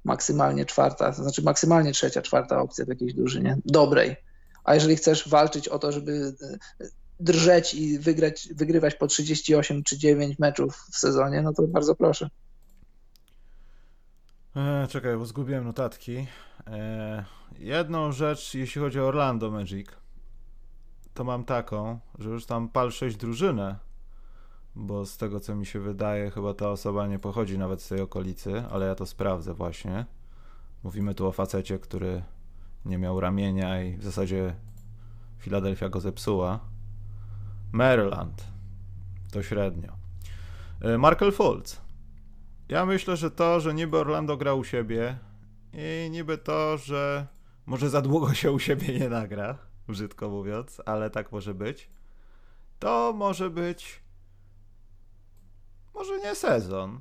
maksymalnie 0.05 0.65
czwarta, 0.65 1.13
to 1.13 1.23
znaczy 1.23 1.43
maksymalnie 1.43 1.93
trzecia, 1.93 2.23
czwarta 2.23 2.61
opcja 2.61 2.85
w 2.85 2.89
jakiejś 2.89 3.15
drużynie, 3.15 3.59
dobrej. 3.65 4.17
A 4.65 4.75
jeżeli 4.75 4.97
chcesz 4.97 5.29
walczyć 5.29 5.69
o 5.69 5.79
to, 5.79 5.93
żeby 5.93 6.35
e, 6.81 6.87
drżeć 7.21 7.75
i 7.75 7.99
wygrać, 7.99 8.49
wygrywać 8.55 8.95
po 8.95 9.07
38 9.07 9.83
czy 9.83 9.99
9 9.99 10.39
meczów 10.39 10.87
w 10.93 10.97
sezonie, 10.97 11.43
no 11.43 11.53
to 11.53 11.63
bardzo 11.63 11.95
proszę. 11.95 12.31
E, 14.57 14.87
czekaj, 14.91 15.17
bo 15.17 15.27
zgubiłem 15.27 15.65
notatki. 15.65 16.27
E, 16.67 17.25
jedną 17.59 18.13
rzecz, 18.13 18.55
jeśli 18.55 18.81
chodzi 18.81 19.01
o 19.01 19.07
Orlando 19.07 19.51
Magic, 19.51 19.87
to 21.17 21.25
mam 21.25 21.45
taką, 21.45 21.99
że 22.19 22.31
już 22.31 22.47
tam 22.47 22.69
pal 22.69 22.93
6 22.93 23.17
drużynę, 23.17 23.77
bo 24.75 25.07
z 25.07 25.17
tego 25.17 25.41
co 25.41 25.55
mi 25.55 25.67
się 25.67 25.81
wydaje, 25.81 26.31
chyba 26.31 26.55
ta 26.55 26.71
osoba 26.71 27.07
nie 27.07 27.19
pochodzi 27.19 27.59
nawet 27.59 27.83
z 27.83 27.89
tej 27.89 28.01
okolicy, 28.01 28.65
ale 28.71 28.87
ja 28.87 28.95
to 28.95 29.07
sprawdzę 29.07 29.55
właśnie. 29.55 30.07
Mówimy 30.83 31.15
tu 31.15 31.27
o 31.27 31.33
facecie, 31.33 31.79
który 31.79 32.23
nie 32.85 32.99
miał 32.99 33.21
ramienia 33.21 33.83
i 33.83 33.97
w 33.97 34.05
zasadzie 34.05 34.55
Filadelfia 35.39 35.89
go 35.89 36.01
zepsuła. 36.01 36.61
Maryland 37.73 38.45
to 39.33 39.43
średnio. 39.43 39.93
E, 40.81 40.99
Markel 40.99 41.33
Fultz. 41.33 41.81
Ja 42.69 42.87
myślę, 42.87 43.17
że 43.17 43.31
to, 43.31 43.61
że 43.61 43.75
niby 43.75 43.99
Orlando 43.99 44.37
gra 44.37 44.55
u 44.55 44.65
siebie 44.65 45.19
i 45.73 46.11
niby 46.11 46.39
to, 46.39 46.79
że 46.79 47.27
może 47.67 47.91
za 47.91 48.03
długo 48.03 48.35
się 48.35 48.53
u 48.53 48.59
siebie 48.59 48.99
nie 48.99 49.09
nagra, 49.09 49.59
brzydko 49.89 50.29
mówiąc, 50.31 50.83
ale 50.87 51.11
tak 51.11 51.33
może 51.33 51.55
być. 51.55 51.91
To 52.79 53.13
może 53.17 53.51
być 53.51 54.07
może 55.97 56.19
nie 56.19 56.35
sezon, 56.35 57.01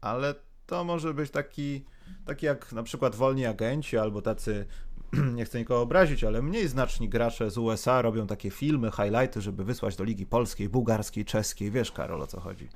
ale 0.00 0.34
to 0.66 0.84
może 0.84 1.14
być 1.14 1.30
taki, 1.30 1.84
taki 2.24 2.46
jak 2.46 2.72
na 2.72 2.82
przykład 2.82 3.16
wolni 3.16 3.46
agenci 3.46 3.98
albo 3.98 4.22
tacy, 4.22 4.66
nie 5.36 5.44
chcę 5.44 5.58
nikogo 5.58 5.80
obrazić, 5.80 6.24
ale 6.24 6.42
mniej 6.42 6.68
znaczni 6.68 7.08
gracze 7.08 7.50
z 7.50 7.58
USA 7.58 8.02
robią 8.02 8.26
takie 8.26 8.50
filmy, 8.50 8.90
highlighty, 8.90 9.40
żeby 9.40 9.64
wysłać 9.64 9.96
do 9.96 10.04
Ligi 10.04 10.26
Polskiej, 10.26 10.68
Bułgarskiej, 10.68 11.24
Czeskiej. 11.24 11.70
Wiesz, 11.70 11.92
Karol, 11.92 12.22
o 12.22 12.26
co 12.26 12.40
chodzi? 12.40 12.68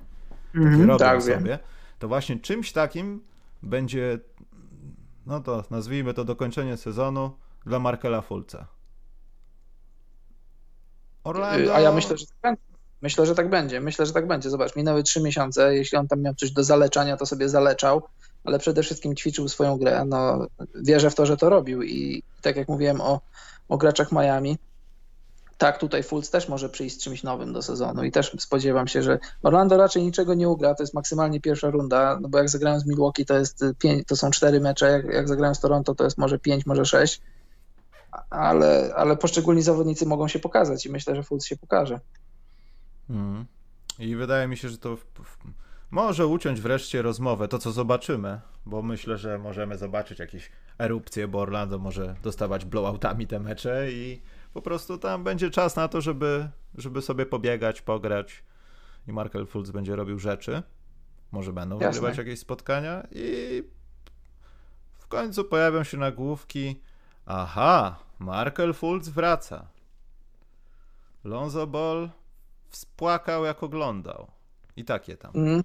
Takie 0.52 0.66
mm, 0.66 0.80
robią 0.80 0.98
tak, 0.98 1.22
sobie. 1.22 1.40
Wiem. 1.40 1.58
To 1.98 2.08
właśnie 2.08 2.38
czymś 2.38 2.72
takim 2.72 3.22
będzie, 3.62 4.18
no 5.26 5.40
to 5.40 5.64
nazwijmy 5.70 6.14
to 6.14 6.24
dokończenie 6.24 6.76
sezonu 6.76 7.36
dla 7.66 7.78
Markela 7.78 8.20
Fulca. 8.20 8.66
Orlando... 11.24 11.74
A 11.74 11.80
ja 11.80 11.92
myślę, 11.92 12.18
że 12.18 12.26
tak 12.26 12.36
będzie. 12.42 12.62
Myślę, 13.02 13.26
że 13.26 13.34
tak 13.34 13.50
będzie. 13.50 13.80
Myślę, 13.80 14.06
że 14.06 14.12
tak 14.12 14.26
będzie. 14.26 14.50
Zobacz, 14.50 14.76
minęły 14.76 15.02
trzy 15.02 15.20
miesiące. 15.20 15.76
Jeśli 15.76 15.98
on 15.98 16.08
tam 16.08 16.20
miał 16.20 16.34
coś 16.34 16.50
do 16.50 16.64
zaleczania, 16.64 17.16
to 17.16 17.26
sobie 17.26 17.48
zaleczał, 17.48 18.02
ale 18.44 18.58
przede 18.58 18.82
wszystkim 18.82 19.16
ćwiczył 19.16 19.48
swoją 19.48 19.76
grę. 19.76 20.04
No, 20.04 20.46
wierzę 20.74 21.10
w 21.10 21.14
to, 21.14 21.26
że 21.26 21.36
to 21.36 21.50
robił 21.50 21.82
i 21.82 22.22
tak 22.42 22.56
jak 22.56 22.68
mówiłem 22.68 23.00
o, 23.00 23.20
o 23.68 23.76
graczach 23.76 24.12
Miami, 24.12 24.58
tak, 25.62 25.78
tutaj 25.78 26.02
Fultz 26.02 26.30
też 26.30 26.48
może 26.48 26.68
przyjść 26.68 26.96
z 26.96 27.04
czymś 27.04 27.22
nowym 27.22 27.52
do 27.52 27.62
sezonu 27.62 28.04
i 28.04 28.12
też 28.12 28.36
spodziewam 28.38 28.88
się, 28.88 29.02
że 29.02 29.18
Orlando 29.42 29.76
raczej 29.76 30.02
niczego 30.02 30.34
nie 30.34 30.48
ugra, 30.48 30.74
to 30.74 30.82
jest 30.82 30.94
maksymalnie 30.94 31.40
pierwsza 31.40 31.70
runda, 31.70 32.18
no 32.20 32.28
bo 32.28 32.38
jak 32.38 32.48
zagrałem 32.48 32.80
z 32.80 32.86
Milwaukee 32.86 33.24
to, 33.24 33.38
jest 33.38 33.64
pięć, 33.78 34.06
to 34.06 34.16
są 34.16 34.30
cztery 34.30 34.60
mecze, 34.60 34.90
jak, 34.90 35.04
jak 35.04 35.28
zagrałem 35.28 35.54
z 35.54 35.60
Toronto 35.60 35.94
to 35.94 36.04
jest 36.04 36.18
może 36.18 36.38
pięć, 36.38 36.66
może 36.66 36.84
sześć, 36.84 37.20
ale, 38.30 38.92
ale 38.96 39.16
poszczególni 39.16 39.62
zawodnicy 39.62 40.06
mogą 40.06 40.28
się 40.28 40.38
pokazać 40.38 40.86
i 40.86 40.90
myślę, 40.90 41.16
że 41.16 41.22
Fultz 41.22 41.46
się 41.46 41.56
pokaże. 41.56 42.00
Mm. 43.10 43.44
I 43.98 44.16
wydaje 44.16 44.48
mi 44.48 44.56
się, 44.56 44.68
że 44.68 44.78
to 44.78 44.96
w, 44.96 45.00
w, 45.00 45.38
może 45.90 46.26
uciąć 46.26 46.60
wreszcie 46.60 47.02
rozmowę, 47.02 47.48
to 47.48 47.58
co 47.58 47.72
zobaczymy, 47.72 48.40
bo 48.66 48.82
myślę, 48.82 49.18
że 49.18 49.38
możemy 49.38 49.78
zobaczyć 49.78 50.18
jakieś 50.18 50.50
erupcje, 50.78 51.28
bo 51.28 51.40
Orlando 51.40 51.78
może 51.78 52.14
dostawać 52.22 52.64
blowoutami 52.64 53.26
te 53.26 53.40
mecze 53.40 53.92
i 53.92 54.22
po 54.54 54.62
prostu 54.62 54.98
tam 54.98 55.24
będzie 55.24 55.50
czas 55.50 55.76
na 55.76 55.88
to, 55.88 56.00
żeby, 56.00 56.48
żeby 56.74 57.02
sobie 57.02 57.26
pobiegać, 57.26 57.82
pograć 57.82 58.44
i 59.08 59.12
Markel 59.12 59.46
Fultz 59.46 59.70
będzie 59.70 59.96
robił 59.96 60.18
rzeczy. 60.18 60.62
Może 61.32 61.52
będą 61.52 61.74
Jasne. 61.74 61.92
wygrywać 61.92 62.18
jakieś 62.18 62.38
spotkania 62.38 63.06
i 63.10 63.62
w 64.98 65.06
końcu 65.06 65.44
pojawią 65.44 65.84
się 65.84 65.96
nagłówki 65.96 66.80
aha, 67.26 67.96
Markel 68.18 68.74
Fultz 68.74 69.08
wraca. 69.08 69.66
Lonzo 71.24 71.66
Ball 71.66 72.10
spłakał 72.70 73.44
jak 73.44 73.62
oglądał. 73.62 74.26
I 74.76 74.84
takie 74.84 75.16
tam. 75.16 75.30
Mm. 75.34 75.62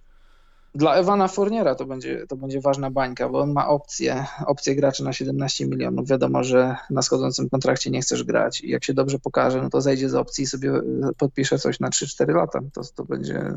Dla 0.76 0.96
Ewana 0.96 1.28
Fourniera 1.28 1.76
to 1.76 1.86
będzie, 1.86 2.28
to 2.28 2.36
będzie 2.36 2.62
ważna 2.62 2.92
bańka, 2.92 3.30
bo 3.30 3.40
on 3.40 3.54
ma 3.54 3.68
opcję, 3.68 4.26
opcję 4.46 4.76
graczy 4.76 5.04
na 5.04 5.14
17 5.14 5.68
milionów. 5.68 6.08
Wiadomo, 6.08 6.44
że 6.44 6.76
na 6.90 7.02
schodzącym 7.02 7.50
kontrakcie 7.50 7.90
nie 7.90 8.02
chcesz 8.02 8.24
grać 8.24 8.62
i 8.62 8.70
jak 8.70 8.84
się 8.84 8.94
dobrze 8.94 9.20
pokaże, 9.20 9.62
no 9.62 9.70
to 9.70 9.82
zejdzie 9.82 10.10
z 10.10 10.16
opcji 10.16 10.44
i 10.44 10.48
sobie 10.48 10.72
podpisze 11.18 11.60
coś 11.60 11.80
na 11.80 11.90
3-4 11.90 12.36
lata. 12.36 12.60
To, 12.74 12.82
to, 12.96 13.04
będzie, 13.04 13.54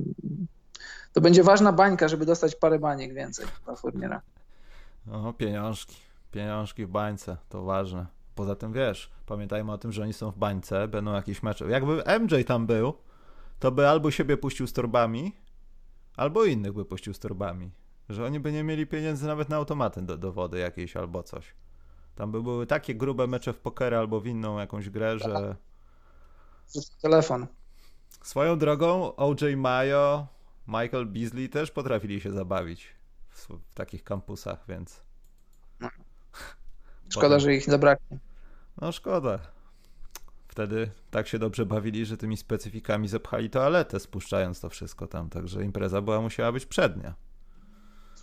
to 1.12 1.20
będzie 1.20 1.42
ważna 1.42 1.72
bańka, 1.72 2.08
żeby 2.08 2.26
dostać 2.26 2.54
parę 2.56 2.78
baniek 2.78 3.14
więcej 3.14 3.46
dla 3.64 3.74
Fourniera. 3.74 4.20
No, 5.06 5.32
pieniążki. 5.32 5.96
Pieniążki 6.30 6.86
w 6.86 6.88
bańce, 6.88 7.36
to 7.48 7.62
ważne. 7.62 8.06
Poza 8.34 8.56
tym 8.56 8.72
wiesz, 8.72 9.10
pamiętajmy 9.26 9.72
o 9.72 9.78
tym, 9.78 9.92
że 9.92 10.02
oni 10.02 10.12
są 10.12 10.30
w 10.30 10.38
bańce, 10.38 10.88
będą 10.88 11.12
jakieś 11.12 11.42
mecze. 11.42 11.70
Jakby 11.70 12.02
MJ 12.20 12.44
tam 12.46 12.66
był, 12.66 12.94
to 13.58 13.72
by 13.72 13.88
albo 13.88 14.10
siebie 14.10 14.36
puścił 14.36 14.66
z 14.66 14.72
torbami, 14.72 15.36
albo 16.16 16.44
innych 16.44 16.72
by 16.72 16.84
puścił 16.84 17.14
z 17.14 17.18
torbami. 17.18 17.70
Że 18.08 18.24
oni 18.24 18.40
by 18.40 18.52
nie 18.52 18.64
mieli 18.64 18.86
pieniędzy 18.86 19.26
nawet 19.26 19.48
na 19.48 19.56
automaty 19.56 20.02
do, 20.02 20.16
do 20.16 20.32
wody 20.32 20.58
jakiejś 20.58 20.96
albo 20.96 21.22
coś. 21.22 21.54
Tam 22.14 22.32
by 22.32 22.42
były 22.42 22.66
takie 22.66 22.94
grube 22.94 23.26
mecze 23.26 23.52
w 23.52 23.58
pokerę 23.58 23.98
albo 23.98 24.20
w 24.20 24.26
inną 24.26 24.58
jakąś 24.58 24.90
grę, 24.90 25.18
że... 25.18 25.56
Telefon. 27.02 27.46
Swoją 28.22 28.58
drogą 28.58 29.16
OJ 29.16 29.56
Mayo, 29.56 30.26
Michael 30.66 31.06
Beasley 31.06 31.48
też 31.48 31.70
potrafili 31.70 32.20
się 32.20 32.32
zabawić 32.32 32.88
w, 33.28 33.48
w 33.48 33.74
takich 33.74 34.04
kampusach, 34.04 34.64
więc... 34.68 35.09
Szkoda, 37.10 37.26
Potem... 37.28 37.40
że 37.40 37.54
ich 37.54 37.64
zabraknie. 37.64 38.18
No 38.80 38.92
szkoda. 38.92 39.38
Wtedy 40.48 40.90
tak 41.10 41.28
się 41.28 41.38
dobrze 41.38 41.66
bawili, 41.66 42.06
że 42.06 42.16
tymi 42.16 42.36
specyfikami 42.36 43.08
zepchali 43.08 43.50
toaletę, 43.50 44.00
spuszczając 44.00 44.60
to 44.60 44.68
wszystko 44.68 45.06
tam, 45.06 45.30
także 45.30 45.64
impreza 45.64 46.00
była 46.02 46.20
musiała 46.20 46.52
być 46.52 46.66
przednia. 46.66 47.14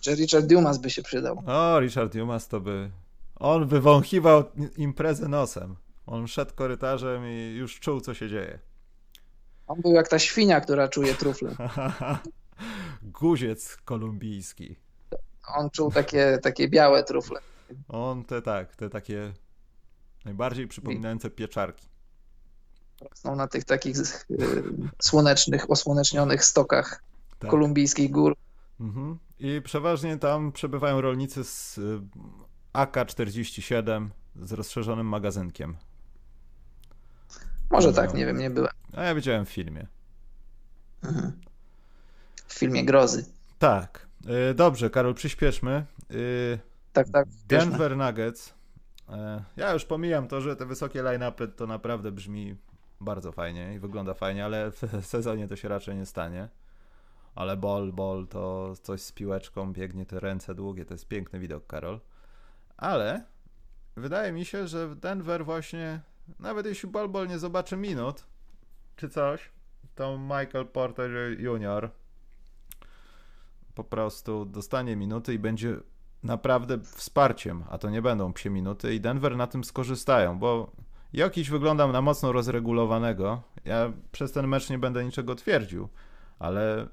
Czy 0.00 0.14
Richard 0.14 0.46
Dumas 0.46 0.78
by 0.78 0.90
się 0.90 1.02
przydał? 1.02 1.42
O, 1.46 1.80
Richard 1.80 2.12
Dumas 2.12 2.48
to 2.48 2.60
by... 2.60 2.90
On 3.36 3.66
wywąchiwał 3.66 4.44
imprezę 4.76 5.28
nosem. 5.28 5.76
On 6.06 6.28
szedł 6.28 6.54
korytarzem 6.54 7.26
i 7.26 7.54
już 7.56 7.80
czuł, 7.80 8.00
co 8.00 8.14
się 8.14 8.28
dzieje. 8.28 8.58
On 9.66 9.80
był 9.80 9.92
jak 9.92 10.08
ta 10.08 10.18
świnia, 10.18 10.60
która 10.60 10.88
czuje 10.88 11.14
trufle. 11.14 11.56
Guziec 13.02 13.76
kolumbijski. 13.84 14.76
On 15.56 15.70
czuł 15.70 15.90
takie, 15.90 16.38
takie 16.42 16.68
białe 16.68 17.04
trufle. 17.04 17.40
On 17.88 18.24
te 18.24 18.42
tak, 18.42 18.76
te 18.76 18.90
takie 18.90 19.32
najbardziej 20.24 20.68
przypominające 20.68 21.30
pieczarki. 21.30 21.88
Rosną 23.00 23.36
na 23.36 23.48
tych 23.48 23.64
takich 23.64 23.96
y, 23.96 24.04
słonecznych, 25.02 25.70
osłonecznionych 25.70 26.44
stokach 26.44 27.02
tak. 27.38 27.50
kolumbijskich 27.50 28.10
gór. 28.10 28.36
Mhm. 28.80 29.18
I 29.38 29.62
przeważnie 29.64 30.16
tam 30.16 30.52
przebywają 30.52 31.00
rolnicy 31.00 31.44
z 31.44 31.78
y, 31.78 32.00
AK-47 32.72 34.08
z 34.42 34.52
rozszerzonym 34.52 35.06
magazynkiem. 35.06 35.76
Może 37.70 37.92
tak, 37.92 38.14
nie 38.14 38.26
wiem, 38.26 38.38
nie 38.38 38.50
byłem. 38.50 38.72
A 38.92 39.02
ja 39.02 39.14
widziałem 39.14 39.46
w 39.46 39.50
filmie. 39.50 39.86
Mhm. 41.02 41.32
W 42.46 42.54
filmie 42.54 42.84
grozy. 42.84 43.24
Tak. 43.58 44.06
Y, 44.50 44.54
dobrze, 44.54 44.90
Karol, 44.90 45.14
przyspieszmy. 45.14 45.86
Tak, 47.04 47.12
tak. 47.12 47.28
Denver 47.46 47.96
Nuggets. 47.96 48.54
Ja 49.56 49.72
już 49.72 49.84
pomijam 49.84 50.28
to, 50.28 50.40
że 50.40 50.56
te 50.56 50.66
wysokie 50.66 51.02
line-upy 51.02 51.48
to 51.48 51.66
naprawdę 51.66 52.12
brzmi 52.12 52.56
bardzo 53.00 53.32
fajnie 53.32 53.74
i 53.74 53.78
wygląda 53.78 54.14
fajnie, 54.14 54.44
ale 54.44 54.70
w 54.70 54.82
sezonie 55.02 55.48
to 55.48 55.56
się 55.56 55.68
raczej 55.68 55.96
nie 55.96 56.06
stanie. 56.06 56.48
Ale 57.34 57.56
ball, 57.56 57.92
ball 57.92 58.26
to 58.26 58.74
coś 58.82 59.00
z 59.00 59.12
piłeczką, 59.12 59.72
biegnie 59.72 60.06
te 60.06 60.20
ręce 60.20 60.54
długie, 60.54 60.84
to 60.84 60.94
jest 60.94 61.08
piękny 61.08 61.38
widok, 61.38 61.66
Karol. 61.66 62.00
Ale 62.76 63.24
wydaje 63.96 64.32
mi 64.32 64.44
się, 64.44 64.66
że 64.66 64.88
w 64.88 64.94
Denver 64.94 65.44
właśnie, 65.44 66.00
nawet 66.38 66.66
jeśli 66.66 66.88
ball, 66.88 67.08
ball 67.08 67.28
nie 67.28 67.38
zobaczy 67.38 67.76
minut, 67.76 68.24
czy 68.96 69.08
coś, 69.08 69.50
to 69.94 70.18
Michael 70.18 70.66
Porter 70.66 71.10
Jr. 71.40 71.90
po 73.74 73.84
prostu 73.84 74.44
dostanie 74.44 74.96
minuty 74.96 75.34
i 75.34 75.38
będzie 75.38 75.76
naprawdę 76.22 76.78
wsparciem, 76.82 77.64
a 77.70 77.78
to 77.78 77.90
nie 77.90 78.02
będą 78.02 78.32
psie 78.32 78.50
minuty 78.50 78.94
i 78.94 79.00
Denver 79.00 79.36
na 79.36 79.46
tym 79.46 79.64
skorzystają, 79.64 80.38
bo 80.38 80.72
Jokiś 81.12 81.50
wyglądam 81.50 81.92
na 81.92 82.02
mocno 82.02 82.32
rozregulowanego. 82.32 83.42
Ja 83.64 83.92
przez 84.12 84.32
ten 84.32 84.46
mecz 84.46 84.70
nie 84.70 84.78
będę 84.78 85.04
niczego 85.04 85.34
twierdził, 85.34 85.88
ale 86.38 86.88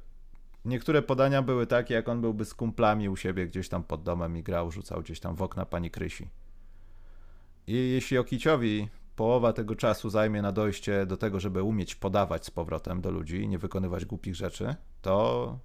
niektóre 0.66 1.02
podania 1.02 1.42
były 1.42 1.68
takie, 1.68 1.94
jak 1.94 2.10
on 2.10 2.22
byłby 2.22 2.46
z 2.46 2.54
kumplami 2.54 3.10
u 3.10 3.16
siebie 3.16 3.48
gdzieś 3.48 3.70
tam 3.70 3.84
pod 3.84 4.04
domem 4.04 4.38
i 4.38 4.44
grał, 4.44 4.72
rzucał 4.72 5.02
gdzieś 5.02 5.20
tam 5.20 5.36
w 5.36 5.42
okna 5.42 5.66
pani 5.66 5.92
Krysi. 5.92 6.30
I 7.68 7.74
jeśli 7.74 8.18
Jokiciowi 8.18 8.90
połowa 9.16 9.54
tego 9.54 9.76
czasu 9.76 10.10
zajmie 10.10 10.42
na 10.42 10.52
dojście 10.52 11.06
do 11.06 11.18
tego, 11.18 11.40
żeby 11.40 11.64
umieć 11.64 11.96
podawać 11.96 12.46
z 12.46 12.52
powrotem 12.52 13.02
do 13.02 13.12
ludzi 13.12 13.42
i 13.42 13.48
nie 13.48 13.58
wykonywać 13.58 14.06
głupich 14.06 14.36
rzeczy, 14.36 14.76
to 15.02 15.60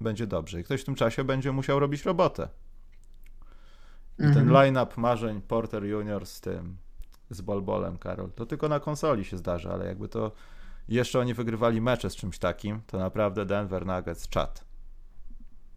będzie 0.00 0.26
dobrze. 0.26 0.60
I 0.60 0.64
ktoś 0.64 0.80
w 0.80 0.84
tym 0.84 0.94
czasie 0.94 1.24
będzie 1.24 1.52
musiał 1.52 1.80
robić 1.80 2.04
robotę. 2.04 2.48
I 4.18 4.22
ten 4.22 4.28
mhm. 4.28 4.50
line-up 4.50 4.92
marzeń 4.96 5.40
Porter 5.40 5.84
Junior 5.84 6.26
z 6.26 6.40
tym 6.40 6.76
z 7.30 7.40
Bolbolem, 7.40 7.98
Karol. 7.98 8.30
To 8.32 8.46
tylko 8.46 8.68
na 8.68 8.80
konsoli 8.80 9.24
się 9.24 9.36
zdarza, 9.36 9.70
ale 9.70 9.86
jakby 9.86 10.08
to 10.08 10.32
jeszcze 10.88 11.20
oni 11.20 11.34
wygrywali 11.34 11.80
mecze 11.80 12.10
z 12.10 12.16
czymś 12.16 12.38
takim, 12.38 12.80
to 12.86 12.98
naprawdę 12.98 13.46
Denver 13.46 13.86
Nuggets 13.86 14.28
czat. 14.28 14.66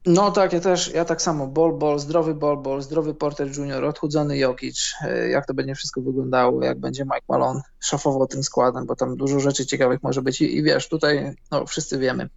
No 0.05 0.31
tak, 0.31 0.53
ja 0.53 0.59
też, 0.59 0.93
ja 0.93 1.05
tak 1.05 1.21
samo. 1.21 1.47
Bol, 1.47 1.73
bol, 1.73 1.99
zdrowy 1.99 2.35
bol, 2.35 2.57
bol, 2.57 2.81
zdrowy 2.81 3.13
Porter 3.13 3.57
Junior, 3.57 3.85
odchudzony 3.85 4.37
Jokic. 4.37 4.93
E, 5.01 5.29
jak 5.29 5.45
to 5.45 5.53
będzie 5.53 5.75
wszystko 5.75 6.01
wyglądało, 6.01 6.63
jak 6.63 6.79
będzie 6.79 7.03
Mike 7.03 7.25
Malone 7.29 7.61
szafował 7.79 8.27
tym 8.27 8.43
składem, 8.43 8.85
bo 8.85 8.95
tam 8.95 9.17
dużo 9.17 9.39
rzeczy 9.39 9.65
ciekawych 9.65 10.03
może 10.03 10.21
być. 10.21 10.41
I, 10.41 10.57
i 10.57 10.63
wiesz, 10.63 10.89
tutaj 10.89 11.35
no, 11.51 11.65
wszyscy 11.65 11.99
wiemy, 11.99 12.29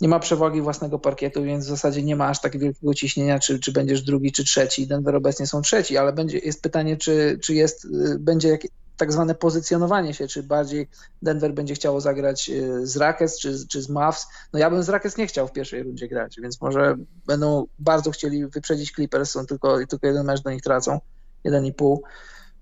nie 0.00 0.08
ma 0.08 0.18
przewagi 0.18 0.60
własnego 0.60 0.98
parkietu, 0.98 1.42
więc 1.42 1.64
w 1.64 1.68
zasadzie 1.68 2.02
nie 2.02 2.16
ma 2.16 2.28
aż 2.28 2.40
tak 2.40 2.58
wielkiego 2.58 2.94
ciśnienia, 2.94 3.38
czy, 3.38 3.60
czy 3.60 3.72
będziesz 3.72 4.02
drugi, 4.02 4.32
czy 4.32 4.44
trzeci. 4.44 4.86
Denver 4.86 5.16
obecnie 5.16 5.46
są 5.46 5.62
trzeci, 5.62 5.96
ale 5.96 6.12
będzie, 6.12 6.38
jest 6.38 6.62
pytanie, 6.62 6.96
czy, 6.96 7.38
czy 7.42 7.54
jest, 7.54 7.84
y, 7.84 8.18
będzie 8.18 8.48
jak, 8.48 8.60
tak 8.96 9.12
zwane 9.12 9.34
pozycjonowanie 9.34 10.14
się, 10.14 10.28
czy 10.28 10.42
bardziej 10.42 10.88
Denver 11.22 11.54
będzie 11.54 11.74
chciało 11.74 12.00
zagrać 12.00 12.50
y, 12.50 12.86
z 12.86 12.96
Rockets, 12.96 13.38
czy, 13.38 13.68
czy 13.68 13.82
z 13.82 13.88
Mavs. 13.88 14.26
No 14.52 14.58
ja 14.58 14.70
bym 14.70 14.82
z 14.82 14.88
Rockets 14.88 15.16
nie 15.16 15.26
chciał 15.26 15.48
w 15.48 15.52
pierwszej 15.52 15.82
rundzie 15.82 16.08
grać, 16.08 16.36
więc 16.42 16.60
może 16.60 16.96
będą 17.26 17.66
bardzo 17.78 18.10
chcieli 18.10 18.46
wyprzedzić 18.46 18.92
Clippers, 18.92 19.30
są 19.30 19.46
tylko, 19.46 19.86
tylko 19.86 20.06
jeden 20.06 20.26
mecz 20.26 20.42
do 20.42 20.50
nich 20.50 20.62
tracą, 20.62 21.00
jeden 21.44 21.66
i 21.66 21.72
pół, 21.72 22.02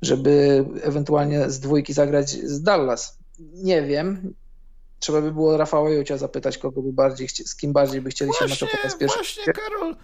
żeby 0.03 0.65
ewentualnie 0.83 1.51
z 1.51 1.61
dwójki 1.61 1.93
zagrać 1.93 2.31
z 2.31 2.63
Dallas. 2.63 3.19
Nie 3.39 3.83
wiem, 3.83 4.35
trzeba 5.03 5.21
by 5.21 5.33
było 5.33 5.57
Rafała 5.57 5.91
Jucia 5.91 6.17
zapytać, 6.17 6.59
kogo 6.59 6.83
by 6.83 6.93
bardziej, 6.93 7.29
z 7.29 7.57
kim 7.57 7.73
bardziej 7.73 8.01
by 8.01 8.11
chcieli 8.11 8.31
właśnie, 8.31 8.57
się 8.57 8.67
meczować 8.67 8.99
pierwszy. 8.99 9.19
Właśnie, 9.19 9.53
Karol, 9.53 9.97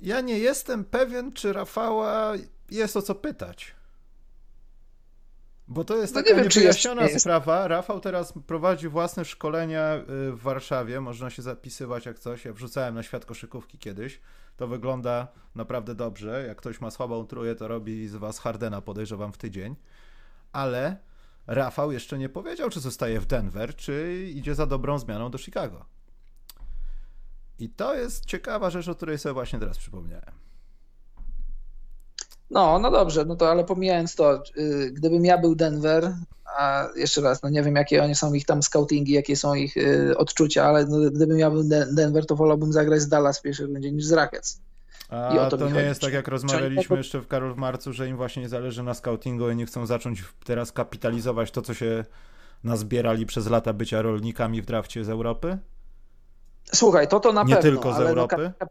ja 0.00 0.20
nie 0.20 0.38
jestem 0.38 0.84
pewien, 0.84 1.32
czy 1.32 1.52
Rafała 1.52 2.32
jest 2.70 2.96
o 2.96 3.02
co 3.02 3.14
pytać. 3.14 3.74
Bo 5.68 5.84
to 5.84 5.96
jest 5.96 6.14
no 6.14 6.22
taka 6.22 6.36
nie 6.36 6.42
niewyjaśniona 6.42 7.08
sprawa. 7.08 7.68
Rafał 7.68 8.00
teraz 8.00 8.32
prowadzi 8.46 8.88
własne 8.88 9.24
szkolenia 9.24 9.94
y, 9.94 10.32
w 10.32 10.40
Warszawie. 10.42 11.00
Można 11.00 11.30
się 11.30 11.42
zapisywać 11.42 12.06
jak 12.06 12.18
coś. 12.18 12.44
Ja 12.44 12.52
wrzucałem 12.52 12.94
na 12.94 13.02
świat 13.02 13.24
koszykówki 13.24 13.78
kiedyś. 13.78 14.20
To 14.56 14.66
wygląda 14.66 15.28
naprawdę 15.54 15.94
dobrze. 15.94 16.44
Jak 16.48 16.58
ktoś 16.58 16.80
ma 16.80 16.90
słabą 16.90 17.26
trójkę, 17.26 17.54
to 17.54 17.68
robi 17.68 18.08
z 18.08 18.16
was 18.16 18.38
Hardena, 18.38 18.80
podejrzewam, 18.80 19.32
w 19.32 19.38
tydzień. 19.38 19.76
Ale 20.52 20.96
Rafał 21.46 21.92
jeszcze 21.92 22.18
nie 22.18 22.28
powiedział, 22.28 22.70
czy 22.70 22.80
zostaje 22.80 23.20
w 23.20 23.26
Denver, 23.26 23.76
czy 23.76 24.26
idzie 24.34 24.54
za 24.54 24.66
dobrą 24.66 24.98
zmianą 24.98 25.30
do 25.30 25.38
Chicago. 25.38 25.84
I 27.58 27.70
to 27.70 27.94
jest 27.94 28.24
ciekawa 28.24 28.70
rzecz, 28.70 28.88
o 28.88 28.94
której 28.94 29.18
sobie 29.18 29.32
właśnie 29.32 29.58
teraz 29.58 29.78
przypomniałem. 29.78 30.32
No, 32.50 32.78
no 32.78 32.90
dobrze, 32.90 33.24
no 33.24 33.36
to 33.36 33.50
ale 33.50 33.64
pomijając 33.64 34.14
to, 34.14 34.42
yy, 34.56 34.90
gdybym 34.92 35.24
ja 35.24 35.38
był 35.38 35.54
Denver, 35.54 36.14
a 36.58 36.88
jeszcze 36.96 37.20
raz, 37.20 37.42
no 37.42 37.48
nie 37.48 37.62
wiem 37.62 37.76
jakie 37.76 38.02
oni 38.02 38.14
są 38.14 38.34
ich 38.34 38.46
tam 38.46 38.62
scoutingi, 38.62 39.12
jakie 39.12 39.36
są 39.36 39.54
ich 39.54 39.76
yy, 39.76 40.16
odczucia, 40.16 40.64
ale 40.64 40.86
no, 40.86 41.10
gdybym 41.10 41.38
ja 41.38 41.50
był 41.50 41.64
Denver, 41.92 42.26
to 42.26 42.36
wolałbym 42.36 42.72
zagrać 42.72 43.00
z 43.00 43.08
Dallas 43.08 43.38
w 43.38 43.42
pierwszej 43.42 43.66
rundzie 43.66 43.92
niż 43.92 44.04
z 44.04 44.12
Rockets. 44.12 44.60
A 45.08 45.48
to, 45.50 45.58
to 45.58 45.66
nie 45.66 45.72
chodzi. 45.72 45.84
jest 45.84 46.00
tak, 46.00 46.12
jak 46.12 46.28
rozmawialiśmy 46.28 46.96
jeszcze 46.96 47.20
w 47.20 47.26
Karol 47.26 47.54
w 47.54 47.56
marcu, 47.56 47.92
że 47.92 48.08
im 48.08 48.16
właśnie 48.16 48.42
nie 48.42 48.48
zależy 48.48 48.82
na 48.82 48.94
scoutingu 48.94 49.50
i 49.50 49.56
nie 49.56 49.66
chcą 49.66 49.86
zacząć 49.86 50.24
teraz 50.44 50.72
kapitalizować 50.72 51.50
to, 51.50 51.62
co 51.62 51.74
się 51.74 52.04
nazbierali 52.64 53.26
przez 53.26 53.50
lata 53.50 53.72
bycia 53.72 54.02
rolnikami 54.02 54.62
w 54.62 54.66
drafcie 54.66 55.04
z 55.04 55.08
Europy? 55.08 55.58
Słuchaj, 56.72 57.08
to 57.08 57.20
to 57.20 57.32
na 57.32 57.42
nie 57.42 57.54
pewno. 57.54 57.70
Nie 57.70 57.76
tylko 57.76 57.94
z 57.94 57.98
no 57.98 58.08
Europy? 58.08 58.52
No, 58.60 58.66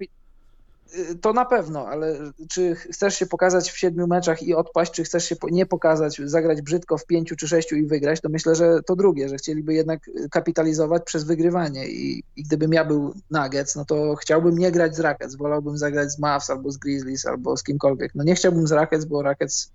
to 1.21 1.33
na 1.33 1.45
pewno, 1.45 1.87
ale 1.87 2.31
czy 2.49 2.75
chcesz 2.75 3.15
się 3.15 3.25
pokazać 3.25 3.71
w 3.71 3.77
siedmiu 3.77 4.07
meczach 4.07 4.43
i 4.43 4.55
odpaść, 4.55 4.91
czy 4.91 5.03
chcesz 5.03 5.25
się 5.25 5.35
nie 5.51 5.65
pokazać, 5.65 6.21
zagrać 6.25 6.61
brzydko 6.61 6.97
w 6.97 7.05
pięciu 7.05 7.35
czy 7.35 7.47
sześciu 7.47 7.75
i 7.75 7.85
wygrać, 7.85 8.21
to 8.21 8.29
myślę, 8.29 8.55
że 8.55 8.79
to 8.85 8.95
drugie, 8.95 9.29
że 9.29 9.35
chcieliby 9.35 9.73
jednak 9.73 10.09
kapitalizować 10.31 11.03
przez 11.03 11.23
wygrywanie 11.23 11.87
i, 11.87 12.23
i 12.35 12.43
gdybym 12.43 12.73
ja 12.73 12.85
był 12.85 13.13
Nuggets, 13.31 13.75
no 13.75 13.85
to 13.85 14.15
chciałbym 14.15 14.57
nie 14.57 14.71
grać 14.71 14.95
z 14.95 14.99
Rockets, 14.99 15.35
wolałbym 15.35 15.77
zagrać 15.77 16.11
z 16.11 16.19
Mavs 16.19 16.49
albo 16.49 16.71
z 16.71 16.77
Grizzlies 16.77 17.25
albo 17.25 17.57
z 17.57 17.63
kimkolwiek. 17.63 18.15
No 18.15 18.23
nie 18.23 18.35
chciałbym 18.35 18.67
z 18.67 18.71
Rockets, 18.71 19.05
bo 19.05 19.21
Rockets 19.21 19.71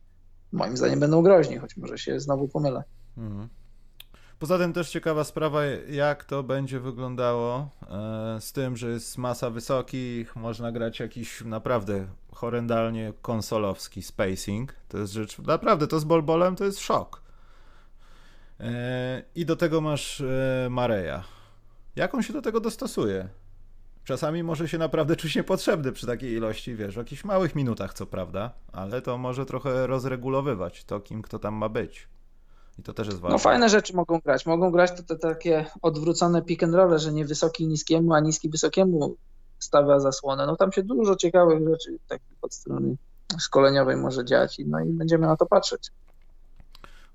moim 0.53 0.77
zdaniem 0.77 1.01
będą 1.01 1.23
groźni, 1.23 1.59
choć 1.59 1.77
może 1.77 1.99
się 1.99 2.21
znowu 2.21 2.49
pomylę. 2.49 2.85
Mhm. 3.17 3.49
Poza 4.41 4.59
tym 4.59 4.73
też 4.73 4.91
ciekawa 4.91 5.25
sprawa, 5.25 5.65
jak 5.91 6.25
to 6.25 6.43
będzie 6.43 6.81
wyglądało 6.81 7.69
e, 7.91 8.41
z 8.41 8.53
tym, 8.53 8.77
że 8.77 8.91
jest 8.91 9.19
masa 9.19 9.51
wysokich, 9.51 10.37
można 10.37 10.73
grać 10.73 11.01
jakiś 11.01 11.41
naprawdę 11.41 12.07
horrendalnie 12.33 13.13
konsolowski 13.23 14.03
spacing. 14.03 14.75
To 14.89 14.99
jest 14.99 15.13
rzecz, 15.13 15.39
naprawdę 15.39 15.87
to 15.87 16.01
z 16.01 16.05
bolbolem 16.05 16.57
to 16.57 16.65
jest 16.65 16.81
szok. 16.81 17.23
E, 18.61 19.23
I 19.35 19.47
do 19.47 19.57
tego 19.57 19.81
masz 19.81 20.21
e, 20.21 20.69
Mareja. 20.71 21.25
Jak 21.97 22.15
on 22.15 22.23
się 22.23 22.33
do 22.33 22.43
tego 22.43 22.61
dostosuje? 22.61 23.29
Czasami 24.05 24.43
może 24.43 24.69
się 24.69 24.79
naprawdę 24.79 25.17
czuć 25.17 25.37
niepotrzebny 25.37 25.93
przy 25.93 26.07
takiej 26.07 26.33
ilości, 26.33 26.75
wiesz, 26.75 26.95
w 26.95 26.99
jakichś 26.99 27.25
małych 27.25 27.55
minutach, 27.55 27.95
co 27.95 28.07
prawda, 28.07 28.53
ale 28.73 29.03
to 29.03 29.19
może 29.19 29.47
trochę 29.47 29.87
rozregulowywać 29.87 30.85
to, 30.85 31.01
kim 31.01 31.23
kto 31.23 31.39
tam 31.39 31.55
ma 31.55 31.69
być. 31.69 32.09
I 32.81 32.83
to 32.83 32.95
też 32.95 33.07
jest 33.07 33.19
ważne. 33.19 33.33
No 33.33 33.39
fajne 33.39 33.69
rzeczy 33.69 33.97
mogą 33.97 34.19
grać. 34.19 34.47
Mogą 34.47 34.71
grać 34.71 34.91
to 34.97 35.03
te 35.03 35.17
takie 35.17 35.67
odwrócone 35.83 36.43
pick 36.43 36.63
and 36.63 36.75
roll, 36.75 36.99
że 36.99 37.13
nie 37.13 37.25
wysoki 37.25 37.67
niskiemu, 37.67 38.15
a 38.15 38.21
niski 38.21 38.49
wysokiemu 38.49 39.17
stawia 39.59 40.01
zasłonę. 40.01 40.47
No 40.47 40.57
tam 40.57 40.73
się 40.73 40.83
dużo 40.83 41.17
ciekawych 41.17 41.69
rzeczy 41.69 41.99
takich 42.09 42.37
od 42.43 42.55
strony 42.55 42.97
szkoleniowej 43.41 43.97
może 43.97 44.25
dziać 44.25 44.59
i, 44.59 44.67
no 44.67 44.81
i 44.81 44.87
będziemy 44.87 45.27
na 45.27 45.37
to 45.37 45.47
patrzeć. 45.47 45.91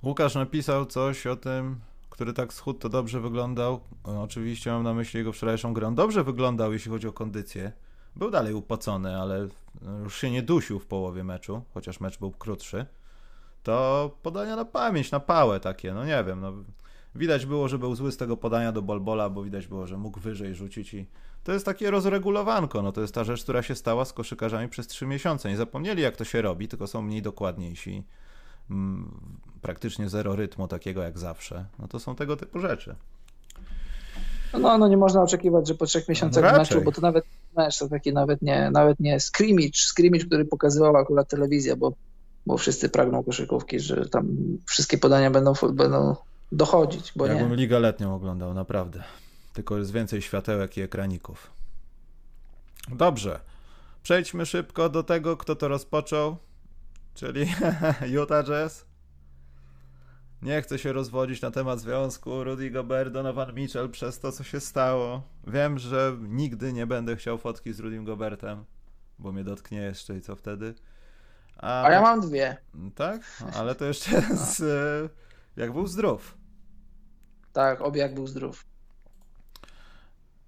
Łukasz 0.04 0.36
napisał 0.36 0.86
coś 0.86 1.28
o 1.28 1.36
tym, 1.36 1.80
który 2.10 2.34
tak 2.34 2.54
schód 2.54 2.80
to 2.80 2.90
dobrze 2.90 3.20
wyglądał. 3.20 3.80
Oczywiście 4.04 4.72
mam 4.72 4.84
na 4.84 4.94
myśli 4.94 5.18
jego 5.18 5.32
wczorajszą 5.32 5.74
grę. 5.74 5.88
On 5.88 5.96
dobrze 5.96 6.24
wyglądał, 6.24 6.74
jeśli 6.74 6.92
chodzi 6.92 7.08
o 7.08 7.14
kondycję. 7.14 7.72
Był 8.16 8.32
dalej 8.32 8.54
upocony, 8.54 9.18
ale 9.18 9.48
już 10.04 10.18
się 10.18 10.32
nie 10.32 10.44
dusił 10.44 10.80
w 10.80 10.86
połowie 10.86 11.24
meczu, 11.24 11.62
chociaż 11.74 12.00
mecz 12.00 12.20
był 12.20 12.32
krótszy 12.32 12.86
to 13.66 14.12
podania 14.22 14.56
na 14.56 14.66
pamięć, 14.66 15.12
na 15.12 15.20
pałę 15.20 15.60
takie, 15.60 15.94
no 15.94 16.06
nie 16.06 16.24
wiem, 16.28 16.42
no 16.42 16.54
widać 17.16 17.46
było, 17.46 17.68
że 17.68 17.80
był 17.80 17.96
zły 17.96 18.12
z 18.12 18.18
tego 18.18 18.38
podania 18.38 18.72
do 18.72 18.82
Bolbola, 18.82 19.30
bo 19.30 19.44
widać 19.44 19.68
było, 19.68 19.88
że 19.88 19.98
mógł 19.98 20.20
wyżej 20.20 20.56
rzucić 20.56 20.94
i 20.94 21.06
to 21.44 21.52
jest 21.52 21.66
takie 21.66 21.92
rozregulowanko, 21.92 22.82
no 22.82 22.92
to 22.92 23.02
jest 23.02 23.14
ta 23.14 23.24
rzecz, 23.24 23.44
która 23.44 23.62
się 23.62 23.76
stała 23.76 24.06
z 24.06 24.14
koszykarzami 24.14 24.70
przez 24.70 24.88
trzy 24.88 25.06
miesiące. 25.06 25.50
Nie 25.50 25.58
zapomnieli 25.58 26.02
jak 26.02 26.16
to 26.18 26.24
się 26.24 26.42
robi, 26.42 26.68
tylko 26.68 26.88
są 26.88 27.02
mniej 27.02 27.22
dokładniejsi. 27.22 28.04
Mm, 28.70 29.12
praktycznie 29.62 30.10
zero 30.10 30.36
rytmu 30.36 30.68
takiego 30.68 31.02
jak 31.02 31.18
zawsze. 31.18 31.66
No 31.80 31.88
to 31.88 32.00
są 32.00 32.16
tego 32.16 32.38
typu 32.38 32.60
rzeczy. 32.60 32.96
No, 34.54 34.78
no 34.78 34.88
nie 34.88 34.98
można 34.98 35.22
oczekiwać, 35.22 35.68
że 35.68 35.76
po 35.76 35.86
trzech 35.86 36.10
miesiącach 36.10 36.44
no 36.44 36.58
meczu, 36.58 36.82
bo 36.82 36.92
to 36.92 37.02
nawet 37.02 37.26
mecz, 37.58 37.80
to 37.80 37.90
taki 37.90 38.14
nawet 38.14 38.42
nie, 38.42 38.72
nawet 38.72 39.00
nie 39.00 39.20
scrimmage, 39.20 39.78
scrimmage, 39.78 40.26
który 40.26 40.46
pokazywała 40.46 41.00
akurat 41.00 41.30
telewizja, 41.30 41.76
bo, 41.76 41.94
bo 42.46 42.58
wszyscy 42.58 42.90
pragną 42.90 43.24
koszykówki, 43.24 43.80
że 43.80 44.10
tam 44.10 44.28
wszystkie 44.66 44.98
podania 44.98 45.32
będą, 45.32 45.54
będą 45.74 46.16
dochodzić, 46.52 47.12
bo 47.16 47.26
Jakbym 47.26 47.50
nie. 47.50 47.56
Ligę 47.56 47.80
Letnią 47.80 48.16
oglądał, 48.16 48.54
naprawdę. 48.54 49.04
Tylko 49.54 49.78
jest 49.78 49.92
więcej 49.92 50.22
światełek 50.22 50.78
i 50.78 50.82
ekraników. 50.82 51.52
Dobrze. 52.88 53.40
Przejdźmy 54.04 54.46
szybko 54.46 54.90
do 54.90 55.04
tego, 55.04 55.38
kto 55.38 55.56
to 55.56 55.68
rozpoczął, 55.68 56.38
czyli 57.14 57.48
Utah 58.20 58.46
Jazz. 58.46 58.86
Nie 60.42 60.62
chcę 60.62 60.80
się 60.80 60.94
rozwodzić 60.94 61.42
na 61.42 61.52
temat 61.52 61.80
związku 61.80 62.44
Rudy 62.44 62.70
Gobert, 62.70 63.14
Donovan 63.14 63.56
Mitchell 63.56 63.90
przez 63.90 64.20
to, 64.20 64.32
co 64.32 64.44
się 64.44 64.60
stało. 64.60 65.22
Wiem, 65.48 65.80
że 65.80 66.18
nigdy 66.22 66.74
nie 66.74 66.88
będę 66.88 67.16
chciał 67.16 67.38
fotki 67.38 67.74
z 67.74 67.80
Rudym 67.80 68.06
Gobertem, 68.06 68.66
bo 69.20 69.32
mnie 69.32 69.44
dotknie 69.44 69.78
jeszcze 69.78 70.18
i 70.18 70.22
co 70.22 70.36
wtedy. 70.36 70.74
A, 71.58 71.84
A 71.84 71.92
ja 71.92 72.02
mam 72.02 72.22
dwie. 72.22 72.58
Tak? 72.96 73.22
Ale 73.60 73.76
to 73.76 73.86
jeszcze 73.86 74.22
z, 74.36 74.62
jak 75.56 75.74
był 75.74 75.88
zdrów. 75.88 76.38
Tak, 77.54 77.82
obie 77.82 78.02
jak 78.02 78.14
był 78.14 78.28
zdrów. 78.28 78.66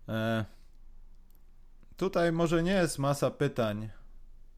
E, 0.09 0.45
tutaj 1.97 2.31
może 2.31 2.63
nie 2.63 2.71
jest 2.71 2.99
masa 2.99 3.31
pytań, 3.31 3.89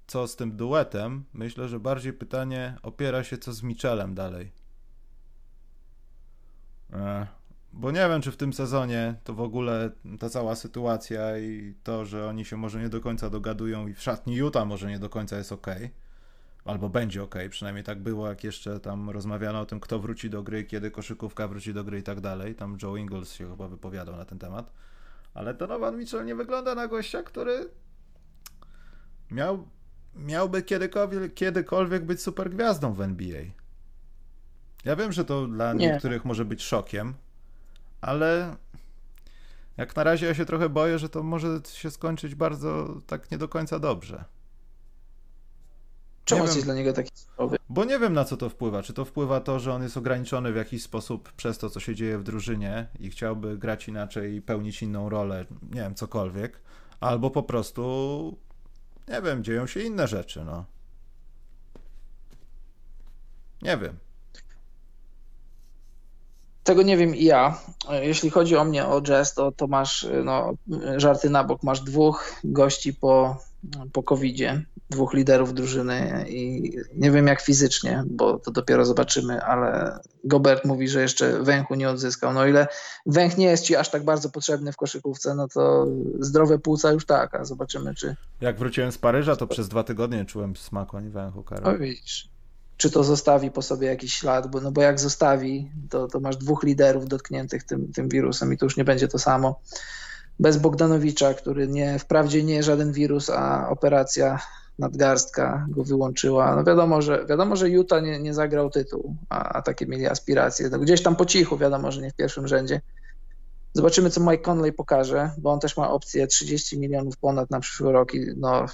co 0.07 0.27
z 0.27 0.35
tym 0.35 0.57
duetem. 0.57 1.25
Myślę, 1.33 1.67
że 1.67 1.79
bardziej 1.79 2.13
pytanie 2.13 2.77
opiera 2.83 3.23
się, 3.23 3.37
co 3.37 3.53
z 3.53 3.63
Michelem 3.63 4.15
dalej. 4.15 4.51
E, 6.93 7.27
bo 7.73 7.91
nie 7.91 8.09
wiem, 8.09 8.21
czy 8.21 8.31
w 8.31 8.37
tym 8.37 8.53
sezonie 8.53 9.15
to 9.23 9.33
w 9.33 9.41
ogóle 9.41 9.91
ta 10.19 10.29
cała 10.29 10.55
sytuacja 10.55 11.37
i 11.37 11.73
to, 11.83 12.05
że 12.05 12.27
oni 12.27 12.45
się 12.45 12.57
może 12.57 12.81
nie 12.81 12.89
do 12.89 13.01
końca 13.01 13.29
dogadują 13.29 13.87
i 13.87 13.93
w 13.93 14.01
szatni 14.01 14.35
Utah 14.35 14.67
może 14.67 14.89
nie 14.89 14.99
do 14.99 15.09
końca 15.09 15.37
jest 15.37 15.51
ok. 15.51 15.67
Albo 16.69 16.89
będzie 16.89 17.23
ok, 17.23 17.35
przynajmniej 17.49 17.83
tak 17.83 17.99
było, 17.99 18.27
jak 18.27 18.43
jeszcze 18.43 18.79
tam 18.79 19.09
rozmawiano 19.09 19.59
o 19.59 19.65
tym, 19.65 19.79
kto 19.79 19.99
wróci 19.99 20.29
do 20.29 20.43
gry, 20.43 20.63
kiedy 20.63 20.91
koszykówka 20.91 21.47
wróci 21.47 21.73
do 21.73 21.83
gry 21.83 21.99
i 21.99 22.03
tak 22.03 22.21
dalej. 22.21 22.55
Tam 22.55 22.77
Joe 22.83 22.97
Ingles 22.97 23.33
się 23.33 23.49
chyba 23.49 23.67
wypowiadał 23.67 24.15
na 24.15 24.25
ten 24.25 24.39
temat. 24.39 24.71
Ale 25.33 25.53
Donovan 25.53 25.97
Mitchell 25.97 26.25
nie 26.25 26.35
wygląda 26.35 26.75
na 26.75 26.87
gościa, 26.87 27.23
który 27.23 27.69
miał, 29.31 29.67
miałby 30.15 30.63
kiedykolwiek, 30.63 31.33
kiedykolwiek 31.33 32.05
być 32.05 32.21
super 32.21 32.49
gwiazdą 32.49 32.93
w 32.93 33.01
NBA. 33.01 33.41
Ja 34.85 34.95
wiem, 34.95 35.11
że 35.11 35.25
to 35.25 35.47
dla 35.47 35.73
nie. 35.73 35.87
niektórych 35.87 36.25
może 36.25 36.45
być 36.45 36.63
szokiem, 36.63 37.13
ale 38.01 38.55
jak 39.77 39.95
na 39.95 40.03
razie 40.03 40.25
ja 40.25 40.33
się 40.33 40.45
trochę 40.45 40.69
boję, 40.69 40.99
że 40.99 41.09
to 41.09 41.23
może 41.23 41.59
się 41.73 41.91
skończyć 41.91 42.35
bardzo 42.35 42.97
tak 43.07 43.31
nie 43.31 43.37
do 43.37 43.47
końca 43.47 43.79
dobrze. 43.79 44.25
Czemu 46.29 46.43
jest 46.43 46.63
dla 46.63 46.73
niego 46.73 46.93
taki 46.93 47.11
surowy? 47.15 47.57
Bo 47.69 47.85
nie 47.85 47.99
wiem 47.99 48.13
na 48.13 48.25
co 48.25 48.37
to 48.37 48.49
wpływa. 48.49 48.83
Czy 48.83 48.93
to 48.93 49.05
wpływa 49.05 49.41
to, 49.41 49.59
że 49.59 49.73
on 49.73 49.83
jest 49.83 49.97
ograniczony 49.97 50.53
w 50.53 50.55
jakiś 50.55 50.83
sposób 50.83 51.31
przez 51.31 51.57
to, 51.57 51.69
co 51.69 51.79
się 51.79 51.95
dzieje 51.95 52.17
w 52.17 52.23
drużynie 52.23 52.87
i 52.99 53.09
chciałby 53.09 53.57
grać 53.57 53.87
inaczej 53.87 54.35
i 54.35 54.41
pełnić 54.41 54.81
inną 54.81 55.09
rolę, 55.09 55.45
nie 55.61 55.81
wiem, 55.81 55.95
cokolwiek, 55.95 56.61
albo 56.99 57.31
po 57.31 57.43
prostu, 57.43 58.37
nie 59.07 59.21
wiem, 59.21 59.43
dzieją 59.43 59.67
się 59.67 59.79
inne 59.79 60.07
rzeczy, 60.07 60.45
no. 60.45 60.65
Nie 63.61 63.77
wiem. 63.77 63.97
Tego 66.63 66.81
nie 66.81 66.97
wiem 66.97 67.15
i 67.15 67.23
ja. 67.23 67.57
Jeśli 68.01 68.29
chodzi 68.29 68.55
o 68.55 68.65
mnie, 68.65 68.85
o 68.85 69.01
jazz, 69.01 69.33
to, 69.33 69.51
to 69.51 69.67
masz, 69.67 70.07
no, 70.23 70.53
żarty 70.97 71.29
na 71.29 71.43
bok, 71.43 71.63
masz 71.63 71.81
dwóch 71.81 72.35
gości 72.43 72.93
po, 72.93 73.37
po 73.93 74.03
COVID-zie, 74.03 74.61
dwóch 74.89 75.13
liderów 75.13 75.53
drużyny 75.53 76.25
i 76.29 76.71
nie 76.95 77.11
wiem 77.11 77.27
jak 77.27 77.41
fizycznie, 77.41 78.03
bo 78.07 78.39
to 78.39 78.51
dopiero 78.51 78.85
zobaczymy, 78.85 79.41
ale 79.41 79.99
Gobert 80.23 80.65
mówi, 80.65 80.87
że 80.87 81.01
jeszcze 81.01 81.43
węchu 81.43 81.75
nie 81.75 81.89
odzyskał. 81.89 82.33
No 82.33 82.45
ile 82.45 82.67
węch 83.05 83.37
nie 83.37 83.45
jest 83.45 83.63
ci 83.63 83.75
aż 83.75 83.89
tak 83.89 84.03
bardzo 84.03 84.29
potrzebny 84.29 84.71
w 84.71 84.77
koszykówce, 84.77 85.35
no 85.35 85.47
to 85.47 85.87
zdrowe 86.19 86.59
płuca 86.59 86.91
już 86.91 87.05
tak, 87.05 87.35
a 87.35 87.45
zobaczymy 87.45 87.95
czy... 87.95 88.15
Jak 88.41 88.59
wróciłem 88.59 88.91
z 88.91 88.97
Paryża, 88.97 89.35
to 89.35 89.47
przez 89.47 89.69
dwa 89.69 89.83
tygodnie 89.83 90.25
czułem 90.25 90.55
smaku 90.55 90.97
ani 90.97 91.09
węchu, 91.09 91.43
Karol. 91.43 91.75
O 91.75 91.77
widzisz 91.77 92.29
czy 92.79 92.91
to 92.91 93.03
zostawi 93.03 93.51
po 93.51 93.61
sobie 93.61 93.87
jakiś 93.87 94.13
ślad, 94.13 94.51
bo, 94.51 94.61
no 94.61 94.71
bo 94.71 94.81
jak 94.81 94.99
zostawi, 94.99 95.71
to, 95.89 96.07
to 96.07 96.19
masz 96.19 96.37
dwóch 96.37 96.63
liderów 96.63 97.07
dotkniętych 97.07 97.63
tym, 97.63 97.93
tym 97.93 98.09
wirusem 98.09 98.53
i 98.53 98.57
to 98.57 98.65
już 98.65 98.77
nie 98.77 98.83
będzie 98.83 99.07
to 99.07 99.19
samo. 99.19 99.59
Bez 100.39 100.57
Bogdanowicza, 100.57 101.33
który 101.33 101.67
nie, 101.67 101.99
wprawdzie 101.99 102.43
nie 102.43 102.63
żaden 102.63 102.91
wirus, 102.91 103.29
a 103.29 103.69
operacja 103.69 104.39
nadgarstka 104.79 105.65
go 105.69 105.83
wyłączyła. 105.83 106.55
No 106.55 106.63
wiadomo, 106.63 107.01
że, 107.01 107.25
wiadomo, 107.25 107.55
że 107.55 107.69
Utah 107.69 108.03
nie, 108.03 108.19
nie 108.19 108.33
zagrał 108.33 108.69
tytuł, 108.69 109.15
a, 109.29 109.49
a 109.49 109.61
takie 109.61 109.85
mieli 109.85 110.07
aspiracje. 110.07 110.69
No 110.69 110.79
gdzieś 110.79 111.03
tam 111.03 111.15
po 111.15 111.25
cichu, 111.25 111.57
wiadomo, 111.57 111.91
że 111.91 112.01
nie 112.01 112.11
w 112.11 112.15
pierwszym 112.15 112.47
rzędzie. 112.47 112.81
Zobaczymy, 113.73 114.09
co 114.09 114.21
Mike 114.21 114.37
Conley 114.37 114.73
pokaże, 114.73 115.31
bo 115.37 115.51
on 115.51 115.59
też 115.59 115.77
ma 115.77 115.91
opcję 115.91 116.27
30 116.27 116.79
milionów 116.79 117.17
ponad 117.17 117.49
na 117.49 117.59
przyszły 117.59 117.91
rok 117.91 118.13
i 118.13 118.25
no, 118.37 118.65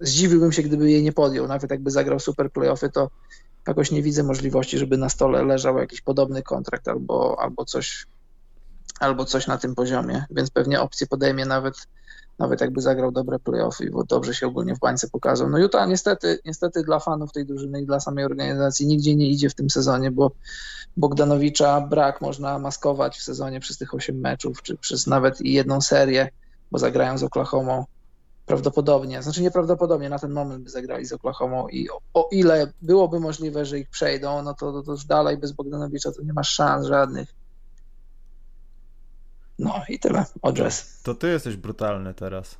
zdziwiłbym 0.00 0.52
się, 0.52 0.62
gdyby 0.62 0.90
jej 0.90 1.02
nie 1.02 1.12
podjął. 1.12 1.48
Nawet 1.48 1.70
jakby 1.70 1.90
zagrał 1.90 2.20
super 2.20 2.50
playoffy, 2.50 2.90
to 2.90 3.10
jakoś 3.66 3.90
nie 3.90 4.02
widzę 4.02 4.22
możliwości, 4.22 4.78
żeby 4.78 4.96
na 4.96 5.08
stole 5.08 5.44
leżał 5.44 5.78
jakiś 5.78 6.00
podobny 6.00 6.42
kontrakt 6.42 6.88
albo, 6.88 7.36
albo, 7.40 7.64
coś, 7.64 8.06
albo 9.02 9.24
coś 9.24 9.46
na 9.46 9.58
tym 9.58 9.74
poziomie, 9.74 10.24
więc 10.30 10.50
pewnie 10.50 10.80
opcję 10.80 11.06
podejmie 11.06 11.46
nawet, 11.46 11.74
nawet 12.38 12.60
jakby 12.60 12.80
zagrał 12.80 13.12
dobre 13.12 13.38
playoffy, 13.38 13.90
bo 13.90 14.04
dobrze 14.04 14.34
się 14.34 14.46
ogólnie 14.46 14.74
w 14.74 14.78
bańce 14.78 15.08
pokazał. 15.08 15.50
No 15.50 15.58
Utah 15.58 15.88
niestety, 15.88 16.38
niestety 16.44 16.82
dla 16.82 16.98
fanów 16.98 17.32
tej 17.32 17.46
drużyny 17.46 17.82
i 17.82 17.86
dla 17.86 18.00
samej 18.00 18.24
organizacji 18.24 18.86
nigdzie 18.86 19.16
nie 19.16 19.30
idzie 19.30 19.50
w 19.50 19.54
tym 19.54 19.70
sezonie, 19.70 20.10
bo 20.10 20.30
Bogdanowicza 20.96 21.80
brak 21.80 22.20
można 22.20 22.58
maskować 22.58 23.18
w 23.18 23.22
sezonie 23.22 23.60
przez 23.60 23.78
tych 23.78 23.94
8 23.94 24.20
meczów, 24.20 24.62
czy 24.62 24.76
przez 24.76 25.06
nawet 25.06 25.40
i 25.40 25.52
jedną 25.52 25.80
serię, 25.80 26.28
bo 26.70 26.78
zagrają 26.78 27.18
z 27.18 27.22
Oklahoma 27.22 27.84
prawdopodobnie, 28.46 29.22
znaczy 29.22 29.42
nieprawdopodobnie 29.42 30.08
na 30.08 30.18
ten 30.18 30.32
moment 30.32 30.64
by 30.64 30.70
zagrali 30.70 31.06
z 31.06 31.12
Oklahoma 31.12 31.64
i 31.70 31.90
o, 31.90 32.00
o 32.14 32.28
ile 32.32 32.72
byłoby 32.82 33.20
możliwe, 33.20 33.64
że 33.64 33.78
ich 33.78 33.88
przejdą, 33.88 34.42
no 34.42 34.54
to, 34.54 34.72
to, 34.72 34.82
to 34.82 34.92
już 34.92 35.04
dalej 35.04 35.36
bez 35.36 35.52
Bogdanowicza 35.52 36.12
to 36.12 36.22
nie 36.22 36.32
ma 36.32 36.42
szans 36.42 36.86
żadnych. 36.86 37.41
No 39.62 39.82
i 39.88 39.98
tyle 39.98 40.24
o 40.42 40.52
jazz. 40.52 41.02
To 41.02 41.14
ty 41.14 41.28
jesteś 41.28 41.56
brutalny 41.56 42.14
teraz. 42.14 42.58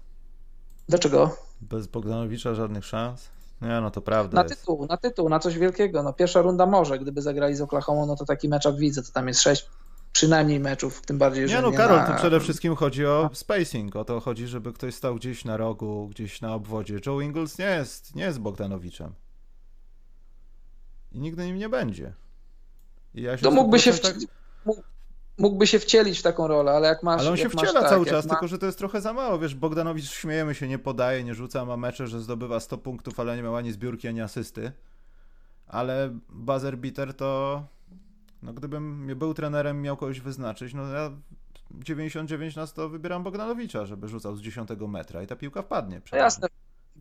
Dlaczego? 0.88 1.36
Bez 1.60 1.86
Bogdanowicza 1.86 2.54
żadnych 2.54 2.84
szans? 2.84 3.28
Nie, 3.62 3.80
no 3.80 3.90
to 3.90 4.00
prawda. 4.00 4.42
Na 4.42 4.48
tytuł, 4.48 4.78
jest. 4.78 4.90
na 4.90 4.96
tytuł, 4.96 5.28
na 5.28 5.38
coś 5.38 5.58
wielkiego. 5.58 6.02
No 6.02 6.12
pierwsza 6.12 6.42
runda 6.42 6.66
może, 6.66 6.98
gdyby 6.98 7.22
zagrali 7.22 7.54
z 7.54 7.60
Oklahoma, 7.60 8.06
no 8.06 8.16
to 8.16 8.24
taki 8.24 8.48
matchup 8.48 8.76
widzę, 8.76 9.02
to 9.02 9.12
tam 9.12 9.28
jest 9.28 9.40
sześć 9.40 9.66
przynajmniej 10.12 10.60
meczów, 10.60 11.02
tym 11.02 11.18
bardziej, 11.18 11.48
że 11.48 11.56
nie 11.56 11.62
no 11.62 11.70
nie 11.70 11.76
Karol, 11.76 11.98
na... 11.98 12.06
to 12.06 12.14
przede 12.14 12.40
wszystkim 12.40 12.74
chodzi 12.74 13.06
o 13.06 13.30
spacing, 13.32 13.96
o 13.96 14.04
to 14.04 14.20
chodzi, 14.20 14.46
żeby 14.46 14.72
ktoś 14.72 14.94
stał 14.94 15.14
gdzieś 15.14 15.44
na 15.44 15.56
rogu, 15.56 16.08
gdzieś 16.08 16.40
na 16.40 16.54
obwodzie. 16.54 16.98
Joe 17.06 17.20
Ingles 17.20 17.58
nie 17.58 17.64
jest, 17.64 18.14
nie 18.14 18.24
jest 18.24 18.38
Bogdanowiczem. 18.38 19.14
I 21.12 21.20
nigdy 21.20 21.46
nim 21.46 21.58
nie 21.58 21.68
będzie. 21.68 22.12
I 23.14 23.22
ja 23.22 23.36
się 23.36 23.42
to 23.42 23.50
mógłby 23.50 23.78
się, 23.78 23.92
tak... 23.92 24.16
mógłby 25.38 25.66
się 25.66 25.78
wcielić 25.78 26.18
w 26.18 26.22
taką 26.22 26.48
rolę, 26.48 26.72
ale 26.72 26.88
jak 26.88 27.02
masz... 27.02 27.20
Ale 27.20 27.30
on 27.30 27.36
się 27.36 27.48
wciela 27.48 27.80
tak, 27.80 27.90
cały 27.90 28.06
czas, 28.06 28.26
ma... 28.26 28.30
tylko 28.30 28.48
że 28.48 28.58
to 28.58 28.66
jest 28.66 28.78
trochę 28.78 29.00
za 29.00 29.12
mało. 29.12 29.38
Wiesz, 29.38 29.54
Bogdanowicz 29.54 30.10
śmiejemy 30.10 30.54
się, 30.54 30.68
nie 30.68 30.78
podaje, 30.78 31.24
nie 31.24 31.34
rzuca, 31.34 31.64
ma 31.64 31.76
mecze, 31.76 32.06
że 32.06 32.20
zdobywa 32.20 32.60
100 32.60 32.78
punktów, 32.78 33.20
ale 33.20 33.36
nie 33.36 33.42
ma 33.42 33.56
ani 33.56 33.72
zbiórki, 33.72 34.08
ani 34.08 34.20
asysty. 34.20 34.72
Ale 35.66 36.18
buzzer 36.28 36.78
beater 36.78 37.14
to 37.14 37.62
no 38.42 38.52
gdybym 38.52 39.06
był 39.16 39.34
trenerem 39.34 39.82
miał 39.82 39.96
kogoś 39.96 40.20
wyznaczyć, 40.20 40.74
no 40.74 40.86
ja 40.86 41.10
99 41.70 42.56
na 42.56 42.66
100 42.66 42.88
wybieram 42.88 43.22
Bogdanowicza, 43.22 43.86
żeby 43.86 44.08
rzucał 44.08 44.36
z 44.36 44.40
10 44.40 44.68
metra 44.88 45.22
i 45.22 45.26
ta 45.26 45.36
piłka 45.36 45.62
wpadnie. 45.62 46.00
No 46.12 46.18
jasne. 46.18 46.48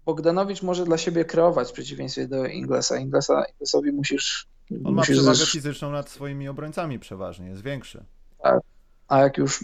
Bogdanowicz 0.06 0.62
może 0.62 0.86
dla 0.86 0.98
siebie 0.98 1.26
kreować 1.26 1.70
w 1.70 1.74
przeciwieństwie 1.74 2.28
do 2.28 2.46
Inglesa. 2.46 2.98
Inglesa 2.98 3.44
Inglesowi 3.46 3.92
musisz... 3.92 4.48
On 4.86 4.94
musisz 4.94 5.18
ma 5.18 5.22
przewagę 5.22 5.52
fizyczną 5.52 5.92
nad 5.92 6.10
swoimi 6.10 6.48
obrońcami 6.48 7.00
przeważnie, 7.00 7.48
jest 7.48 7.64
większy. 7.64 8.06
Tak. 8.44 8.62
A 9.08 9.20
jak 9.20 9.38
już 9.38 9.64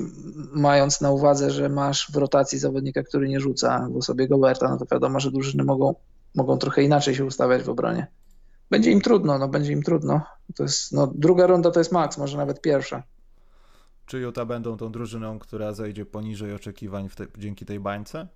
mając 0.53 1.01
na 1.01 1.11
uwadze, 1.11 1.51
że 1.51 1.69
masz 1.69 2.11
w 2.11 2.15
rotacji 2.15 2.59
zawodnika, 2.59 3.03
który 3.03 3.29
nie 3.29 3.39
rzuca 3.39 3.87
w 3.91 3.97
osobie 3.97 4.27
Goberta, 4.27 4.69
no 4.69 4.77
to 4.77 4.85
wiadomo, 4.91 5.19
że 5.19 5.31
drużyny 5.31 5.63
mogą, 5.63 5.95
mogą 6.35 6.57
trochę 6.57 6.83
inaczej 6.83 7.15
się 7.15 7.25
ustawiać 7.25 7.63
w 7.63 7.69
obronie 7.69 8.07
będzie 8.69 8.91
im 8.91 9.01
trudno, 9.01 9.37
no 9.37 9.47
będzie 9.47 9.73
im 9.73 9.83
trudno. 9.83 10.21
To 10.55 10.63
jest, 10.63 10.91
no, 10.91 11.11
druga 11.15 11.47
runda 11.47 11.71
to 11.71 11.79
jest 11.79 11.91
maks, 11.91 12.17
może 12.17 12.37
nawet 12.37 12.61
pierwsza. 12.61 13.03
Czy 14.05 14.19
Utah 14.19 14.47
będą 14.47 14.77
tą 14.77 14.91
drużyną, 14.91 15.39
która 15.39 15.73
zejdzie 15.73 16.05
poniżej 16.05 16.53
oczekiwań 16.53 17.09
te, 17.09 17.27
dzięki 17.37 17.65
tej 17.65 17.79
bańce? 17.79 18.27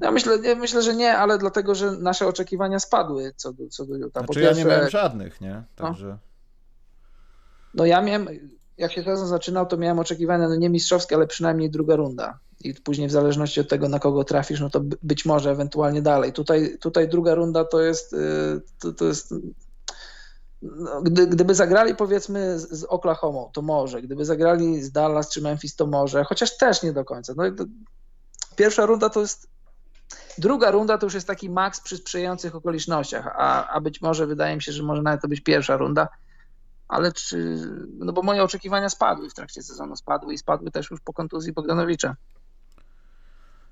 Ja 0.00 0.10
myślę, 0.10 0.38
ja 0.38 0.54
myślę, 0.54 0.82
że 0.82 0.94
nie, 0.94 1.18
ale 1.18 1.38
dlatego, 1.38 1.74
że 1.74 1.92
nasze 1.92 2.26
oczekiwania 2.26 2.80
spadły 2.80 3.32
co 3.36 3.52
do, 3.52 3.68
co 3.68 3.86
do 3.86 3.96
Utah. 3.96 4.24
Znaczy 4.24 4.40
po 4.40 4.46
ja 4.46 4.52
nie 4.52 4.64
miałem 4.64 4.90
żadnych, 4.90 5.40
nie? 5.40 5.62
Także... 5.76 6.06
No. 6.06 6.18
No 7.74 7.86
ja 7.86 8.02
miałem, 8.02 8.28
jak 8.78 8.92
się 8.92 9.02
sezon 9.02 9.28
zaczynał, 9.28 9.66
to 9.66 9.76
miałem 9.76 9.98
oczekiwania, 9.98 10.48
no 10.48 10.56
nie 10.56 10.70
mistrzowskie, 10.70 11.16
ale 11.16 11.26
przynajmniej 11.26 11.70
druga 11.70 11.96
runda. 11.96 12.38
I 12.60 12.74
później 12.74 13.08
w 13.08 13.12
zależności 13.12 13.60
od 13.60 13.68
tego, 13.68 13.88
na 13.88 13.98
kogo 13.98 14.24
trafisz, 14.24 14.60
no 14.60 14.70
to 14.70 14.80
być 15.02 15.24
może 15.24 15.50
ewentualnie 15.50 16.02
dalej. 16.02 16.32
Tutaj, 16.32 16.78
tutaj 16.80 17.08
druga 17.08 17.34
runda 17.34 17.64
to 17.64 17.80
jest, 17.80 18.12
y, 18.12 18.16
to, 18.78 18.92
to 18.92 19.04
jest 19.04 19.34
no, 20.62 21.02
gdy, 21.02 21.26
gdyby 21.26 21.54
zagrali 21.54 21.94
powiedzmy 21.94 22.58
z, 22.58 22.84
Oklahoma, 22.84 23.50
to 23.52 23.62
może. 23.62 24.02
Gdyby 24.02 24.24
zagrali 24.24 24.82
z 24.82 24.92
Dallas 24.92 25.30
czy 25.30 25.42
Memphis, 25.42 25.76
to 25.76 25.86
może. 25.86 26.24
Chociaż 26.24 26.56
też 26.56 26.82
nie 26.82 26.92
do 26.92 27.04
końca. 27.04 27.32
No, 27.36 27.42
to, 27.50 27.64
pierwsza 28.56 28.86
runda 28.86 29.10
to 29.10 29.20
jest 29.20 29.54
Druga 30.38 30.70
runda 30.70 30.98
to 30.98 31.06
już 31.06 31.14
jest 31.14 31.26
taki 31.26 31.50
maks 31.50 31.80
przy 31.80 31.96
sprzyjających 31.96 32.54
okolicznościach, 32.54 33.26
a, 33.26 33.68
a 33.68 33.80
być 33.80 34.00
może 34.00 34.26
wydaje 34.26 34.56
mi 34.56 34.62
się, 34.62 34.72
że 34.72 34.82
może 34.82 35.02
nawet 35.02 35.22
to 35.22 35.28
być 35.28 35.40
pierwsza 35.40 35.76
runda, 35.76 36.08
ale 36.88 37.12
czy, 37.12 37.68
no 37.98 38.12
bo 38.12 38.22
moje 38.22 38.42
oczekiwania 38.42 38.88
spadły 38.88 39.30
w 39.30 39.34
trakcie 39.34 39.62
sezonu, 39.62 39.96
spadły 39.96 40.34
i 40.34 40.38
spadły 40.38 40.70
też 40.70 40.90
już 40.90 41.00
po 41.00 41.12
kontuzji 41.12 41.52
Bogdanowicza. 41.52 42.16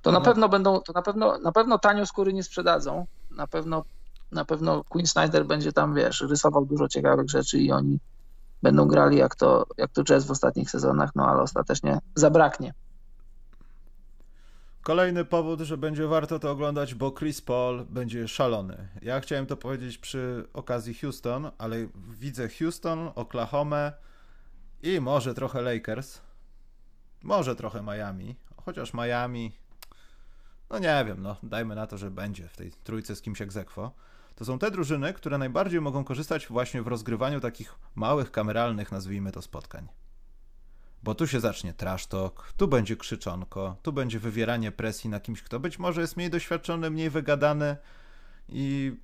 To 0.02 0.12
na 0.12 0.18
no. 0.18 0.24
pewno 0.24 0.48
będą, 0.48 0.80
to 0.80 0.93
na 0.93 1.02
pewno, 1.02 1.39
na 1.39 1.52
pewno 1.52 1.78
tanio 1.78 2.06
skóry 2.06 2.32
nie 2.32 2.43
sprzedadzą, 2.43 3.06
na 3.30 3.47
pewno, 3.47 3.84
na 4.32 4.44
pewno 4.44 4.84
Queen 4.84 5.06
Snyder 5.06 5.47
będzie 5.47 5.72
tam, 5.72 5.94
wiesz, 5.94 6.20
rysował 6.20 6.66
dużo 6.66 6.89
ciekawych 6.89 7.30
rzeczy 7.30 7.59
i 7.59 7.72
oni 7.72 7.98
będą 8.62 8.89
grali 8.89 9.16
jak 9.16 9.36
to, 9.36 9.66
jak 9.78 9.90
to 9.90 10.05
jazz 10.05 10.26
w 10.26 10.30
ostatnich 10.30 10.70
sezonach, 10.70 11.10
no 11.14 11.26
ale 11.28 11.43
ostatecznie 11.43 11.98
zabraknie. 12.14 12.74
Kolejny 14.82 15.24
powód, 15.24 15.60
że 15.60 15.78
będzie 15.78 16.06
warto 16.06 16.38
to 16.38 16.50
oglądać, 16.50 16.94
bo 16.94 17.12
Chris 17.12 17.40
Paul 17.40 17.84
będzie 17.84 18.28
szalony. 18.28 18.88
Ja 19.02 19.20
chciałem 19.20 19.46
to 19.46 19.56
powiedzieć 19.56 19.98
przy 19.98 20.48
okazji 20.52 20.94
Houston, 20.94 21.50
ale 21.59 21.76
widzę 21.94 22.48
Houston, 22.48 23.10
Oklahoma 23.14 23.92
i 24.82 25.00
może 25.00 25.34
trochę 25.34 25.62
Lakers. 25.62 26.20
Może 27.22 27.56
trochę 27.56 27.82
Miami. 27.82 28.36
Chociaż 28.64 28.94
Miami, 28.94 29.52
no 30.70 30.78
nie 30.78 31.04
wiem, 31.06 31.22
no 31.22 31.36
dajmy 31.42 31.74
na 31.74 31.86
to, 31.86 31.98
że 31.98 32.10
będzie 32.10 32.48
w 32.48 32.56
tej 32.56 32.72
trójce 32.84 33.16
z 33.16 33.22
kimś 33.22 33.42
egzekwo. 33.42 33.92
To 34.34 34.44
są 34.44 34.59
te 34.59 34.70
drużyny, 34.70 35.12
które 35.12 35.38
najbardziej 35.38 35.80
mogą 35.80 36.04
korzystać 36.04 36.46
właśnie 36.46 36.82
w 36.82 36.86
rozgrywaniu 36.86 37.40
takich 37.40 37.74
małych, 37.94 38.30
kameralnych, 38.30 38.92
nazwijmy 38.92 39.32
to, 39.32 39.42
spotkań 39.42 40.01
bo 41.02 41.14
tu 41.14 41.26
się 41.26 41.40
zacznie 41.40 41.72
trash 41.72 42.06
talk, 42.06 42.52
tu 42.56 42.68
będzie 42.68 42.96
krzyczonko, 42.96 43.76
tu 43.82 43.92
będzie 43.92 44.18
wywieranie 44.18 44.72
presji 44.72 45.10
na 45.10 45.20
kimś, 45.20 45.42
kto 45.42 45.60
być 45.60 45.78
może 45.78 46.00
jest 46.00 46.16
mniej 46.16 46.30
doświadczony, 46.30 46.90
mniej 46.90 47.10
wygadany 47.10 47.76
i 48.48 48.96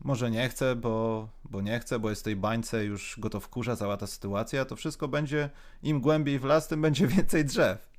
może 0.00 0.30
nie 0.30 0.48
chce, 0.48 0.76
bo, 0.76 1.28
bo 1.44 1.60
nie 1.60 1.80
chce, 1.80 1.98
bo 1.98 2.10
jest 2.10 2.22
w 2.22 2.24
tej 2.24 2.36
bańce, 2.36 2.84
już 2.84 3.16
go 3.18 3.30
to 3.30 3.40
wkurza 3.40 3.76
cała 3.76 3.96
ta 3.96 4.06
sytuacja, 4.06 4.64
to 4.64 4.76
wszystko 4.76 5.08
będzie, 5.08 5.50
im 5.82 6.00
głębiej 6.00 6.38
w 6.38 6.44
las, 6.44 6.68
tym 6.68 6.82
będzie 6.82 7.06
więcej 7.16 7.44
drzew. 7.44 7.92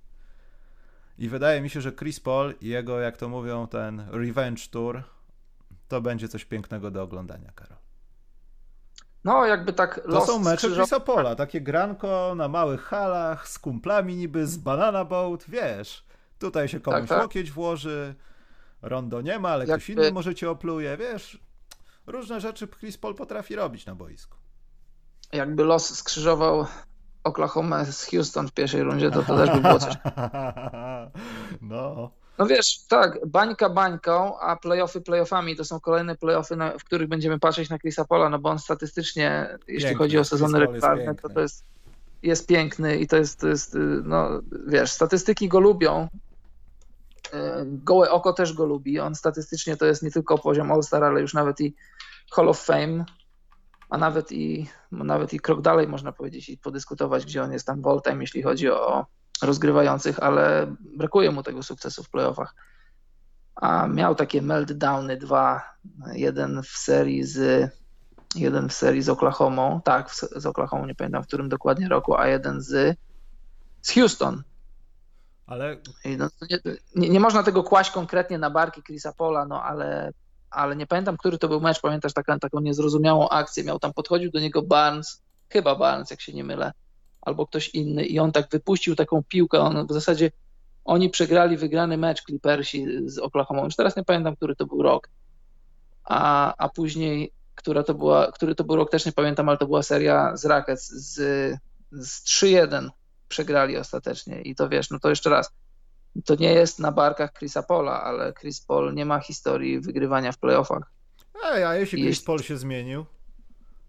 I 1.18 1.30
wydaje 1.30 1.62
mi 1.62 1.70
się, 1.70 1.82
że 1.82 1.92
Chris 1.92 2.20
Paul 2.20 2.54
i 2.62 2.68
jego, 2.68 3.00
jak 3.00 3.18
to 3.18 3.30
mówią, 3.30 3.68
ten 3.68 4.06
revenge 4.10 4.68
tour, 4.72 5.04
to 5.88 6.02
będzie 6.02 6.28
coś 6.28 6.46
pięknego 6.46 6.92
do 6.92 7.04
oglądania, 7.04 7.52
Karol. 7.52 7.83
No, 9.24 9.46
jakby 9.46 9.74
tak. 9.74 10.02
To 10.12 10.26
są 10.26 10.40
mecze 10.40 10.58
skrzyżow... 10.58 10.90
Takie 11.38 11.62
granko 11.62 12.34
na 12.36 12.48
małych 12.48 12.82
halach 12.82 13.48
z 13.48 13.60
kumplami, 13.60 14.16
niby 14.16 14.48
z 14.48 14.58
banana 14.58 15.06
boat, 15.06 15.46
wiesz. 15.48 16.06
Tutaj 16.40 16.68
się 16.68 16.80
komuś 16.80 17.00
tak, 17.00 17.10
tak. 17.10 17.22
łokieć 17.22 17.52
włoży, 17.52 18.16
rondo 18.82 19.22
nie 19.22 19.40
ma, 19.40 19.50
ale 19.50 19.66
jakby... 19.66 19.78
ktoś 19.78 19.90
inny 19.90 20.12
może 20.12 20.36
cię 20.36 20.50
opluje, 20.50 20.98
wiesz. 20.98 21.40
Różne 22.08 22.42
rzeczy 22.42 22.68
Chris 22.68 22.98
Paul 22.98 23.16
potrafi 23.16 23.56
robić 23.56 23.86
na 23.86 23.96
boisku. 23.96 24.38
Jakby 25.34 25.64
los 25.64 25.96
skrzyżował 25.96 26.66
Oklahoma 27.24 27.86
z 27.86 28.06
Houston 28.06 28.48
w 28.48 28.52
pierwszej 28.52 28.84
rundzie, 28.84 29.12
to 29.12 29.24
to 29.24 29.38
też 29.38 29.50
by 29.50 29.62
było 29.62 29.80
coś. 29.80 29.94
No. 31.62 32.12
No 32.38 32.46
wiesz, 32.46 32.80
tak, 32.90 33.28
bańka 33.28 33.70
bańką, 33.70 34.40
a 34.40 34.56
playoffy 34.56 35.02
playoffami 35.02 35.56
to 35.56 35.66
są 35.66 35.80
kolejne 35.80 36.16
playoffy, 36.16 36.56
na, 36.56 36.78
w 36.78 36.84
których 36.84 37.08
będziemy 37.08 37.40
patrzeć 37.40 37.70
na 37.70 37.80
Chrisa 37.80 38.06
Pola, 38.06 38.30
no 38.30 38.40
bo 38.40 38.50
on 38.50 38.60
statystycznie, 38.60 39.48
piękny. 39.50 39.74
jeśli 39.74 39.96
chodzi 39.96 40.18
o 40.18 40.24
sezony 40.24 40.60
regularne, 40.60 41.16
to 41.16 41.30
to 41.30 41.40
jest, 41.40 41.64
jest 42.24 42.48
piękny 42.48 42.98
i 42.98 43.08
to 43.08 43.18
jest, 43.18 43.40
to 43.40 43.48
jest, 43.48 43.78
no 44.04 44.30
wiesz, 44.68 44.92
statystyki 44.92 45.48
go 45.48 45.60
lubią, 45.60 46.08
e, 47.34 47.64
gołe 47.66 48.12
oko 48.12 48.34
też 48.34 48.54
go 48.54 48.66
lubi, 48.66 49.00
on 49.00 49.16
statystycznie 49.16 49.78
to 49.78 49.86
jest 49.86 50.04
nie 50.04 50.12
tylko 50.12 50.38
poziom 50.38 50.72
All-Star, 50.72 51.04
ale 51.04 51.22
już 51.22 51.34
nawet 51.34 51.62
i 51.62 51.76
Hall 52.32 52.50
of 52.50 52.60
Fame, 52.60 53.06
a 53.90 53.98
nawet 53.98 54.32
i, 54.32 54.70
nawet 54.92 55.34
i 55.34 55.40
krok 55.40 55.62
dalej 55.62 55.88
można 55.88 56.12
powiedzieć 56.12 56.50
i 56.50 56.58
podyskutować, 56.58 57.26
gdzie 57.26 57.44
on 57.44 57.54
jest 57.54 57.68
tam 57.68 57.82
w 57.82 57.88
all-time, 57.88 58.22
jeśli 58.22 58.42
chodzi 58.42 58.70
o 58.70 59.06
rozgrywających, 59.42 60.20
ale 60.24 60.76
brakuje 60.98 61.32
mu 61.32 61.44
tego 61.44 61.64
sukcesu 61.64 62.04
w 62.04 62.10
playoffach. 62.10 62.56
A 63.56 63.88
miał 63.88 64.16
takie 64.16 64.42
meltdowny 64.42 65.18
dwa, 65.18 65.62
jeden 66.14 66.64
w 66.64 66.68
serii 66.68 67.24
z 67.24 67.72
jeden 68.36 68.70
w 68.70 68.74
serii 68.74 69.02
z 69.02 69.10
Oklahoma, 69.10 69.82
tak, 69.84 70.12
z 70.12 70.46
Oklahoma, 70.46 70.88
nie 70.88 70.96
pamiętam 70.96 71.24
w 71.24 71.28
którym 71.28 71.50
dokładnie 71.50 71.90
roku, 71.90 72.18
a 72.18 72.28
jeden 72.28 72.62
z, 72.62 72.98
z 73.82 73.92
Houston. 73.92 74.44
Ale... 75.46 75.78
No, 76.18 76.30
nie, 76.96 77.10
nie, 77.10 77.20
można 77.20 77.44
tego 77.44 77.64
kłaść 77.64 77.92
konkretnie 77.92 78.38
na 78.38 78.50
barki 78.50 78.84
Chrisa 78.84 79.14
Pola, 79.14 79.46
no 79.46 79.64
ale, 79.64 80.12
ale 80.52 80.76
nie 80.76 80.88
pamiętam, 80.88 81.18
który 81.18 81.38
to 81.38 81.48
był 81.48 81.62
mecz, 81.62 81.82
pamiętasz 81.82 82.14
taką, 82.14 82.40
taką 82.40 82.60
niezrozumiałą 82.60 83.30
akcję, 83.30 83.64
miał 83.64 83.80
tam, 83.80 83.94
podchodził 83.94 84.32
do 84.32 84.40
niego 84.40 84.62
Barnes, 84.62 85.22
chyba 85.50 85.76
Barnes, 85.76 86.12
jak 86.12 86.22
się 86.22 86.34
nie 86.34 86.44
mylę, 86.44 86.72
albo 87.26 87.48
ktoś 87.48 87.70
inny 87.70 88.06
i 88.06 88.20
on 88.20 88.32
tak 88.32 88.50
wypuścił 88.52 88.96
taką 88.96 89.24
piłkę, 89.24 89.60
on 89.60 89.88
w 89.88 89.94
zasadzie 89.94 90.32
oni 90.86 91.10
przegrali 91.10 91.58
wygrany 91.58 91.98
mecz 91.98 92.24
Clippersi 92.24 92.86
z 93.06 93.20
Oklahoma, 93.20 93.64
już 93.64 93.76
teraz 93.76 93.96
nie 93.96 94.04
pamiętam, 94.04 94.36
który 94.36 94.56
to 94.56 94.66
był 94.66 94.82
rok, 94.82 95.10
a, 96.04 96.54
a 96.58 96.70
później, 96.70 97.32
która 97.56 97.84
to 97.84 97.94
była, 97.94 98.32
który 98.32 98.56
to 98.56 98.64
był 98.64 98.76
rok, 98.76 98.92
też 98.92 99.06
nie 99.06 99.12
pamiętam, 99.12 99.50
ale 99.50 99.58
to 99.58 99.66
była 99.66 99.84
seria 99.84 100.38
z 100.38 100.46
Rackets. 100.46 100.90
Z, 100.90 101.16
z 101.92 102.24
3-1 102.24 102.90
przegrali 103.28 103.78
ostatecznie 103.78 104.42
i 104.42 104.56
to 104.56 104.70
wiesz, 104.70 104.90
no 104.90 105.00
to 105.00 105.10
jeszcze 105.10 105.30
raz, 105.30 105.52
to 106.26 106.36
nie 106.36 106.54
jest 106.54 106.80
na 106.80 106.92
barkach 106.92 107.34
Chrisa 107.34 107.64
Pola, 107.64 108.04
ale 108.04 108.34
Chris 108.34 108.62
Paul 108.62 108.94
nie 108.94 109.06
ma 109.06 109.20
historii 109.20 109.80
wygrywania 109.80 110.32
w 110.32 110.38
playoffach. 110.38 110.92
Ej, 111.46 111.64
a 111.64 111.76
jeśli 111.76 112.04
Chris 112.04 112.24
Paul 112.24 112.40
się 112.40 112.58
zmienił? 112.58 113.06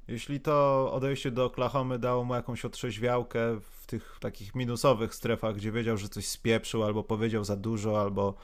Jeśli 0.08 0.40
to 0.40 0.88
odejście 0.92 1.30
do 1.30 1.44
Oklahomy 1.44 1.98
dało 1.98 2.24
mu 2.24 2.34
jakąś 2.34 2.64
otrzeźwiałkę 2.64 3.60
w 3.60 3.86
tych 3.86 4.16
takich 4.20 4.54
minusowych 4.54 5.14
strefach, 5.14 5.54
gdzie 5.54 5.72
wiedział, 5.72 5.96
że 5.96 6.08
coś 6.08 6.28
spieprzył, 6.28 6.84
albo 6.84 7.04
powiedział 7.04 7.44
za 7.44 7.56
dużo, 7.56 8.00
albo 8.00 8.34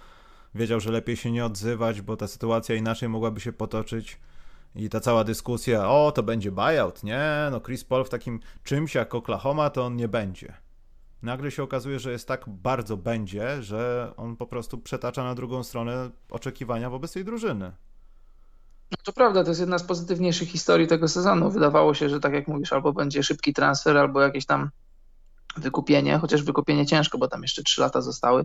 wiedział, 0.55 0.81
że 0.81 0.91
lepiej 0.91 1.16
się 1.16 1.31
nie 1.31 1.45
odzywać, 1.45 2.01
bo 2.01 2.16
ta 2.16 2.27
sytuacja 2.28 2.74
inaczej 2.74 3.09
mogłaby 3.09 3.41
się 3.41 3.53
potoczyć. 3.53 4.19
I 4.74 4.89
ta 4.89 5.01
cała 5.01 5.24
dyskusja, 5.24 5.91
o, 5.91 6.12
to 6.12 6.23
będzie 6.23 6.53
buyout, 6.53 7.03
nie, 7.03 7.49
no 7.51 7.61
Chris 7.61 7.85
Paul 7.85 8.05
w 8.05 8.09
takim 8.09 8.41
czymś 8.65 8.95
jak 8.95 9.15
Oklahoma, 9.15 9.70
to 9.70 9.85
on 9.85 9.97
nie 9.97 10.09
będzie. 10.09 10.55
Nagle 11.23 11.51
się 11.51 11.62
okazuje, 11.62 11.99
że 11.99 12.12
jest 12.12 12.28
tak 12.28 12.49
bardzo 12.49 12.97
będzie, 12.97 13.62
że 13.62 14.12
on 14.16 14.37
po 14.37 14.47
prostu 14.47 14.78
przetacza 14.78 15.24
na 15.24 15.35
drugą 15.35 15.62
stronę 15.62 16.11
oczekiwania 16.31 16.91
wobec 16.91 17.12
tej 17.12 17.24
drużyny. 17.24 17.73
No 18.90 18.96
to 19.04 19.12
prawda, 19.12 19.44
to 19.44 19.50
jest 19.50 19.60
jedna 19.60 19.78
z 19.78 19.82
pozytywniejszych 19.82 20.48
historii 20.48 20.86
tego 20.86 21.08
sezonu. 21.08 21.50
Wydawało 21.50 21.94
się, 21.94 22.08
że 22.08 22.20
tak 22.20 22.32
jak 22.32 22.48
mówisz, 22.48 22.72
albo 22.72 22.92
będzie 22.92 23.22
szybki 23.22 23.52
transfer, 23.54 23.96
albo 23.98 24.20
jakieś 24.20 24.46
tam 24.46 24.70
wykupienie, 25.56 26.18
chociaż 26.18 26.42
wykupienie 26.42 26.86
ciężko, 26.86 27.18
bo 27.18 27.28
tam 27.28 27.42
jeszcze 27.42 27.62
trzy 27.62 27.80
lata 27.80 28.00
zostały. 28.00 28.44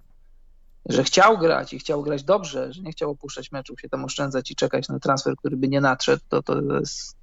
Że 0.85 1.03
chciał 1.03 1.37
grać 1.37 1.73
i 1.73 1.79
chciał 1.79 2.01
grać 2.01 2.23
dobrze, 2.23 2.73
że 2.73 2.81
nie 2.81 2.91
chciał 2.91 3.11
opuszczać 3.11 3.51
meczów, 3.51 3.81
się 3.81 3.89
tam 3.89 4.05
oszczędzać 4.05 4.51
i 4.51 4.55
czekać 4.55 4.89
na 4.89 4.99
transfer, 4.99 5.35
który 5.35 5.57
by 5.57 5.67
nie 5.67 5.81
nadszedł, 5.81 6.23
to 6.29 6.43
to 6.43 6.61
jest 6.79 7.17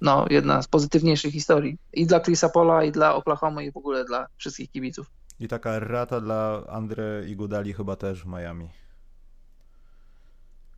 no, 0.00 0.26
jedna 0.30 0.62
z 0.62 0.68
pozytywniejszych 0.68 1.32
historii. 1.32 1.78
I 1.92 2.06
dla 2.06 2.20
Chrisa 2.20 2.48
Pola, 2.48 2.84
i 2.84 2.92
dla 2.92 3.14
Oklahoma, 3.14 3.62
i 3.62 3.72
w 3.72 3.76
ogóle 3.76 4.04
dla 4.04 4.26
wszystkich 4.36 4.70
kibiców. 4.70 5.10
I 5.40 5.48
taka 5.48 5.78
rata 5.78 6.20
dla 6.20 6.62
Andre 6.68 7.28
i 7.28 7.36
Gudali 7.36 7.72
chyba 7.72 7.96
też 7.96 8.22
w 8.22 8.26
Miami. 8.26 8.68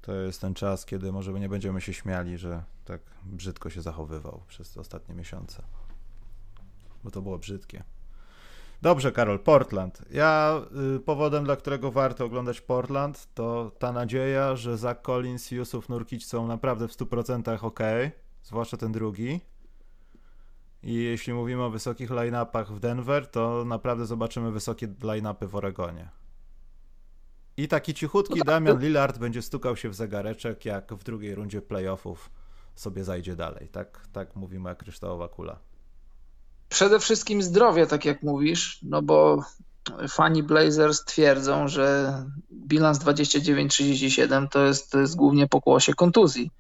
To 0.01 0.15
jest 0.15 0.41
ten 0.41 0.55
czas, 0.55 0.87
kiedy 0.87 1.13
może 1.13 1.33
nie 1.33 1.49
będziemy 1.49 1.81
się 1.81 1.93
śmiali, 1.93 2.39
że 2.39 2.65
tak 2.85 3.01
brzydko 3.25 3.71
się 3.71 3.83
zachowywał 3.83 4.43
przez 4.49 4.73
te 4.73 4.81
ostatnie 4.81 5.15
miesiące. 5.15 5.63
Bo 7.05 7.11
to 7.11 7.23
było 7.23 7.39
brzydkie. 7.39 7.85
Dobrze, 8.83 9.13
Karol, 9.13 9.39
Portland. 9.39 10.03
Ja 10.11 10.61
y, 10.97 11.01
powodem, 11.01 11.45
dla 11.45 11.57
którego 11.57 11.91
warto 11.91 12.25
oglądać 12.25 12.61
Portland, 12.61 13.29
to 13.35 13.73
ta 13.79 13.93
nadzieja, 13.93 14.57
że 14.57 14.79
Zach 14.79 15.03
Collins 15.03 15.53
i 15.53 15.57
Yusuf 15.57 15.89
Nurkic 15.89 16.27
są 16.27 16.47
naprawdę 16.47 16.89
w 16.89 16.93
100% 16.93 17.65
ok, 17.65 17.81
zwłaszcza 18.43 18.77
ten 18.77 18.93
drugi. 18.93 19.41
I 20.83 20.95
jeśli 20.95 21.35
mówimy 21.35 21.63
o 21.63 21.71
wysokich 21.71 22.11
line-upach 22.11 22.73
w 22.73 22.81
Denver, 22.81 23.27
to 23.27 23.65
naprawdę 23.65 24.07
zobaczymy 24.07 24.53
wysokie 24.53 24.89
line-upy 25.03 25.47
w 25.47 25.55
Oregonie. 25.55 26.09
I 27.61 27.69
taki 27.69 27.95
cichutki 27.95 28.39
no 28.39 28.45
tak, 28.45 28.47
Damian 28.47 28.81
Lillard 28.81 29.19
będzie 29.19 29.43
stukał 29.43 29.77
się 29.77 29.89
w 29.89 29.95
zegareczek, 29.95 30.65
jak 30.65 30.95
w 30.95 31.05
drugiej 31.05 31.35
rundzie 31.35 31.63
playoffów 31.63 32.31
sobie 32.75 33.05
zajdzie 33.05 33.37
dalej. 33.37 33.69
Tak, 33.69 34.07
tak 34.13 34.37
mówi 34.37 34.59
moja 34.59 34.75
kryształowa 34.75 35.29
kula. 35.29 35.59
Przede 36.69 37.01
wszystkim 37.01 37.43
zdrowie, 37.43 37.87
tak 37.87 38.05
jak 38.05 38.23
mówisz, 38.23 38.79
no 38.83 39.03
bo 39.03 39.45
fani 40.09 40.43
Blazers 40.43 41.05
twierdzą, 41.05 41.69
że 41.69 42.15
bilans 42.53 42.99
29-37 42.99 44.49
to 44.49 44.65
jest, 44.65 44.91
to 44.91 45.01
jest 45.01 45.17
głównie 45.17 45.49
pokłosie 45.49 45.95
kontuzji. 45.95 46.51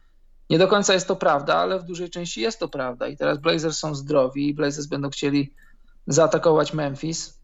Nie 0.50 0.58
do 0.58 0.68
końca 0.68 0.94
jest 0.94 1.08
to 1.08 1.16
prawda, 1.16 1.56
ale 1.56 1.78
w 1.78 1.84
dużej 1.84 2.10
części 2.10 2.40
jest 2.40 2.58
to 2.58 2.68
prawda. 2.68 3.08
I 3.08 3.16
teraz 3.16 3.38
Blazers 3.38 3.78
są 3.78 3.94
zdrowi 3.94 4.48
i 4.48 4.54
Blazers 4.54 4.86
będą 4.86 5.10
chcieli 5.10 5.54
zaatakować 6.06 6.72
Memphis, 6.72 7.40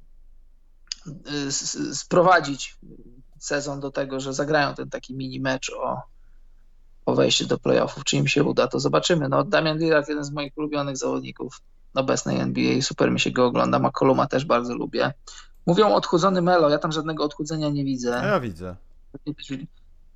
y, 1.06 1.94
sprowadzić 1.94 2.78
sezon 3.46 3.80
do 3.80 3.90
tego, 3.90 4.20
że 4.20 4.32
zagrają 4.32 4.74
ten 4.74 4.90
taki 4.90 5.14
mini 5.14 5.40
mecz 5.40 5.70
o, 5.70 6.02
o 7.06 7.14
wejście 7.14 7.46
do 7.46 7.58
playoffów. 7.58 8.04
Czy 8.04 8.16
im 8.16 8.28
się 8.28 8.44
uda, 8.44 8.68
to 8.68 8.80
zobaczymy. 8.80 9.28
No, 9.28 9.44
Damian 9.44 9.78
Lillard, 9.78 10.08
jeden 10.08 10.24
z 10.24 10.30
moich 10.30 10.52
ulubionych 10.58 10.96
zawodników 10.96 11.60
obecnej 11.94 12.40
NBA, 12.40 12.82
super 12.82 13.10
mi 13.10 13.20
się 13.20 13.30
go 13.30 13.46
ogląda. 13.46 13.78
McColluma 13.78 14.26
też 14.26 14.44
bardzo 14.44 14.74
lubię. 14.74 15.12
Mówią 15.66 15.94
odchudzony 15.94 16.42
Melo, 16.42 16.68
ja 16.68 16.78
tam 16.78 16.92
żadnego 16.92 17.24
odchudzenia 17.24 17.68
nie 17.68 17.84
widzę. 17.84 18.08
Ja 18.24 18.40
widzę. 18.40 18.76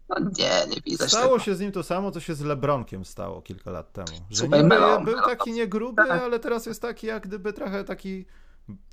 No 0.08 0.16
nie, 0.38 0.74
nie 0.74 0.80
widać 0.86 1.10
Stało 1.10 1.32
tego. 1.32 1.38
się 1.38 1.54
z 1.54 1.60
nim 1.60 1.72
to 1.72 1.82
samo, 1.82 2.10
co 2.10 2.20
się 2.20 2.34
z 2.34 2.40
Lebronkiem 2.40 3.04
stało 3.04 3.42
kilka 3.42 3.70
lat 3.70 3.92
temu. 3.92 4.20
Że 4.30 4.36
Słuchaj, 4.36 4.64
był 5.04 5.20
taki 5.20 5.52
niegruby, 5.52 6.02
tak. 6.08 6.22
ale 6.22 6.38
teraz 6.38 6.66
jest 6.66 6.82
taki 6.82 7.06
jak 7.06 7.26
gdyby 7.26 7.52
trochę 7.52 7.84
taki, 7.84 8.26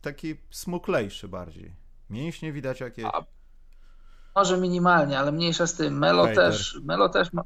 taki 0.02 0.36
smuklejszy 0.50 1.28
bardziej. 1.28 1.76
Mięśnie 2.10 2.54
widać 2.54 2.80
jakieś. 2.80 3.06
A, 3.06 3.24
może 4.38 4.58
minimalnie, 4.58 5.20
ale 5.20 5.32
mniejsza 5.32 5.68
z 5.68 5.74
tym. 5.74 5.98
Melo 5.98 6.28
też, 6.28 6.80
Melo 6.84 7.10
też 7.10 7.34
ma, 7.34 7.44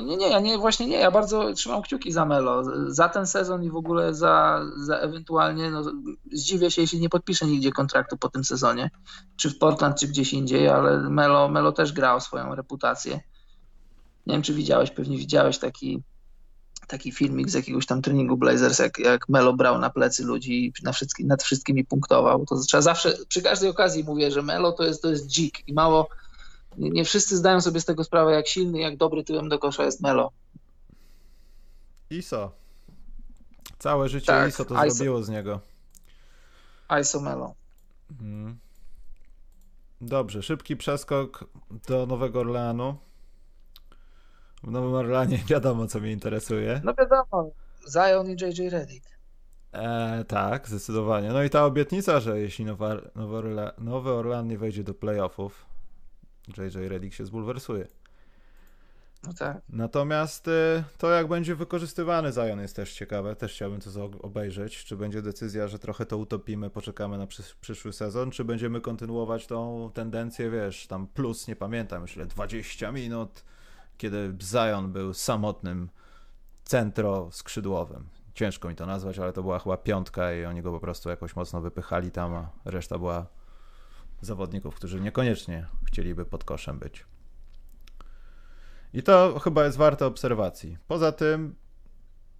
nie, 0.00 0.16
nie, 0.16 0.28
ja 0.28 0.40
nie, 0.40 0.58
właśnie 0.58 0.86
nie, 0.86 0.96
ja 0.96 1.10
bardzo 1.10 1.52
trzymam 1.52 1.82
kciuki 1.82 2.12
za 2.12 2.24
Melo, 2.24 2.62
za 2.86 3.08
ten 3.08 3.26
sezon 3.26 3.64
i 3.64 3.70
w 3.70 3.76
ogóle 3.76 4.14
za, 4.14 4.60
za 4.76 4.96
ewentualnie, 4.96 5.70
no, 5.70 5.82
zdziwię 6.32 6.70
się, 6.70 6.82
jeśli 6.82 7.00
nie 7.00 7.08
podpiszę 7.08 7.46
nigdzie 7.46 7.72
kontraktu 7.72 8.16
po 8.16 8.28
tym 8.28 8.44
sezonie, 8.44 8.90
czy 9.36 9.50
w 9.50 9.58
Portland, 9.58 10.00
czy 10.00 10.08
gdzieś 10.08 10.32
indziej, 10.32 10.68
ale 10.68 11.00
Melo, 11.10 11.48
Melo 11.48 11.72
też 11.72 11.92
grał 11.92 12.20
swoją 12.20 12.54
reputację. 12.54 13.20
Nie 14.26 14.34
wiem, 14.34 14.42
czy 14.42 14.54
widziałeś, 14.54 14.90
pewnie 14.90 15.18
widziałeś 15.18 15.58
taki, 15.58 16.02
taki 16.90 17.12
filmik 17.12 17.50
z 17.50 17.54
jakiegoś 17.54 17.86
tam 17.86 18.02
treningu 18.02 18.36
Blazers, 18.36 18.78
jak, 18.78 18.98
jak 18.98 19.28
Melo 19.28 19.52
brał 19.52 19.78
na 19.78 19.90
plecy 19.90 20.24
ludzi 20.24 20.66
i 20.66 20.72
na 20.82 20.92
wszystkim, 20.92 21.26
nad 21.26 21.42
wszystkimi 21.42 21.84
punktował. 21.84 22.46
To 22.46 22.56
trzeba 22.60 22.82
zawsze, 22.82 23.16
przy 23.28 23.42
każdej 23.42 23.70
okazji 23.70 24.04
mówię, 24.04 24.30
że 24.30 24.42
Melo 24.42 24.72
to 24.72 24.84
jest, 24.84 25.02
to 25.02 25.10
jest 25.10 25.26
dzik 25.26 25.68
i 25.68 25.72
mało 25.72 26.08
nie, 26.78 26.90
nie 26.90 27.04
wszyscy 27.04 27.36
zdają 27.36 27.60
sobie 27.60 27.80
z 27.80 27.84
tego 27.84 28.04
sprawę, 28.04 28.32
jak 28.32 28.48
silny, 28.48 28.78
jak 28.78 28.96
dobry 28.96 29.24
tyłem 29.24 29.48
do 29.48 29.58
kosza 29.58 29.84
jest 29.84 30.00
Melo. 30.00 30.32
ISO. 32.10 32.52
Całe 33.78 34.08
życie 34.08 34.26
tak, 34.26 34.48
ISO 34.48 34.64
to 34.64 34.86
ISO. 34.86 34.94
zrobiło 34.94 35.22
z 35.22 35.28
niego. 35.28 35.60
ISO 37.00 37.20
Melo. 37.20 37.54
Hmm. 38.18 38.58
Dobrze, 40.00 40.42
szybki 40.42 40.76
przeskok 40.76 41.44
do 41.88 42.06
Nowego 42.06 42.40
Orleanu. 42.40 42.96
W 44.62 44.70
Nowym 44.70 44.94
Orleanie 44.94 45.38
wiadomo, 45.50 45.86
co 45.86 46.00
mnie 46.00 46.12
interesuje. 46.12 46.80
No 46.84 46.94
wiadomo, 46.98 47.50
Zion 47.92 48.30
i 48.30 48.32
JJ 48.32 48.68
Redick. 48.68 49.06
E, 49.72 50.24
tak, 50.24 50.68
zdecydowanie. 50.68 51.28
No 51.28 51.42
i 51.42 51.50
ta 51.50 51.64
obietnica, 51.64 52.20
że 52.20 52.40
jeśli 52.40 52.64
Nowy, 52.64 53.10
Nowy 53.78 54.10
Orlean 54.10 54.48
nie 54.48 54.58
wejdzie 54.58 54.84
do 54.84 54.94
playoffów, 54.94 55.66
JJ 56.58 56.88
Redick 56.88 57.14
się 57.14 57.26
zbulwersuje. 57.26 57.86
No 59.26 59.32
tak. 59.32 59.62
Natomiast 59.68 60.48
y, 60.48 60.84
to, 60.98 61.10
jak 61.10 61.28
będzie 61.28 61.54
wykorzystywany 61.54 62.32
Zion 62.32 62.60
jest 62.60 62.76
też 62.76 62.92
ciekawe. 62.92 63.36
Też 63.36 63.52
chciałbym 63.52 63.80
to 63.80 64.10
obejrzeć. 64.22 64.84
Czy 64.84 64.96
będzie 64.96 65.22
decyzja, 65.22 65.68
że 65.68 65.78
trochę 65.78 66.06
to 66.06 66.16
utopimy, 66.16 66.70
poczekamy 66.70 67.18
na 67.18 67.26
przysz 67.26 67.54
przyszły 67.54 67.92
sezon, 67.92 68.30
czy 68.30 68.44
będziemy 68.44 68.80
kontynuować 68.80 69.46
tą 69.46 69.90
tendencję, 69.94 70.50
wiesz, 70.50 70.86
tam 70.86 71.06
plus, 71.06 71.48
nie 71.48 71.56
pamiętam 71.56 72.04
ile, 72.16 72.26
20 72.26 72.92
minut, 72.92 73.44
kiedy 74.00 74.36
Zion 74.42 74.92
był 74.92 75.14
samotnym 75.14 75.90
centro 76.64 77.28
skrzydłowym. 77.32 78.08
Ciężko 78.34 78.68
mi 78.68 78.74
to 78.74 78.86
nazwać, 78.86 79.18
ale 79.18 79.32
to 79.32 79.42
była 79.42 79.58
chyba 79.58 79.76
piątka 79.76 80.32
i 80.32 80.44
oni 80.44 80.62
go 80.62 80.72
po 80.72 80.80
prostu 80.80 81.08
jakoś 81.10 81.36
mocno 81.36 81.60
wypychali 81.60 82.10
tam, 82.10 82.34
a 82.34 82.50
reszta 82.64 82.98
była 82.98 83.26
zawodników, 84.20 84.74
którzy 84.74 85.00
niekoniecznie 85.00 85.66
chcieliby 85.84 86.24
pod 86.24 86.44
koszem 86.44 86.78
być. 86.78 87.06
I 88.92 89.02
to 89.02 89.38
chyba 89.38 89.64
jest 89.64 89.76
warte 89.76 90.06
obserwacji. 90.06 90.78
Poza 90.88 91.12
tym, 91.12 91.54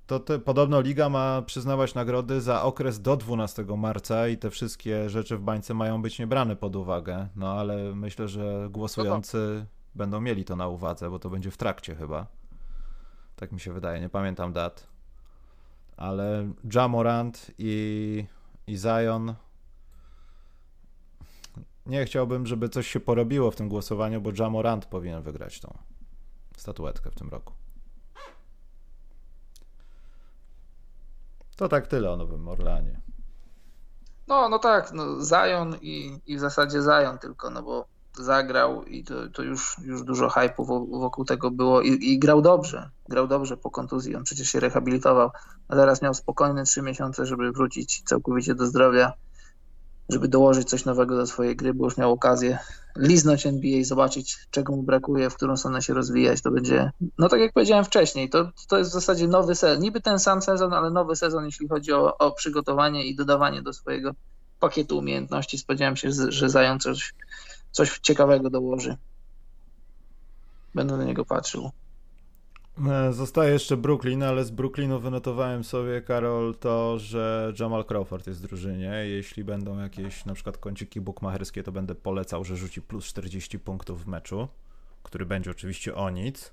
to 0.07 0.21
te, 0.21 0.39
podobno 0.39 0.81
liga 0.81 1.09
ma 1.09 1.43
przyznawać 1.43 1.95
nagrody 1.95 2.41
za 2.41 2.63
okres 2.63 3.03
do 3.03 3.17
12 3.17 3.65
marca 3.77 4.29
i 4.29 4.39
te 4.39 4.51
wszystkie 4.51 5.11
rzeczy 5.11 5.37
w 5.37 5.41
bańce 5.41 5.75
mają 5.75 6.03
być 6.03 6.19
niebrane 6.19 6.57
pod 6.57 6.77
uwagę. 6.77 7.29
No 7.37 7.53
ale 7.53 7.95
myślę, 7.95 8.29
że 8.29 8.69
głosujący 8.71 9.67
no 9.75 9.80
będą 9.95 10.21
mieli 10.21 10.45
to 10.45 10.57
na 10.57 10.69
uwadze, 10.69 11.11
bo 11.11 11.19
to 11.19 11.31
będzie 11.31 11.51
w 11.51 11.57
trakcie 11.57 11.95
chyba. 11.95 12.27
Tak 13.37 13.53
mi 13.53 13.61
się 13.61 13.73
wydaje, 13.73 14.01
nie 14.01 14.09
pamiętam 14.09 14.53
dat. 14.53 14.87
Ale 15.97 16.53
Jamorant 16.75 17.51
i, 17.59 18.25
i 18.67 18.77
Zion 18.77 19.35
nie 21.87 22.05
chciałbym, 22.05 22.47
żeby 22.47 22.69
coś 22.69 22.87
się 22.87 23.01
porobiło 23.01 23.51
w 23.51 23.57
tym 23.57 23.69
głosowaniu, 23.69 24.21
bo 24.21 24.31
Jamorant 24.39 24.87
powinien 24.87 25.23
wygrać 25.23 25.61
tą 25.61 25.79
statuetkę 26.57 27.11
w 27.11 27.15
tym 27.15 27.29
roku. 27.29 27.55
To 31.57 31.69
tak 31.69 31.87
tyle 31.87 32.11
o 32.11 32.17
Nowym 32.17 32.49
Orleanie. 32.49 33.01
No, 34.27 34.49
no 34.49 34.59
tak, 34.59 34.93
no 34.93 35.05
Zion 35.25 35.77
i, 35.81 36.21
i 36.27 36.37
w 36.37 36.41
zasadzie 36.41 36.83
Zion 36.83 37.19
tylko, 37.19 37.51
no 37.51 37.63
bo 37.63 37.87
zagrał 38.19 38.85
i 38.85 39.05
to, 39.05 39.29
to 39.29 39.43
już, 39.43 39.77
już 39.85 40.03
dużo 40.03 40.29
hypu 40.29 40.65
wokół 40.91 41.25
tego 41.25 41.51
było 41.51 41.83
I, 41.83 41.89
i, 41.89 42.19
grał 42.19 42.43
dobrze, 42.43 42.91
grał 43.09 43.29
dobrze 43.29 43.57
po 43.57 43.71
kontuzji, 43.71 44.17
on 44.17 44.25
przecież 44.25 44.49
się 44.49 44.61
rehabilitował, 44.61 45.31
a 45.69 45.77
teraz 45.77 46.03
miał 46.03 46.15
spokojne 46.15 46.65
trzy 46.65 46.83
miesiące, 46.83 47.27
żeby 47.27 47.53
wrócić 47.53 48.03
całkowicie 48.03 48.55
do 48.55 48.67
zdrowia 48.67 49.13
żeby 50.13 50.29
dołożyć 50.29 50.69
coś 50.69 50.85
nowego 50.85 51.17
do 51.17 51.27
swojej 51.27 51.57
gry, 51.57 51.75
bo 51.75 51.85
już 51.85 51.97
miał 51.97 52.13
okazję 52.13 52.59
liznąć 52.97 53.47
NBA, 53.47 53.85
zobaczyć 53.85 54.39
czego 54.51 54.77
mu 54.77 54.83
brakuje, 54.83 55.31
w 55.31 55.35
którą 55.35 55.57
stronę 55.57 55.83
się 55.83 55.95
rozwijać. 55.95 56.43
To 56.43 56.51
będzie, 56.51 56.91
no 57.19 57.29
tak 57.29 57.41
jak 57.41 57.53
powiedziałem 57.53 57.85
wcześniej, 57.85 58.31
to, 58.31 58.51
to 58.69 58.79
jest 58.79 58.91
w 58.91 58.95
zasadzie 58.95 59.29
nowy 59.29 59.55
sezon, 59.55 59.83
niby 59.83 60.01
ten 60.01 60.19
sam 60.19 60.43
sezon, 60.43 60.73
ale 60.73 60.91
nowy 60.91 61.17
sezon, 61.17 61.45
jeśli 61.45 61.69
chodzi 61.69 61.93
o, 61.93 62.19
o 62.19 62.33
przygotowanie 62.33 63.05
i 63.05 63.17
dodawanie 63.17 63.63
do 63.63 63.73
swojego 63.73 64.11
pakietu 64.61 64.99
umiejętności. 64.99 65.59
Spodziewałem 65.59 65.97
się, 65.97 66.11
że 66.29 66.49
Zają 66.49 66.79
coś, 66.79 67.15
coś 67.71 67.99
ciekawego 67.99 68.51
dołoży. 68.51 68.97
Będę 70.75 70.97
na 70.97 71.05
niego 71.05 71.25
patrzył. 71.25 71.71
E, 72.89 73.13
zostaje 73.13 73.53
jeszcze 73.53 73.77
Brooklyn, 73.77 74.23
ale 74.23 74.45
z 74.45 74.51
Brooklynu 74.51 75.01
wynotowałem 75.01 75.65
sobie, 75.65 76.03
Karol, 76.03 76.55
to, 76.61 76.99
że 76.99 77.53
Jamal 77.61 77.85
Crawford 77.85 78.27
jest 78.27 78.41
w 78.41 78.43
drużynie. 78.43 78.89
Jeśli 78.89 79.45
będą 79.45 79.79
jakieś 79.79 80.25
na 80.25 80.35
przykład 80.35 80.59
kąciki 80.59 81.01
bukmacherskie, 81.01 81.63
to 81.63 81.73
będę 81.73 81.95
polecał, 81.95 82.45
że 82.45 82.57
rzuci 82.57 82.83
plus 82.83 83.07
40 83.07 83.59
punktów 83.59 84.05
w 84.05 84.07
meczu, 84.07 84.49
który 85.03 85.27
będzie 85.27 85.51
oczywiście 85.51 85.95
o 85.95 86.11
nic. 86.11 86.53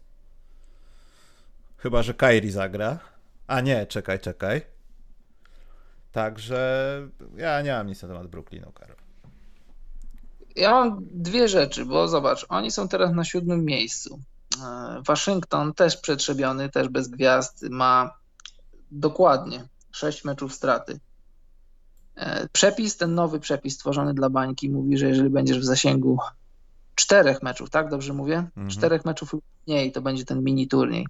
Chyba, 1.78 2.04
że 2.04 2.14
Kairi 2.14 2.52
zagra. 2.52 3.00
A 3.48 3.62
nie, 3.62 3.86
czekaj, 3.86 4.20
czekaj. 4.20 4.62
Także 6.12 7.02
ja 7.36 7.62
nie 7.62 7.72
mam 7.72 7.88
nic 7.88 8.02
na 8.02 8.08
temat 8.08 8.28
Brooklynu, 8.28 8.72
Karol. 8.72 9.07
Ja 10.58 10.72
mam 10.72 11.00
dwie 11.12 11.48
rzeczy, 11.48 11.86
bo 11.86 12.08
zobacz, 12.08 12.46
oni 12.50 12.72
są 12.72 12.88
teraz 12.88 13.14
na 13.14 13.24
siódmym 13.24 13.66
miejscu. 13.66 14.20
E, 14.64 15.02
Waszyngton 15.08 15.74
też 15.74 15.98
przetrzebiony, 15.98 16.70
też 16.70 16.90
bez 16.90 17.08
gwiazd, 17.08 17.66
ma 17.70 18.18
dokładnie 18.92 19.68
6 19.92 20.26
meczów 20.26 20.54
straty. 20.54 21.00
E, 22.16 22.48
przepis, 22.50 22.98
ten 22.98 23.16
nowy 23.16 23.40
przepis 23.40 23.76
stworzony 23.76 24.14
dla 24.14 24.30
bańki 24.30 24.70
mówi, 24.70 24.98
że 24.98 25.08
jeżeli 25.08 25.30
będziesz 25.30 25.60
w 25.60 25.66
zasięgu 25.66 26.18
czterech 26.96 27.44
meczów, 27.44 27.70
tak 27.70 27.90
dobrze 27.90 28.14
mówię? 28.14 28.38
Mhm. 28.38 28.70
Czterech 28.70 29.06
meczów 29.06 29.36
mniej 29.68 29.92
to 29.92 30.02
będzie 30.02 30.26
ten 30.26 30.44
mini 30.44 30.68
turniej. 30.68 31.08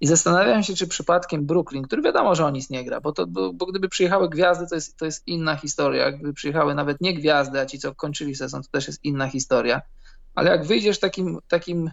I 0.00 0.06
zastanawiam 0.06 0.62
się, 0.62 0.74
czy 0.74 0.86
przypadkiem 0.86 1.46
Brooklyn, 1.46 1.82
który 1.82 2.02
wiadomo, 2.02 2.34
że 2.34 2.44
o 2.44 2.50
nic 2.50 2.70
nie 2.70 2.84
gra, 2.84 3.00
bo, 3.00 3.12
to, 3.12 3.26
bo, 3.26 3.52
bo 3.52 3.66
gdyby 3.66 3.88
przyjechały 3.88 4.28
gwiazdy, 4.28 4.66
to 4.68 4.74
jest, 4.74 4.96
to 4.96 5.04
jest 5.04 5.22
inna 5.26 5.56
historia. 5.56 6.12
Gdyby 6.12 6.32
przyjechały 6.32 6.74
nawet 6.74 7.00
nie 7.00 7.14
gwiazdy, 7.14 7.60
a 7.60 7.66
ci, 7.66 7.78
co 7.78 7.94
kończyli 7.94 8.34
sezon, 8.34 8.62
to 8.62 8.68
też 8.70 8.86
jest 8.86 9.04
inna 9.04 9.28
historia. 9.28 9.82
Ale 10.34 10.50
jak 10.50 10.66
wyjdziesz 10.66 11.00
takim, 11.00 11.38
takim 11.48 11.90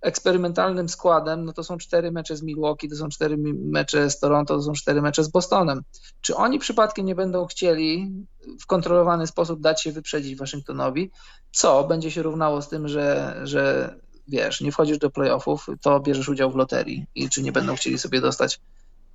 eksperymentalnym 0.00 0.88
składem, 0.88 1.44
no 1.44 1.52
to 1.52 1.64
są 1.64 1.78
cztery 1.78 2.12
mecze 2.12 2.36
z 2.36 2.42
Milwaukee, 2.42 2.88
to 2.88 2.96
są 2.96 3.08
cztery 3.08 3.36
mecze 3.54 4.10
z 4.10 4.20
Toronto, 4.20 4.56
to 4.56 4.62
są 4.62 4.72
cztery 4.72 5.02
mecze 5.02 5.24
z 5.24 5.28
Bostonem. 5.28 5.82
Czy 6.20 6.36
oni 6.36 6.58
przypadkiem 6.58 7.06
nie 7.06 7.14
będą 7.14 7.46
chcieli 7.46 8.12
w 8.60 8.66
kontrolowany 8.66 9.26
sposób 9.26 9.60
dać 9.60 9.82
się 9.82 9.92
wyprzedzić 9.92 10.36
Waszyngtonowi, 10.36 11.10
co 11.52 11.84
będzie 11.84 12.10
się 12.10 12.22
równało 12.22 12.62
z 12.62 12.68
tym, 12.68 12.88
że, 12.88 13.40
że 13.44 13.94
wiesz, 14.30 14.60
nie 14.60 14.72
wchodzisz 14.72 14.98
do 14.98 15.10
playoffów, 15.10 15.66
to 15.82 16.00
bierzesz 16.00 16.28
udział 16.28 16.50
w 16.50 16.56
loterii 16.56 17.06
i 17.14 17.28
czy 17.28 17.42
nie 17.42 17.52
będą 17.52 17.74
chcieli 17.74 17.98
sobie 17.98 18.20
dostać 18.20 18.60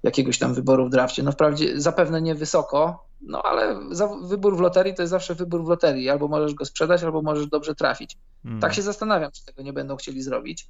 jakiegoś 0.04 0.40
tam 0.40 0.54
wyboru 0.54 0.86
w 0.86 0.90
drafcie. 0.90 1.24
No 1.24 1.32
wprawdzie 1.32 1.82
zapewne 1.82 2.22
nie 2.22 2.36
wysoko, 2.36 3.06
no 3.22 3.42
ale 3.42 3.80
wybór 4.24 4.58
w 4.58 4.60
loterii 4.60 4.94
to 4.94 5.02
jest 5.02 5.12
zawsze 5.12 5.36
wybór 5.36 5.66
w 5.66 5.68
loterii. 5.68 6.10
Albo 6.10 6.28
możesz 6.28 6.54
go 6.54 6.66
sprzedać, 6.66 7.04
albo 7.04 7.22
możesz 7.22 7.48
dobrze 7.48 7.76
trafić. 7.76 8.18
Hmm. 8.44 8.62
Tak 8.62 8.74
się 8.74 8.82
zastanawiam, 8.82 9.32
czy 9.32 9.46
tego 9.46 9.62
nie 9.62 9.74
będą 9.74 9.96
chcieli 9.96 10.22
zrobić. 10.22 10.68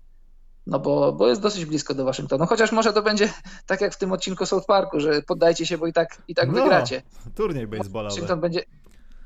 No 0.68 0.80
bo, 0.80 1.14
bo 1.14 1.28
jest 1.28 1.42
dosyć 1.42 1.66
blisko 1.66 1.94
do 1.94 2.06
Waszyngtonu. 2.06 2.46
Chociaż 2.46 2.72
może 2.72 2.94
to 2.94 3.02
będzie 3.02 3.34
tak 3.68 3.82
jak 3.82 3.94
w 3.94 3.98
tym 3.98 4.12
odcinku 4.12 4.46
South 4.46 4.66
Parku, 4.66 5.00
że 5.00 5.22
poddajcie 5.22 5.66
się, 5.66 5.78
bo 5.78 5.88
i 5.88 5.94
tak, 5.94 6.22
i 6.28 6.36
tak 6.36 6.48
no, 6.48 6.54
wygracie. 6.54 7.02
Turniej 7.36 7.68
baseballowy. 7.68 8.10
Waszyngton 8.10 8.40
będzie, 8.40 8.64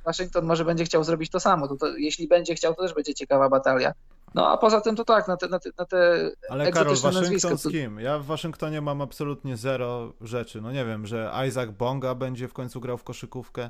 Waszyngton 0.05 0.45
może 0.45 0.65
będzie 0.65 0.85
chciał 0.85 1.03
zrobić 1.03 1.29
to 1.29 1.39
samo. 1.39 1.67
To, 1.67 1.75
to, 1.75 1.97
jeśli 1.97 2.27
będzie 2.27 2.55
chciał, 2.55 2.75
to 2.75 2.81
też 2.81 2.93
będzie 2.93 3.13
ciekawa 3.13 3.49
batalia. 3.49 3.93
No 4.35 4.47
a 4.47 4.57
poza 4.57 4.81
tym 4.81 4.95
to 4.95 5.05
tak, 5.05 5.27
na 5.27 5.37
te, 5.37 5.47
na 5.47 5.59
te, 5.59 5.69
na 5.77 5.85
te 5.85 6.31
Ale 6.49 6.71
Karol, 6.71 6.95
Waszyngton 6.95 7.57
z 7.57 7.67
kim? 7.67 7.99
Ja 7.99 8.19
w 8.19 8.25
Waszyngtonie 8.25 8.81
mam 8.81 9.01
absolutnie 9.01 9.57
zero 9.57 10.13
rzeczy. 10.21 10.61
No 10.61 10.71
nie 10.71 10.85
wiem, 10.85 11.05
że 11.07 11.33
Isaac 11.47 11.69
Bonga 11.69 12.15
będzie 12.15 12.47
w 12.47 12.53
końcu 12.53 12.81
grał 12.81 12.97
w 12.97 13.03
koszykówkę. 13.03 13.69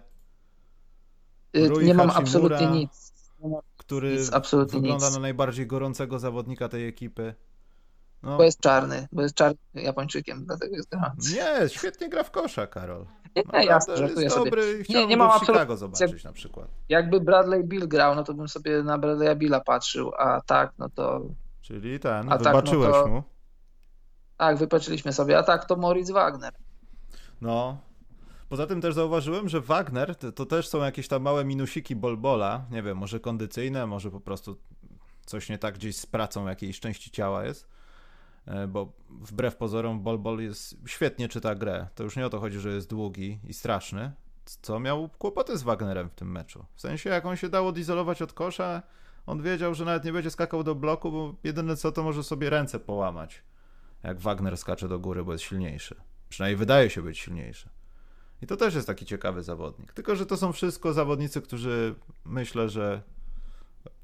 Y, 1.57 1.67
Rui 1.67 1.85
nie 1.85 1.93
mam 1.93 2.09
absolutnie 2.09 2.67
nic. 2.67 3.13
Który 3.77 4.11
nic, 4.11 4.33
absolutnie 4.33 4.79
wygląda 4.79 5.05
nic. 5.05 5.15
na 5.15 5.21
najbardziej 5.21 5.67
gorącego 5.67 6.19
zawodnika 6.19 6.69
tej 6.69 6.87
ekipy. 6.87 7.35
No. 8.23 8.37
Bo 8.37 8.43
jest 8.43 8.59
czarny, 8.59 9.07
bo 9.11 9.21
jest 9.21 9.35
czarnym 9.35 9.59
Japończykiem, 9.73 10.45
dlatego 10.45 10.75
jest 10.75 10.89
gorący. 10.89 11.33
Nie, 11.33 11.69
świetnie 11.69 12.09
gra 12.09 12.23
w 12.23 12.31
kosza, 12.31 12.67
Karol. 12.67 13.05
Nie, 13.35 13.43
nie 13.53 13.65
jasne, 13.65 13.97
żartuję 13.97 14.29
sobie. 14.29 14.51
Dobry, 14.51 14.83
nie, 14.89 15.07
nie 15.07 15.17
mam 15.17 15.39
Chicago 15.39 15.77
zobaczyć 15.77 16.23
na 16.23 16.31
przykład. 16.31 16.67
Jakby 16.89 17.21
Bradley 17.21 17.63
Bill 17.63 17.87
grał, 17.87 18.15
no 18.15 18.23
to 18.23 18.33
bym 18.33 18.47
sobie 18.47 18.83
na 18.83 18.99
Bradley'a 18.99 19.37
Billa 19.37 19.59
patrzył, 19.59 20.11
a 20.17 20.41
tak, 20.41 20.71
no 20.77 20.89
to... 20.89 21.21
Czyli 21.61 21.99
ten, 21.99 22.31
a 22.31 22.37
wybaczyłeś 22.37 22.91
tak, 22.91 22.95
no 22.95 23.03
to... 23.03 23.09
mu? 23.09 23.23
Tak, 24.37 24.57
wypatrzyliśmy 24.57 25.13
sobie, 25.13 25.37
a 25.37 25.43
tak 25.43 25.65
to 25.65 25.75
Moritz 25.75 26.11
Wagner. 26.11 26.53
No, 27.41 27.77
Poza 28.49 28.67
tym 28.67 28.81
też 28.81 28.93
zauważyłem, 28.93 29.49
że 29.49 29.61
Wagner 29.61 30.15
to, 30.15 30.31
to, 30.31 30.45
też 30.45 30.67
są 30.67 30.83
jakieś 30.83 31.07
tam 31.07 31.21
małe 31.21 31.45
minusiki 31.45 31.95
bolbola. 31.95 32.65
Nie 32.71 32.83
wiem, 32.83 32.97
może 32.97 33.19
kondycyjne, 33.19 33.87
może 33.87 34.11
po 34.11 34.19
prostu 34.19 34.57
coś 35.25 35.49
nie 35.49 35.57
tak 35.57 35.75
gdzieś 35.75 35.97
z 35.97 36.05
pracą 36.05 36.47
jakiejś 36.47 36.79
części 36.79 37.11
ciała 37.11 37.45
jest. 37.45 37.67
E, 38.49 38.67
bo 38.67 38.91
wbrew 39.09 39.55
pozorom 39.55 40.01
Bol 40.01 40.39
jest 40.39 40.77
świetnie 40.85 41.29
czyta 41.29 41.55
grę. 41.55 41.87
To 41.95 42.03
już 42.03 42.15
nie 42.15 42.25
o 42.25 42.29
to 42.29 42.39
chodzi, 42.39 42.59
że 42.59 42.69
jest 42.69 42.89
długi 42.89 43.39
i 43.47 43.53
straszny, 43.53 44.11
co 44.61 44.79
miał 44.79 45.09
kłopoty 45.09 45.57
z 45.57 45.63
Wagnerem 45.63 46.09
w 46.09 46.15
tym 46.15 46.31
meczu. 46.31 46.65
W 46.75 46.81
sensie, 46.81 47.09
jak 47.09 47.25
on 47.25 47.35
się 47.35 47.49
dało 47.49 47.69
odizolować 47.69 48.21
od 48.21 48.33
kosza, 48.33 48.83
on 49.25 49.41
wiedział, 49.41 49.75
że 49.75 49.85
nawet 49.85 50.05
nie 50.05 50.13
będzie 50.13 50.31
skakał 50.31 50.63
do 50.63 50.75
bloku, 50.75 51.11
bo 51.11 51.35
jedyne 51.43 51.75
co 51.75 51.91
to 51.91 52.03
może 52.03 52.23
sobie 52.23 52.49
ręce 52.49 52.79
połamać, 52.79 53.43
jak 54.03 54.19
Wagner 54.19 54.57
skacze 54.57 54.87
do 54.87 54.99
góry, 54.99 55.23
bo 55.23 55.31
jest 55.31 55.43
silniejszy. 55.43 55.95
Przynajmniej 56.29 56.57
wydaje 56.57 56.89
się 56.89 57.01
być 57.01 57.19
silniejszy. 57.19 57.69
I 58.41 58.47
to 58.47 58.57
też 58.57 58.75
jest 58.75 58.87
taki 58.87 59.05
ciekawy 59.05 59.43
zawodnik. 59.43 59.93
Tylko, 59.93 60.15
że 60.15 60.25
to 60.25 60.37
są 60.37 60.53
wszystko 60.53 60.93
zawodnicy, 60.93 61.41
którzy 61.41 61.95
myślę, 62.25 62.69
że 62.69 63.01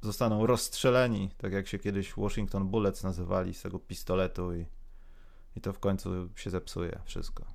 zostaną 0.01 0.47
rozstrzeleni, 0.47 1.31
tak 1.37 1.53
jak 1.53 1.67
się 1.67 1.79
kiedyś 1.79 2.13
Washington 2.17 2.67
Bullets 2.67 3.03
nazywali 3.03 3.53
z 3.53 3.61
tego 3.61 3.79
pistoletu 3.79 4.53
i, 4.53 4.65
i 5.55 5.61
to 5.61 5.73
w 5.73 5.79
końcu 5.79 6.09
się 6.35 6.49
zepsuje 6.49 6.99
wszystko. 7.05 7.45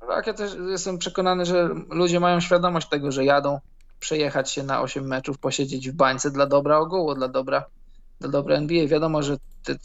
Tak, 0.00 0.26
ja 0.26 0.34
też 0.34 0.56
jestem 0.70 0.98
przekonany, 0.98 1.44
że 1.44 1.68
ludzie 1.90 2.20
mają 2.20 2.40
świadomość 2.40 2.88
tego, 2.88 3.12
że 3.12 3.24
jadą 3.24 3.60
przejechać 4.00 4.50
się 4.50 4.62
na 4.62 4.80
8 4.80 5.06
meczów, 5.06 5.38
posiedzieć 5.38 5.90
w 5.90 5.94
bańce 5.94 6.30
dla 6.30 6.46
dobra 6.46 6.78
ogółu, 6.78 7.14
dla 7.14 7.28
dobra, 7.28 7.64
dla 8.20 8.28
dobra 8.28 8.56
NBA. 8.56 8.86
Wiadomo, 8.86 9.22
że 9.22 9.36
te, 9.64 9.76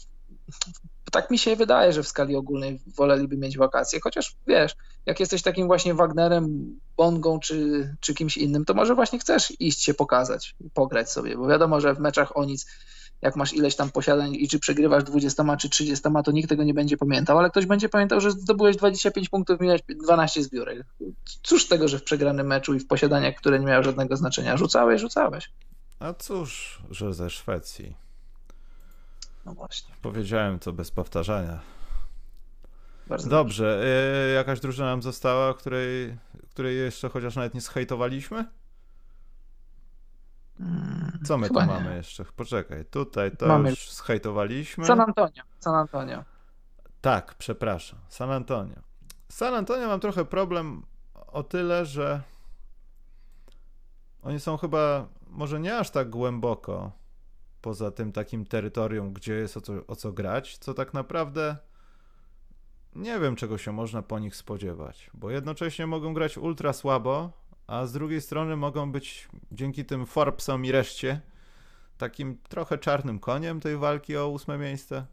tak 1.10 1.30
mi 1.30 1.38
się 1.38 1.56
wydaje, 1.56 1.92
że 1.92 2.02
w 2.02 2.08
skali 2.08 2.36
ogólnej 2.36 2.80
woleliby 2.86 3.36
mieć 3.36 3.58
wakacje, 3.58 4.00
chociaż 4.02 4.36
wiesz, 4.46 4.76
jak 5.06 5.20
jesteś 5.20 5.42
takim 5.42 5.66
właśnie 5.66 5.94
Wagnerem, 5.94 6.76
Bongą 6.96 7.40
czy, 7.40 7.88
czy 8.00 8.14
kimś 8.14 8.36
innym, 8.36 8.64
to 8.64 8.74
może 8.74 8.94
właśnie 8.94 9.18
chcesz 9.18 9.60
iść 9.60 9.82
się 9.82 9.94
pokazać, 9.94 10.56
pograć 10.74 11.10
sobie, 11.10 11.36
bo 11.36 11.46
wiadomo, 11.46 11.80
że 11.80 11.94
w 11.94 11.98
meczach 11.98 12.36
o 12.36 12.44
nic, 12.44 12.66
jak 13.22 13.36
masz 13.36 13.52
ileś 13.52 13.76
tam 13.76 13.90
posiadań 13.90 14.34
i 14.34 14.48
czy 14.48 14.58
przegrywasz 14.58 15.04
20 15.04 15.56
czy 15.56 15.68
30, 15.68 16.04
to 16.24 16.32
nikt 16.32 16.48
tego 16.48 16.64
nie 16.64 16.74
będzie 16.74 16.96
pamiętał, 16.96 17.38
ale 17.38 17.50
ktoś 17.50 17.66
będzie 17.66 17.88
pamiętał, 17.88 18.20
że 18.20 18.30
zdobyłeś 18.30 18.76
25 18.76 19.28
punktów, 19.28 19.60
miałeś 19.60 19.80
12 19.88 20.42
zbiórek. 20.42 20.86
Cóż 21.42 21.68
tego, 21.68 21.88
że 21.88 21.98
w 21.98 22.02
przegranym 22.02 22.46
meczu 22.46 22.74
i 22.74 22.80
w 22.80 22.86
posiadaniach, 22.86 23.34
które 23.34 23.60
nie 23.60 23.66
miały 23.66 23.84
żadnego 23.84 24.16
znaczenia, 24.16 24.56
rzucałeś, 24.56 25.00
rzucałeś. 25.00 25.50
A 25.98 26.14
cóż, 26.14 26.82
że 26.90 27.14
ze 27.14 27.30
Szwecji. 27.30 28.03
No 29.44 29.54
właśnie. 29.54 29.94
Powiedziałem 30.02 30.58
to 30.58 30.72
bez 30.72 30.90
powtarzania. 30.90 31.60
Bardzo 33.06 33.28
dobrze. 33.28 33.64
dobrze. 33.64 34.34
Jakaś 34.34 34.60
drużyna 34.60 34.86
nam 34.86 35.02
została, 35.02 35.54
której, 35.54 36.18
której 36.50 36.76
jeszcze 36.76 37.08
chociaż 37.08 37.36
nawet 37.36 37.54
nie 37.54 37.60
zhejtowaliśmy? 37.60 38.44
Hmm, 40.58 41.18
Co 41.26 41.38
my 41.38 41.48
tu 41.48 41.60
nie. 41.60 41.66
mamy 41.66 41.96
jeszcze? 41.96 42.24
Poczekaj, 42.36 42.84
tutaj 42.84 43.36
to 43.36 43.46
mamy. 43.46 43.70
już 43.70 43.90
zhejtowaliśmy. 43.90 44.86
San 44.86 45.00
Antonio. 45.00 45.42
San 45.60 45.74
Antonio. 45.74 46.24
Tak, 47.00 47.34
przepraszam. 47.34 47.98
San 48.08 48.30
Antonio. 48.32 48.76
San 49.28 49.54
Antonio 49.54 49.88
mam 49.88 50.00
trochę 50.00 50.24
problem 50.24 50.82
o 51.14 51.42
tyle, 51.42 51.86
że 51.86 52.20
oni 54.22 54.40
są 54.40 54.56
chyba 54.56 55.06
może 55.26 55.60
nie 55.60 55.78
aż 55.78 55.90
tak 55.90 56.10
głęboko 56.10 56.92
poza 57.64 57.90
tym 57.90 58.12
takim 58.12 58.46
terytorium, 58.46 59.12
gdzie 59.12 59.34
jest 59.34 59.56
o 59.56 59.60
co, 59.60 59.72
o 59.86 59.96
co 59.96 60.12
grać, 60.12 60.58
co 60.58 60.74
tak 60.74 60.94
naprawdę 60.94 61.56
nie 62.94 63.20
wiem, 63.20 63.36
czego 63.36 63.58
się 63.58 63.72
można 63.72 64.02
po 64.02 64.18
nich 64.18 64.36
spodziewać, 64.36 65.10
bo 65.14 65.30
jednocześnie 65.30 65.86
mogą 65.86 66.14
grać 66.14 66.38
ultra 66.38 66.72
słabo, 66.72 67.32
a 67.66 67.86
z 67.86 67.92
drugiej 67.92 68.20
strony 68.20 68.56
mogą 68.56 68.92
być 68.92 69.28
dzięki 69.52 69.84
tym 69.84 70.06
Forbesom 70.06 70.64
i 70.64 70.72
reszcie 70.72 71.20
takim 71.98 72.38
trochę 72.48 72.78
czarnym 72.78 73.18
koniem 73.18 73.60
tej 73.60 73.76
walki 73.76 74.16
o 74.16 74.28
ósme 74.28 74.58
miejsce. 74.58 75.06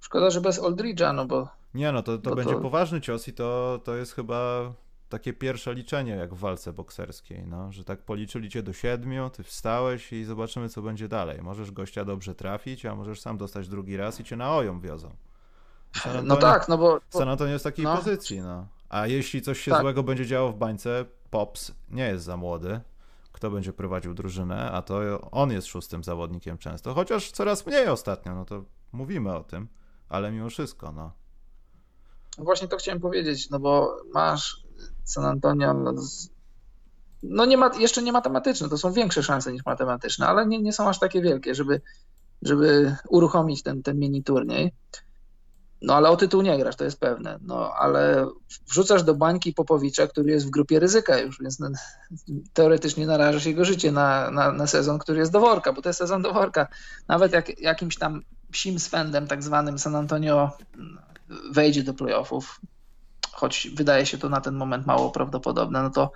Szkoda, 0.00 0.30
że 0.30 0.40
bez 0.40 0.60
Oldridge'a, 0.60 1.14
no 1.14 1.26
bo... 1.26 1.48
Nie, 1.74 1.92
no 1.92 2.02
to, 2.02 2.18
to 2.18 2.34
będzie 2.34 2.54
to... 2.54 2.60
poważny 2.60 3.00
cios 3.00 3.28
i 3.28 3.32
to, 3.32 3.80
to 3.84 3.96
jest 3.96 4.12
chyba 4.12 4.72
takie 5.12 5.32
pierwsze 5.32 5.74
liczenie 5.74 6.12
jak 6.12 6.34
w 6.34 6.38
walce 6.38 6.72
bokserskiej, 6.72 7.46
no, 7.46 7.72
że 7.72 7.84
tak 7.84 8.02
policzyli 8.02 8.50
cię 8.50 8.62
do 8.62 8.72
siedmiu, 8.72 9.30
ty 9.30 9.42
wstałeś 9.42 10.12
i 10.12 10.24
zobaczymy, 10.24 10.68
co 10.68 10.82
będzie 10.82 11.08
dalej. 11.08 11.42
Możesz 11.42 11.70
gościa 11.70 12.04
dobrze 12.04 12.34
trafić, 12.34 12.86
a 12.86 12.94
możesz 12.94 13.20
sam 13.20 13.38
dostać 13.38 13.68
drugi 13.68 13.96
raz 13.96 14.20
i 14.20 14.24
cię 14.24 14.36
na 14.36 14.56
oją 14.56 14.80
wiozą. 14.80 15.10
Antonio, 16.04 16.22
no 16.22 16.36
tak, 16.36 16.68
no 16.68 16.78
bo... 16.78 17.00
San 17.10 17.28
Antonio 17.28 17.52
jest 17.52 17.62
w 17.62 17.68
takiej 17.68 17.84
no. 17.84 17.96
pozycji, 17.96 18.40
no. 18.40 18.66
A 18.88 19.06
jeśli 19.06 19.42
coś 19.42 19.60
się 19.60 19.70
tak. 19.70 19.80
złego 19.80 20.02
będzie 20.02 20.26
działo 20.26 20.52
w 20.52 20.56
bańce, 20.56 21.04
Pops 21.30 21.72
nie 21.90 22.08
jest 22.08 22.24
za 22.24 22.36
młody. 22.36 22.80
Kto 23.32 23.50
będzie 23.50 23.72
prowadził 23.72 24.14
drużynę, 24.14 24.70
a 24.70 24.82
to 24.82 25.20
on 25.30 25.50
jest 25.50 25.66
szóstym 25.66 26.04
zawodnikiem 26.04 26.58
często. 26.58 26.94
Chociaż 26.94 27.30
coraz 27.30 27.66
mniej 27.66 27.88
ostatnio, 27.88 28.34
no 28.34 28.44
to 28.44 28.64
mówimy 28.92 29.36
o 29.36 29.44
tym, 29.44 29.68
ale 30.08 30.32
mimo 30.32 30.50
wszystko, 30.50 30.92
no. 30.92 31.12
Właśnie 32.38 32.68
to 32.68 32.76
chciałem 32.76 33.00
powiedzieć, 33.00 33.50
no 33.50 33.60
bo 33.60 33.96
masz 34.14 34.61
San 35.04 35.24
Antonio 35.24 35.74
no, 35.74 35.94
no 37.22 37.44
nie 37.44 37.56
ma, 37.56 37.70
jeszcze 37.78 38.02
nie 38.02 38.12
matematyczne, 38.12 38.68
to 38.68 38.78
są 38.78 38.92
większe 38.92 39.22
szanse 39.22 39.52
niż 39.52 39.64
matematyczne, 39.64 40.26
ale 40.26 40.46
nie, 40.46 40.62
nie 40.62 40.72
są 40.72 40.88
aż 40.88 40.98
takie 40.98 41.22
wielkie, 41.22 41.54
żeby, 41.54 41.80
żeby 42.42 42.96
uruchomić 43.08 43.62
ten, 43.62 43.82
ten 43.82 43.98
mini 43.98 44.24
turniej. 44.24 44.72
No 45.82 45.94
ale 45.94 46.10
o 46.10 46.16
tytuł 46.16 46.42
nie 46.42 46.58
grasz, 46.58 46.76
to 46.76 46.84
jest 46.84 47.00
pewne. 47.00 47.38
No 47.42 47.72
ale 47.72 48.26
wrzucasz 48.68 49.02
do 49.02 49.14
bańki 49.14 49.52
Popowicza, 49.52 50.06
który 50.06 50.30
jest 50.30 50.46
w 50.46 50.50
grupie 50.50 50.80
ryzyka 50.80 51.18
już, 51.18 51.38
więc 51.40 51.58
no, 51.58 51.68
teoretycznie 52.52 53.06
narażasz 53.06 53.46
jego 53.46 53.64
życie 53.64 53.92
na, 53.92 54.30
na, 54.30 54.52
na, 54.52 54.66
sezon, 54.66 54.98
który 54.98 55.18
jest 55.18 55.32
do 55.32 55.40
worka, 55.40 55.72
bo 55.72 55.82
to 55.82 55.88
jest 55.88 55.98
sezon 55.98 56.22
do 56.22 56.32
worka. 56.32 56.68
Nawet 57.08 57.32
jak 57.32 57.60
jakimś 57.60 57.96
tam 57.98 58.22
psim 58.50 58.78
swędem 58.78 59.26
tak 59.26 59.42
zwanym 59.42 59.78
San 59.78 59.96
Antonio 59.96 60.50
wejdzie 61.52 61.82
do 61.82 61.94
playoffów, 61.94 62.60
choć 63.32 63.68
wydaje 63.74 64.06
się 64.06 64.18
to 64.18 64.28
na 64.28 64.40
ten 64.40 64.54
moment 64.54 64.86
mało 64.86 65.10
prawdopodobne, 65.10 65.82
no 65.82 65.90
to, 65.90 66.12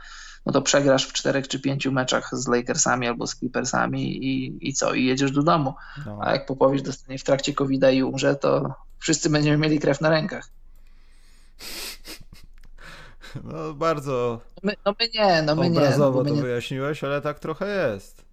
no 0.46 0.52
to 0.52 0.62
przegrasz 0.62 1.06
w 1.06 1.12
czterech 1.12 1.48
czy 1.48 1.60
pięciu 1.60 1.92
meczach 1.92 2.30
z 2.32 2.48
Lakersami 2.48 3.08
albo 3.08 3.26
z 3.26 3.36
Clippersami 3.36 4.24
i, 4.24 4.58
i 4.68 4.74
co? 4.74 4.94
I 4.94 5.04
jedziesz 5.04 5.32
do 5.32 5.42
domu. 5.42 5.74
No. 6.06 6.18
A 6.22 6.32
jak 6.32 6.46
Popowicz 6.46 6.82
dostanie 6.82 7.18
w 7.18 7.24
trakcie 7.24 7.54
covid 7.54 7.82
i 7.92 8.02
umrze, 8.02 8.36
to 8.36 8.74
wszyscy 8.98 9.30
będziemy 9.30 9.58
mieli 9.58 9.80
krew 9.80 10.00
na 10.00 10.10
rękach. 10.10 10.48
No 13.44 13.74
bardzo 13.74 14.40
my, 14.62 14.74
no 14.84 14.94
my 15.00 15.08
nie, 15.14 15.42
no 15.42 15.56
my 15.56 15.66
obrazowo 15.66 16.22
nie. 16.22 16.30
No 16.30 16.36
to 16.36 16.42
wyjaśniłeś, 16.42 17.04
ale 17.04 17.20
tak 17.20 17.38
trochę 17.38 17.92
jest. 17.92 18.25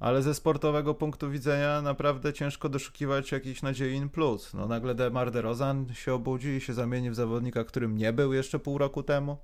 Ale 0.00 0.22
ze 0.22 0.34
sportowego 0.34 0.94
punktu 0.94 1.30
widzenia 1.30 1.82
naprawdę 1.82 2.32
ciężko 2.32 2.68
doszukiwać 2.68 3.32
jakichś 3.32 3.62
nadziei 3.62 3.94
in 3.94 4.08
plus. 4.08 4.54
No 4.54 4.66
nagle 4.66 4.94
Demar 4.94 5.30
DeRozan 5.30 5.94
się 5.94 6.14
obudzi 6.14 6.48
i 6.48 6.60
się 6.60 6.74
zamieni 6.74 7.10
w 7.10 7.14
zawodnika, 7.14 7.64
którym 7.64 7.96
nie 7.96 8.12
był 8.12 8.32
jeszcze 8.32 8.58
pół 8.58 8.78
roku 8.78 9.02
temu. 9.02 9.38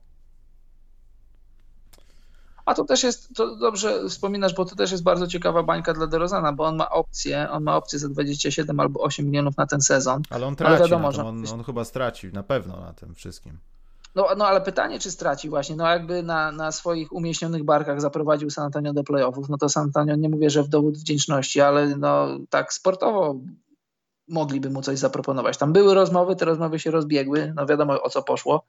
A 2.65 2.75
to 2.75 2.85
też 2.85 3.03
jest, 3.03 3.35
to 3.35 3.57
dobrze 3.57 4.09
wspominasz, 4.09 4.55
bo 4.55 4.65
to 4.65 4.77
też 4.77 4.93
jest 4.93 5.03
bardzo 5.03 5.27
ciekawa 5.27 5.63
bańka 5.63 5.95
dla 5.95 6.07
DeRozana, 6.07 6.53
bo 6.53 6.65
on 6.65 6.77
ma 6.77 6.91
opcję, 6.91 7.51
on 7.51 7.63
ma 7.63 7.77
opcję 7.77 7.99
za 7.99 8.09
27 8.09 8.81
albo 8.81 9.01
8 9.01 9.27
milionów 9.27 9.57
na 9.57 9.67
ten 9.67 9.81
sezon. 9.81 10.23
Ale 10.31 10.47
on 10.47 10.57
traci 10.57 10.75
ale 10.75 10.83
wiadomo, 10.83 11.09
on, 11.09 11.45
on 11.53 11.65
chyba 11.65 11.85
straci 11.85 12.33
na 12.33 12.43
pewno 12.43 12.81
na 12.81 12.93
tym 12.93 13.15
wszystkim. 13.15 13.59
No, 14.15 14.29
no 14.37 14.47
ale 14.47 14.61
pytanie, 14.61 14.99
czy 14.99 15.11
straci 15.11 15.49
właśnie, 15.49 15.77
no 15.77 15.91
jakby 15.91 16.23
na, 16.23 16.53
na 16.53 16.73
swoich 16.73 17.13
umieśnionych 17.13 17.65
barkach 17.65 18.01
zaprowadził 18.01 18.51
San 18.51 18.65
Antonio 18.65 18.93
do 18.93 19.05
playoffów, 19.05 19.49
no 19.49 19.59
to 19.59 19.69
San 19.69 19.83
Antonio 19.83 20.17
nie 20.17 20.29
mówię, 20.29 20.51
że 20.51 20.63
w 20.63 20.69
dowód 20.69 20.99
wdzięczności, 20.99 21.61
ale 21.61 21.97
no 21.97 22.39
tak 22.51 22.73
sportowo 22.73 23.41
mogliby 24.29 24.71
mu 24.71 24.83
coś 24.83 24.99
zaproponować. 24.99 25.57
Tam 25.57 25.73
były 25.73 25.95
rozmowy, 25.95 26.37
te 26.37 26.45
rozmowy 26.45 26.79
się 26.79 26.91
rozbiegły, 26.91 27.53
no 27.57 27.67
wiadomo 27.67 28.03
o 28.03 28.11
co 28.11 28.23
poszło. 28.23 28.67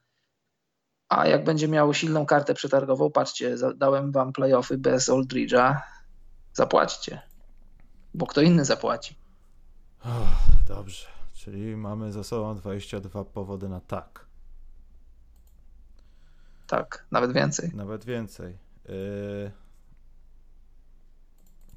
A 1.09 1.27
jak 1.27 1.43
będzie 1.43 1.67
miał 1.67 1.93
silną 1.93 2.26
kartę 2.26 2.53
przetargową, 2.53 3.11
patrzcie, 3.11 3.55
dałem 3.76 4.11
wam 4.11 4.34
playoffy 4.34 4.77
bez 4.77 5.09
Oldridge'a, 5.09 5.81
zapłaćcie, 6.53 7.22
bo 8.13 8.26
kto 8.26 8.41
inny 8.41 8.65
zapłaci. 8.65 9.15
Oh, 10.05 10.35
dobrze, 10.67 11.07
czyli 11.34 11.76
mamy 11.76 12.11
za 12.11 12.23
sobą 12.23 12.55
22 12.55 13.26
powody 13.26 13.69
na 13.69 13.80
tak. 13.80 14.24
Tak, 16.67 17.05
nawet 17.11 17.31
więcej. 17.31 17.71
Nawet 17.73 18.05
więcej. 18.05 18.57
Yy... 18.85 19.51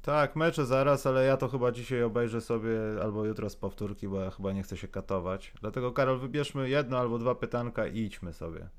Tak, 0.01 0.35
mecze 0.35 0.65
zaraz, 0.65 1.05
ale 1.05 1.25
ja 1.25 1.37
to 1.37 1.47
chyba 1.47 1.71
dzisiaj 1.71 2.03
obejrzę 2.03 2.41
sobie 2.41 2.79
albo 3.01 3.25
jutro 3.25 3.49
z 3.49 3.55
powtórki, 3.55 4.07
bo 4.07 4.21
ja 4.21 4.31
chyba 4.31 4.51
nie 4.51 4.63
chcę 4.63 4.77
się 4.77 4.87
katować. 4.87 5.53
Dlatego 5.61 5.91
Karol, 5.91 6.19
wybierzmy 6.19 6.69
jedno 6.69 6.97
albo 6.97 7.19
dwa 7.19 7.35
pytanka 7.35 7.87
i 7.87 7.99
idźmy 7.99 8.33
sobie. 8.33 8.69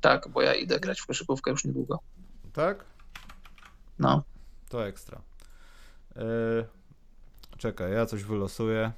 Tak, 0.00 0.28
bo 0.28 0.42
ja 0.42 0.54
idę 0.54 0.80
grać 0.80 1.00
w 1.00 1.06
koszykówkę 1.06 1.50
już 1.50 1.64
niedługo. 1.64 1.98
Tak? 2.52 2.84
No. 3.98 4.22
To 4.68 4.86
ekstra. 4.86 5.20
Yy... 6.16 6.66
Czekaj, 7.58 7.92
ja 7.92 8.06
coś 8.06 8.24
wylosuję. 8.24 8.92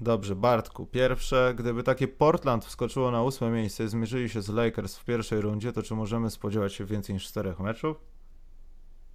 Dobrze, 0.00 0.36
Bartku. 0.36 0.86
Pierwsze, 0.86 1.54
gdyby 1.56 1.82
takie 1.82 2.08
Portland 2.08 2.64
wskoczyło 2.64 3.10
na 3.10 3.22
ósme 3.22 3.50
miejsce 3.50 3.84
i 3.84 3.88
zmierzyli 3.88 4.28
się 4.28 4.42
z 4.42 4.48
Lakers 4.48 4.96
w 4.96 5.04
pierwszej 5.04 5.40
rundzie, 5.40 5.72
to 5.72 5.82
czy 5.82 5.94
możemy 5.94 6.30
spodziewać 6.30 6.74
się 6.74 6.84
więcej 6.84 7.14
niż 7.14 7.24
czterech 7.26 7.60
meczów? 7.60 7.96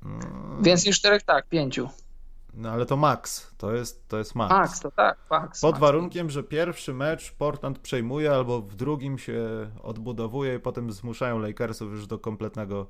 Mm. 0.05 0.63
Więcej 0.63 0.89
niż 0.89 0.99
czterech, 0.99 1.23
tak, 1.23 1.49
pięciu. 1.49 1.89
No 2.53 2.71
ale 2.71 2.85
to 2.85 2.97
max, 2.97 3.53
to 3.57 3.73
jest, 3.73 4.07
to 4.07 4.17
jest 4.17 4.35
max. 4.35 4.51
Max, 4.51 4.79
to 4.79 4.91
tak, 4.91 5.17
max. 5.29 5.61
Pod 5.61 5.71
max. 5.71 5.81
warunkiem, 5.81 6.29
że 6.29 6.43
pierwszy 6.43 6.93
mecz 6.93 7.31
Portland 7.31 7.79
przejmuje, 7.79 8.31
albo 8.31 8.61
w 8.61 8.75
drugim 8.75 9.17
się 9.17 9.69
odbudowuje 9.83 10.55
i 10.55 10.59
potem 10.59 10.91
zmuszają 10.91 11.39
Lakersów 11.39 11.91
już 11.91 12.07
do 12.07 12.19
kompletnego 12.19 12.87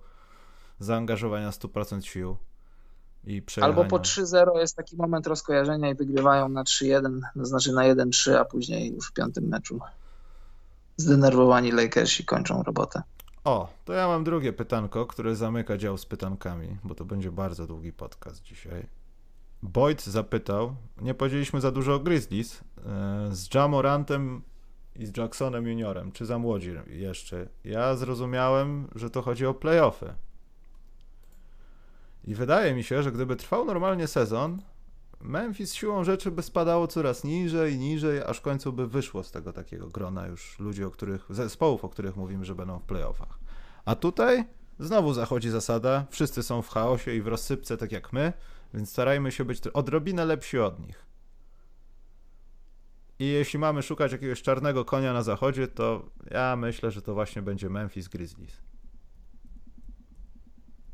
zaangażowania 0.79 1.49
100% 1.49 2.01
sił. 2.01 2.37
Albo 3.61 3.85
po 3.85 3.97
3-0 3.97 4.57
jest 4.57 4.75
taki 4.75 4.97
moment 4.97 5.27
rozkojarzenia 5.27 5.89
i 5.89 5.95
wygrywają 5.95 6.49
na 6.49 6.63
3-1, 6.63 7.19
to 7.35 7.45
znaczy 7.45 7.73
na 7.73 7.81
1-3, 7.81 8.33
a 8.33 8.45
później 8.45 8.97
w 9.09 9.13
piątym 9.13 9.47
meczu 9.47 9.79
zdenerwowani 10.97 11.71
Lakersi 11.71 12.25
kończą 12.25 12.63
robotę. 12.63 13.01
O, 13.43 13.69
to 13.85 13.93
ja 13.93 14.07
mam 14.07 14.23
drugie 14.23 14.53
pytanko, 14.53 15.05
które 15.05 15.35
zamyka 15.35 15.77
dział 15.77 15.97
z 15.97 16.05
pytankami, 16.05 16.77
bo 16.83 16.95
to 16.95 17.05
będzie 17.05 17.31
bardzo 17.31 17.67
długi 17.67 17.93
podcast 17.93 18.43
dzisiaj. 18.43 18.87
Boyd 19.63 20.03
zapytał, 20.03 20.75
nie 21.01 21.13
powiedzieliśmy 21.13 21.61
za 21.61 21.71
dużo 21.71 21.93
o 21.95 21.99
Grizzlies, 21.99 22.61
e, 22.77 23.29
z 23.31 23.53
Jamorantem 23.53 24.41
i 24.95 25.05
z 25.05 25.17
Jacksonem 25.17 25.67
Juniorem, 25.67 26.11
czy 26.11 26.25
za 26.25 26.39
młodzi 26.39 26.73
jeszcze. 26.87 27.47
Ja 27.63 27.95
zrozumiałem, 27.95 28.87
że 28.95 29.09
to 29.09 29.21
chodzi 29.21 29.45
o 29.45 29.53
playoffy. 29.53 30.13
I 32.23 32.35
wydaje 32.35 32.73
mi 32.73 32.83
się, 32.83 33.03
że 33.03 33.11
gdyby 33.11 33.35
trwał 33.35 33.65
normalnie 33.65 34.07
sezon, 34.07 34.61
Memphis 35.23 35.73
siłą 35.73 36.03
rzeczy 36.03 36.31
by 36.31 36.43
spadało 36.43 36.87
coraz 36.87 37.23
niżej, 37.23 37.77
niżej, 37.77 38.23
aż 38.23 38.37
w 38.37 38.41
końcu 38.41 38.73
by 38.73 38.87
wyszło 38.87 39.23
z 39.23 39.31
tego 39.31 39.53
takiego 39.53 39.87
grona 39.87 40.27
już 40.27 40.59
ludzi, 40.59 40.83
o 40.83 40.91
których, 40.91 41.25
zespołów, 41.29 41.85
o 41.85 41.89
których 41.89 42.15
mówimy, 42.15 42.45
że 42.45 42.55
będą 42.55 42.79
w 42.79 42.83
playoffach. 42.83 43.39
A 43.85 43.95
tutaj 43.95 44.43
znowu 44.79 45.13
zachodzi 45.13 45.49
zasada, 45.49 46.05
wszyscy 46.09 46.43
są 46.43 46.61
w 46.61 46.69
chaosie 46.69 47.13
i 47.13 47.21
w 47.21 47.27
rozsypce, 47.27 47.77
tak 47.77 47.91
jak 47.91 48.13
my, 48.13 48.33
więc 48.73 48.89
starajmy 48.89 49.31
się 49.31 49.45
być 49.45 49.67
odrobinę 49.67 50.25
lepsi 50.25 50.59
od 50.59 50.79
nich. 50.79 51.05
I 53.19 53.27
jeśli 53.27 53.59
mamy 53.59 53.81
szukać 53.81 54.11
jakiegoś 54.11 54.41
czarnego 54.41 54.85
konia 54.85 55.13
na 55.13 55.23
zachodzie, 55.23 55.67
to 55.67 56.09
ja 56.31 56.55
myślę, 56.55 56.91
że 56.91 57.01
to 57.01 57.13
właśnie 57.13 57.41
będzie 57.41 57.69
Memphis 57.69 58.07
Grizzlies. 58.07 58.61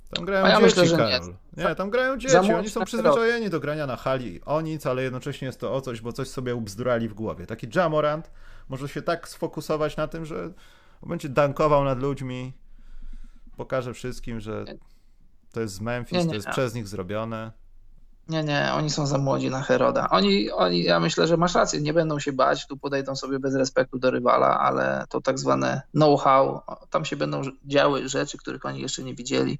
Tam 0.10 0.26
grają 0.26 0.46
ja 0.46 0.52
dzieci, 0.52 0.64
myślę, 0.64 0.86
że 0.86 0.98
Karol. 0.98 1.34
Nie. 1.58 1.64
nie, 1.64 1.76
tam 1.76 1.90
grają 1.90 2.18
dzieci. 2.18 2.54
Oni 2.54 2.70
są 2.70 2.86
przyzwyczajeni 2.86 3.50
do 3.50 3.60
grania 3.60 3.88
na 3.88 3.96
hali 3.96 4.42
o 4.46 4.62
nic, 4.62 4.86
ale 4.86 5.04
jednocześnie 5.04 5.46
jest 5.46 5.60
to 5.60 5.74
o 5.74 5.82
coś, 5.82 6.02
bo 6.02 6.14
coś 6.14 6.28
sobie 6.28 6.56
ubzdurali 6.56 7.10
w 7.10 7.14
głowie. 7.14 7.46
Taki 7.46 7.68
Jamorant 7.76 8.32
może 8.70 8.90
się 8.90 9.02
tak 9.02 9.28
sfokusować 9.28 9.98
na 9.98 10.08
tym, 10.08 10.26
że 10.26 10.52
będzie 11.04 11.30
dankował 11.30 11.84
nad 11.84 12.00
ludźmi, 12.00 12.54
pokaże 13.58 13.94
wszystkim, 13.94 14.40
że 14.40 14.66
to 15.52 15.62
jest 15.62 15.74
z 15.74 15.82
Memphis, 15.82 16.18
nie, 16.18 16.24
nie, 16.24 16.30
to 16.30 16.36
jest 16.36 16.48
przez 16.48 16.74
nich 16.74 16.88
zrobione. 16.88 17.52
Nie, 18.30 18.44
nie, 18.44 18.72
oni 18.74 18.90
są 18.90 19.06
za 19.06 19.18
młodzi 19.18 19.50
na 19.50 19.62
Heroda. 19.62 20.10
Oni, 20.10 20.52
oni, 20.52 20.84
ja 20.84 21.00
myślę, 21.00 21.28
że 21.28 21.38
masz 21.38 21.56
rację, 21.56 21.82
nie 21.82 21.94
będą 21.94 22.20
się 22.20 22.34
bać, 22.34 22.68
tu 22.68 22.78
podejdą 22.78 23.16
sobie 23.16 23.40
bez 23.40 23.56
respektu 23.56 24.00
do 24.00 24.12
rywala, 24.12 24.60
ale 24.60 25.06
to 25.10 25.22
tak 25.22 25.40
zwane 25.40 25.82
know-how, 25.92 26.62
tam 26.90 27.06
się 27.06 27.16
będą 27.16 27.42
działy 27.66 28.10
rzeczy, 28.10 28.38
których 28.38 28.66
oni 28.66 28.82
jeszcze 28.82 29.04
nie 29.04 29.16
widzieli 29.16 29.60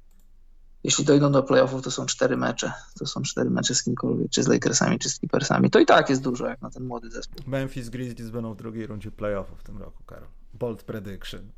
jeśli 0.84 1.04
dojdą 1.04 1.32
do 1.32 1.42
playoffów, 1.42 1.82
to 1.82 1.90
są 1.90 2.06
cztery 2.06 2.36
mecze. 2.36 2.72
To 2.98 3.06
są 3.06 3.22
cztery 3.22 3.50
mecze 3.50 3.74
z 3.74 3.82
kimkolwiek, 3.82 4.30
czy 4.30 4.42
z 4.42 4.48
Lakersami, 4.48 4.98
czy 4.98 5.10
z 5.10 5.18
Clippersami. 5.18 5.70
To 5.70 5.78
i 5.78 5.86
tak 5.86 6.10
jest 6.10 6.22
dużo, 6.22 6.46
jak 6.46 6.62
na 6.62 6.70
ten 6.70 6.84
młody 6.84 7.10
zespół. 7.10 7.42
Memphis 7.46 7.88
Grizzlies 7.88 8.30
będą 8.30 8.54
w 8.54 8.56
drugiej 8.56 8.86
rundzie 8.86 9.10
playoffów 9.10 9.60
w 9.60 9.62
tym 9.62 9.78
roku, 9.78 10.02
Karol. 10.04 10.28
Bold 10.54 10.82
prediction. 10.82 11.50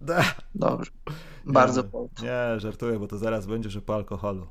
Da. 0.00 0.24
Dobrze. 0.54 0.90
Bardzo 1.44 1.82
nie, 1.82 1.88
bold. 1.88 2.22
Nie, 2.22 2.60
żartuję, 2.60 2.98
bo 2.98 3.06
to 3.06 3.18
zaraz 3.18 3.46
będzie, 3.46 3.70
że 3.70 3.82
po 3.82 3.94
alkoholu. 3.94 4.46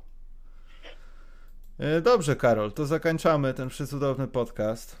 E, 1.78 2.00
dobrze, 2.00 2.36
Karol, 2.36 2.72
to 2.72 2.86
zakończamy 2.86 3.54
ten 3.54 3.68
przecudowny 3.68 4.26
podcast. 4.26 4.96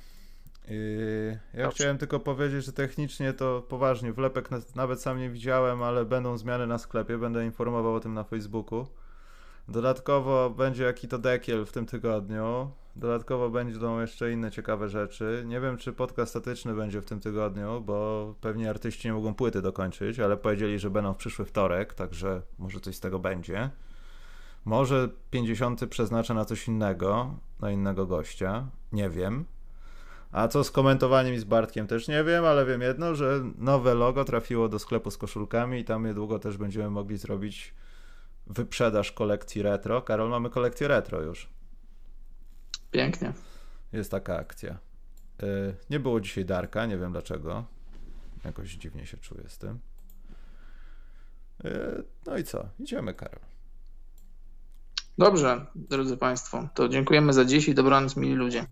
Ja 1.54 1.62
Dobrze. 1.64 1.74
chciałem 1.74 1.98
tylko 1.98 2.20
powiedzieć, 2.20 2.64
że 2.64 2.72
technicznie 2.72 3.32
to 3.32 3.62
poważnie, 3.68 4.12
wlepek 4.12 4.48
nawet 4.74 5.02
sam 5.02 5.18
nie 5.18 5.30
widziałem, 5.30 5.82
ale 5.82 6.04
będą 6.04 6.38
zmiany 6.38 6.66
na 6.66 6.78
sklepie, 6.78 7.18
będę 7.18 7.44
informował 7.44 7.94
o 7.94 8.00
tym 8.00 8.14
na 8.14 8.24
Facebooku. 8.24 8.86
Dodatkowo 9.68 10.50
będzie 10.50 10.84
jaki 10.84 11.08
to 11.08 11.18
dekiel 11.18 11.64
w 11.64 11.72
tym 11.72 11.86
tygodniu. 11.86 12.70
Dodatkowo 12.96 13.50
będą 13.50 14.00
jeszcze 14.00 14.32
inne 14.32 14.50
ciekawe 14.50 14.88
rzeczy. 14.88 15.42
Nie 15.46 15.60
wiem, 15.60 15.76
czy 15.76 15.92
podcast 15.92 16.30
statyczny 16.30 16.74
będzie 16.74 17.00
w 17.00 17.04
tym 17.04 17.20
tygodniu, 17.20 17.80
bo 17.80 18.34
pewnie 18.40 18.70
artyści 18.70 19.08
nie 19.08 19.14
mogą 19.14 19.34
płyty 19.34 19.62
dokończyć, 19.62 20.20
ale 20.20 20.36
powiedzieli, 20.36 20.78
że 20.78 20.90
będą 20.90 21.12
w 21.12 21.16
przyszły 21.16 21.44
wtorek, 21.44 21.94
także 21.94 22.42
może 22.58 22.80
coś 22.80 22.96
z 22.96 23.00
tego 23.00 23.18
będzie. 23.18 23.70
Może 24.64 25.08
50 25.30 25.86
przeznaczę 25.86 26.34
na 26.34 26.44
coś 26.44 26.68
innego, 26.68 27.34
na 27.60 27.70
innego 27.70 28.06
gościa. 28.06 28.66
Nie 28.92 29.10
wiem. 29.10 29.44
A 30.32 30.48
co 30.48 30.64
z 30.64 30.70
komentowaniem 30.70 31.34
i 31.34 31.38
z 31.38 31.44
Bartkiem 31.44 31.86
też 31.86 32.08
nie 32.08 32.24
wiem, 32.24 32.44
ale 32.44 32.66
wiem 32.66 32.80
jedno, 32.80 33.14
że 33.14 33.44
nowe 33.58 33.94
logo 33.94 34.24
trafiło 34.24 34.68
do 34.68 34.78
sklepu 34.78 35.10
z 35.10 35.16
koszulkami 35.18 35.78
i 35.78 35.84
tam 35.84 36.06
niedługo 36.06 36.38
też 36.38 36.56
będziemy 36.56 36.90
mogli 36.90 37.16
zrobić 37.16 37.74
wyprzedaż 38.46 39.12
kolekcji 39.12 39.62
retro. 39.62 40.02
Karol, 40.02 40.30
mamy 40.30 40.50
kolekcję 40.50 40.88
retro 40.88 41.22
już. 41.22 41.48
Pięknie. 42.90 43.32
Jest 43.92 44.10
taka 44.10 44.36
akcja. 44.36 44.78
Y, 45.42 45.74
nie 45.90 46.00
było 46.00 46.20
dzisiaj 46.20 46.44
Darka, 46.44 46.86
nie 46.86 46.98
wiem 46.98 47.12
dlaczego. 47.12 47.64
Jakoś 48.44 48.70
dziwnie 48.70 49.06
się 49.06 49.16
czuję 49.16 49.44
z 49.48 49.58
tym. 49.58 49.78
Y, 51.64 52.04
no 52.26 52.36
i 52.36 52.44
co? 52.44 52.68
Idziemy, 52.78 53.14
Karol. 53.14 53.40
Dobrze, 55.18 55.66
drodzy 55.74 56.16
Państwo, 56.16 56.68
to 56.74 56.88
dziękujemy 56.88 57.32
za 57.32 57.44
dziś 57.44 57.68
i 57.68 57.74
dobranoc, 57.74 58.16
mili 58.16 58.34
ludzie. 58.34 58.66